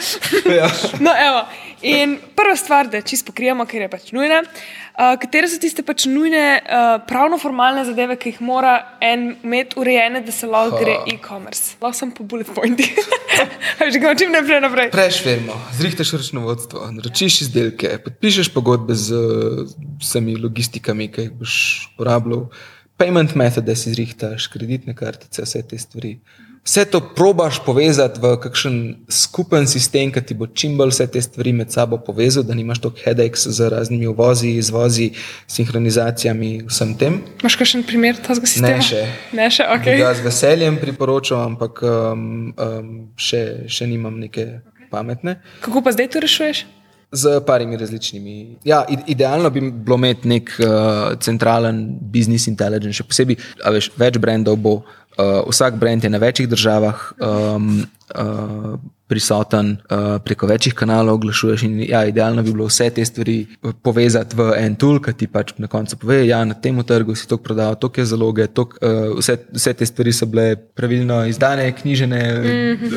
Ja. 0.49 0.71
no, 1.05 1.13
evo. 1.13 1.45
In 1.81 2.17
prva 2.35 2.55
stvar, 2.55 2.87
da 2.91 3.01
čisto 3.01 3.31
pokrijemo, 3.31 3.65
ker 3.65 3.85
je 3.85 3.89
pač 3.89 4.11
nujna. 4.11 4.41
Uh, 4.43 5.13
katere 5.21 5.47
so 5.47 5.59
tiste 5.61 5.83
pač 5.87 6.03
nujne, 6.11 6.59
uh, 6.59 6.87
pravno-formalne 7.07 7.85
zadeve, 7.87 8.17
ki 8.19 8.33
jih 8.33 8.41
mora 8.43 8.73
en 9.03 9.29
imeti 9.47 9.79
urejene, 9.79 10.19
da 10.25 10.33
se 10.35 10.49
lahko 10.49 10.81
gre 10.81 10.97
e-commerce? 11.07 11.77
Lahko 11.79 11.95
sem 12.01 12.11
po 12.15 12.25
bullet 12.27 12.49
pointih. 12.51 12.91
Že 13.93 14.01
ga 14.03 14.11
čim 14.19 14.35
naprej 14.35 14.59
naprej. 14.65 14.91
Prešverno, 14.91 15.55
zrihteš 15.79 16.11
računovodstvo, 16.17 16.89
naročiš 16.97 17.41
izdelke, 17.47 17.93
podpišeš 18.03 18.51
pogodbe 18.51 18.97
z 18.99 19.23
vsemi 20.03 20.35
logistikami, 20.35 21.07
ki 21.13 21.29
jih 21.29 21.39
boš 21.39 21.55
uporabljal, 21.93 22.49
payment 22.99 23.39
metode 23.39 23.75
si 23.79 23.95
zrihtaš, 23.95 24.51
kreditne 24.51 24.97
kartice, 24.99 25.47
vse 25.47 25.63
te 25.63 25.79
stvari. 25.79 26.17
Vse 26.65 26.85
to 26.85 26.99
probaš 27.15 27.59
povezati 27.65 28.19
v 28.19 28.35
kakšen 28.37 28.75
skupen 29.09 29.67
sistem, 29.67 30.11
ki 30.11 30.21
ti 30.21 30.35
bo 30.35 30.47
čim 30.47 30.75
bolj 30.77 30.91
vse 30.91 31.07
te 31.07 31.21
stvari 31.21 31.53
med 31.55 31.71
sabo 31.71 31.97
povezal, 31.97 32.43
da 32.43 32.53
nimaš 32.53 32.81
toliko 32.83 32.99
headaches 33.05 33.47
z 33.47 33.69
raznimi 33.71 34.07
uvozi, 34.07 34.51
izvozi, 34.59 35.11
sinhronizacijami, 35.47 36.51
vsem 36.67 36.93
tem. 36.99 37.21
Imáš 37.39 37.55
kakšen 37.61 37.85
primer 37.87 38.19
tega 38.19 38.45
sistema? 38.45 38.75
Ne 38.75 38.85
še. 38.85 39.05
Ne 39.33 39.47
še, 39.49 39.69
ok. 39.77 39.87
Ja, 40.01 40.11
z 40.13 40.25
veseljem 40.27 40.81
priporočam, 40.81 41.55
ampak 41.55 41.79
um, 41.81 42.51
um, 42.53 42.91
še, 43.15 43.63
še 43.71 43.87
nimam 43.87 44.19
neke 44.19 44.59
okay. 44.59 44.91
pametne. 44.91 45.39
Kako 45.63 45.85
pa 45.85 45.95
zdaj 45.95 46.11
to 46.11 46.25
rešuješ? 46.27 46.65
Z 47.09 47.39
parimi 47.41 47.77
različnimi. 47.77 48.59
Ja, 48.69 48.83
idealno 49.09 49.49
bi 49.49 49.63
bilo 49.71 49.97
imeti 49.97 50.29
nek 50.29 50.51
uh, 50.61 51.17
centralen 51.17 51.81
business 52.13 52.45
intelligence, 52.51 52.99
še 52.99 53.07
posebej, 53.09 53.39
veš, 53.65 53.89
več 53.97 54.19
brendov 54.21 54.59
bo. 54.61 54.75
Uh, 55.19 55.49
vsak 55.49 55.75
brand 55.75 56.03
je 56.03 56.09
na 56.09 56.17
večjih 56.17 56.49
državah 56.49 57.11
um, 57.19 57.85
uh, 58.15 58.79
prisoten, 59.09 59.77
uh, 59.89 60.21
preko 60.21 60.47
večjih 60.47 60.73
kanalov 60.73 61.17
oglašuješ. 61.17 61.63
In, 61.63 61.79
ja, 61.89 62.05
idealno 62.05 62.43
bi 62.43 62.53
bilo 62.53 62.67
vse 62.69 62.89
te 62.93 63.05
stvari 63.05 63.47
povezati 63.83 64.37
v 64.37 64.53
en 64.57 64.77
tool, 64.79 65.01
ki 65.03 65.13
ti 65.17 65.27
pač 65.27 65.55
na 65.57 65.67
koncu 65.67 65.97
pove, 65.97 66.21
da 66.21 66.27
ja, 66.29 66.43
na 66.45 66.53
tem 66.53 66.77
trgu 66.85 67.15
si 67.17 67.27
to 67.27 67.37
prodal, 67.41 67.75
to 67.75 67.89
je 67.97 68.05
zaloge, 68.05 68.47
tok, 68.47 68.77
uh, 68.79 69.17
vse, 69.17 69.35
vse 69.57 69.73
te 69.73 69.89
stvari 69.89 70.13
so 70.13 70.29
bile 70.29 70.55
pravilno 70.55 71.25
izdane, 71.27 71.67
knjižene, 71.81 72.21
mm 72.39 72.45
-hmm. 72.45 72.93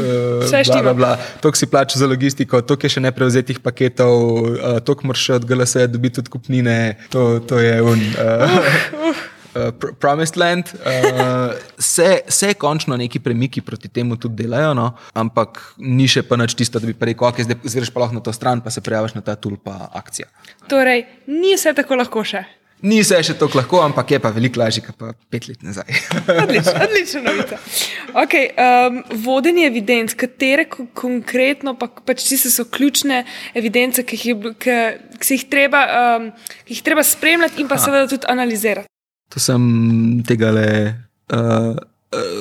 uh, 1.11 1.41
to 1.41 1.55
si 1.55 1.67
plačal 1.67 1.99
za 1.99 2.07
logistiko, 2.07 2.63
to 2.63 2.77
je 2.83 2.89
še 2.89 3.01
neprevzetih 3.01 3.61
paketov, 3.61 4.15
uh, 4.43 4.81
to 4.85 4.97
moraš 5.03 5.29
od 5.31 5.45
GLS 5.45 5.77
dobiti 5.89 6.15
tudi 6.15 6.31
kupnine, 6.31 6.97
to, 7.11 7.41
to 7.41 7.59
je 7.59 7.83
un. 7.83 7.99
Uh, 7.99 8.47
uh, 8.47 9.11
uh. 9.11 9.32
Uh, 9.53 9.69
promised 10.01 10.37
Land, 10.41 10.73
uh, 10.75 11.53
se, 11.79 12.21
se 12.29 12.55
končno 12.55 12.97
neki 12.97 13.21
premiki 13.21 13.61
proti 13.61 13.89
temu 13.89 14.17
tudi 14.17 14.43
delajo, 14.43 14.73
no? 14.75 14.87
ampak 15.13 15.61
ni 15.77 16.09
še 16.09 16.23
pa 16.25 16.39
nič 16.41 16.55
tisto, 16.57 16.81
da 16.81 16.89
bi 16.89 16.97
rekel, 16.97 17.29
ok, 17.29 17.43
zdaj 17.45 17.61
zreš 17.75 17.93
pa 17.93 18.01
lahko 18.01 18.17
na 18.17 18.25
to 18.25 18.33
stran, 18.33 18.65
pa 18.65 18.73
se 18.73 18.81
prijaviš 18.81 19.13
na 19.19 19.21
ta 19.21 19.37
tool, 19.37 19.59
pa 19.61 19.91
akcija. 19.93 20.31
Torej, 20.73 21.05
ni 21.29 21.53
vse 21.53 21.75
tako 21.77 22.01
lahko 22.01 22.25
še. 22.25 22.47
Ni 22.83 22.99
vse 22.99 23.21
še 23.23 23.37
tako 23.39 23.61
lahko, 23.61 23.79
ampak 23.85 24.11
je 24.11 24.19
pa 24.19 24.33
veliko 24.35 24.59
lažje, 24.59 24.83
kot 24.83 24.97
pa 24.99 25.13
pet 25.31 25.47
let 25.47 25.61
nazaj. 25.63 25.87
Odlično, 26.43 26.73
odlična 26.83 27.21
novica. 27.29 27.59
Okay, 28.25 28.49
um, 28.59 28.97
vodenje 29.23 29.69
evidenc, 29.69 30.17
katere 30.19 30.65
konkretno 30.67 31.77
pa, 31.79 31.87
pač 32.09 32.25
so 32.43 32.67
ključne 32.67 33.23
evidence, 33.55 34.03
ki 34.03 34.19
jih, 34.19 34.49
ki, 34.59 34.79
ki 35.15 35.39
jih, 35.39 35.47
treba, 35.53 35.85
um, 36.01 36.33
ki 36.67 36.81
jih 36.81 36.83
treba 36.89 37.07
spremljati 37.07 37.63
in 37.63 37.71
pa 37.71 37.79
Aha. 37.79 37.87
seveda 37.87 38.11
tudi 38.11 38.27
analizirati. 38.33 38.91
To 39.33 39.41
sem 39.41 39.63
tega 40.29 40.53
le. 40.53 40.69
Uh, 41.33 41.77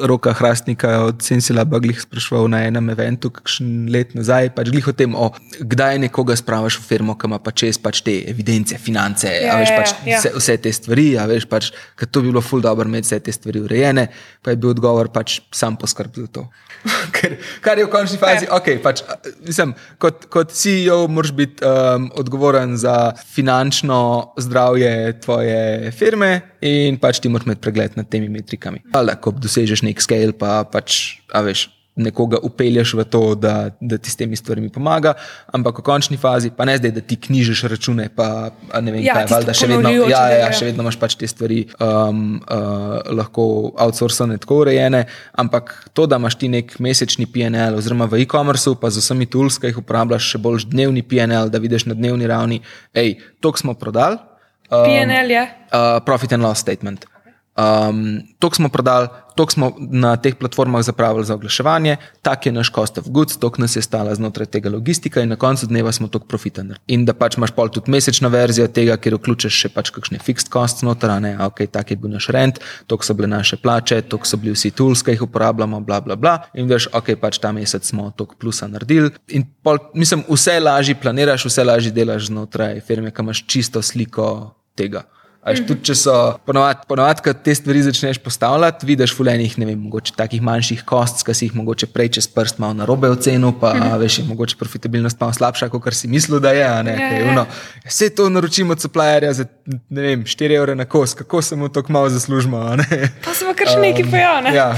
Roka 0.03 0.33
Hrastnika 0.33 0.99
od 1.07 1.21
Sensila 1.23 1.63
Baglih 1.63 2.01
sprašval 2.01 2.49
na 2.51 2.59
enem 2.67 2.89
eventu, 2.91 3.29
kakšen 3.31 3.87
let 3.91 4.11
nazaj, 4.17 4.49
pač 4.55 4.67
glih 4.73 4.89
o 4.91 4.93
tem, 4.95 5.15
o, 5.15 5.29
kdaj 5.63 6.01
nekoga 6.03 6.35
spravaš 6.35 6.75
v 6.81 6.87
firmo, 6.89 7.15
ki 7.15 7.29
ima 7.29 7.39
pač 7.39 7.63
čez 7.63 7.79
pač 7.79 8.01
te 8.03 8.17
evidence, 8.27 8.75
finance, 8.81 9.31
ja, 9.31 9.55
veš, 9.61 9.71
ja, 9.71 9.77
pač 9.79 9.93
ja, 9.93 10.01
ja. 10.11 10.19
Vse, 10.19 10.33
vse 10.35 10.57
te 10.65 10.75
stvari, 10.75 11.07
a 11.15 11.27
veš, 11.31 11.47
pač, 11.47 11.71
ker 11.95 12.11
to 12.11 12.25
bi 12.25 12.33
bilo 12.33 12.43
ful 12.43 12.63
dobro 12.63 12.89
imeti 12.91 13.07
vse 13.07 13.21
te 13.23 13.35
stvari 13.35 13.63
urejene, 13.63 14.09
pa 14.43 14.51
je 14.51 14.59
bil 14.59 14.73
odgovor 14.75 15.11
pač 15.13 15.39
sam 15.55 15.79
poskrb 15.79 16.19
za 16.19 16.27
to. 16.27 16.47
Ker, 17.15 17.37
kar 17.63 17.79
je 17.79 17.87
v 17.87 17.93
končni 17.93 18.19
fazi, 18.19 18.49
ja. 18.49 18.57
ok, 18.59 18.73
pač, 18.83 19.05
mislim, 19.47 19.75
kot, 20.01 20.27
kot 20.33 20.51
CEO 20.51 21.05
moraš 21.07 21.35
biti 21.37 21.63
um, 21.63 22.11
odgovoren 22.19 22.75
za 22.81 23.13
finančno 23.15 24.33
zdravje 24.41 25.21
tvoje 25.23 25.93
firme 25.95 26.50
in 26.61 26.97
pač 27.01 27.19
ti 27.19 27.29
moraš 27.29 27.49
imeti 27.49 27.61
pregled 27.61 27.99
nad 27.99 28.09
temi 28.09 28.29
metrikami. 28.29 28.83
Ali, 28.93 29.17
dosežeš 29.17 29.83
nek 29.87 30.01
scale, 30.01 30.33
pa 30.37 30.61
pač, 30.69 31.21
a 31.33 31.41
veš, 31.45 31.69
nekoga 31.95 32.37
upelješ 32.41 32.93
v 32.93 33.03
to, 33.03 33.35
da, 33.35 33.69
da 33.81 33.97
ti 33.97 34.09
s 34.09 34.15
temi 34.15 34.35
stvarmi 34.35 34.69
pomaga, 34.71 35.13
ampak 35.51 35.79
v 35.79 35.83
končni 35.83 36.17
fazi, 36.17 36.51
pa 36.55 36.65
ne 36.65 36.77
zdaj, 36.79 36.93
da 36.95 37.01
ti 37.03 37.17
knjižeš 37.19 37.63
račune, 37.67 38.07
pa 38.15 38.51
ne 38.79 38.93
vem, 38.95 39.03
ja, 39.03 39.19
kaj, 39.19 39.27
valjda, 39.33 39.55
še 39.57 39.67
vedno, 39.67 39.91
ja, 39.91 40.23
ja, 40.31 40.39
ja, 40.45 40.49
še 40.55 40.69
vedno 40.69 40.85
imaš 40.85 40.97
pač 41.01 41.17
te 41.19 41.27
stvari 41.27 41.65
um, 41.75 42.39
uh, 42.47 42.95
lahko 43.11 43.45
outsourcene, 43.75 44.39
tako 44.41 44.61
urejene, 44.63 45.03
ampak 45.43 45.73
to, 45.91 46.07
da 46.07 46.19
imaš 46.21 46.39
ti 46.39 46.51
nek 46.51 46.77
mesečni 46.79 47.27
PNL, 47.27 47.75
oziroma 47.81 48.07
v 48.07 48.23
e-commerceu, 48.23 48.79
pa 48.79 48.91
z 48.93 49.03
vsemi 49.03 49.27
tools, 49.27 49.59
ki 49.59 49.73
jih 49.73 49.83
uporabljaš, 49.83 50.31
še 50.35 50.41
bolj 50.41 50.69
dnevni 50.71 51.03
PNL, 51.03 51.51
da 51.51 51.59
vidiš 51.59 51.89
na 51.91 51.97
dnevni 51.97 52.29
ravni, 52.31 52.63
hej, 52.97 53.17
to 53.43 53.51
smo 53.59 53.75
prodali. 53.75 54.30
Um, 54.71 54.85
PNL 54.87 55.31
je. 55.31 55.43
Uh, 55.71 55.99
profit 56.05 56.33
and 56.33 56.43
loss 56.43 56.59
statement. 56.59 57.05
Um, 57.51 58.21
to 58.39 58.49
smo 58.53 58.69
prodali, 58.69 59.07
to 59.35 59.45
smo 59.49 59.75
na 59.79 60.15
teh 60.15 60.35
platformah 60.35 60.81
zapravili 60.81 61.25
za 61.25 61.33
oglaševanje, 61.33 61.97
tak 62.21 62.45
je 62.45 62.51
naš 62.51 62.71
cost 62.71 62.97
of 62.97 63.09
goods, 63.09 63.37
to 63.37 63.51
nas 63.57 63.75
je 63.75 63.81
stala 63.81 64.15
znotraj 64.15 64.45
tega 64.45 64.69
logistika 64.69 65.21
in 65.21 65.29
na 65.29 65.35
koncu 65.35 65.67
dneva 65.67 65.91
smo 65.91 66.07
tok 66.07 66.27
profiten. 66.27 66.73
In 66.87 67.05
da 67.05 67.13
pač 67.13 67.37
imaš 67.37 67.51
pol 67.51 67.67
tudi 67.69 67.91
mesečna 67.91 68.27
verzija 68.27 68.67
tega, 68.67 68.95
kjer 68.97 69.17
vključeš 69.19 69.57
še 69.65 69.69
pač 69.69 69.91
kakšne 69.91 70.19
fixed 70.23 70.47
costs 70.53 70.79
znotraj, 70.79 71.19
ne, 71.21 71.33
ok, 71.43 71.67
tak 71.71 71.91
je 71.91 71.97
bil 71.99 72.13
naš 72.15 72.29
rent, 72.31 72.63
to 72.87 72.97
so 73.03 73.13
bile 73.13 73.27
naše 73.27 73.59
plače, 73.59 73.99
to 74.01 74.19
so 74.23 74.39
bili 74.39 74.55
vsi 74.55 74.71
tools, 74.71 75.03
ki 75.03 75.17
jih 75.17 75.27
uporabljamo, 75.27 75.83
bla 75.83 75.99
bla 76.01 76.15
bla. 76.15 76.37
In 76.55 76.71
veš, 76.71 76.87
ok, 76.95 77.17
pač 77.19 77.41
ta 77.43 77.51
mesec 77.51 77.83
smo 77.83 78.13
tok 78.15 78.39
plusa 78.39 78.71
naredili. 78.71 79.11
In 79.35 79.43
pol, 79.63 79.77
mislim, 79.93 80.23
vse 80.29 80.55
lažje 80.59 80.95
planiraš, 80.95 81.45
vse 81.51 81.67
lažje 81.67 81.91
delaš 81.91 82.31
znotraj 82.31 82.79
firme, 82.87 83.11
kam 83.11 83.27
imaš 83.27 83.43
čisto 83.43 83.83
sliko 83.83 84.55
tega. 84.75 85.05
Až 85.41 85.63
tudi, 85.65 85.81
če 85.89 85.95
so 85.97 86.15
ponovadi, 86.45 86.85
ponovad, 86.85 87.17
ko 87.25 87.31
te 87.33 87.53
stvari 87.57 87.79
začneš 87.81 88.19
postavljati, 88.21 88.85
vidiš 88.85 89.15
fulejnih, 89.17 89.55
ne 89.57 89.65
vem, 89.71 89.79
mogoče 89.87 90.13
takih 90.13 90.43
manjših 90.45 90.83
kost, 90.85 91.23
ki 91.25 91.33
si 91.33 91.47
jih 91.47 91.55
mogoče 91.57 91.87
prej 91.89 92.11
čez 92.17 92.27
prst 92.29 92.59
malo 92.61 92.77
na 92.77 92.85
robe 92.85 93.09
ocenil, 93.09 93.49
pa 93.57 93.73
mm 93.73 93.81
-hmm. 93.81 93.97
veš, 94.03 94.19
je 94.19 94.25
mogoče 94.27 94.55
profitabilnost 94.59 95.19
malo 95.19 95.33
slabša, 95.33 95.69
kot 95.69 95.93
si 95.97 96.07
mislil, 96.07 96.39
da 96.39 96.51
je. 96.51 96.83
Ne, 96.83 96.91
je, 96.91 97.17
je. 97.17 97.31
Uno, 97.31 97.45
vse 97.85 98.09
to 98.15 98.29
naročimo 98.29 98.71
od 98.71 98.81
supplierja 98.81 99.33
za 99.33 99.45
ne 99.89 100.01
vem, 100.01 100.23
4 100.23 100.55
evre 100.55 100.75
na 100.75 100.85
kos, 100.85 101.13
kako 101.13 101.41
se 101.41 101.55
mu 101.55 101.69
tako 101.69 101.91
malo 101.91 102.09
zaslužimo. 102.09 102.77
Pa 103.25 103.33
smo 103.33 103.53
kar 103.57 103.67
še 103.67 103.79
neki 103.79 104.03
um, 104.03 104.11
pojavili. 104.11 104.55
Ja. 104.55 104.77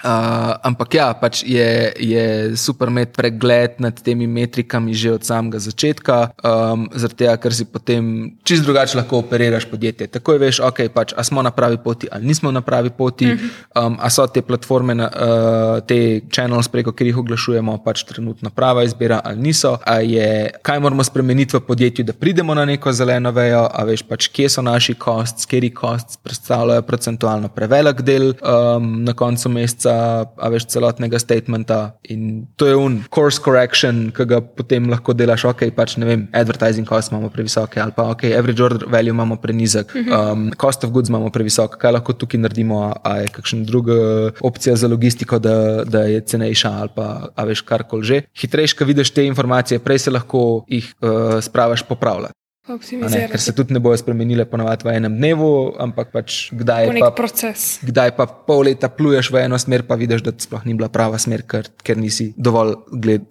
Uh, 0.00 0.56
ampak 0.64 0.94
ja, 0.96 1.12
pač 1.12 1.42
je, 1.44 1.92
je 2.00 2.56
super 2.56 2.88
imeti 2.88 3.12
pregled 3.12 3.76
nad 3.84 3.92
temi 4.00 4.24
metrikami 4.24 4.96
že 4.96 5.12
od 5.12 5.24
samega 5.28 5.60
začetka, 5.60 6.32
um, 6.40 6.86
zaradi 6.96 7.18
tega, 7.20 7.34
ker 7.36 7.52
si 7.52 7.66
potem 7.68 8.32
čist 8.40 8.64
drugače 8.64 8.96
lahko 8.96 9.20
operiraš 9.20 9.68
podjetje. 9.68 10.08
Takoj 10.08 10.40
veš, 10.40 10.62
ok, 10.64 10.80
pač, 10.94 11.12
a 11.12 11.20
smo 11.20 11.44
na 11.44 11.52
pravi 11.52 11.76
poti 11.84 12.08
ali 12.08 12.24
nismo 12.24 12.48
na 12.48 12.64
pravi 12.64 12.88
poti, 12.96 13.28
um, 13.28 13.98
a 14.00 14.08
so 14.08 14.24
te 14.24 14.40
platforme, 14.40 14.96
na, 14.96 15.10
uh, 15.12 15.84
te 15.84 16.24
channels, 16.32 16.72
preko 16.72 16.96
katerih 16.96 17.20
oglašujemo, 17.20 17.76
pač 17.84 18.06
trenutno 18.08 18.48
prava 18.56 18.86
izbira 18.88 19.20
ali 19.20 19.50
niso, 19.50 19.76
a 19.84 19.98
je, 20.00 20.48
kaj 20.64 20.80
moramo 20.80 21.04
spremeniti 21.04 21.58
v 21.58 21.64
podjetju, 21.68 22.08
da 22.08 22.16
pridemo 22.16 22.56
na 22.56 22.64
neko 22.64 22.88
zeleno 22.96 23.34
vejo, 23.36 23.66
a 23.68 23.84
veš 23.84 24.06
pač, 24.08 24.30
kje 24.32 24.48
so 24.56 24.64
naši 24.64 24.96
kosti, 24.96 25.44
skeri 25.44 25.68
kosti 25.76 26.22
predstavljajo 26.24 26.88
procentualno 26.88 27.52
prevelik 27.52 28.00
del 28.00 28.32
um, 28.32 29.04
na 29.04 29.12
koncu 29.12 29.52
meseca 29.52 29.89
a 29.90 30.50
veš 30.52 30.68
celotnega 30.72 31.18
statementa. 31.18 31.96
In 32.12 32.46
to 32.56 32.66
je 32.66 32.76
un 32.76 33.00
course 33.12 33.40
correction, 33.42 34.08
ki 34.14 34.26
ga 34.30 34.40
potem 34.40 34.88
lahko 34.90 35.14
delaš, 35.16 35.46
ok, 35.50 35.66
pač 35.76 35.96
ne 36.00 36.08
vem, 36.08 36.26
advertising 36.36 36.88
cost 36.88 37.12
imamo 37.12 37.30
previsoke 37.32 37.80
ali 37.80 37.94
pa 37.96 38.08
ok, 38.14 38.26
average 38.36 38.62
order 38.62 38.86
value 38.90 39.14
imamo 39.14 39.36
prenizek, 39.42 39.94
mhm. 39.94 40.12
um, 40.12 40.50
cost 40.60 40.84
of 40.84 40.94
goods 40.94 41.12
imamo 41.12 41.30
previsok, 41.34 41.78
kaj 41.80 41.96
lahko 41.98 42.16
tukaj 42.16 42.40
naredimo, 42.40 42.82
a 43.04 43.16
je 43.22 43.30
kakšna 43.34 43.64
druga 43.68 43.94
opcija 44.40 44.76
za 44.76 44.88
logistiko, 44.88 45.38
da, 45.38 45.84
da 45.84 46.04
je 46.08 46.20
cenejša 46.20 46.74
ali 46.80 46.94
pa 46.94 47.08
a 47.34 47.44
veš 47.44 47.64
karkoli 47.66 48.04
že. 48.04 48.22
Hitrejš, 48.40 48.74
ko 48.74 48.84
vidiš 48.88 49.10
te 49.14 49.24
informacije, 49.26 49.78
prej 49.84 50.06
se 50.06 50.10
lahko 50.10 50.64
jih 50.68 50.94
uh, 51.00 51.38
spravaš 51.44 51.82
popravljati. 51.88 52.39
Ne, 52.68 53.22
ker 53.32 53.40
se 53.40 53.54
tudi 53.56 53.74
ne 53.74 53.80
bojo 53.82 53.96
spremenile 53.98 54.44
ponovadi 54.46 54.84
v 54.84 54.92
enem 55.00 55.14
dnevu, 55.16 55.52
ampak 55.80 56.12
pač 56.12 56.52
kdaj 56.54 56.86
je 56.86 57.00
pa 57.00 57.08
proces. 57.16 57.62
Kdaj 57.82 58.12
pa 58.18 58.28
pol 58.28 58.68
leta 58.68 58.90
pluješ 58.92 59.32
v 59.32 59.46
eno 59.48 59.58
smer, 59.58 59.82
pa 59.88 59.96
vidiš, 59.98 60.22
da 60.22 60.34
sploh 60.36 60.62
ni 60.68 60.76
bila 60.76 60.92
prava 60.92 61.18
smer, 61.18 61.42
ker, 61.48 61.72
ker 61.82 61.98
nisi 61.98 62.30
dovolj 62.36 62.76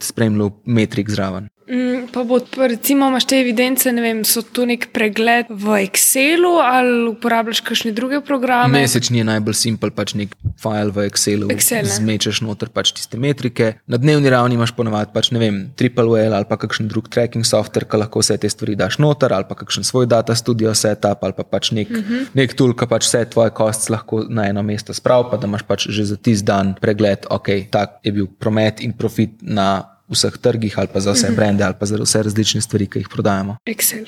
spremljal 0.03 0.51
metrik 0.65 1.13
zraven. 1.13 1.47
Mm, 1.69 2.07
pa 2.13 2.23
bo, 2.23 2.39
recimo, 2.57 3.07
imaš 3.07 3.27
te 3.29 3.37
evidence, 3.37 3.91
ne 3.93 4.01
vem, 4.01 4.23
so 4.25 4.41
to 4.41 4.65
nek 4.65 4.87
pregled 4.93 5.51
v 5.53 5.75
Excelu 5.85 6.55
ali 6.65 7.11
uporabljaš 7.11 7.61
kakšne 7.61 7.91
druge 7.93 8.23
programe? 8.25 8.79
Mesečni 8.81 9.21
je 9.21 9.25
najbolj 9.27 9.57
simpel, 9.59 9.91
pač 9.93 10.15
nek 10.17 10.33
file 10.57 10.89
v 10.95 11.05
Excelu. 11.05 11.51
Excel, 11.53 11.85
zmečeš 11.85 12.41
noter 12.41 12.71
pač 12.73 12.89
tiste 12.97 13.21
metrike. 13.21 13.75
Na 13.85 14.01
dnevni 14.01 14.33
ravni 14.33 14.57
imaš 14.57 14.73
ponovadi 14.73 15.13
pač, 15.13 15.29
ne 15.35 15.43
vem, 15.43 15.59
TripleWell 15.77 16.33
ali 16.39 16.49
pa 16.49 16.57
kakšen 16.57 16.89
drug 16.89 17.11
tracking 17.13 17.45
software, 17.45 17.85
ki 17.85 18.01
lahko 18.01 18.25
vse 18.25 18.39
te 18.41 18.49
stvari 18.49 18.73
daš 18.79 18.97
noter 18.97 19.37
ali 19.37 19.45
pa 19.45 19.59
kakšen 19.61 19.85
svoj 19.85 20.09
data 20.09 20.33
studio 20.33 20.73
setup 20.73 21.21
ali 21.21 21.37
pa 21.37 21.45
pač 21.45 21.69
nek, 21.69 21.93
uh 21.93 22.01
mhm. 22.01 22.09
-huh. 22.09 22.33
nek 22.33 22.57
tool, 22.57 22.73
ki 22.73 22.89
pač 22.89 23.05
vse 23.05 23.23
tvoje 23.29 23.53
kosti 23.53 23.93
lahko 23.93 24.25
na 24.25 24.49
eno 24.49 24.65
mesto 24.65 24.93
spravi, 24.93 25.29
pa 25.29 25.37
da 25.37 25.45
imaš 25.45 25.63
pač 25.69 25.85
že 25.89 26.05
za 26.05 26.17
tisti 26.17 26.45
dan 26.49 26.73
pregled, 26.81 27.29
ok, 27.29 27.69
tak 27.69 28.01
je 28.03 28.11
bil 28.11 28.27
promet 28.27 28.81
in 28.81 28.93
profit 28.93 29.37
na 29.41 29.98
vseh 30.09 30.37
trgih, 30.41 30.79
ali 30.79 30.87
pa 30.93 30.99
za 30.99 31.11
vse 31.11 31.27
mm 31.27 31.31
-hmm. 31.31 31.35
brende, 31.35 31.63
ali 31.63 31.75
pa 31.79 31.85
za 31.85 31.97
vse 31.97 32.23
različne 32.23 32.61
stvari, 32.61 32.87
ki 32.87 32.99
jih 32.99 33.09
prodajamo. 33.09 33.57
Excel. 33.65 34.05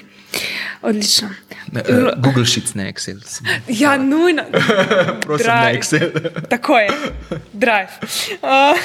Odlično. 0.82 1.30
Ne, 1.72 1.82
uh, 1.89 2.24
Google 2.24 2.45
Sheets, 2.45 2.74
ne 2.74 2.93
Excel. 2.93 3.18
Ja, 3.68 3.97
nujno. 3.97 4.43
Prosim, 5.26 5.45
Drive. 5.45 5.66
ne 5.66 5.80
Excel. 5.80 6.10
Tako 6.49 6.78
je. 6.78 6.89
Drive. 7.54 7.89
Uh, 8.41 8.80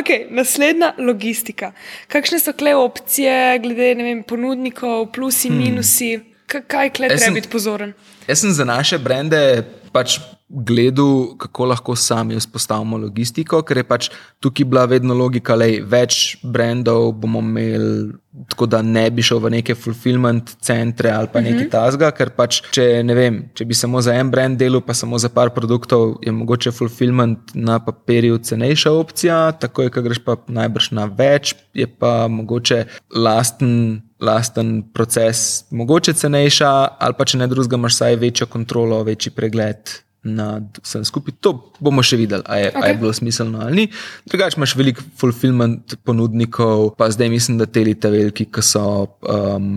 okay. 0.00 0.26
Naslednja 0.30 0.92
logistika. 0.98 1.72
Kakšne 2.08 2.38
so 2.38 2.52
kle 2.52 2.74
opcije, 2.74 3.58
glede 3.58 3.94
vem, 3.94 4.22
ponudnikov, 4.22 5.12
plusi, 5.12 5.48
hmm. 5.48 5.58
minusi? 5.58 6.20
Kaj 6.46 6.90
kle 6.90 7.08
treba 7.08 7.34
biti 7.34 7.48
pozoren? 7.48 7.92
Jaz 8.28 8.40
sem 8.40 8.52
za 8.52 8.64
naše 8.64 8.98
brende 8.98 9.62
pač 9.92 10.18
gledal, 10.50 11.36
kako 11.38 11.64
lahko 11.64 11.94
sami 11.96 12.34
vzpostavimo 12.36 12.98
logistiko, 12.98 13.62
ker 13.62 13.78
je 13.80 13.84
pač 13.86 14.08
tukaj 14.42 14.66
bila 14.66 14.84
vedno 14.90 15.14
logika, 15.14 15.54
da 15.56 15.68
več 15.86 16.40
brendov 16.42 17.12
bomo 17.22 17.38
imeli, 17.44 18.10
tako 18.50 18.66
da 18.70 18.80
ne 18.82 19.04
bi 19.14 19.22
šel 19.22 19.38
v 19.44 19.52
neke 19.56 19.74
fulfillment 19.78 20.50
centre 20.62 21.10
ali 21.10 21.28
pa 21.32 21.38
uh 21.38 21.44
-huh. 21.44 21.50
nekaj 21.50 21.66
mhm. 21.66 21.70
tasga, 21.70 22.10
ker 22.10 22.30
pač, 22.30 22.62
če, 22.74 23.02
ne 23.02 23.14
vem, 23.14 23.44
če 23.54 23.64
bi 23.64 23.74
samo 23.74 24.02
za 24.02 24.14
en 24.14 24.30
brand 24.30 24.58
delal, 24.58 24.80
pa 24.80 24.94
samo 24.94 25.18
za 25.18 25.28
par 25.28 25.50
produktov, 25.50 26.18
je 26.22 26.32
mogoče 26.32 26.70
fulfillment 26.70 27.38
na 27.54 27.78
papirju 27.78 28.38
cenejša 28.38 28.92
opcija, 28.92 29.52
tako 29.52 29.82
je, 29.82 29.90
ko 29.90 30.02
greš 30.02 30.18
pa 30.18 30.36
najbrž 30.46 30.90
na 30.90 31.04
več, 31.04 31.54
je 31.74 31.86
pa 31.86 32.28
mogoče 32.28 32.84
lasten. 33.14 34.02
Lasten 34.20 34.82
proces, 34.92 35.64
mogoče 35.70 36.12
cenejša, 36.12 36.88
ali 37.00 37.14
pa 37.18 37.24
če 37.24 37.38
ne 37.38 37.46
drugega, 37.46 37.76
imaš 37.76 37.94
vsaj 37.94 38.16
večjo 38.16 38.46
kontrolo, 38.46 39.02
večji 39.02 39.32
pregled 39.32 40.09
nad 40.22 40.78
vsem 40.84 41.04
skupaj. 41.04 41.34
To 41.40 41.54
bomo 41.80 42.02
še 42.04 42.18
videli, 42.20 42.44
ali 42.44 42.66
je, 42.66 42.72
okay. 42.74 42.92
je 42.92 42.96
bilo 43.00 43.12
smiselno 43.16 43.62
ali 43.64 43.76
ni. 43.76 43.84
Drugač 44.28 44.56
imaš 44.58 44.74
veliko 44.76 45.04
fulfillment 45.16 45.94
ponudnikov, 46.04 46.92
pa 47.00 47.08
zdaj 47.10 47.30
mislim, 47.32 47.56
da 47.60 47.66
te 47.66 47.80
lite 47.86 48.10
veliki, 48.12 48.44
ki 48.52 48.64
so 48.64 48.84
um, 49.24 49.70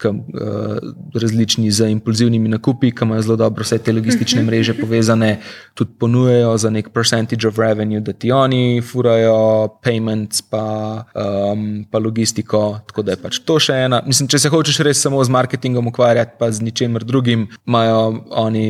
k, 0.00 0.08
uh, 0.08 0.78
različni 1.12 1.68
z 1.68 1.90
impulzivnimi 1.92 2.48
nakupi, 2.48 2.94
ki 2.96 3.04
imajo 3.04 3.26
zelo 3.28 3.36
dobro 3.42 3.66
vse 3.66 3.78
te 3.84 3.92
logistične 3.92 4.42
mreže 4.48 4.74
povezane, 4.80 5.34
tudi 5.76 5.92
ponujejo 6.00 6.56
za 6.56 6.72
nek 6.72 6.88
percentage 6.96 7.48
of 7.48 7.60
revenue, 7.60 8.00
da 8.00 8.16
ti 8.16 8.32
oni 8.32 8.80
furajo 8.80 9.68
payments, 9.84 10.40
pa, 10.48 11.04
um, 11.12 11.84
pa 11.90 12.00
logistiko. 12.00 12.80
Tako 12.88 13.04
da 13.04 13.18
je 13.18 13.20
pač 13.20 13.42
to 13.44 13.58
še 13.60 13.76
ena. 13.84 14.00
Mislim, 14.08 14.30
če 14.32 14.40
se 14.40 14.52
hočeš 14.52 14.80
res 14.86 15.04
samo 15.04 15.20
z 15.20 15.36
marketingom 15.36 15.92
ukvarjati, 15.92 16.38
pa 16.40 16.48
z 16.48 16.64
ničemer 16.64 17.04
drugim, 17.04 17.50
imajo 17.68 18.24
oni, 18.40 18.64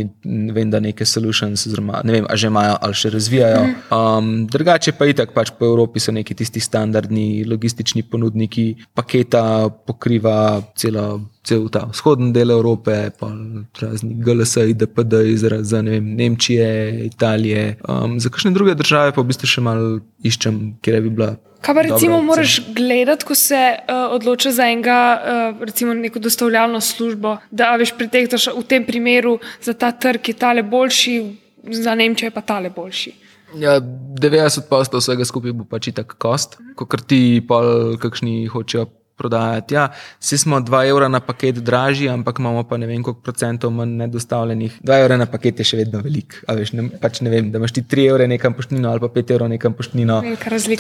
vem, 0.50 0.74
da 0.74 0.82
nekaj 0.82 1.06
se 1.06 1.19
solutions, 1.20 1.66
oziroma 1.66 2.00
ne 2.04 2.12
vem, 2.12 2.26
ali 2.28 2.38
že 2.38 2.46
imajo 2.48 2.76
ali 2.80 2.94
še 2.94 3.10
razvijajo. 3.14 3.62
Um, 3.92 4.30
drugače 4.50 4.96
pa 4.98 5.08
itak 5.10 5.34
pač 5.36 5.52
po 5.58 5.68
Evropi 5.68 6.00
so 6.00 6.12
neki 6.12 6.34
tisti 6.34 6.60
standardni 6.60 7.44
logistični 7.44 8.02
ponudniki, 8.02 8.74
paketa 8.94 9.68
pokriva 9.86 10.62
celo. 10.76 11.20
Cel 11.40 11.70
ta 11.72 11.86
vzhodni 11.88 12.34
del 12.36 12.50
Evrope, 12.52 12.94
pa 13.16 13.30
razni 13.80 14.12
GLS, 14.20 14.58
IDPD, 14.74 15.22
izraz 15.32 15.72
ne 15.72 15.94
vem, 15.96 16.10
Nemčije, 16.18 17.06
Italije. 17.06 17.78
Um, 17.88 18.18
za 18.20 18.28
kakšne 18.28 18.52
druge 18.52 18.74
države 18.76 19.14
pa 19.16 19.24
v 19.24 19.30
bistvu 19.32 19.48
še 19.48 19.64
malo 19.64 20.02
iščem, 20.20 20.58
kje 20.84 21.00
bi 21.00 21.14
bila 21.16 21.30
Kaj 21.60 21.74
pa 21.74 21.82
recimo 21.82 22.16
Dobro, 22.16 22.26
moraš 22.26 22.60
gledati, 22.74 23.24
ko 23.24 23.34
se 23.34 23.76
uh, 23.78 23.94
odloča 24.14 24.50
za 24.50 24.66
enega, 24.66 25.00
uh, 25.20 25.62
recimo 25.64 25.94
neko 25.94 26.18
dostavljalno 26.18 26.80
službo, 26.80 27.36
da 27.50 27.74
veš, 27.76 27.92
pretektaš 27.98 28.46
v 28.56 28.62
tem 28.68 28.86
primeru 28.86 29.38
za 29.62 29.72
ta 29.72 29.92
trg 29.92 30.28
je 30.28 30.34
tale 30.34 30.62
boljši, 30.62 31.16
za 31.62 31.94
Nemčijo 31.94 32.26
je 32.26 32.30
pa 32.30 32.40
tale 32.40 32.70
boljši. 32.70 33.12
Ja, 33.58 33.80
90% 33.80 35.00
vsega 35.02 35.24
skupaj 35.24 35.52
bo 35.52 35.66
pač 35.66 35.90
tako 35.94 36.16
kost, 36.18 36.56
kot 36.76 37.02
ti 37.06 37.42
pa 37.48 37.60
kakšni 38.00 38.46
hočejo 38.46 38.86
prodajati. 39.20 39.76
Ja, 39.76 39.88
vsi 40.20 40.38
smo 40.40 40.60
2 40.64 40.82
evra 40.88 41.08
na 41.12 41.20
paket 41.20 41.60
dražji, 41.64 42.08
ampak 42.08 42.40
imamo 42.40 42.64
pa 42.68 42.78
ne 42.80 42.88
vem 42.88 43.04
koliko 43.04 43.20
procentov 43.26 43.74
manj 43.76 43.96
nedostavljenih. 44.00 44.80
2 44.86 44.98
evra 45.04 45.20
na 45.20 45.28
paket 45.30 45.60
je 45.60 45.68
še 45.72 45.80
vedno 45.82 46.00
velik. 46.04 46.40
Veš, 46.48 46.74
ne, 46.78 46.88
pač 47.02 47.20
ne 47.26 47.32
vem, 47.32 47.52
da 47.52 47.60
imaš 47.60 47.76
ti 47.76 47.84
3 47.84 48.08
evre 48.14 48.28
nekam 48.30 48.56
poštnino 48.56 48.90
ali 48.90 49.04
pa 49.04 49.12
5 49.20 49.34
evrov 49.36 49.52
nekam 49.52 49.76
poštnino. 49.76 50.20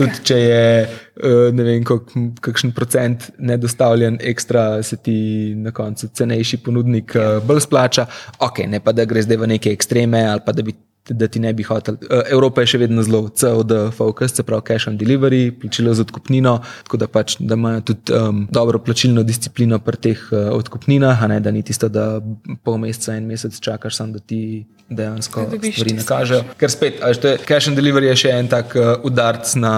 Tudi 0.00 0.24
če 0.30 0.40
je 0.40 0.66
uh, 0.86 1.48
ne 1.56 1.66
vem 1.66 1.84
koliko, 1.86 2.26
kakšen 2.48 2.74
procent 2.76 3.30
nedostavljen, 3.38 4.20
ekstra 4.32 4.82
se 4.86 4.96
ti 4.96 5.18
na 5.56 5.74
koncu 5.76 6.08
cenejši 6.14 6.62
ponudnik 6.64 7.16
uh, 7.18 7.38
bolj 7.46 7.66
splača. 7.68 8.06
Ok, 8.46 8.64
ne 8.70 8.80
pa 8.84 8.96
da 8.96 9.04
gre 9.08 9.22
zdaj 9.26 9.40
v 9.40 9.52
neke 9.56 9.74
ekstreme 9.74 10.24
ali 10.26 10.42
pa 10.46 10.56
da 10.56 10.64
bi 10.66 10.74
da 11.08 11.28
ti 11.28 11.40
ne 11.40 11.52
bi 11.52 11.62
hotel. 11.62 11.94
Uh, 11.94 12.22
Evropa 12.30 12.64
je 12.64 12.72
še 12.74 12.80
vedno 12.82 13.02
zelo 13.02 13.28
COD 13.28 13.72
focus, 13.96 14.34
se 14.36 14.44
pravi 14.46 14.66
cash 14.66 14.88
on 14.88 14.98
delivery, 14.98 15.50
plačilo 15.60 15.94
za 15.94 16.04
odkupnino, 16.06 16.58
tako 16.84 17.00
da 17.00 17.08
pač 17.08 17.36
da 17.40 17.58
imajo 17.58 17.80
tudi 17.92 18.16
um, 18.16 18.44
dobro 18.52 18.78
plačilno 18.78 19.24
disciplino 19.26 19.78
pri 19.78 20.02
teh 20.08 20.26
uh, 20.32 20.50
odkupninah, 20.58 21.22
a 21.22 21.30
ne 21.32 21.40
da 21.40 21.50
ni 21.50 21.62
tisto, 21.66 21.88
da 21.88 22.20
pol 22.64 22.78
meseca, 22.82 23.16
en 23.16 23.26
mesec 23.30 23.58
čakaš, 23.60 23.96
sam, 23.96 24.12
da 24.12 24.20
ti 24.20 24.66
dejansko 24.90 25.46
stvari 25.72 25.94
ne 25.94 26.04
kažejo. 26.06 26.42
Ker 26.58 26.70
spet, 26.70 26.98
ajšte, 27.02 27.36
cash 27.46 27.70
on 27.70 27.76
delivery 27.78 28.10
je 28.10 28.16
še 28.24 28.32
en 28.34 28.48
tak 28.50 28.74
uh, 28.78 28.92
udarc 29.06 29.52
na, 29.60 29.74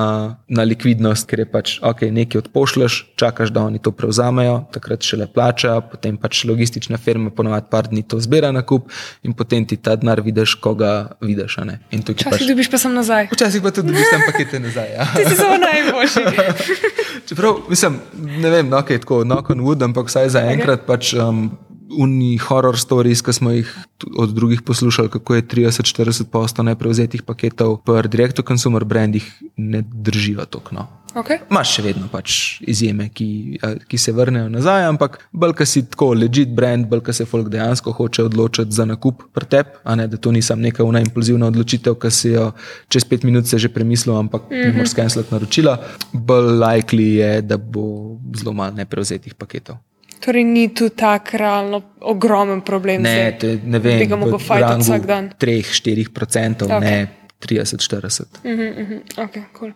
na 0.48 0.64
likvidnost, 0.66 1.26
ker 1.28 1.44
je 1.44 1.48
pač 1.52 1.74
ok, 1.84 2.06
nekaj 2.14 2.42
odpošleš, 2.46 2.98
čakaš, 3.20 3.52
da 3.52 3.66
oni 3.68 3.82
to 3.82 3.92
prevzamejo, 3.96 4.62
takrat 4.74 5.04
šele 5.04 5.28
plačajo, 5.28 5.82
potem 5.92 6.16
pač 6.20 6.44
logistična 6.48 7.00
firma 7.02 7.32
ponovadi 7.34 7.68
par 7.72 7.90
dni 7.92 8.04
to 8.08 8.20
zbira 8.22 8.52
na 8.54 8.64
kup 8.64 8.88
in 9.22 9.36
potem 9.36 9.66
ti 9.68 9.76
ta 9.76 9.96
denar 10.00 10.22
vidiš, 10.24 10.56
koga 10.64 11.12
vidiš. 11.20 11.58
Včasih 11.62 12.30
pač, 12.30 12.46
dobiš 12.48 12.70
pa 12.72 12.80
sem 12.80 12.94
nazaj. 12.96 13.28
Včasih 13.32 13.64
pa 13.64 13.72
tudi 13.74 13.92
dobiš 13.92 14.08
tam 14.12 14.24
pakete 14.28 14.62
nazaj. 14.62 14.88
Ja. 14.96 15.08
Ti 15.16 15.26
si 15.28 15.36
samo 15.36 15.58
najboljši. 15.60 16.24
Čeprav, 17.28 17.60
mislim, 17.68 18.00
ne 18.16 18.50
vem, 18.50 18.72
no, 18.72 18.80
kaj 18.86 18.96
je 18.96 19.04
tako, 19.04 19.20
no, 19.28 19.42
kon 19.44 19.60
wood, 19.60 19.84
ampak 19.84 20.08
vsaj 20.08 20.32
za 20.32 20.46
enkrat 20.54 20.82
okay. 20.82 20.88
pač. 20.88 21.12
Um, 21.18 21.50
Uni 21.98 22.38
horror 22.38 22.78
stories, 22.78 23.22
ki 23.22 23.32
smo 23.32 23.50
jih 23.50 23.68
od 24.18 24.32
drugih 24.34 24.62
poslušali, 24.62 25.10
kako 25.12 25.34
je 25.34 25.42
30-40 25.42 26.24
posto 26.32 26.62
neprevzetih 26.62 27.22
paketov, 27.22 27.80
pa 27.84 28.02
direct-to-consumer 28.02 28.84
brandih 28.84 29.28
ne 29.56 29.82
držijo 29.82 30.44
tako. 30.44 30.74
No. 30.74 30.86
Okay. 31.12 31.42
Máš 31.52 31.74
še 31.76 31.82
vedno 31.84 32.06
pač 32.08 32.34
izjeme, 32.64 33.10
ki, 33.12 33.58
ki 33.88 33.98
se 34.00 34.14
vrnejo 34.16 34.48
nazaj, 34.48 34.86
ampak 34.88 35.18
bolj, 35.28 35.52
ki 35.60 35.66
si 35.68 35.82
tako 35.92 36.12
legit 36.16 36.54
brand, 36.56 36.88
bolj, 36.88 37.02
ki 37.04 37.14
se 37.20 37.26
folk 37.28 37.50
dejansko 37.52 37.92
hoče 37.98 38.24
odločiti 38.30 38.72
za 38.72 38.86
nakup 38.88 39.26
pri 39.36 39.48
tebi, 39.52 39.76
a 39.84 39.96
ne 40.00 40.08
da 40.08 40.16
to 40.16 40.32
nisem 40.32 40.64
neka 40.64 40.86
una 40.88 41.04
impulzivna 41.04 41.50
odločitev, 41.52 41.98
ki 42.00 42.10
si 42.10 42.32
jo 42.32 42.48
čez 42.88 43.04
pet 43.04 43.28
minut 43.28 43.44
že 43.44 43.68
premislil, 43.68 44.16
ampak 44.16 44.48
mm 44.48 44.56
-hmm. 44.56 44.74
moraš 44.74 44.96
skenslati 44.96 45.34
naročila. 45.34 45.78
Bolj 46.12 46.48
likely 46.64 47.08
je, 47.20 47.42
da 47.42 47.56
bo 47.56 48.16
zelo 48.32 48.52
malo 48.52 48.72
neprevzetih 48.72 49.34
paketov. 49.34 49.76
Torej, 50.22 50.44
ni 50.44 50.68
tu 50.74 50.88
tako 50.88 51.38
realno 51.40 51.82
ogromen 52.00 52.60
problem. 52.60 53.02
Ne, 53.02 53.32
te, 53.38 53.56
ne 53.64 53.78
vem, 53.82 53.98
da 53.98 54.04
ga 54.04 54.20
lahko 54.20 54.38
fajta 54.38 54.76
vsak 54.78 55.06
dan. 55.06 55.30
3-4%, 55.40 56.68
okay. 56.68 56.80
ne 56.80 57.22
30-40%. 57.42 58.42
Mm 58.44 58.58
-hmm, 58.58 59.00
okay, 59.24 59.42
cool. 59.58 59.72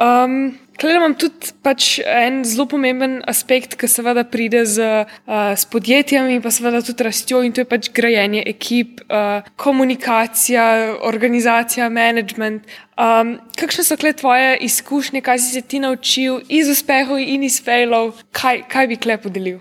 um, 0.00 0.58
Klej 0.76 0.98
imam 0.98 1.14
tudi 1.16 1.52
pač 1.64 1.96
en 2.04 2.42
zelo 2.44 2.66
pomemben 2.68 3.18
aspekt, 3.28 3.78
ki 3.80 3.88
seveda 3.88 4.26
pride 4.28 4.60
z, 4.68 5.04
uh, 5.24 5.54
s 5.56 5.64
podjetjem 5.72 6.28
in 6.34 6.42
pa 6.44 6.52
seveda 6.52 6.82
tudi 6.84 7.06
rastjo, 7.06 7.40
in 7.40 7.54
to 7.56 7.64
je 7.64 7.68
pač 7.70 7.88
grajenje 7.96 8.42
ekip, 8.52 9.00
uh, 9.08 9.46
komunikacija, 9.56 10.66
organizacija, 11.08 11.88
management. 11.88 12.68
Um, 12.96 13.38
kakšne 13.56 13.86
so 13.88 13.96
kle 14.00 14.12
tvoje 14.16 14.58
izkušnje, 14.68 15.24
kaj 15.24 15.40
si 15.44 15.56
se 15.56 15.62
ti 15.64 15.80
naučil 15.80 16.42
iz 16.48 16.68
uspehov 16.72 17.20
in 17.24 17.46
iz 17.48 17.56
failov, 17.64 18.12
kaj, 18.36 18.66
kaj 18.68 18.92
bi 18.92 19.00
kle 19.00 19.16
podelil? 19.20 19.60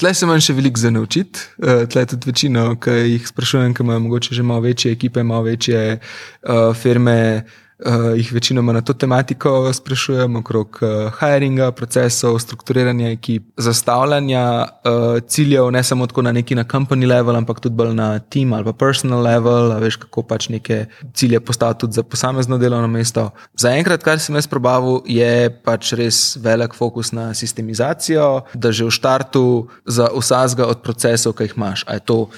Tle 0.00 0.14
se 0.16 0.24
manj 0.24 0.40
še 0.46 0.54
veliko 0.56 0.80
za 0.80 0.88
naučiti. 0.94 1.44
Uh, 1.60 1.84
tle 1.90 2.06
tudi 2.08 2.30
večino, 2.32 2.64
ki 2.80 2.96
jih 3.10 3.28
sprašujem, 3.28 3.76
ki 3.76 3.84
imajo 3.84 4.06
morda 4.06 4.32
že 4.32 4.42
malo 4.42 4.64
večje 4.64 4.92
ekipe, 4.96 5.22
malo 5.22 5.44
večje 5.50 5.98
uh, 6.00 6.72
firme 6.72 7.44
uh, 7.78 8.16
jih 8.16 8.32
večinoma 8.32 8.72
na 8.72 8.80
to 8.80 8.92
tematiko 8.92 9.72
sprašujem, 9.72 10.36
okrog 10.36 10.78
uh, 10.82 11.12
hiringa, 11.20 11.70
procesov, 11.72 12.38
strukturiranja 12.38 13.10
ekip, 13.10 13.42
zastavljanja 13.56 14.44
uh, 14.64 15.22
ciljev, 15.26 15.70
ne 15.70 15.82
samo 15.82 16.06
na 16.22 16.32
neki 16.32 16.54
na 16.54 16.64
company 16.64 17.06
level, 17.06 17.36
ampak 17.36 17.60
tudi 17.60 17.74
bolj 17.74 17.94
na 17.94 18.18
team 18.18 18.52
ali 18.52 18.64
pa 18.64 18.72
personal 18.72 19.22
level, 19.22 19.72
veš, 19.80 19.96
kako 19.96 20.22
pač 20.22 20.48
neke 20.48 20.86
cilje 21.14 21.40
postaviti 21.40 21.80
tudi 21.80 21.92
za 21.92 22.02
posamezno 22.02 22.58
delovno 22.58 22.88
mesto. 22.88 23.30
Zaenkrat, 23.56 24.02
kar 24.02 24.20
sem 24.20 24.34
jaz 24.34 24.46
probavil, 24.46 25.00
je 25.06 25.50
pač 25.64 25.92
res 25.92 26.36
velik 26.36 26.74
fokus 26.74 27.12
na 27.12 27.34
sistemizacijo, 27.34 28.44
da 28.54 28.72
že 28.72 28.84
v 28.84 28.90
štartu 28.90 29.68
za 29.86 30.08
vsazga 30.14 30.66
od 30.66 30.82
procesov, 30.82 31.34
ki 31.34 31.48
jih 31.48 31.56
imaš, 31.56 31.84
a 31.86 31.94
je 31.94 32.00
to 32.00 32.28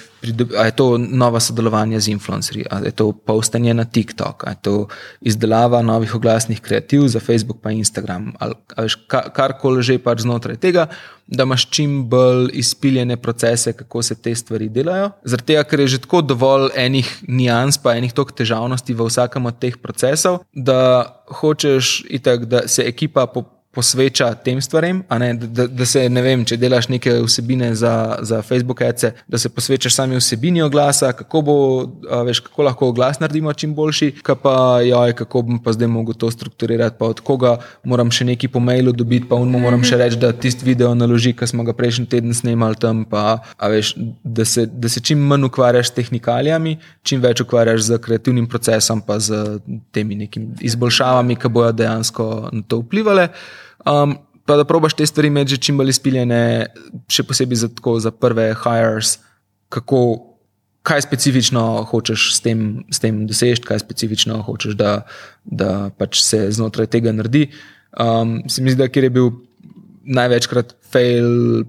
A 0.59 0.65
je 0.65 0.71
to 0.75 0.97
nova 0.97 1.39
sodelovanja 1.39 1.99
z 1.99 2.07
influencerji, 2.07 2.65
ali 2.69 2.87
je 2.87 2.91
to 2.91 3.11
postanje 3.11 3.73
na 3.73 3.85
TikTok, 3.85 4.43
ali 4.43 4.55
je 4.55 4.61
to 4.61 4.87
izdelava 5.27 5.81
novih 5.85 6.15
oglasnih 6.15 6.61
kreativ 6.63 7.07
za 7.11 7.19
Facebook 7.19 7.65
in 7.65 7.83
Instagram, 7.83 8.31
ali 8.39 8.89
karkoli 9.07 9.83
že 9.83 9.97
pač 9.99 10.23
znotraj 10.23 10.59
tega, 10.63 10.87
da 11.27 11.43
imaš 11.43 11.67
čim 11.69 12.05
bolj 12.09 12.49
izpiljene 12.53 13.17
procese, 13.17 13.73
kako 13.73 14.01
se 14.01 14.15
te 14.15 14.35
stvari 14.35 14.69
delajo. 14.69 15.11
Zaradi 15.23 15.53
tega, 15.53 15.63
ker 15.67 15.83
je 15.83 15.87
že 15.95 16.01
tako 16.05 16.21
dovolj 16.21 16.69
enih 16.75 17.09
nijans, 17.27 17.77
pa 17.77 17.97
enih 17.99 18.15
tok 18.15 18.31
težavnosti 18.31 18.93
v 18.93 19.09
vsakem 19.09 19.45
od 19.45 19.59
teh 19.59 19.75
procesov, 19.77 20.39
da 20.53 20.79
hočeš, 21.41 22.05
itak, 22.09 22.47
da 22.47 22.67
se 22.67 22.87
ekipa 22.87 23.27
popolnoma 23.27 23.56
posveča 23.77 24.31
tem 24.41 24.57
stvarem, 24.61 25.03
da, 25.09 25.47
da, 25.47 25.67
da 25.67 25.85
se 25.85 26.07
ne 26.09 26.21
vem, 26.25 26.41
če 26.47 26.57
delaš 26.57 26.87
neke 26.89 27.11
vsebine 27.21 27.69
za, 27.77 28.17
za 28.25 28.41
Facebook, 28.41 28.81
ece, 28.81 29.11
da 29.29 29.37
se 29.37 29.51
posvečaš 29.53 29.93
sami 29.99 30.17
vsebini 30.17 30.63
oglasa, 30.65 31.11
kako, 31.13 31.41
bo, 31.45 31.57
veš, 32.25 32.41
kako 32.47 32.65
lahko 32.65 32.89
oglas 32.89 33.19
naredimo 33.21 33.53
čim 33.53 33.75
boljši, 33.77 34.09
pa 34.41 34.55
joj, 34.81 35.13
kako 35.19 35.43
bom 35.45 35.59
pa 35.61 35.75
zdaj 35.77 35.91
mogel 35.93 36.17
to 36.17 36.31
strukturirati, 36.33 36.97
pa 36.99 37.11
od 37.13 37.21
koga 37.21 37.57
moram 37.83 38.09
še 38.13 38.25
nekaj 38.31 38.49
po 38.55 38.63
mailu 38.63 38.95
dobiti, 38.97 39.27
pa 39.29 39.37
unmo 39.37 39.61
moram 39.61 39.85
še 39.85 39.99
reči, 40.01 40.17
da 40.21 40.33
tisti 40.33 40.65
video 40.65 40.95
naloži, 40.97 41.35
ki 41.37 41.49
smo 41.53 41.67
ga 41.67 41.77
prejšnji 41.77 42.07
teden 42.15 42.33
snemali 42.33 42.81
tam, 42.81 43.05
pa 43.05 43.37
veš, 43.61 43.93
da, 44.23 44.45
se, 44.45 44.65
da 44.65 44.89
se 44.89 45.03
čim 45.05 45.21
manj 45.29 45.51
ukvarjaš 45.51 45.91
s 45.91 45.97
tehnikalijami, 45.99 46.77
čim 47.05 47.21
več 47.21 47.45
ukvarjaš 47.45 47.85
z 47.91 48.01
kreativnim 48.01 48.49
procesom, 48.49 49.05
pa 49.05 49.19
z 49.21 49.59
temi 49.93 50.17
nekimi 50.17 50.57
izboljšavami, 50.65 51.37
ki 51.37 51.53
bojo 51.53 51.71
dejansko 51.77 52.27
na 52.51 52.65
to 52.65 52.81
vplivali. 52.81 53.29
Um, 53.85 54.17
pa 54.47 54.55
da 54.55 54.63
probaš 54.67 54.95
te 54.95 55.05
stvari 55.05 55.27
imeti 55.27 55.55
že 55.55 55.61
čim 55.67 55.77
bolj 55.77 55.91
izpiljene, 55.95 56.41
še 57.11 57.25
posebej 57.27 57.63
za, 57.63 57.69
tako, 57.69 57.97
za 57.99 58.11
prve 58.11 58.53
hires, 58.63 59.17
kako, 59.73 60.01
kaj 60.87 61.03
specifično 61.03 61.63
hočeš 61.89 62.29
s 62.37 62.43
tem, 62.45 62.85
s 62.91 63.03
tem 63.03 63.25
doseči, 63.27 63.65
kaj 63.67 63.83
specifično 63.83 64.39
hočeš, 64.47 64.77
da, 64.79 65.01
da 65.43 65.89
pač 65.97 66.21
se 66.23 66.45
znotraj 66.55 66.87
tega 66.95 67.11
naredi. 67.11 67.49
Um, 67.99 68.39
se 68.47 68.63
mi 68.63 68.71
zdi, 68.71 68.79
da 68.83 68.87
je 68.87 69.11
bil 69.11 69.33
največkrat 70.07 70.77
fail 70.91 71.65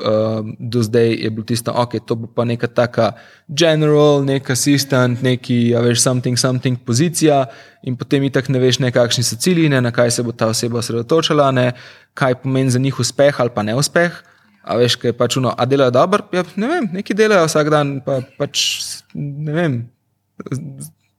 uh, 0.00 0.40
do 0.58 0.82
zdaj 0.82 1.12
je 1.14 1.30
bilo 1.30 1.44
tisto, 1.46 1.72
ok, 1.76 1.98
to 2.06 2.16
bo 2.16 2.26
pa 2.26 2.44
neka 2.44 2.66
taka 2.66 3.12
general, 3.48 4.24
nek 4.24 4.50
assistant, 4.50 5.22
neki, 5.22 5.74
a 5.76 5.84
veš, 5.84 6.00
something, 6.02 6.38
something 6.40 6.80
pozicija, 6.80 7.44
in 7.86 7.96
potem 7.96 8.24
itak 8.26 8.48
ne 8.48 8.58
veš, 8.58 8.80
ne 8.80 8.92
kakšni 8.92 9.24
so 9.24 9.36
cilji, 9.36 9.68
ne 9.68 9.80
na 9.80 9.92
kaj 9.92 10.10
se 10.16 10.24
bo 10.26 10.32
ta 10.32 10.50
oseba 10.50 10.80
osredotočila, 10.80 11.50
ne 11.54 11.72
kaj 12.14 12.40
pomeni 12.42 12.70
za 12.70 12.82
njih 12.82 13.00
uspeh 13.00 13.40
ali 13.40 13.54
pa 13.54 13.62
neuspeh. 13.62 14.22
A 14.60 14.76
veš, 14.76 14.98
kaj 15.00 15.14
je 15.14 15.16
pač 15.16 15.36
uno, 15.40 15.54
a 15.56 15.64
delajo 15.64 15.90
dobro, 15.90 16.26
ja, 16.36 16.44
ne 16.56 16.68
vem, 16.68 16.90
neki 16.92 17.16
delajo 17.16 17.46
vsak 17.48 17.70
dan, 17.72 17.98
pa 18.04 18.20
pač 18.38 18.66
ne 19.14 19.52
vem 19.56 19.80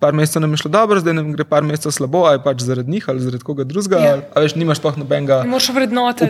par 0.02 0.14
mesecev 0.18 0.42
nam 0.42 0.54
je 0.54 0.58
šlo 0.58 0.72
dobro, 0.74 1.00
zdaj 1.00 1.14
nam 1.14 1.30
gre 1.36 1.46
par 1.46 1.64
mesecev 1.64 1.94
slabo, 1.94 2.24
ali 2.26 2.40
pač 2.44 2.64
zaradi 2.66 2.92
njih 2.92 3.06
ali 3.10 3.22
zaradi 3.22 3.44
koga 3.46 3.64
drugega. 3.64 4.00
Ja. 4.02 4.16
A 4.34 4.42
veš, 4.42 4.56
nimaš 4.58 4.82
pa 4.82 4.94
nobenega 4.98 5.44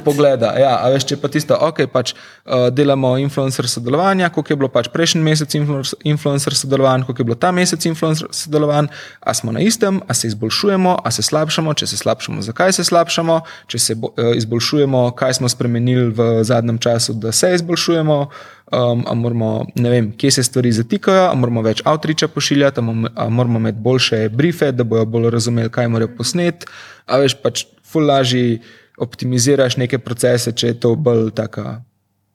pogleda. 0.06 0.52
Ja, 0.60 0.73
a 0.84 0.89
veš, 0.91 1.06
če 1.07 1.18
pa 1.22 1.31
tisto, 1.31 1.56
ok, 1.56 1.80
pač 1.91 2.11
uh, 2.11 2.68
delamo 2.76 3.14
influencer 3.23 3.69
sodelovanja, 3.72 4.30
koliko 4.35 4.53
je 4.53 4.60
bilo 4.60 4.72
pač 4.73 4.91
prejšnji 4.91 5.23
mesec 5.23 5.56
influencer 5.56 6.57
sodelovanja, 6.60 7.07
koliko 7.07 7.23
je 7.23 7.30
bilo 7.31 7.39
ta 7.39 7.53
mesec 7.56 7.88
influencer 7.88 8.27
sodelovanja, 8.35 8.91
a 9.23 9.34
smo 9.34 9.56
na 9.56 9.64
istem, 9.64 10.02
a 10.07 10.14
se 10.14 10.27
izboljšujemo, 10.34 10.98
a 11.03 11.11
se 11.11 11.23
slabšamo, 11.23 11.73
če 11.73 11.88
se 11.93 12.02
slabšamo, 12.03 12.43
zakaj 12.43 12.76
se 12.76 12.84
slabšamo, 12.91 13.39
če 13.72 13.80
se 13.80 13.95
bo, 13.95 14.11
uh, 14.18 14.35
izboljšujemo, 14.35 15.11
kaj 15.15 15.39
smo 15.39 15.49
spremenili 15.49 16.10
v 16.11 16.34
zadnjem 16.43 16.81
času, 16.84 17.15
da 17.15 17.31
se 17.31 17.56
izboljšujemo 17.56 18.26
um, 18.72 19.03
moramo, 19.19 19.65
ne 19.76 19.89
vem, 19.89 20.11
kje 20.18 20.31
se 20.31 20.43
stvari 20.43 20.72
zatikajo, 20.72 21.27
ali 21.30 21.39
moramo 21.39 21.61
več 21.61 21.81
outreacha 21.85 22.27
pošiljati, 22.27 22.81
ali 23.15 23.31
moramo 23.31 23.60
imeti 23.60 23.80
boljše 23.80 24.30
briefe, 24.30 24.72
da 24.72 24.84
bojo 24.84 25.06
bolj 25.06 25.30
razumeli, 25.30 25.69
kaj 25.69 25.88
morajo 25.88 26.15
posneti. 26.18 26.69
A 27.06 27.19
veš, 27.22 27.35
pač 27.43 27.65
fulaži 27.91 28.61
optimiziraš 29.02 29.77
neke 29.81 29.99
procese, 29.99 30.53
če 30.53 30.73
je 30.73 30.80
to 30.80 30.95
bolj 30.95 31.31
taka 31.35 31.81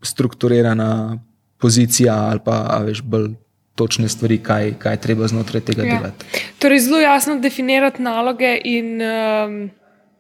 strukturirana 0.05 1.19
pozicija 1.61 2.15
ali 2.31 2.41
pa 2.45 2.83
veš 2.85 3.03
bolj. 3.03 3.35
Točne 3.77 4.09
stvari, 4.09 4.39
kaj, 4.41 4.71
kaj 4.81 4.95
treba 5.05 5.27
znotraj 5.29 5.61
tega 5.69 5.85
ja. 5.85 5.99
delati. 5.99 6.25
Torej, 6.65 6.79
zelo 6.87 6.97
jasno 6.97 7.35
definirati 7.45 8.01
naloge 8.03 8.55
in 8.65 9.03
um, 9.05 9.59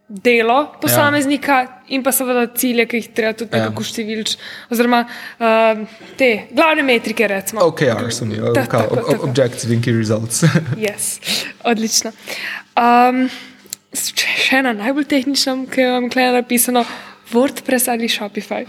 delo 0.08 0.72
posameznika 0.80 1.52
ja. 1.52 1.70
in 1.88 2.02
pa 2.02 2.12
seveda 2.14 2.46
cilje, 2.54 2.86
ki 2.86 3.00
jih 3.00 3.08
treba 3.14 3.32
tudi 3.34 3.56
ja. 3.56 3.64
nekako 3.64 3.86
številčiti, 3.86 4.38
oziroma 4.70 5.00
uh, 5.06 5.82
te 6.18 6.30
glavne 6.52 6.84
metrike. 6.86 7.26
Recimo. 7.30 7.64
OKR, 7.72 8.06
sem 8.14 8.30
jih 8.36 8.44
videl, 8.44 9.18
Objective 9.26 9.74
in 9.74 9.82
Key 9.82 9.96
Results. 9.98 10.44
yes. 10.86 11.16
Odlično. 11.66 12.14
Um, 12.78 13.26
še 13.96 14.60
ena 14.60 14.76
najbolj 14.76 15.08
tehnična, 15.10 15.58
ki 15.72 15.90
vam 15.90 16.08
je 16.12 16.30
napisano, 16.38 16.86
WordPress 17.32 17.90
ali 17.90 18.10
Shopify. 18.12 18.62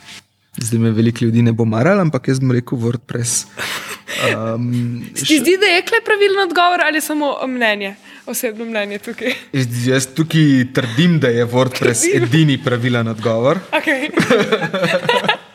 Zdaj 0.64 0.80
me 0.80 0.90
veliko 0.96 1.24
ljudi 1.24 1.42
ne 1.42 1.52
bo 1.52 1.64
maralo, 1.68 2.00
ampak 2.00 2.28
jaz 2.28 2.40
bom 2.40 2.56
rekel 2.56 2.80
WordPress. 2.80 3.44
Um, 4.20 5.00
Ti 5.16 5.38
zdi, 5.38 5.54
da 5.56 5.68
je 5.70 5.84
kle 5.88 6.00
pravilen 6.04 6.42
odgovor 6.42 6.82
ali 6.84 7.00
samo 7.00 7.30
mnenje, 7.46 7.94
osebno 8.30 8.64
mnenje 8.64 8.98
tukaj? 8.98 9.34
Jaz 9.86 10.06
tukaj 10.14 10.66
trdim, 10.74 11.18
da 11.20 11.28
je 11.28 11.46
WordPress 11.46 12.06
trdim. 12.06 12.22
edini 12.22 12.58
pravilen 12.64 13.08
odgovor. 13.08 13.58
Okay. 13.72 14.10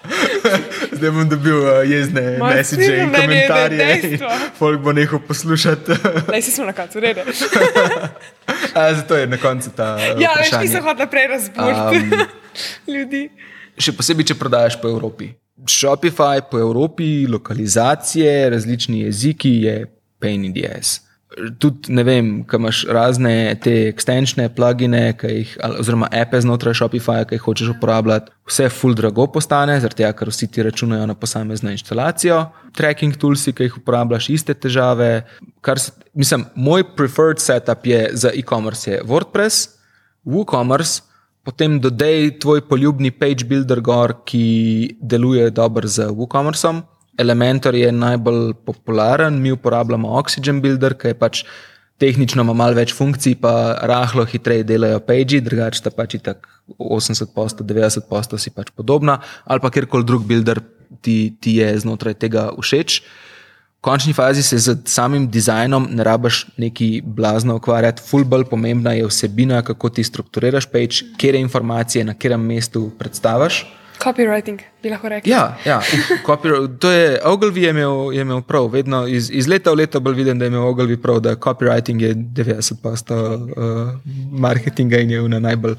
Zdaj 0.92 1.12
bom 1.12 1.30
dobil 1.30 1.58
uh, 1.58 1.82
jezne 1.90 2.22
message 2.40 2.86
in 2.86 3.14
komentarje. 3.14 4.20
Folk 4.60 4.82
bo 4.82 4.94
nehal 4.94 5.20
poslušati. 5.28 5.98
Naj 6.32 6.42
si 6.42 6.52
smo 6.52 6.66
na 6.66 6.74
koncu, 6.74 7.00
rede. 7.00 7.26
Zato 8.96 9.16
je 9.16 9.28
na 9.28 9.38
koncu 9.38 9.70
ta. 9.76 9.96
Uh, 9.96 10.22
ja, 10.22 10.36
veš, 10.38 10.54
ki 10.62 10.68
se 10.68 10.82
hodi 10.82 11.00
naprej 11.00 11.28
razburiti 11.28 12.04
um, 12.04 12.28
ljudi. 12.88 13.24
Še 13.78 13.96
posebej, 13.96 14.32
če 14.32 14.40
prodajaš 14.40 14.78
po 14.82 14.92
Evropi. 14.92 15.34
Shopify 15.66 16.44
po 16.52 16.60
Evropi, 16.62 17.26
lokalizacije, 17.30 18.50
različni 18.54 19.02
jeziki 19.08 19.58
je 19.66 19.82
pain 20.22 20.46
in 20.46 20.54
the 20.54 20.70
ass 20.70 21.05
tudi, 21.60 21.92
ne 21.94 22.04
vem, 22.04 22.30
kaj 22.48 22.60
imaš 22.60 22.82
razne 22.90 23.34
te 23.64 23.74
ekstenčne 23.90 24.48
plugine, 24.56 25.02
jih, 25.24 25.56
oziroma 25.80 26.08
ape 26.14 26.40
znotraj 26.42 26.78
Shopifyja, 26.80 27.26
ki 27.28 27.38
jih 27.38 27.46
hočeš 27.46 27.72
uporabljati, 27.76 28.32
vse 28.48 28.70
full 28.74 28.96
drago 28.98 29.28
postane, 29.32 29.78
zaradi 29.84 30.04
tega, 30.04 30.14
ker 30.18 30.32
vsi 30.32 30.48
ti 30.52 30.64
računajo 30.66 31.08
na 31.12 31.16
posamezno 31.20 31.74
instalacijo. 31.76 32.46
Tracking 32.76 33.18
toolsi, 33.20 33.54
ki 33.56 33.68
jih 33.68 33.80
uporabljaš, 33.82 34.30
iste 34.38 34.56
težave. 34.56 35.26
Se, 35.66 35.92
mislim, 36.14 36.48
moj 36.56 36.88
preferred 36.96 37.44
setup 37.44 37.86
je 37.88 38.08
za 38.14 38.32
e-commerce 38.36 38.92
je 38.92 39.04
WordPress, 39.04 39.70
WooCommerce. 40.26 41.04
Potem 41.46 41.78
dodaj 41.78 42.40
tvoj 42.42 42.64
poljubni 42.66 43.12
page 43.14 43.46
builder, 43.46 43.82
gor, 43.86 44.16
ki 44.26 44.98
deluje 45.02 45.52
dobro 45.54 45.88
z 45.88 46.10
WooCommerceom. 46.10 46.82
Elementor 47.18 47.76
je 47.76 47.92
najbolj 47.92 48.54
popularen, 48.66 49.42
mi 49.42 49.52
uporabljamo 49.52 50.10
Oxygen 50.20 50.62
Builder, 50.62 50.98
ki 51.00 51.14
je 51.14 51.18
pač 51.20 51.44
tehnično 52.02 52.44
ima 52.44 52.54
malo 52.54 52.76
več 52.76 52.94
funkcij, 52.96 53.38
pa 53.42 53.78
rahlo 53.88 54.26
hitreje 54.28 54.66
delajo 54.68 55.00
page, 55.08 55.40
drugače 55.44 55.84
ta 55.86 55.94
pač 55.96 56.18
tako 56.24 56.50
80%, 56.80 57.64
90% 57.64 58.42
si 58.42 58.52
pač 58.52 58.72
podobna, 58.76 59.20
ali 59.46 59.64
pa 59.64 59.72
kjerkoli 59.72 60.08
drug 60.08 60.26
builder 60.28 60.60
ti, 61.02 61.36
ti 61.40 61.60
je 61.62 61.70
znotraj 61.86 62.18
tega 62.20 62.50
všeč. 62.58 63.00
V 63.80 63.86
končni 63.86 64.16
fazi 64.18 64.42
se 64.44 64.58
z 64.58 64.80
samim 64.90 65.28
dizajnom 65.30 65.88
ne 65.94 66.04
rabaš 66.04 66.48
neki 66.58 67.04
blazno 67.06 67.60
ukvarjati, 67.60 68.02
ful 68.02 68.26
bolj 68.26 68.48
pomembna 68.50 68.96
je 68.98 69.06
vsebina, 69.06 69.62
kako 69.62 69.94
ti 69.94 70.04
strukturiraš 70.04 70.66
page, 70.74 71.06
kje 71.22 71.40
informacije 71.40 72.04
na 72.04 72.18
katerem 72.18 72.42
mestu 72.42 72.90
predstaviš. 73.00 73.64
Copywriting, 74.06 74.62
bi 74.84 74.90
lahko 74.94 75.10
rekel. 75.10 75.32
Ja, 75.32 75.58
ja 75.66 75.80
to 76.80 76.92
je 76.92 77.20
Ogilvy 77.26 77.64
je 77.64 77.70
imel, 77.70 78.14
je 78.14 78.22
imel 78.22 78.42
prav, 78.42 78.68
vedno 78.70 79.08
iz, 79.08 79.32
iz 79.34 79.48
leta 79.48 79.72
v 79.74 79.82
leto 79.82 80.00
bolj 80.00 80.16
vidim, 80.16 80.40
da 80.40 80.46
je 80.46 80.54
imel 80.54 80.68
Ogilvy 80.68 80.98
prav, 81.02 81.20
da 81.20 81.36
copywriting 81.36 82.02
je 82.02 82.16
90% 82.16 83.14
uh, 83.16 83.94
marketinga 84.32 84.98
in 85.02 85.12
je 85.12 85.26
ena 85.26 85.40
najbolj 85.40 85.76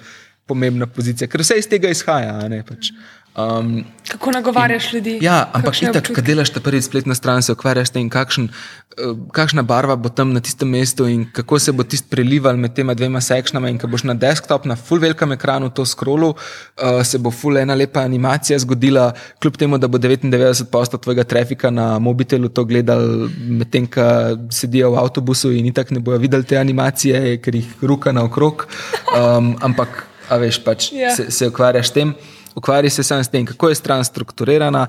pomembna 0.47 0.87
pozicija, 0.87 1.29
ker 1.29 1.43
vse 1.43 1.59
iz 1.59 1.69
tega 1.71 1.91
izhaja. 1.91 2.35
Ne, 2.49 2.63
pač. 2.67 2.91
Um, 3.37 3.85
Kako 4.09 4.31
nagovarjaš 4.31 4.85
in, 4.85 4.97
ljudi? 4.97 5.19
Ja, 5.21 5.51
ampak 5.53 5.83
itak, 5.83 6.07
ko 6.15 6.23
delaš 6.25 6.55
ta 6.55 6.61
prvi 6.61 6.81
spletna 6.83 7.15
stran, 7.15 7.43
se 7.43 7.53
ukvarjaš 7.53 7.91
s 7.91 7.93
tem, 7.93 8.09
kakšen, 8.09 8.47
uh, 8.49 9.17
kakšna 9.33 9.61
barva 9.63 9.97
bo 9.97 10.09
tam 10.09 10.31
na 10.33 10.41
tistem 10.41 10.71
mestu 10.73 11.05
in 11.09 11.27
kako 11.33 11.59
se 11.59 11.73
bo 11.73 11.85
tisti 11.85 12.09
prelival 12.09 12.57
med 12.57 12.73
tema 12.75 12.95
dvema 12.95 13.21
sekšnama. 13.21 13.69
In 13.69 13.77
ko 13.79 13.91
boš 13.93 14.07
na 14.09 14.15
desktop, 14.15 14.65
na 14.65 14.77
full 14.77 15.03
velikem 15.05 15.37
ekranu 15.37 15.69
to 15.69 15.85
scrollu, 15.85 16.31
uh, 16.33 17.03
se 17.05 17.19
bo 17.19 17.31
full 17.31 17.61
ena 17.61 17.75
lepa 17.77 18.01
animacija 18.09 18.59
zgodila, 18.59 19.11
kljub 19.43 19.59
temu, 19.61 19.79
da 19.79 19.89
bo 19.89 19.99
99% 19.99 21.03
tvojega 21.03 21.25
trafika 21.25 21.71
na 21.71 21.99
mobitelu 21.99 22.49
to 22.49 22.65
gledal, 22.65 23.29
medtem 23.37 23.85
ko 23.87 24.07
sedijo 24.51 24.95
v 24.95 25.03
avtobusu 25.03 25.53
in 25.53 25.69
itak 25.69 25.91
ne 25.91 26.01
bojo 26.01 26.23
videli 26.25 26.45
te 26.45 26.57
animacije, 26.57 27.37
ker 27.45 27.61
jih 27.61 27.69
ruka 27.83 28.17
naokrog. 28.17 28.65
Um, 29.17 29.55
ampak, 29.65 30.03
a 30.29 30.37
veš, 30.37 30.59
pač 30.61 30.91
yeah. 30.93 31.09
Ja. 31.09 31.13
se, 31.17 31.31
se 31.33 31.47
ukvarjaš 31.49 31.89
s 31.89 31.95
tem 31.95 32.11
ukvarja 32.57 32.91
se 32.91 33.03
samo 33.03 33.25
s 33.25 33.29
tem, 33.29 33.47
kako 33.47 33.69
je 33.69 33.75
stran 33.75 34.05
strukturirana, 34.05 34.87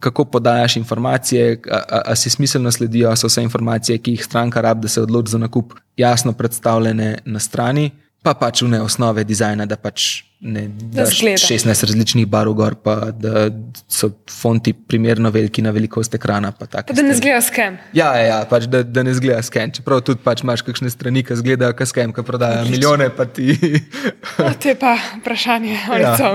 kako 0.00 0.24
podajaš 0.24 0.76
informacije, 0.76 1.62
ali 1.88 2.16
si 2.16 2.30
smiselno 2.30 2.72
sledijo, 2.72 3.16
so 3.16 3.26
vse 3.26 3.42
informacije, 3.42 3.98
ki 3.98 4.10
jih 4.10 4.24
stranka 4.24 4.60
rabi, 4.60 4.82
da 4.82 4.88
se 4.88 5.02
odloči 5.02 5.30
za 5.30 5.38
nakup, 5.38 5.74
jasno 5.96 6.32
predstavljene 6.32 7.18
na 7.24 7.38
strani, 7.38 7.90
pa 8.22 8.34
pač 8.36 8.60
v 8.62 8.68
ne 8.68 8.82
osnove 8.84 9.24
dizajna, 9.24 9.64
da 9.64 9.80
pač 9.80 10.24
ne 10.40 10.66
daš 10.68 11.20
16 11.20 11.84
različnih 11.88 12.26
barov 12.28 12.54
gor, 12.56 12.74
pa 12.80 13.10
da 13.12 13.48
so 13.88 14.10
fonti 14.28 14.72
primerno 14.72 15.30
veliki 15.30 15.62
na 15.62 15.70
velikost 15.70 16.14
ekrana. 16.14 16.52
Pa 16.52 16.66
pa 16.66 16.82
da 16.92 17.02
ne 17.02 17.14
zgleda 17.16 17.40
skem. 17.44 17.78
Ja, 17.96 18.12
ja, 18.16 18.24
ja 18.26 18.38
pač 18.48 18.64
da, 18.68 18.82
da 18.82 19.04
ne 19.04 19.14
zgleda 19.16 19.42
skem. 19.44 19.72
Čeprav 19.76 20.00
tudi 20.04 20.24
pač 20.24 20.44
imaš 20.44 20.64
kakšne 20.64 20.92
strani, 20.92 21.24
ki 21.24 21.36
zgledajo 21.40 21.76
kot 21.76 21.92
skem, 21.92 22.12
ki 22.16 22.24
prodajajo 22.24 22.68
milijone, 22.68 23.10
pa 23.16 23.24
ti. 23.28 23.56
no, 24.40 24.52
to 24.52 24.72
je 24.72 24.76
pa 24.80 24.94
vprašanje, 25.20 25.80
ali 25.88 26.08
ja. 26.08 26.30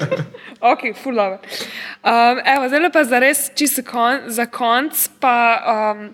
ok, 0.72 0.88
fulove. 1.02 1.38
Um, 2.06 2.42
evo, 2.42 2.70
zdaj 2.70 2.90
pa 2.94 3.06
za 3.06 3.22
res 3.22 3.46
čist 3.58 3.82
kon, 3.86 4.26
za 4.30 4.46
konc, 4.50 5.06
pa 5.22 5.36
um, 5.74 6.10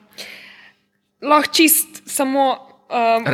lahko 1.20 1.52
čist 1.60 2.04
samo. 2.08 2.71
Um, 2.92 3.24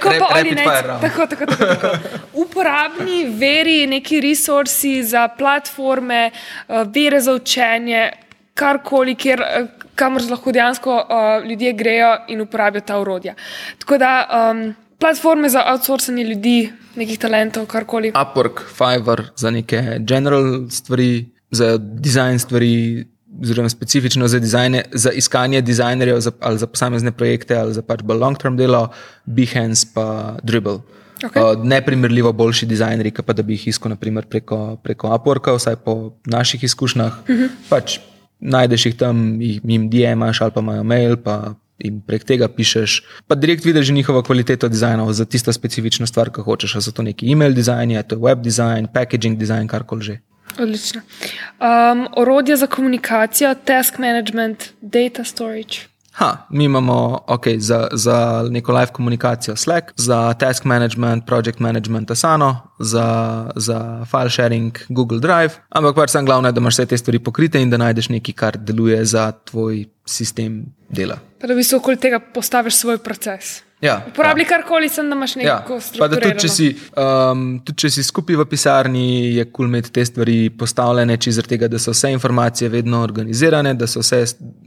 kako 0.00 0.10
pa 0.18 0.38
oni 0.38 0.50
ne 0.50 0.64
tako, 0.64 1.26
tako, 1.26 1.46
tako, 1.46 1.64
tako. 1.64 1.96
Uporabni 2.42 3.24
veri, 3.38 3.86
neki 3.86 4.20
resursi 4.20 5.02
za 5.04 5.28
platforme, 5.28 6.30
uh, 6.68 6.74
vere 6.94 7.20
za 7.20 7.34
učenje, 7.34 8.10
karkoli, 8.54 9.14
kjer, 9.14 9.40
uh, 9.40 9.68
kamor 9.94 10.22
lahko 10.30 10.52
dejansko 10.52 10.94
uh, 10.94 11.48
ljudje 11.50 11.72
grejo 11.72 12.16
in 12.28 12.40
uporabijo 12.40 12.80
ta 12.80 13.00
urodja. 13.00 13.34
Tako 13.78 13.98
da 13.98 14.12
um, 14.30 14.74
platforme 14.98 15.48
za 15.48 15.64
outsourcing 15.72 16.18
ljudi, 16.18 16.72
nekih 16.94 17.18
talentov, 17.18 17.66
karkoli. 17.66 18.12
Upwork, 18.12 18.62
Fiverr 18.70 19.22
za 19.36 19.50
neke 19.50 19.82
general 19.98 20.70
stvari, 20.70 21.26
za 21.50 21.78
design 21.78 22.38
stvari 22.38 23.06
oziroma 23.42 23.68
specifično 23.68 24.28
za, 24.28 24.38
dizajne, 24.38 24.82
za 24.92 25.10
iskanje 25.10 25.60
dizajnerjev 25.60 26.20
za, 26.20 26.32
ali 26.40 26.58
za 26.58 26.66
posamezne 26.66 27.12
projekte 27.12 27.56
ali 27.56 27.74
za 27.74 27.82
pač 27.82 28.00
long-term 28.02 28.56
delo, 28.56 28.88
Behance 29.26 29.86
pa 29.94 30.36
Dribble. 30.42 30.80
Okay. 31.22 31.42
Uh, 31.42 31.64
neprimerljivo 31.64 32.32
boljši 32.32 32.66
dizajnerji, 32.66 33.12
pa 33.26 33.32
da 33.32 33.42
bi 33.42 33.52
jih 33.52 33.68
iskal 33.68 33.90
naprimer, 33.90 34.26
preko, 34.26 34.76
preko 34.82 35.08
Upworka, 35.08 35.56
vsaj 35.56 35.76
po 35.76 36.12
naših 36.26 36.64
izkušnjah. 36.64 37.12
Uh 37.22 37.30
mhm. 37.30 37.42
-huh. 37.42 37.48
pač 37.68 37.98
najdeš 38.40 38.86
jih 38.86 38.96
tam, 38.96 39.38
jim 39.40 39.90
DM-aš 39.90 40.40
ali 40.40 40.52
pa 40.54 40.60
imajo 40.60 40.84
mail. 40.84 41.16
Pa 41.16 41.54
In 41.78 42.00
prek 42.02 42.24
tega 42.26 42.48
pišeš, 42.50 43.04
pa 43.30 43.36
direkt 43.38 43.64
vidiš 43.64 43.92
njihovo 43.94 44.22
kvaliteto 44.22 44.68
dizajna 44.68 45.12
za 45.12 45.24
tisto 45.24 45.52
specifično 45.52 46.06
stvar, 46.06 46.30
ki 46.34 46.40
hočeš. 46.40 46.74
Ali 46.74 46.82
so 46.82 46.92
to 46.92 47.02
neki 47.02 47.30
e-mail 47.30 47.54
dizajn, 47.54 47.90
je 47.90 48.02
to 48.02 48.18
web 48.18 48.42
dizajn, 48.42 48.88
packaging 48.94 49.38
dizajn, 49.38 49.68
karkoli 49.68 50.02
že. 50.02 50.18
Odlično. 50.58 51.00
Um, 51.00 52.08
orodje 52.16 52.56
za 52.56 52.66
komunikacijo, 52.66 53.54
task 53.54 53.98
management, 53.98 54.64
data 54.80 55.24
storage. 55.24 55.78
Ha, 56.18 56.46
mi 56.50 56.64
imamo 56.64 57.20
okay, 57.26 57.58
za, 57.58 57.88
za 57.92 58.44
neko 58.50 58.72
live 58.72 58.86
komunikacijo 58.86 59.56
Slack, 59.56 59.92
za 59.96 60.34
task 60.34 60.64
management, 60.64 61.26
project 61.26 61.58
management 61.58 62.10
Asano, 62.10 62.56
za, 62.78 63.50
za 63.56 64.04
file 64.10 64.30
sharing 64.30 64.78
Google 64.88 65.18
Drive, 65.18 65.54
ampak 65.68 65.94
pač 65.94 66.10
sem 66.10 66.26
glavno, 66.26 66.52
da 66.52 66.60
imaš 66.60 66.74
vse 66.74 66.86
te 66.86 66.98
stvari 66.98 67.18
pokrite 67.18 67.62
in 67.62 67.70
da 67.70 67.76
najdeš 67.76 68.08
nekaj, 68.08 68.34
kar 68.34 68.58
deluje 68.58 69.04
za 69.04 69.32
tvoj 69.32 69.84
sistem 70.06 70.64
dela. 70.88 71.18
Pa 71.38 71.46
da 71.46 71.54
bi 71.54 71.64
se 71.64 71.76
okoli 71.76 71.96
tega 71.96 72.18
postaviš 72.20 72.76
svoj 72.76 72.98
proces. 72.98 73.58
Ja, 73.80 74.04
Uporabi 74.08 74.42
ja. 74.42 74.46
karkoli, 74.48 74.88
sem 74.88 75.06
da 75.10 75.14
imaš 75.14 75.36
nekaj 75.38 75.76
ja. 75.76 75.80
stvari. 75.80 76.14
Tudi 76.14 76.32
če, 76.42 76.48
si, 76.50 76.64
um, 76.98 77.42
tudi 77.62 77.84
če 77.84 77.90
si 77.94 78.02
skupaj 78.02 78.40
v 78.40 78.46
pisarni, 78.50 79.04
je 79.36 79.44
kul 79.46 79.52
cool 79.60 79.68
imeti 79.70 79.92
te 79.94 80.02
stvari 80.06 80.38
postavljene, 80.50 81.14
če 81.14 81.36
zaradi 81.36 81.52
tega, 81.54 81.68
da 81.70 81.78
so 81.78 81.94
vse 81.94 82.10
informacije 82.10 82.72
vedno 82.72 83.04
organizirane, 83.06 83.76
da 83.78 83.86
so 83.86 84.02
vse, 84.02 84.24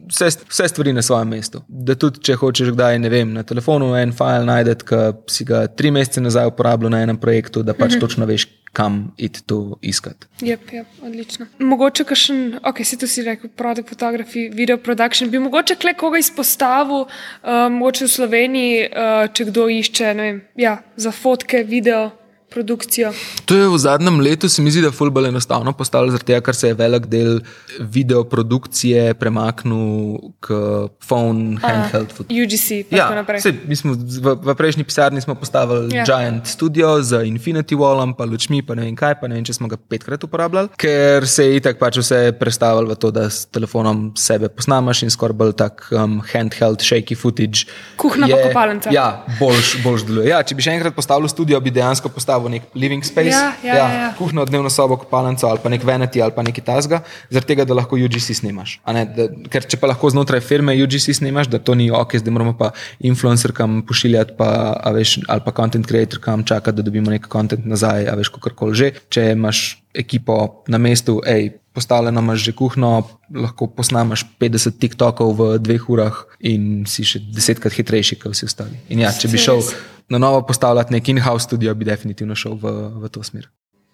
vse, 0.07 0.29
vse 0.47 0.69
stvari 0.71 0.95
na 0.95 1.03
svojem 1.03 1.35
mestu. 1.35 1.59
Da 1.67 1.97
tudi 1.99 2.23
če 2.23 2.37
hočeš 2.39 2.71
kdaj, 2.71 3.01
ne 3.03 3.11
vem, 3.11 3.35
na 3.35 3.43
telefonu 3.43 3.91
en 3.99 4.15
file 4.15 4.47
najdete, 4.47 4.87
ki 4.87 5.01
si 5.35 5.47
ga 5.49 5.65
tri 5.67 5.91
mesece 5.91 6.23
nazaj 6.23 6.47
uporabljal 6.53 6.95
na 6.95 7.03
enem 7.03 7.19
projektu, 7.19 7.65
da 7.67 7.75
pač 7.75 7.97
mhm. 7.97 8.05
točno 8.05 8.29
veš, 8.31 8.47
kam 8.73 9.11
iti 9.17 9.43
to 9.43 9.77
iskati. 9.81 10.27
Yep, 10.41 10.71
yep, 10.71 10.85
odlično. 11.03 11.45
Mogoče, 11.59 12.03
kakšen, 12.03 12.59
ok, 12.63 12.83
si 12.85 12.97
to 12.97 13.07
si 13.07 13.23
rekel, 13.23 13.49
produkt 13.55 13.89
fotografij, 13.89 14.49
video 14.53 14.77
production, 14.77 15.29
bi 15.29 15.39
mogoče 15.39 15.75
kle 15.75 15.93
koga 15.93 16.21
izpostavil, 16.21 17.05
uh, 17.05 17.67
mogoče 17.71 18.05
v 18.05 18.13
Sloveniji, 18.15 18.87
uh, 18.87 19.27
če 19.33 19.49
kdo 19.51 19.67
išče 19.69 20.13
vem, 20.15 20.41
ja, 20.55 20.77
za 20.95 21.11
fotke, 21.11 21.63
video, 21.67 22.11
produkcijo. 22.51 23.13
To 23.45 23.55
je 23.55 23.69
v 23.69 23.77
zadnjem 23.79 24.19
letu, 24.19 24.49
se 24.49 24.61
mi 24.61 24.71
zdi, 24.71 24.81
da 24.83 24.87
je 24.87 24.97
fulbalo 24.97 25.27
enostavno 25.27 25.71
postalo, 25.73 26.11
zaradi 26.11 26.33
tega, 26.33 26.41
ker 26.41 26.55
se 26.55 26.67
je 26.67 26.75
velik 26.75 27.07
del 27.07 27.39
video 27.79 28.23
produkcije 28.23 29.13
premaknil 29.13 30.19
k 30.39 30.53
phone, 30.99 31.57
handheld. 31.61 32.11
Uh, 32.19 32.25
UGC, 32.43 32.67
ja, 32.91 33.05
tako 33.05 33.15
naprej. 33.15 33.41
Mi 33.67 33.75
smo 33.75 33.93
v, 33.95 34.35
v 34.35 34.55
prejšnji 34.55 34.83
pisarni 34.83 35.21
postavili 35.31 35.95
Ja. 35.95 36.03
Giant 36.03 36.47
Studio 36.47 37.01
z 37.03 37.23
Infinity 37.27 37.75
Wallom, 37.75 38.13
pa 38.17 38.25
lučmi, 38.25 38.61
pa 38.61 38.75
ne 38.75 38.81
vem 38.87 38.95
kaj, 38.95 39.19
pa 39.21 39.27
ne 39.27 39.35
vem, 39.39 39.45
če 39.45 39.53
smo 39.53 39.67
ga 39.71 39.77
petkrat 39.77 40.23
uporabljali, 40.23 40.71
ker 40.79 41.27
se 41.27 41.45
je 41.45 41.59
itak 41.61 41.79
pač 41.79 41.99
vse 42.01 42.31
prestavilo 42.39 42.91
v 42.91 42.97
to, 42.99 43.11
da 43.11 43.29
s 43.29 43.45
telefonom 43.47 44.11
sebe 44.17 44.49
posnamaš 44.49 45.03
in 45.05 45.11
skoraj 45.13 45.37
bolj 45.37 45.53
tak 45.59 45.85
um, 45.91 46.19
handheld, 46.33 46.81
shaky 46.83 47.15
footage. 47.15 47.67
Kuhinja 48.01 48.27
pa 48.27 48.39
je- 48.39 48.47
kopalnica. 48.49 48.89
Ja, 48.91 49.25
boljš, 49.39 49.83
boljš 49.83 50.05
deluje. 50.07 50.29
Ja, 50.31 50.41
če 50.43 50.55
bi 50.57 50.65
še 50.65 50.75
enkrat 50.75 50.95
postavil 50.97 51.27
studio, 51.31 51.59
bi 51.61 51.71
dejansko 51.71 52.09
postavil 52.09 52.40
nek 52.49 52.69
living 52.75 53.05
space. 53.05 53.29
Ja, 53.29 53.53
ja, 53.63 53.75
ja, 53.75 53.87
ja. 53.93 54.09
Kuhno, 54.17 54.45
dnevno 54.45 54.69
sobo, 54.69 54.97
kopalnico 54.97 55.47
ali 55.47 55.59
pa 55.63 55.69
nek 55.69 55.83
vanity 55.83 56.23
ali 56.23 56.33
pa 56.35 56.45
nekaj 56.45 56.65
tasga, 56.65 57.01
zaradi 57.29 57.51
tega, 57.53 57.65
da 57.65 57.77
lahko 57.77 57.99
UGC 57.99 58.33
snimaš. 58.39 58.79
Da, 58.85 59.27
ker 59.51 59.67
če 59.67 59.79
pa 59.81 59.91
lahko 59.91 60.09
znotraj 60.13 60.41
firme 60.45 60.75
UGC 60.83 61.13
snimaš, 61.19 61.51
da 61.51 61.59
to 61.59 61.75
ni 61.77 61.91
ok, 61.91 62.17
zdaj 62.21 62.33
moramo 62.33 62.55
pa 62.57 62.71
influencerkam 62.99 63.81
pošiljati, 63.87 64.37
pa, 64.37 64.49
veš, 64.95 65.19
ali 65.27 65.45
pa 65.45 65.55
content 65.57 65.87
creatorkam 65.87 66.45
čakati, 66.47 66.77
da 66.79 66.87
dobimo 66.87 67.13
nek 67.13 67.29
content 67.31 67.65
nazaj, 67.65 68.09
a 68.09 68.17
veš, 68.19 68.33
kakorkoli 68.37 68.77
že. 68.77 68.91
Če 69.11 69.31
imaš 69.35 69.81
ekipo 69.93 70.63
na 70.71 70.79
mestu, 70.79 71.19
hej, 71.27 71.51
postavljeno 71.73 72.19
imaš 72.19 72.43
že 72.45 72.53
kuhno, 72.57 72.91
lahko 73.35 73.67
posnamaš 73.67 74.25
50 74.39 74.79
TikTokov 74.79 75.33
v 75.37 75.49
dveh 75.59 75.89
urah 75.89 76.23
in 76.39 76.85
si 76.87 77.05
še 77.07 77.23
desetkrat 77.31 77.73
hitrejši, 77.73 78.19
kot 78.21 78.35
vsi 78.35 78.47
ostali. 78.49 78.79
In 78.89 79.03
ja, 79.05 79.11
če 79.15 79.31
bi 79.31 79.39
šel 79.41 79.63
na 80.11 80.19
novo 80.19 80.43
postavljati 80.47 80.93
nek 80.93 81.13
in-house 81.13 81.47
studio, 81.47 81.75
bi 81.75 81.87
definitivno 81.87 82.35
šel 82.35 82.59
v, 82.59 82.73
v 83.03 83.13
to 83.13 83.23
smer. 83.23 83.47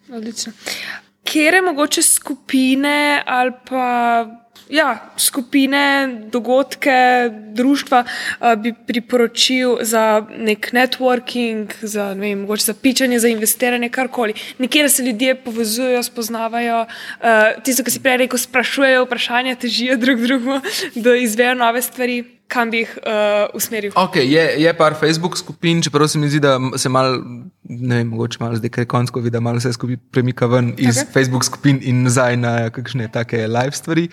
Odlično. 0.10 0.54
Kje 1.28 1.44
je 1.44 1.62
mogoče 1.62 2.02
skupine 2.02 3.24
ali 3.26 3.52
pa 3.70 3.88
ja, 4.70 5.12
skupine, 5.18 6.08
dogodke, 6.32 7.30
društva 7.54 8.04
uh, 8.04 8.56
bi 8.56 8.74
priporočil 8.88 9.78
za 9.82 10.26
nek 10.38 10.72
networking, 10.74 11.74
za, 11.82 12.14
ne 12.14 12.22
vem, 12.22 12.40
mogoče 12.40 12.64
za 12.64 12.74
pičanje, 12.74 13.20
za 13.20 13.28
investiranje, 13.28 13.90
karkoli. 13.90 14.34
Nekje 14.58 14.84
da 14.84 14.90
se 14.90 15.04
ljudje 15.04 15.36
povezujejo, 15.36 16.04
spoznavajo, 16.04 16.82
uh, 16.82 17.64
tisto, 17.64 17.84
kar 17.84 17.94
si 17.94 18.04
prej 18.04 18.18
rekel, 18.26 18.40
sprašujejo 18.40 19.06
vprašanja, 19.06 19.56
težijo 19.56 19.98
drug 19.98 20.22
drugemu, 20.22 20.62
da 21.04 21.16
izvejo 21.16 21.56
nove 21.56 21.82
stvari, 21.82 22.24
kam 22.48 22.72
bi 22.72 22.84
jih 22.84 22.92
uh, 23.04 23.56
usmeril. 23.58 23.92
Okay, 23.96 24.26
je, 24.32 24.44
je 24.64 24.74
par 24.78 24.96
Facebook 25.00 25.38
skupin, 25.38 25.82
čeprav 25.84 26.08
se 26.08 26.20
mi 26.20 26.30
zdi, 26.30 26.40
da 26.40 26.58
se 26.80 26.90
mal, 26.90 27.20
ne 27.64 28.00
vem, 28.00 28.08
mogoče 28.08 28.40
malo 28.40 28.56
zdaj, 28.56 28.72
ker 28.74 28.86
je 28.86 28.90
konc 28.92 29.12
COVID, 29.12 29.40
malo 29.44 29.60
vse 29.60 29.74
skupaj 29.76 30.00
premika 30.12 30.48
ven 30.48 30.72
iz 30.78 30.98
okay. 30.98 31.12
Facebook 31.14 31.46
skupin 31.46 31.80
in 31.84 32.04
nazaj 32.08 32.38
na 32.40 32.54
kakšne 32.74 33.10
take 33.12 33.44
live 33.48 33.76
stvari. 33.76 34.08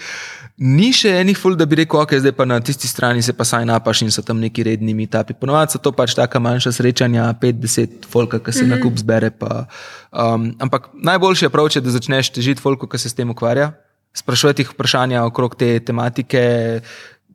Ni 0.58 0.90
še 0.94 1.14
enih 1.22 1.38
ful, 1.38 1.56
da 1.58 1.66
bi 1.66 1.78
rekel, 1.82 2.02
ok, 2.02 2.16
zdaj 2.22 2.34
pa 2.38 2.46
na 2.48 2.58
tisti 2.62 2.90
strani 2.90 3.22
se 3.22 3.32
pa 3.36 3.46
saj 3.46 3.66
napaš 3.70 4.04
in 4.06 4.12
so 4.14 4.22
tam 4.26 4.42
neki 4.42 4.66
redni 4.66 4.94
meetupi. 4.98 5.38
Ponovadi 5.38 5.76
so 5.76 5.82
to 5.82 5.94
pač 5.94 6.16
taka 6.18 6.42
manjša 6.42 6.74
srečanja, 6.78 7.30
5-10 7.42 8.10
folka, 8.10 8.38
ki 8.38 8.52
se 8.52 8.64
mm 8.64 8.70
-hmm. 8.70 8.76
na 8.76 8.82
kup 8.82 8.98
zbere. 8.98 9.30
Pa, 9.30 9.66
um, 10.12 10.54
ampak 10.58 10.90
approach 11.46 11.76
je, 11.76 11.80
da 11.80 11.90
začneš 11.90 12.30
težiti 12.30 12.60
folku, 12.60 12.86
ki 12.86 12.98
se 12.98 13.08
s 13.08 13.14
tem 13.14 13.30
ukvarja, 13.30 13.72
sprašujeti 14.14 14.62
jih 14.62 14.70
vprašanja 14.70 15.24
okrog 15.24 15.56
te 15.56 15.80
tematike. 15.80 16.80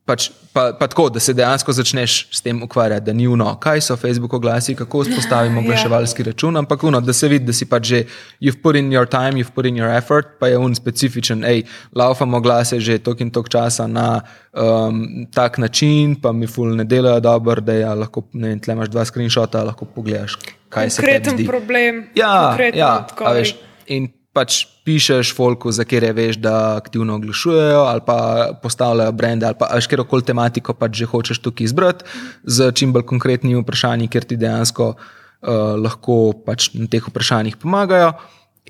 Pač, 0.09 0.31
pa, 0.57 0.71
pa 0.73 0.87
tako, 0.89 1.03
da 1.13 1.21
se 1.21 1.35
dejansko 1.37 1.73
začneš 1.77 2.13
s 2.33 2.41
tem 2.41 2.57
ukvarjati, 2.65 3.05
da 3.05 3.13
ni 3.13 3.27
uno, 3.29 3.51
kaj 3.61 3.83
so 3.85 3.97
Facebook 3.97 4.33
oglasi, 4.33 4.73
kako 4.75 5.03
vzpostavimo 5.05 5.59
Ja. 5.61 5.65
oglaševalski 5.67 6.23
račun, 6.23 6.57
ampak 6.57 6.83
uno, 6.89 6.97
da 7.01 7.13
se 7.13 7.27
vidi, 7.29 7.45
da 7.45 7.53
si 7.53 7.67
pač 7.69 7.85
že, 7.91 7.99
you've 8.41 8.57
put 8.63 8.75
in 8.75 8.89
your 8.89 9.05
time, 9.05 9.37
you've 9.37 9.53
put 9.53 9.69
in 9.69 9.77
your 9.77 9.91
effort, 9.93 10.33
pa 10.39 10.49
je 10.49 10.57
un 10.57 10.73
specifičen, 10.75 11.43
hej, 11.45 11.61
laufamo 11.93 12.41
glase 12.41 12.79
že 12.81 12.97
tok 13.05 13.21
in 13.21 13.29
tok 13.31 13.49
časa 13.53 13.85
na 13.87 14.21
um, 14.53 15.27
tak 15.29 15.57
način, 15.61 16.15
pa 16.21 16.31
mi 16.31 16.47
ful 16.47 16.73
ne 16.75 16.83
delajo 16.89 17.19
dobro, 17.19 17.61
da 17.61 17.73
ja, 17.77 17.93
lahko, 17.93 18.25
ne 18.33 18.55
vem, 18.55 18.59
tle 18.59 18.73
imaš 18.73 18.89
dva 18.89 19.05
screenshota, 19.05 19.61
lahko 19.63 19.85
pogledaš, 19.85 20.39
kaj 20.73 20.89
se 20.89 21.01
Konkreten 21.03 21.31
tebi 21.37 21.43
zdi. 21.43 21.47
problem. 21.53 22.07
Ja, 22.17 22.33
konkreten 22.49 22.79
ja 22.81 23.05
veš, 23.37 23.53
in 23.85 24.09
pač 24.33 24.63
pišeš 24.89 25.35
folku, 25.37 25.69
za 25.71 25.85
kere 25.85 26.09
veš, 26.17 26.39
da 26.41 26.55
aktivno 26.79 27.13
oglašujejo, 27.19 27.83
ali 27.85 28.01
pa 28.05 28.17
postavljajo 28.63 29.11
brende, 29.13 29.45
ali 29.45 29.57
pa 29.59 29.69
veš, 29.75 29.85
kjerkoli 29.91 30.25
tematiko 30.25 30.73
pač 30.73 30.97
že 31.03 31.05
hočeš 31.11 31.41
tukaj 31.45 31.69
izbrati, 31.69 32.05
z 32.43 32.71
čim 32.73 32.93
bolj 32.95 33.05
konkretnimi 33.13 33.61
vprašanji, 33.61 34.09
ker 34.09 34.25
ti 34.25 34.37
dejansko 34.41 34.87
uh, 34.95 35.75
lahko 35.77 36.31
pač 36.45 36.71
na 36.73 36.89
teh 36.89 37.05
vprašanjih 37.05 37.59
pomagajo. 37.61 38.15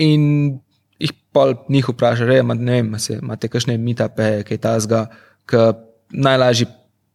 In 0.04 0.60
jih 1.00 1.14
pa 1.32 1.54
njih 1.70 1.88
vprašaš, 1.94 2.28
"Ej, 2.36 2.44
ma- 2.44 2.60
ne 2.60 2.82
vem, 2.82 3.00
se 3.00 3.20
imate 3.22 3.48
kakšne 3.48 3.78
mitape, 3.78 4.44
kaj 4.44 4.58
tasga, 4.58 5.08
ki 5.48 5.72
najlažje. 6.12 6.68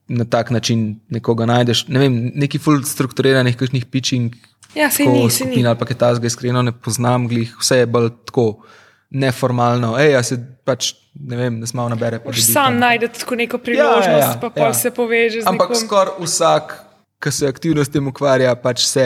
Na 0.08 0.24
tak 0.28 0.50
način 0.52 1.00
nekoga 1.08 1.46
najdeš. 1.48 1.86
Ne 1.88 1.98
vem, 1.98 2.16
neki 2.36 2.58
full 2.60 2.82
strukturiranih, 2.84 3.56
kakšnih 3.56 3.86
pitching 3.88 4.34
Ja, 4.76 4.90
tako 4.92 5.12
ni, 5.12 5.30
skupin 5.30 5.62
ni. 5.62 5.66
ali 5.66 5.78
pa 5.80 5.86
kaj 5.88 5.96
tasga, 5.96 6.26
iskreno 6.28 6.60
ne 6.62 6.72
poznam, 6.72 7.24
glih, 7.28 7.54
vse 7.60 7.78
je 7.78 7.86
bolj 7.86 8.10
tako 8.28 8.44
neformalno. 9.10 9.94
Ej, 10.00 10.16
a 10.16 10.22
se 10.22 10.38
pač 10.64 10.92
ne 11.14 11.36
vem, 11.36 11.58
ne 11.60 11.66
smemo 11.66 11.88
nabere. 11.88 12.18
pa 12.18 12.30
Moraš 12.30 12.42
dobi 12.42 12.52
sam 12.52 12.78
najti 12.78 13.08
tako 13.20 13.38
neko 13.38 13.58
priložnost, 13.58 14.08
ja, 14.08 14.18
ja, 14.18 14.30
ja, 14.34 14.38
pa 14.40 14.50
pol 14.50 14.66
ja. 14.66 14.74
se 14.74 14.90
poveže 14.90 15.42
z 15.42 15.46
Ampak 15.46 15.70
nekom. 15.70 15.86
skoraj 15.86 16.14
vsak, 16.20 16.76
ki 17.22 17.32
se 17.32 17.48
aktivno 17.48 17.84
s 17.84 17.92
tem 17.92 18.08
ukvarja, 18.08 18.54
pač 18.54 18.86
se. 18.86 19.04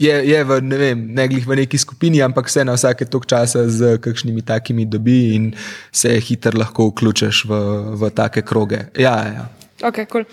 Je, 0.00 0.14
je 0.24 0.44
v, 0.48 0.56
ne 0.64 0.76
vem, 0.80 1.00
ne 1.12 1.26
glih 1.28 1.44
v 1.44 1.56
neki 1.58 1.76
skupini, 1.76 2.22
ampak 2.24 2.48
se 2.48 2.64
na 2.64 2.72
vsake 2.72 3.04
tok 3.04 3.26
časa 3.28 3.66
z 3.68 3.98
kakšnimi 4.00 4.40
takimi 4.40 4.86
dobi 4.88 5.34
in 5.36 5.50
se 5.92 6.14
hitro 6.24 6.56
lahko 6.56 6.86
vključiš 6.88 7.42
v, 7.44 7.58
v 8.00 8.08
take 8.16 8.40
kroge. 8.40 8.86
Ja, 8.96 9.12
ja, 9.20 9.34
ja. 9.34 9.44
Okay, 9.84 10.08
cool. 10.08 10.24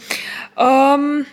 um, 0.56 1.26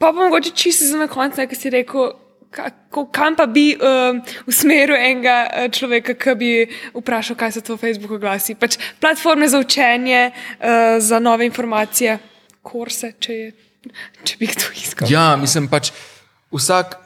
pa 0.00 0.08
pa 0.08 0.12
mogoče 0.12 0.54
čisto 0.56 0.88
za 0.88 1.04
na 1.04 1.08
konec, 1.08 1.36
ki 1.36 1.56
si 1.56 1.68
rekel, 1.68 2.16
kako, 2.52 3.06
kam 3.12 3.36
pa 3.36 3.46
bi 3.48 3.72
um, 3.76 4.20
usmeril 4.46 4.96
enega 4.96 5.36
eh, 5.48 5.68
človeka, 5.72 6.14
ki 6.20 6.34
bi 6.38 6.50
vprašal, 6.94 7.38
kaj 7.40 7.56
so 7.56 7.64
to 7.64 7.78
Facebook 7.80 8.12
oglasi. 8.18 8.54
Pač 8.58 8.76
platforme 9.00 9.48
za 9.48 9.60
učenje, 9.62 10.30
uh, 10.32 10.98
za 11.00 11.20
nove 11.22 11.48
informacije, 11.48 12.18
kurse, 12.62 13.14
če, 13.18 13.38
je, 13.38 13.48
če 14.28 14.36
bi 14.40 14.50
kdo 14.52 14.74
iskal. 14.76 15.10
Ja, 15.12 15.32
mislim 15.40 15.70
pač 15.72 15.94
vsak. 16.52 17.00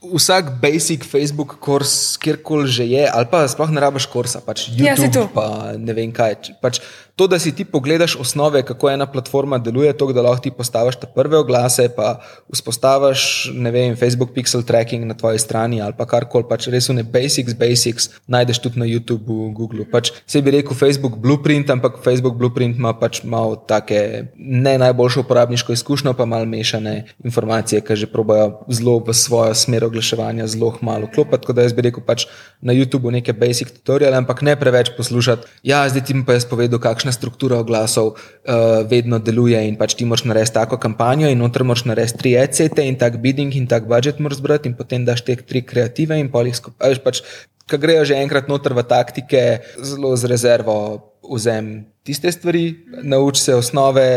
Vsak 0.00 0.54
basic 0.62 1.02
Facebook 1.04 1.58
kurs, 1.60 2.16
kjerkoli 2.16 2.64
že 2.72 2.86
je, 2.88 3.02
ali 3.04 3.26
pa 3.28 3.42
sploh 3.44 3.68
ne 3.68 3.82
rabiš 3.84 4.06
kursa, 4.08 4.40
pač 4.40 4.70
Ja. 4.72 4.94
YouTube, 4.96 5.28
pa 5.34 5.76
ne 5.76 5.92
vem 5.92 6.08
kaj. 6.08 6.56
Pač 6.64 6.80
to, 7.16 7.26
da 7.26 7.38
si 7.38 7.52
ti 7.56 7.64
pogledaš 7.64 8.16
osnove, 8.20 8.62
kako 8.66 8.90
ena 8.90 9.06
platforma 9.06 9.58
deluje, 9.58 9.92
to, 9.96 10.12
da 10.12 10.22
lahko 10.22 10.42
ti 10.42 10.50
postaviš 10.50 10.96
te 11.00 11.08
prve 11.14 11.38
oglase, 11.38 11.88
pa 11.96 12.20
vzpostaviš, 12.52 13.50
ne 13.54 13.70
vem, 13.70 13.96
Facebook 13.96 14.34
pixel 14.34 14.62
tracking 14.66 15.04
na 15.04 15.14
tvoji 15.14 15.38
strani 15.38 15.80
ali 15.82 15.94
pa 15.96 16.06
karkoli, 16.06 16.48
pač 16.48 16.68
res 16.72 16.88
ne 16.94 17.02
basics, 17.02 17.54
basics 17.54 18.10
najdeš 18.26 18.62
tudi 18.64 18.80
na 18.80 18.88
YouTubu, 18.88 19.50
Googlu. 19.54 19.86
Pač 19.90 20.12
se 20.26 20.42
bi 20.42 20.54
rekel 20.54 20.76
Facebook 20.76 21.18
Blueprint, 21.18 21.70
ampak 21.70 22.00
Facebook 22.04 22.36
Blueprint 22.38 22.78
ima 22.78 22.92
pač 22.96 23.22
malo 23.24 23.56
take 23.56 24.30
ne 24.36 24.76
najboljšo 24.78 25.24
uporabniško 25.24 25.72
izkušnjo, 25.72 26.14
pa 26.14 26.24
malo 26.24 26.46
mešane 26.46 27.04
informacije, 27.24 27.80
ki 27.84 27.96
že 27.96 28.10
probajo 28.10 28.64
zelo 28.68 28.98
v 29.06 29.14
svojo 29.14 29.54
smer 29.54 29.84
oglaševanja 29.84 30.46
zelo 30.46 30.74
malo 30.80 31.08
klopiti. 31.14 31.42
Tako 31.42 31.52
da 31.56 31.62
jaz 31.66 31.72
bi 31.72 31.86
rekel 31.88 32.04
pač 32.06 32.26
na 32.60 32.72
YouTubu 32.76 33.12
neke 33.12 33.32
basic 33.32 33.72
tutoriale, 33.80 34.16
ampak 34.16 34.42
ne 34.42 34.56
preveč 34.56 34.92
poslušati. 34.96 35.46
Ja, 35.62 35.84
zdaj 35.88 36.04
ti 36.04 36.16
pa 36.26 36.36
jaz 36.36 36.44
povedal, 36.48 36.80
kakšna 37.00 37.16
struktura 37.16 37.56
oglasov 37.64 38.12
uh, 38.12 38.84
vedno 38.84 39.16
deluje 39.16 39.56
in 39.64 39.80
pač 39.80 39.96
ti 39.96 40.04
moraš 40.04 40.28
narediti 40.28 40.52
tako 40.52 40.76
kampanjo 40.76 41.32
in 41.32 41.40
noter 41.40 41.64
moraš 41.64 41.86
narediti 41.88 42.20
tri 42.20 42.34
ECT 42.36 42.84
in 42.84 43.00
tak 43.00 43.16
bidding 43.24 43.56
in 43.56 43.64
tak 43.64 43.88
budget 43.88 44.20
moraš 44.20 44.44
zbrati 44.44 44.68
in 44.68 44.76
potem 44.76 45.08
daš 45.08 45.24
te 45.24 45.36
tri 45.40 45.64
kreative 45.64 46.20
in 46.20 46.28
pol 46.28 46.44
jih 46.44 46.60
skupaj. 46.60 47.00
Pač, 47.00 47.24
Ko 47.70 47.78
grejo 47.78 48.02
že 48.02 48.18
enkrat 48.18 48.48
noter 48.50 48.74
v 48.74 48.82
taktike, 48.82 49.62
zelo 49.78 50.18
z 50.18 50.26
rezervo 50.26 51.06
vzem 51.22 51.86
tiste 52.02 52.26
stvari, 52.34 52.82
nauči 53.06 53.38
se 53.38 53.54
osnove, 53.54 54.10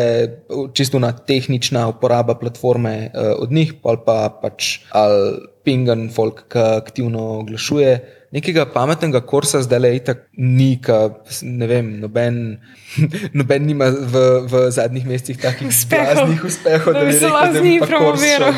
čisto 0.73 0.97
na 0.97 1.13
tehnična 1.13 1.85
uporaba 1.93 2.33
platforme 2.33 3.13
uh, 3.13 3.37
od 3.37 3.53
njih, 3.53 3.77
pol 3.77 4.01
pa 4.01 4.33
pač 4.33 4.81
ali 4.89 5.45
pingan 5.61 6.09
folk, 6.09 6.49
ki 6.49 6.65
aktivno 6.81 7.45
oglašuje 7.45 8.22
nekega 8.33 8.65
pametnega 8.73 9.21
kursa 9.29 9.61
zdaj 9.61 9.79
le 9.83 9.91
itak 9.99 10.23
ni, 10.37 10.75
ka, 10.81 10.97
ne 11.45 11.67
vem, 11.69 11.89
noben, 12.01 12.37
noben 13.39 13.67
nima 13.67 13.89
v, 13.93 14.23
v 14.49 14.61
zadnjih 14.73 15.05
mesecih 15.05 15.37
takih 15.41 15.69
Uspehov. 15.69 16.31
uspehov, 16.49 16.97
Da 16.97 17.03
bi 17.05 17.13
se 17.13 17.29
lahko 17.29 17.53
z 17.53 17.61
njimi 17.61 17.77
šel 17.77 17.87
promoviral. 17.87 18.53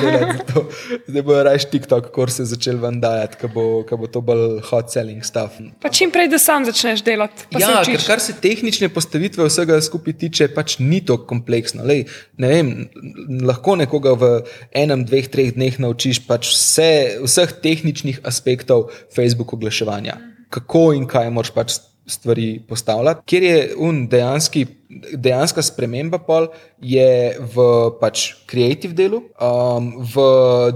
Zdaj 1.10 1.26
bojo 1.28 1.42
raje 1.44 1.68
TikTok 1.72 2.08
kurse 2.16 2.46
začeli 2.48 2.80
ven 2.80 3.02
dajati, 3.04 3.40
ko 3.42 3.50
bo, 3.52 3.66
bo 3.84 4.08
to 4.12 4.22
bolj 4.24 4.62
hot 4.70 4.94
selling 4.94 5.26
stuff. 5.28 5.60
Pa 5.84 5.92
čim 5.92 6.14
prej, 6.14 6.30
da 6.32 6.40
sam 6.40 6.66
začneš 6.68 7.04
delati. 7.04 7.48
Ja, 7.60 7.84
se 7.84 7.92
ker 7.92 8.08
kar 8.08 8.24
se 8.24 8.36
tehnične 8.40 8.90
postavitve 8.96 9.50
vsega 9.50 9.82
skupaj 9.84 10.16
tiče, 10.24 10.50
pač 10.56 10.78
ni 10.80 11.02
to 11.06 11.20
kompleksno. 11.28 11.84
Lej, 11.84 12.06
ne 12.40 12.54
vem, 12.54 12.72
lahko 13.44 13.76
nekoga 13.80 14.16
v 14.20 14.32
enem, 14.76 15.04
dveh, 15.08 15.28
treh 15.32 15.52
dneh 15.56 15.80
naučiš 15.84 16.24
pač 16.28 16.54
vse, 16.54 16.92
vseh 17.28 17.56
tehničnih 17.60 18.24
aspektov 18.24 18.88
Facebook 19.12 19.56
oglaševanja. 19.66 20.18
Kako 20.54 20.94
in 20.94 21.10
kaj 21.10 21.34
moraš 21.34 21.52
pač 21.56 21.78
stvari 22.08 22.62
postavljati. 22.70 23.22
Ker 23.26 23.44
je 23.44 23.74
un 23.82 24.04
dejanski, 24.08 24.66
dejanska 25.14 25.64
sprememba 25.66 26.20
pol 26.22 26.48
je 26.78 27.34
v 27.56 27.66
pač 27.98 28.28
creative 28.46 28.94
delu, 28.94 29.24
um, 29.42 29.90
v 30.14 30.26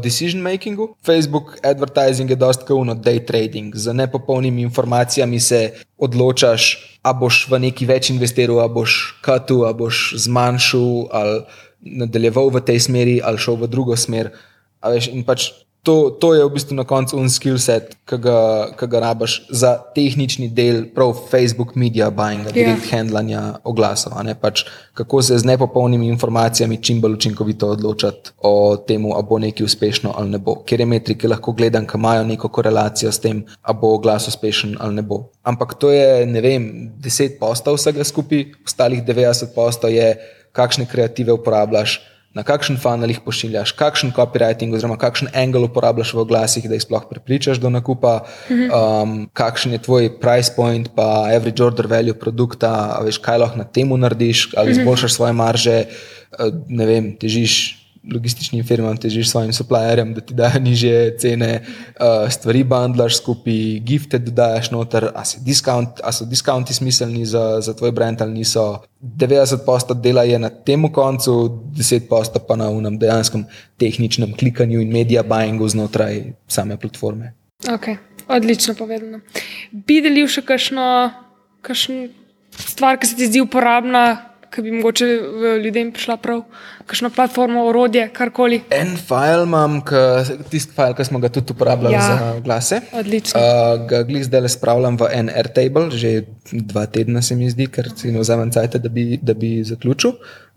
decision 0.01 0.41
makingu. 0.41 0.89
Facebook 1.05 1.59
advertising 1.63 2.33
je 2.33 2.35
dosta 2.35 2.65
kauno 2.65 2.95
day 2.95 3.21
trading. 3.25 3.75
Z 3.75 3.93
nepopolnimi 3.93 4.65
informacijami 4.65 5.39
se 5.39 5.61
odločaš, 5.97 6.97
a 7.03 7.13
boš 7.13 7.45
v 7.47 7.61
neki 7.69 7.85
več 7.85 8.09
investiral, 8.09 8.59
a 8.59 8.67
boš 8.67 9.21
katu, 9.21 9.63
a 9.69 9.73
boš 9.73 10.17
zmanjšal 10.25 11.13
ali 11.13 11.41
nadaljeval 11.79 12.49
v 12.51 12.65
tej 12.65 12.79
smeri 12.89 13.21
ali 13.23 13.37
šel 13.37 13.55
v 13.55 13.69
drugo 13.69 13.95
smer. 13.95 14.33
A 14.81 14.89
Veš, 14.89 15.13
in 15.13 15.23
pač 15.27 15.51
to, 15.83 16.09
to 16.19 16.33
je 16.33 16.43
v 16.45 16.51
bistvu 16.51 16.75
na 16.75 16.83
koncu 16.83 17.17
un 17.17 17.29
skill 17.31 17.57
set, 17.57 17.95
ki 18.05 18.17
ga, 18.19 18.39
ki 18.77 18.87
ga 18.91 18.99
rabaš 18.99 19.47
za 19.49 19.77
tehnični 19.95 20.49
del, 20.51 20.83
prav 20.95 21.13
Facebook 21.31 21.75
media 21.75 22.09
buying, 22.11 22.45
Ja. 22.45 22.51
direkt 22.51 22.83
yeah. 22.83 22.91
handlanja 22.91 23.41
oglasov. 23.63 24.13
Pač, 24.41 24.65
kako 24.93 25.21
se 25.21 25.37
z 25.37 25.45
nepopolnimi 25.45 26.07
informacijami 26.07 26.77
čim 26.83 27.01
bolj 27.01 27.13
učinkovito 27.13 27.69
odločati 27.69 28.31
o 28.43 28.77
tem, 28.77 29.05
ali 29.05 29.23
bo 29.29 29.39
nekaj 29.39 29.65
uspešno 29.65 30.13
ali 30.15 30.29
ne 30.29 30.37
bo. 30.37 30.55
Ker 30.65 30.79
je 30.79 30.85
metrike 30.85 31.27
lahko 31.27 31.51
gledam, 31.51 31.87
ki 31.87 31.97
imajo 31.97 32.23
neko 32.23 32.49
korelacijo 32.49 33.11
s 33.11 33.19
tem, 33.19 33.45
ali 33.61 33.77
bo 33.81 33.93
oglas 33.95 34.27
uspešen 34.27 34.75
ali 34.79 34.95
ne 34.95 35.01
bo. 35.01 35.29
Ampak 35.43 35.73
to 35.79 35.91
je, 35.91 36.25
ne 36.25 36.41
vem, 36.41 36.91
10 36.99 37.39
postov 37.39 37.79
vsega 37.79 38.03
skupaj, 38.03 38.45
ostalih 38.65 39.03
90 39.03 39.55
postov 39.55 39.91
je, 39.95 40.17
kakšne 40.51 40.85
kreative 40.89 41.31
uporabljaš 41.33 42.01
na 42.37 42.43
kakšen 42.45 42.77
funnel 42.77 43.09
jih 43.09 43.21
pošiljaš, 43.25 43.73
kakšen 43.77 44.11
copywriting 44.13 44.73
oziroma 44.75 44.99
kakšen 45.01 45.31
angle 45.33 45.65
uporabljaš 45.65 46.13
v 46.13 46.21
oglasih, 46.23 46.67
da 46.69 46.77
jih 46.77 46.85
sploh 46.85 47.07
prepričaš 47.09 47.57
do 47.61 47.71
nakupa, 47.73 48.19
um, 48.49 49.23
kakšen 49.33 49.73
je 49.73 49.81
tvoj 49.87 50.11
price 50.21 50.53
point, 50.55 50.91
pa 50.95 51.25
average 51.33 51.63
order 51.65 51.89
value 51.89 52.13
produkta, 52.13 52.99
veš, 53.05 53.17
kaj 53.25 53.41
lahko 53.41 53.61
na 53.63 53.65
tem 53.65 53.89
narediš, 53.89 54.51
ali 54.57 54.77
izboljšaš 54.77 55.17
svoje 55.17 55.33
marže, 55.33 55.77
eh, 55.89 56.53
ne 56.69 56.85
vem, 56.85 57.11
težiš. 57.17 57.78
Logističnim 58.13 58.63
firmam 58.63 58.97
težiš 58.97 59.29
svojim 59.29 59.53
supplierjem, 59.53 60.13
da 60.13 60.21
ti 60.21 60.33
dajo 60.33 60.59
nižje 60.67 61.17
cene, 61.19 61.49
uh, 61.61 62.29
stvari 62.31 62.63
bundlaš 62.63 63.17
skupaj, 63.17 63.79
gifte 63.85 64.19
dodajaš 64.19 64.71
noter, 64.71 65.09
a, 65.15 65.23
discount, 65.45 66.01
a 66.03 66.11
so 66.11 66.25
discounti 66.25 66.73
smiselni 66.73 67.25
za, 67.25 67.61
za 67.61 67.73
tvoj 67.73 67.91
brand 67.91 68.21
ali 68.21 68.33
niso. 68.39 68.81
90% 69.01 70.01
dela 70.01 70.23
je 70.23 70.39
na 70.39 70.49
tem 70.49 70.87
koncu, 70.91 71.33
10% 71.75 72.39
pa 72.47 72.55
na 72.55 72.69
unem 72.69 72.97
dejanskem 72.99 73.45
tehničnem 73.77 74.33
klikanju 74.39 74.81
in 74.81 74.91
media 74.91 75.23
buyingu 75.23 75.67
znotraj 75.67 76.33
same 76.47 76.77
platforme. 76.77 77.33
Okay. 77.67 77.97
Odlično 78.29 78.75
povedano. 78.77 79.19
Bi 79.71 80.01
delil 80.05 80.27
še 80.29 80.43
kakšno, 80.45 80.85
kakšno 81.65 82.09
stvar, 82.53 82.99
ki 83.01 83.09
se 83.09 83.17
ti 83.17 83.25
zdi 83.25 83.41
uporabna, 83.41 84.28
ki 84.49 84.61
bi 84.61 84.71
mogoče 84.71 85.05
v 85.05 85.53
ljudem 85.59 85.91
prišla 85.91 86.17
prav, 86.17 86.41
kakšno 86.85 87.09
platformo, 87.09 87.65
orodje, 87.65 88.07
karkoli. 88.09 88.61
En 88.71 88.95
file 88.97 89.43
imam, 89.43 89.79
tisti 90.49 90.73
file, 90.73 90.93
ki 90.93 91.05
smo 91.05 91.19
ga 91.19 91.29
tudi 91.29 91.53
uporabljali 91.53 91.93
Ja. 91.93 92.01
za 92.01 92.39
glase. 92.41 92.81
Odlično. 92.93 93.39
Uh, 93.39 93.45
ga 93.85 94.03
glih 94.03 94.23
zdaj 94.23 94.41
le 94.41 94.49
spravljam 94.49 94.97
v 94.97 95.07
en 95.11 95.29
Airtable, 95.29 95.91
že 95.91 96.13
dva 96.51 96.85
tedna 96.87 97.21
se 97.21 97.35
mi 97.35 97.49
zdi, 97.49 97.67
ker 97.67 97.89
si 97.95 98.11
ne 98.11 98.19
vzamem 98.19 98.51
cajt, 98.51 98.75
da, 98.77 98.89
bi- 98.89 99.19
da 99.21 99.33
bi 99.33 99.63
zaključil. 99.63 100.11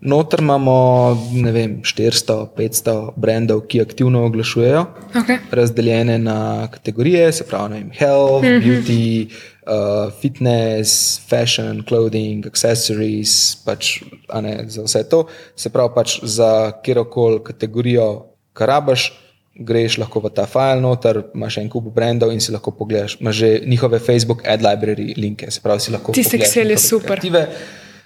Noter 0.05 0.41
imamo, 0.43 1.15
vem, 1.53 1.77
400, 1.81 2.49
500 2.57 3.13
brandov, 3.15 3.61
ki 3.71 3.81
aktivno 3.81 4.25
oglašujejo, 4.25 4.85
Okay. 5.13 5.37
razdeljene 5.51 6.17
na 6.19 6.67
kategorije, 6.67 7.31
se 7.31 7.43
pravi, 7.47 7.73
vem, 7.73 7.91
health, 7.93 8.43
mm 8.43 8.47
-hmm. 8.47 8.63
beauty, 8.63 9.27
uh, 9.67 10.11
fitness, 10.21 11.21
fashion, 11.29 11.83
clothing, 11.87 12.45
accessories, 12.47 13.55
pač, 13.65 14.01
ne, 14.41 14.65
za 14.67 14.83
vse 14.83 15.09
to. 15.09 15.25
Se 15.55 15.69
pravi, 15.69 15.89
pač 15.95 16.19
za 16.23 16.71
kjerkoli 16.83 17.39
kategorijo, 17.43 18.25
kar 18.53 18.67
rabaš, 18.67 19.11
greš 19.55 19.97
lahko 19.97 20.19
v 20.19 20.29
ta 20.33 20.45
file 20.45 20.81
noter, 20.81 21.21
imaš 21.35 21.57
en 21.57 21.69
kup 21.69 21.93
brendov 21.93 22.31
in 22.33 22.41
si 22.41 22.51
lahko 22.51 22.71
pogledaš, 22.71 23.17
imaš 23.21 23.35
že 23.35 23.59
njihove 23.65 23.99
Facebook 23.99 24.41
ad 24.47 24.61
library 24.61 25.13
linke, 25.17 25.51
se 25.51 25.61
pravi, 25.61 25.79
si 25.79 25.91
lahko 25.91 26.11
Tisti 26.11 26.37
pogledaš 26.37 26.49
Excel 26.49 26.69
je 26.69 26.75
njihove 26.75 26.87
super. 26.87 27.19
kreative. 27.19 27.47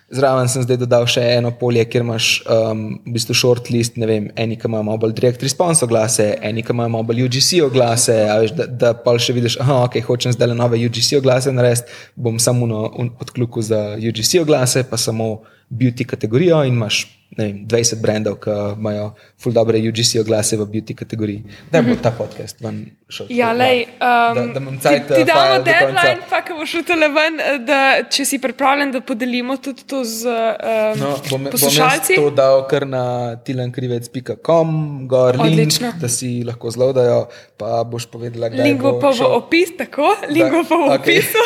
Zraven 0.07 0.47
sem 0.47 0.63
zdaj 0.63 0.77
dodal 0.79 1.03
še 1.11 1.19
eno 1.35 1.49
polje, 1.59 1.83
kjer 1.91 2.05
imaš 2.05 2.27
um, 2.47 2.83
v 3.03 3.11
bistvu 3.17 3.35
shortlist, 3.35 3.97
ne 3.99 4.07
vem, 4.07 4.29
eni, 4.39 4.55
ki 4.55 4.69
imajo 4.69 4.85
mobile 4.87 5.11
direct 5.11 5.43
response 5.43 5.83
oglase, 5.83 6.29
eni, 6.47 6.63
ki 6.63 6.71
imajo 6.71 6.93
mobile 6.93 7.25
UGC 7.27 7.59
oglase, 7.65 8.15
veš, 8.15 8.53
da, 8.55 8.69
da 8.71 8.93
pa 8.95 9.17
še 9.19 9.35
vidiš, 9.35 9.57
da 9.59 9.81
okay, 9.83 10.05
hočem 10.05 10.31
zdaj 10.31 10.53
le 10.53 10.55
nove 10.55 10.79
UGC 10.87 11.17
oglase 11.19 11.51
narediti, 11.51 11.91
bom 12.15 12.39
samo 12.39 12.69
no, 12.71 12.85
odkljuku 13.19 13.65
za 13.67 13.81
UGC 13.99 14.39
oglase, 14.45 14.85
pa 14.87 14.95
samo 14.95 15.41
beauty 15.67 16.07
kategorijo 16.07 16.63
in 16.63 16.79
imaš 16.79 17.03
vem, 17.31 17.65
20 17.65 17.95
brendov, 17.97 18.37
ki 18.37 18.49
imajo 18.73 19.09
full 19.35 19.51
dobre 19.51 19.77
UGC 19.79 20.15
oglase 20.17 20.55
v 20.55 20.65
beauty 20.67 20.93
kategoriji. 20.93 21.43
Da 21.69 21.81
bo 21.81 21.95
ta 21.97 22.11
podcast 22.11 22.57
ven 22.59 22.79
šel. 23.07 23.27
Ja, 23.29 23.47
tako, 23.47 23.59
lej, 23.59 23.77
um, 23.83 24.35
da, 24.35 24.45
da 24.49 24.59
imam 24.59 24.77
cajt, 24.77 25.03
ti, 25.03 25.13
ti 25.13 25.21
eh, 25.21 25.25
damo 25.25 25.59
deadline, 25.61 26.21
pa 26.25 26.41
ko 26.41 26.55
boš 26.55 26.69
šutele 26.71 27.07
ven, 27.09 27.39
eh, 27.39 27.57
da 27.59 27.79
če 28.05 28.25
si 28.25 28.39
pripravljen, 28.39 28.91
da 28.91 29.01
podelimo 29.01 29.57
tudi 29.57 29.83
to 29.83 30.03
z 30.03 30.25
um, 30.25 30.97
No, 30.97 31.11
bom, 31.23 31.43
bom 31.43 31.51
poslušalci. 31.51 32.15
to 32.15 32.29
dal 32.31 32.65
kar 32.65 32.87
na 32.87 33.03
tilankrivec.com, 33.37 34.69
gor 35.05 35.35
link, 35.35 35.53
Odlično. 35.53 35.91
da 35.97 36.09
si 36.09 36.43
lahko 36.43 36.69
zlodajo, 36.69 37.27
pa 37.55 37.83
boš 37.83 38.05
povedala, 38.07 38.49
kdaj 38.49 38.63
Link 38.63 38.81
bo 38.81 38.97
pa 38.97 39.09
v 39.09 39.15
šel. 39.15 39.31
opis, 39.33 39.69
tako, 39.75 40.07
link 40.29 40.51
bo 40.51 40.63
pa 40.63 40.75
v 40.75 40.83
okej. 40.89 41.19
opisu. 41.19 41.41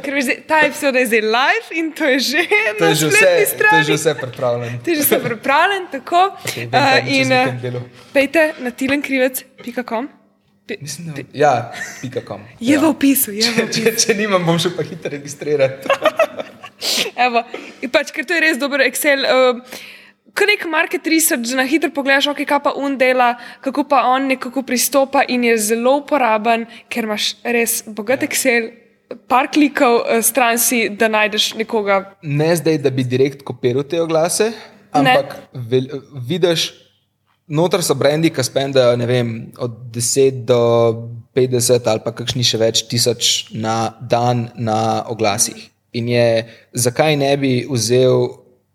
Ker 0.00 0.12
veš, 0.12 0.26
ta 0.44 0.60
epizoda 0.62 0.98
je 0.98 1.06
zdaj 1.06 1.22
live 1.22 1.68
in 1.72 1.92
to 1.92 2.04
je 2.06 2.18
že 2.20 2.42
To 2.72 2.80
na 2.80 2.88
je 2.88 2.94
že 2.96 3.06
vse, 3.06 3.16
spletni 3.16 3.34
to 3.34 3.40
je 3.40 3.46
strani. 3.48 3.84
že 3.84 3.94
vse 3.94 4.12
pripravljeno. 4.16 4.78
Si 5.08 5.22
pripravljen, 5.22 5.88
tako. 5.92 6.28
Kaj 6.42 6.68
bom 6.72 6.86
čez 7.00 7.16
in 7.16 7.32
eh, 7.32 7.44
vikend 7.44 7.66
delal. 7.66 7.88
pejte 8.12 8.46
na 8.60 8.70
tilenkrivec.com. 8.70 10.08
Mislim, 10.80 11.12
da, 11.14 11.22
ja, 11.32 11.72
pika 12.00 12.20
kom. 12.26 12.40
Je 12.60 12.74
ja. 12.74 12.80
v 12.80 12.88
opisu, 12.90 13.30
je 13.30 13.50
v 13.50 13.62
opisu. 13.62 13.82
Če, 13.84 13.92
če 14.02 14.14
nimam, 14.18 14.42
bom 14.42 14.58
šel 14.58 14.72
pa 14.74 14.82
hitro 14.82 15.12
registrirati. 15.14 15.86
Evo, 17.26 17.44
pač, 17.92 18.10
ker 18.14 18.26
to 18.26 18.34
je 18.34 18.42
res 18.42 18.58
dober 18.58 18.82
Excel. 18.88 19.22
Uh, 19.22 19.84
Ko 20.36 20.44
nek 20.44 20.66
market 20.68 21.06
research 21.08 21.54
na 21.56 21.64
hitro 21.64 21.88
pogledaš, 21.96 22.26
okay, 22.28 22.44
kaj 22.44 22.58
pa 22.66 22.74
on 22.76 22.98
dela, 23.00 23.30
kako 23.64 23.86
pa 23.88 24.02
on 24.10 24.26
nekako 24.28 24.66
pristopa 24.68 25.22
in 25.32 25.46
je 25.48 25.54
zelo 25.70 25.94
uporaben, 26.02 26.66
ker 26.92 27.08
imaš 27.08 27.30
res 27.40 27.78
bogat 27.86 28.26
Excel, 28.26 28.68
par 29.30 29.48
klikov 29.48 30.02
uh, 30.02 30.18
stran 30.20 30.60
si, 30.60 30.90
da 30.92 31.08
najdeš 31.08 31.54
nekoga. 31.56 32.02
Ne 32.20 32.50
zdaj, 32.58 32.82
da 32.84 32.92
bi 32.92 33.06
direkt 33.06 33.46
kopiral 33.48 33.86
te 33.88 34.02
oglase, 34.02 34.50
ampak 35.00 35.36
vel, 35.52 35.88
vidiš, 36.26 36.72
noter 37.48 37.82
so 37.82 37.94
brendi, 37.94 38.30
ki 38.34 38.44
spendajo 38.44 38.96
vem, 39.06 39.52
od 39.58 39.78
10 39.94 40.44
do 40.48 40.60
50 41.36 41.86
ali 41.86 42.02
pa 42.04 42.12
kakšni 42.16 42.44
še 42.46 42.58
več 42.58 42.82
tisoč 42.90 43.52
na 43.54 43.94
dan 44.00 44.50
na 44.56 45.04
oglasih. 45.06 45.68
In 45.96 46.10
je, 46.12 46.44
zakaj 46.76 47.16
ne 47.16 47.32
bi 47.40 47.52
vzel, 47.70 48.28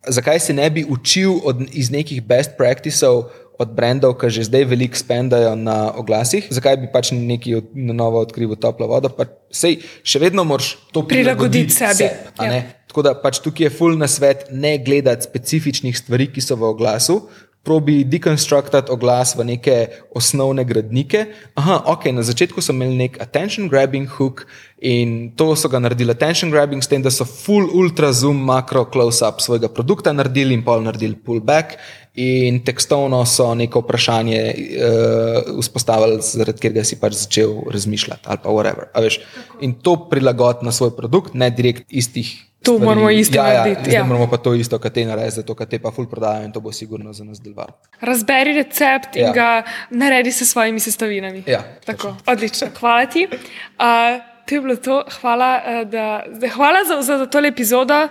zakaj 0.08 0.40
se 0.40 0.54
ne 0.58 0.70
bi 0.74 0.86
učil 0.88 1.42
od, 1.46 1.62
iz 1.74 1.92
nekih 1.94 2.24
best 2.26 2.58
practicev 2.58 3.28
od 3.62 3.70
brendov, 3.78 4.16
ki 4.18 4.32
že 4.34 4.50
zdaj 4.50 4.66
veliko 4.66 4.98
spendajo 4.98 5.54
na 5.54 5.94
oglasih, 5.94 6.48
zakaj 6.50 6.82
bi 6.82 6.88
pač 6.90 7.12
neki 7.14 7.62
od, 7.62 7.66
na 7.78 7.94
novo 7.94 8.24
odkril 8.24 8.56
toplo 8.58 8.90
vodo. 8.90 9.12
Pa, 9.14 9.30
sej, 9.54 9.84
še 10.02 10.18
vedno 10.18 10.42
moraš 10.48 10.80
to 10.90 11.06
Prilagoditi 11.06 11.70
sebi. 11.70 12.10
a 12.42 12.50
Ja. 12.50 12.64
Tako 12.92 13.06
da 13.08 13.14
pač 13.16 13.40
tukaj 13.40 13.70
je 13.70 13.72
full 13.72 13.96
na 13.96 14.08
svet 14.12 14.50
ne 14.52 14.76
gledati 14.84 15.24
specifičnih 15.24 15.96
stvari, 15.96 16.28
ki 16.28 16.44
so 16.44 16.58
v 16.60 16.68
oglasu, 16.74 17.22
probi 17.64 18.02
dekonstruktati 18.04 18.92
oglas 18.92 19.36
v 19.38 19.46
neke 19.46 19.76
osnovne 20.18 20.66
gradnike. 20.66 21.26
Aha, 21.56 21.84
ok, 21.94 22.10
na 22.12 22.26
začetku 22.26 22.62
so 22.62 22.74
imeli 22.74 22.98
nek 22.98 23.20
attention 23.22 23.70
grabbing 23.70 24.10
hook 24.18 24.48
in 24.82 25.32
to 25.38 25.54
so 25.56 25.70
ga 25.70 25.80
naredili 25.80 26.12
attention 26.12 26.52
grabbing, 26.52 26.82
s 26.82 26.90
tem, 26.90 27.06
da 27.06 27.14
so 27.14 27.24
full 27.24 27.70
ultra 27.70 28.12
zoom, 28.12 28.42
makro 28.44 28.84
close-up 28.90 29.40
svojega 29.46 29.70
produkta 29.70 30.12
naredili 30.12 30.58
in 30.58 30.66
pol 30.66 30.82
naredili 30.84 31.16
pullback. 31.16 31.78
In 32.20 32.60
tekstovno 32.68 33.22
so 33.24 33.54
neko 33.56 33.86
vprašanje 33.86 34.40
uh, 34.52 35.52
vzpostavili, 35.62 36.20
zaradi 36.20 36.60
katerega 36.60 36.84
si 36.84 37.00
pač 37.00 37.22
začel 37.22 37.56
razmišljati, 37.72 38.28
ali 38.28 38.44
pa 38.44 38.52
whatever. 38.52 39.22
In 39.64 39.80
to 39.80 39.96
prilagoditi 40.10 40.68
na 40.68 40.76
svoj 40.76 40.92
produkt, 40.98 41.38
ne 41.40 41.48
direkt 41.56 41.86
istih 41.88 42.51
To 42.64 42.72
stvari. 42.72 42.86
moramo 42.86 43.10
isto 43.10 43.38
ja, 43.38 43.48
ja 43.48 43.58
narediti. 43.58 43.90
Ja, 43.90 43.96
ja. 43.96 44.04
moramo 44.04 44.28
pa 44.30 44.38
to 44.38 44.54
isto, 44.54 44.80
kar 44.80 44.92
te 44.92 45.06
narediti, 45.06 45.36
zato 45.36 45.56
ker 45.56 45.68
te 45.68 45.80
pa 45.82 45.92
ful 45.92 46.06
prodajajo 46.10 46.46
in 46.46 46.52
to 46.52 46.62
bo 46.62 46.72
sigurno 46.72 47.14
za 47.14 47.24
nas 47.24 47.42
delovalo. 47.42 47.74
Razberi 48.02 48.54
recept 48.54 49.16
ja. 49.16 49.28
in 49.28 49.34
ga 49.34 49.64
naredi 49.90 50.32
s 50.32 50.46
svojimi 50.52 50.80
sestavinami. 50.80 51.44
Ja, 51.48 51.64
Tako, 51.86 52.16
odlično. 52.26 52.68
Hvala 52.80 53.06
ti. 53.06 53.28
Uh, 53.32 54.22
to 54.46 54.56
je 54.56 54.62
bilo 54.62 54.76
to. 54.76 55.04
Hvala, 55.22 55.52
uh, 55.58 55.90
da, 55.90 56.24
hvala 56.54 56.86
za, 56.88 57.02
za, 57.02 57.18
za 57.18 57.26
tole 57.26 57.50
epizodo. 57.50 58.08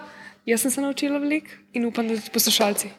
Jaz 0.47 0.61
sem 0.61 0.71
se 0.71 0.81
naučila 0.81 1.19
veliko 1.19 1.51
in 1.73 1.87
upam, 1.87 2.09
da 2.09 2.17
tudi 2.17 2.31
poslušalci. 2.35 2.91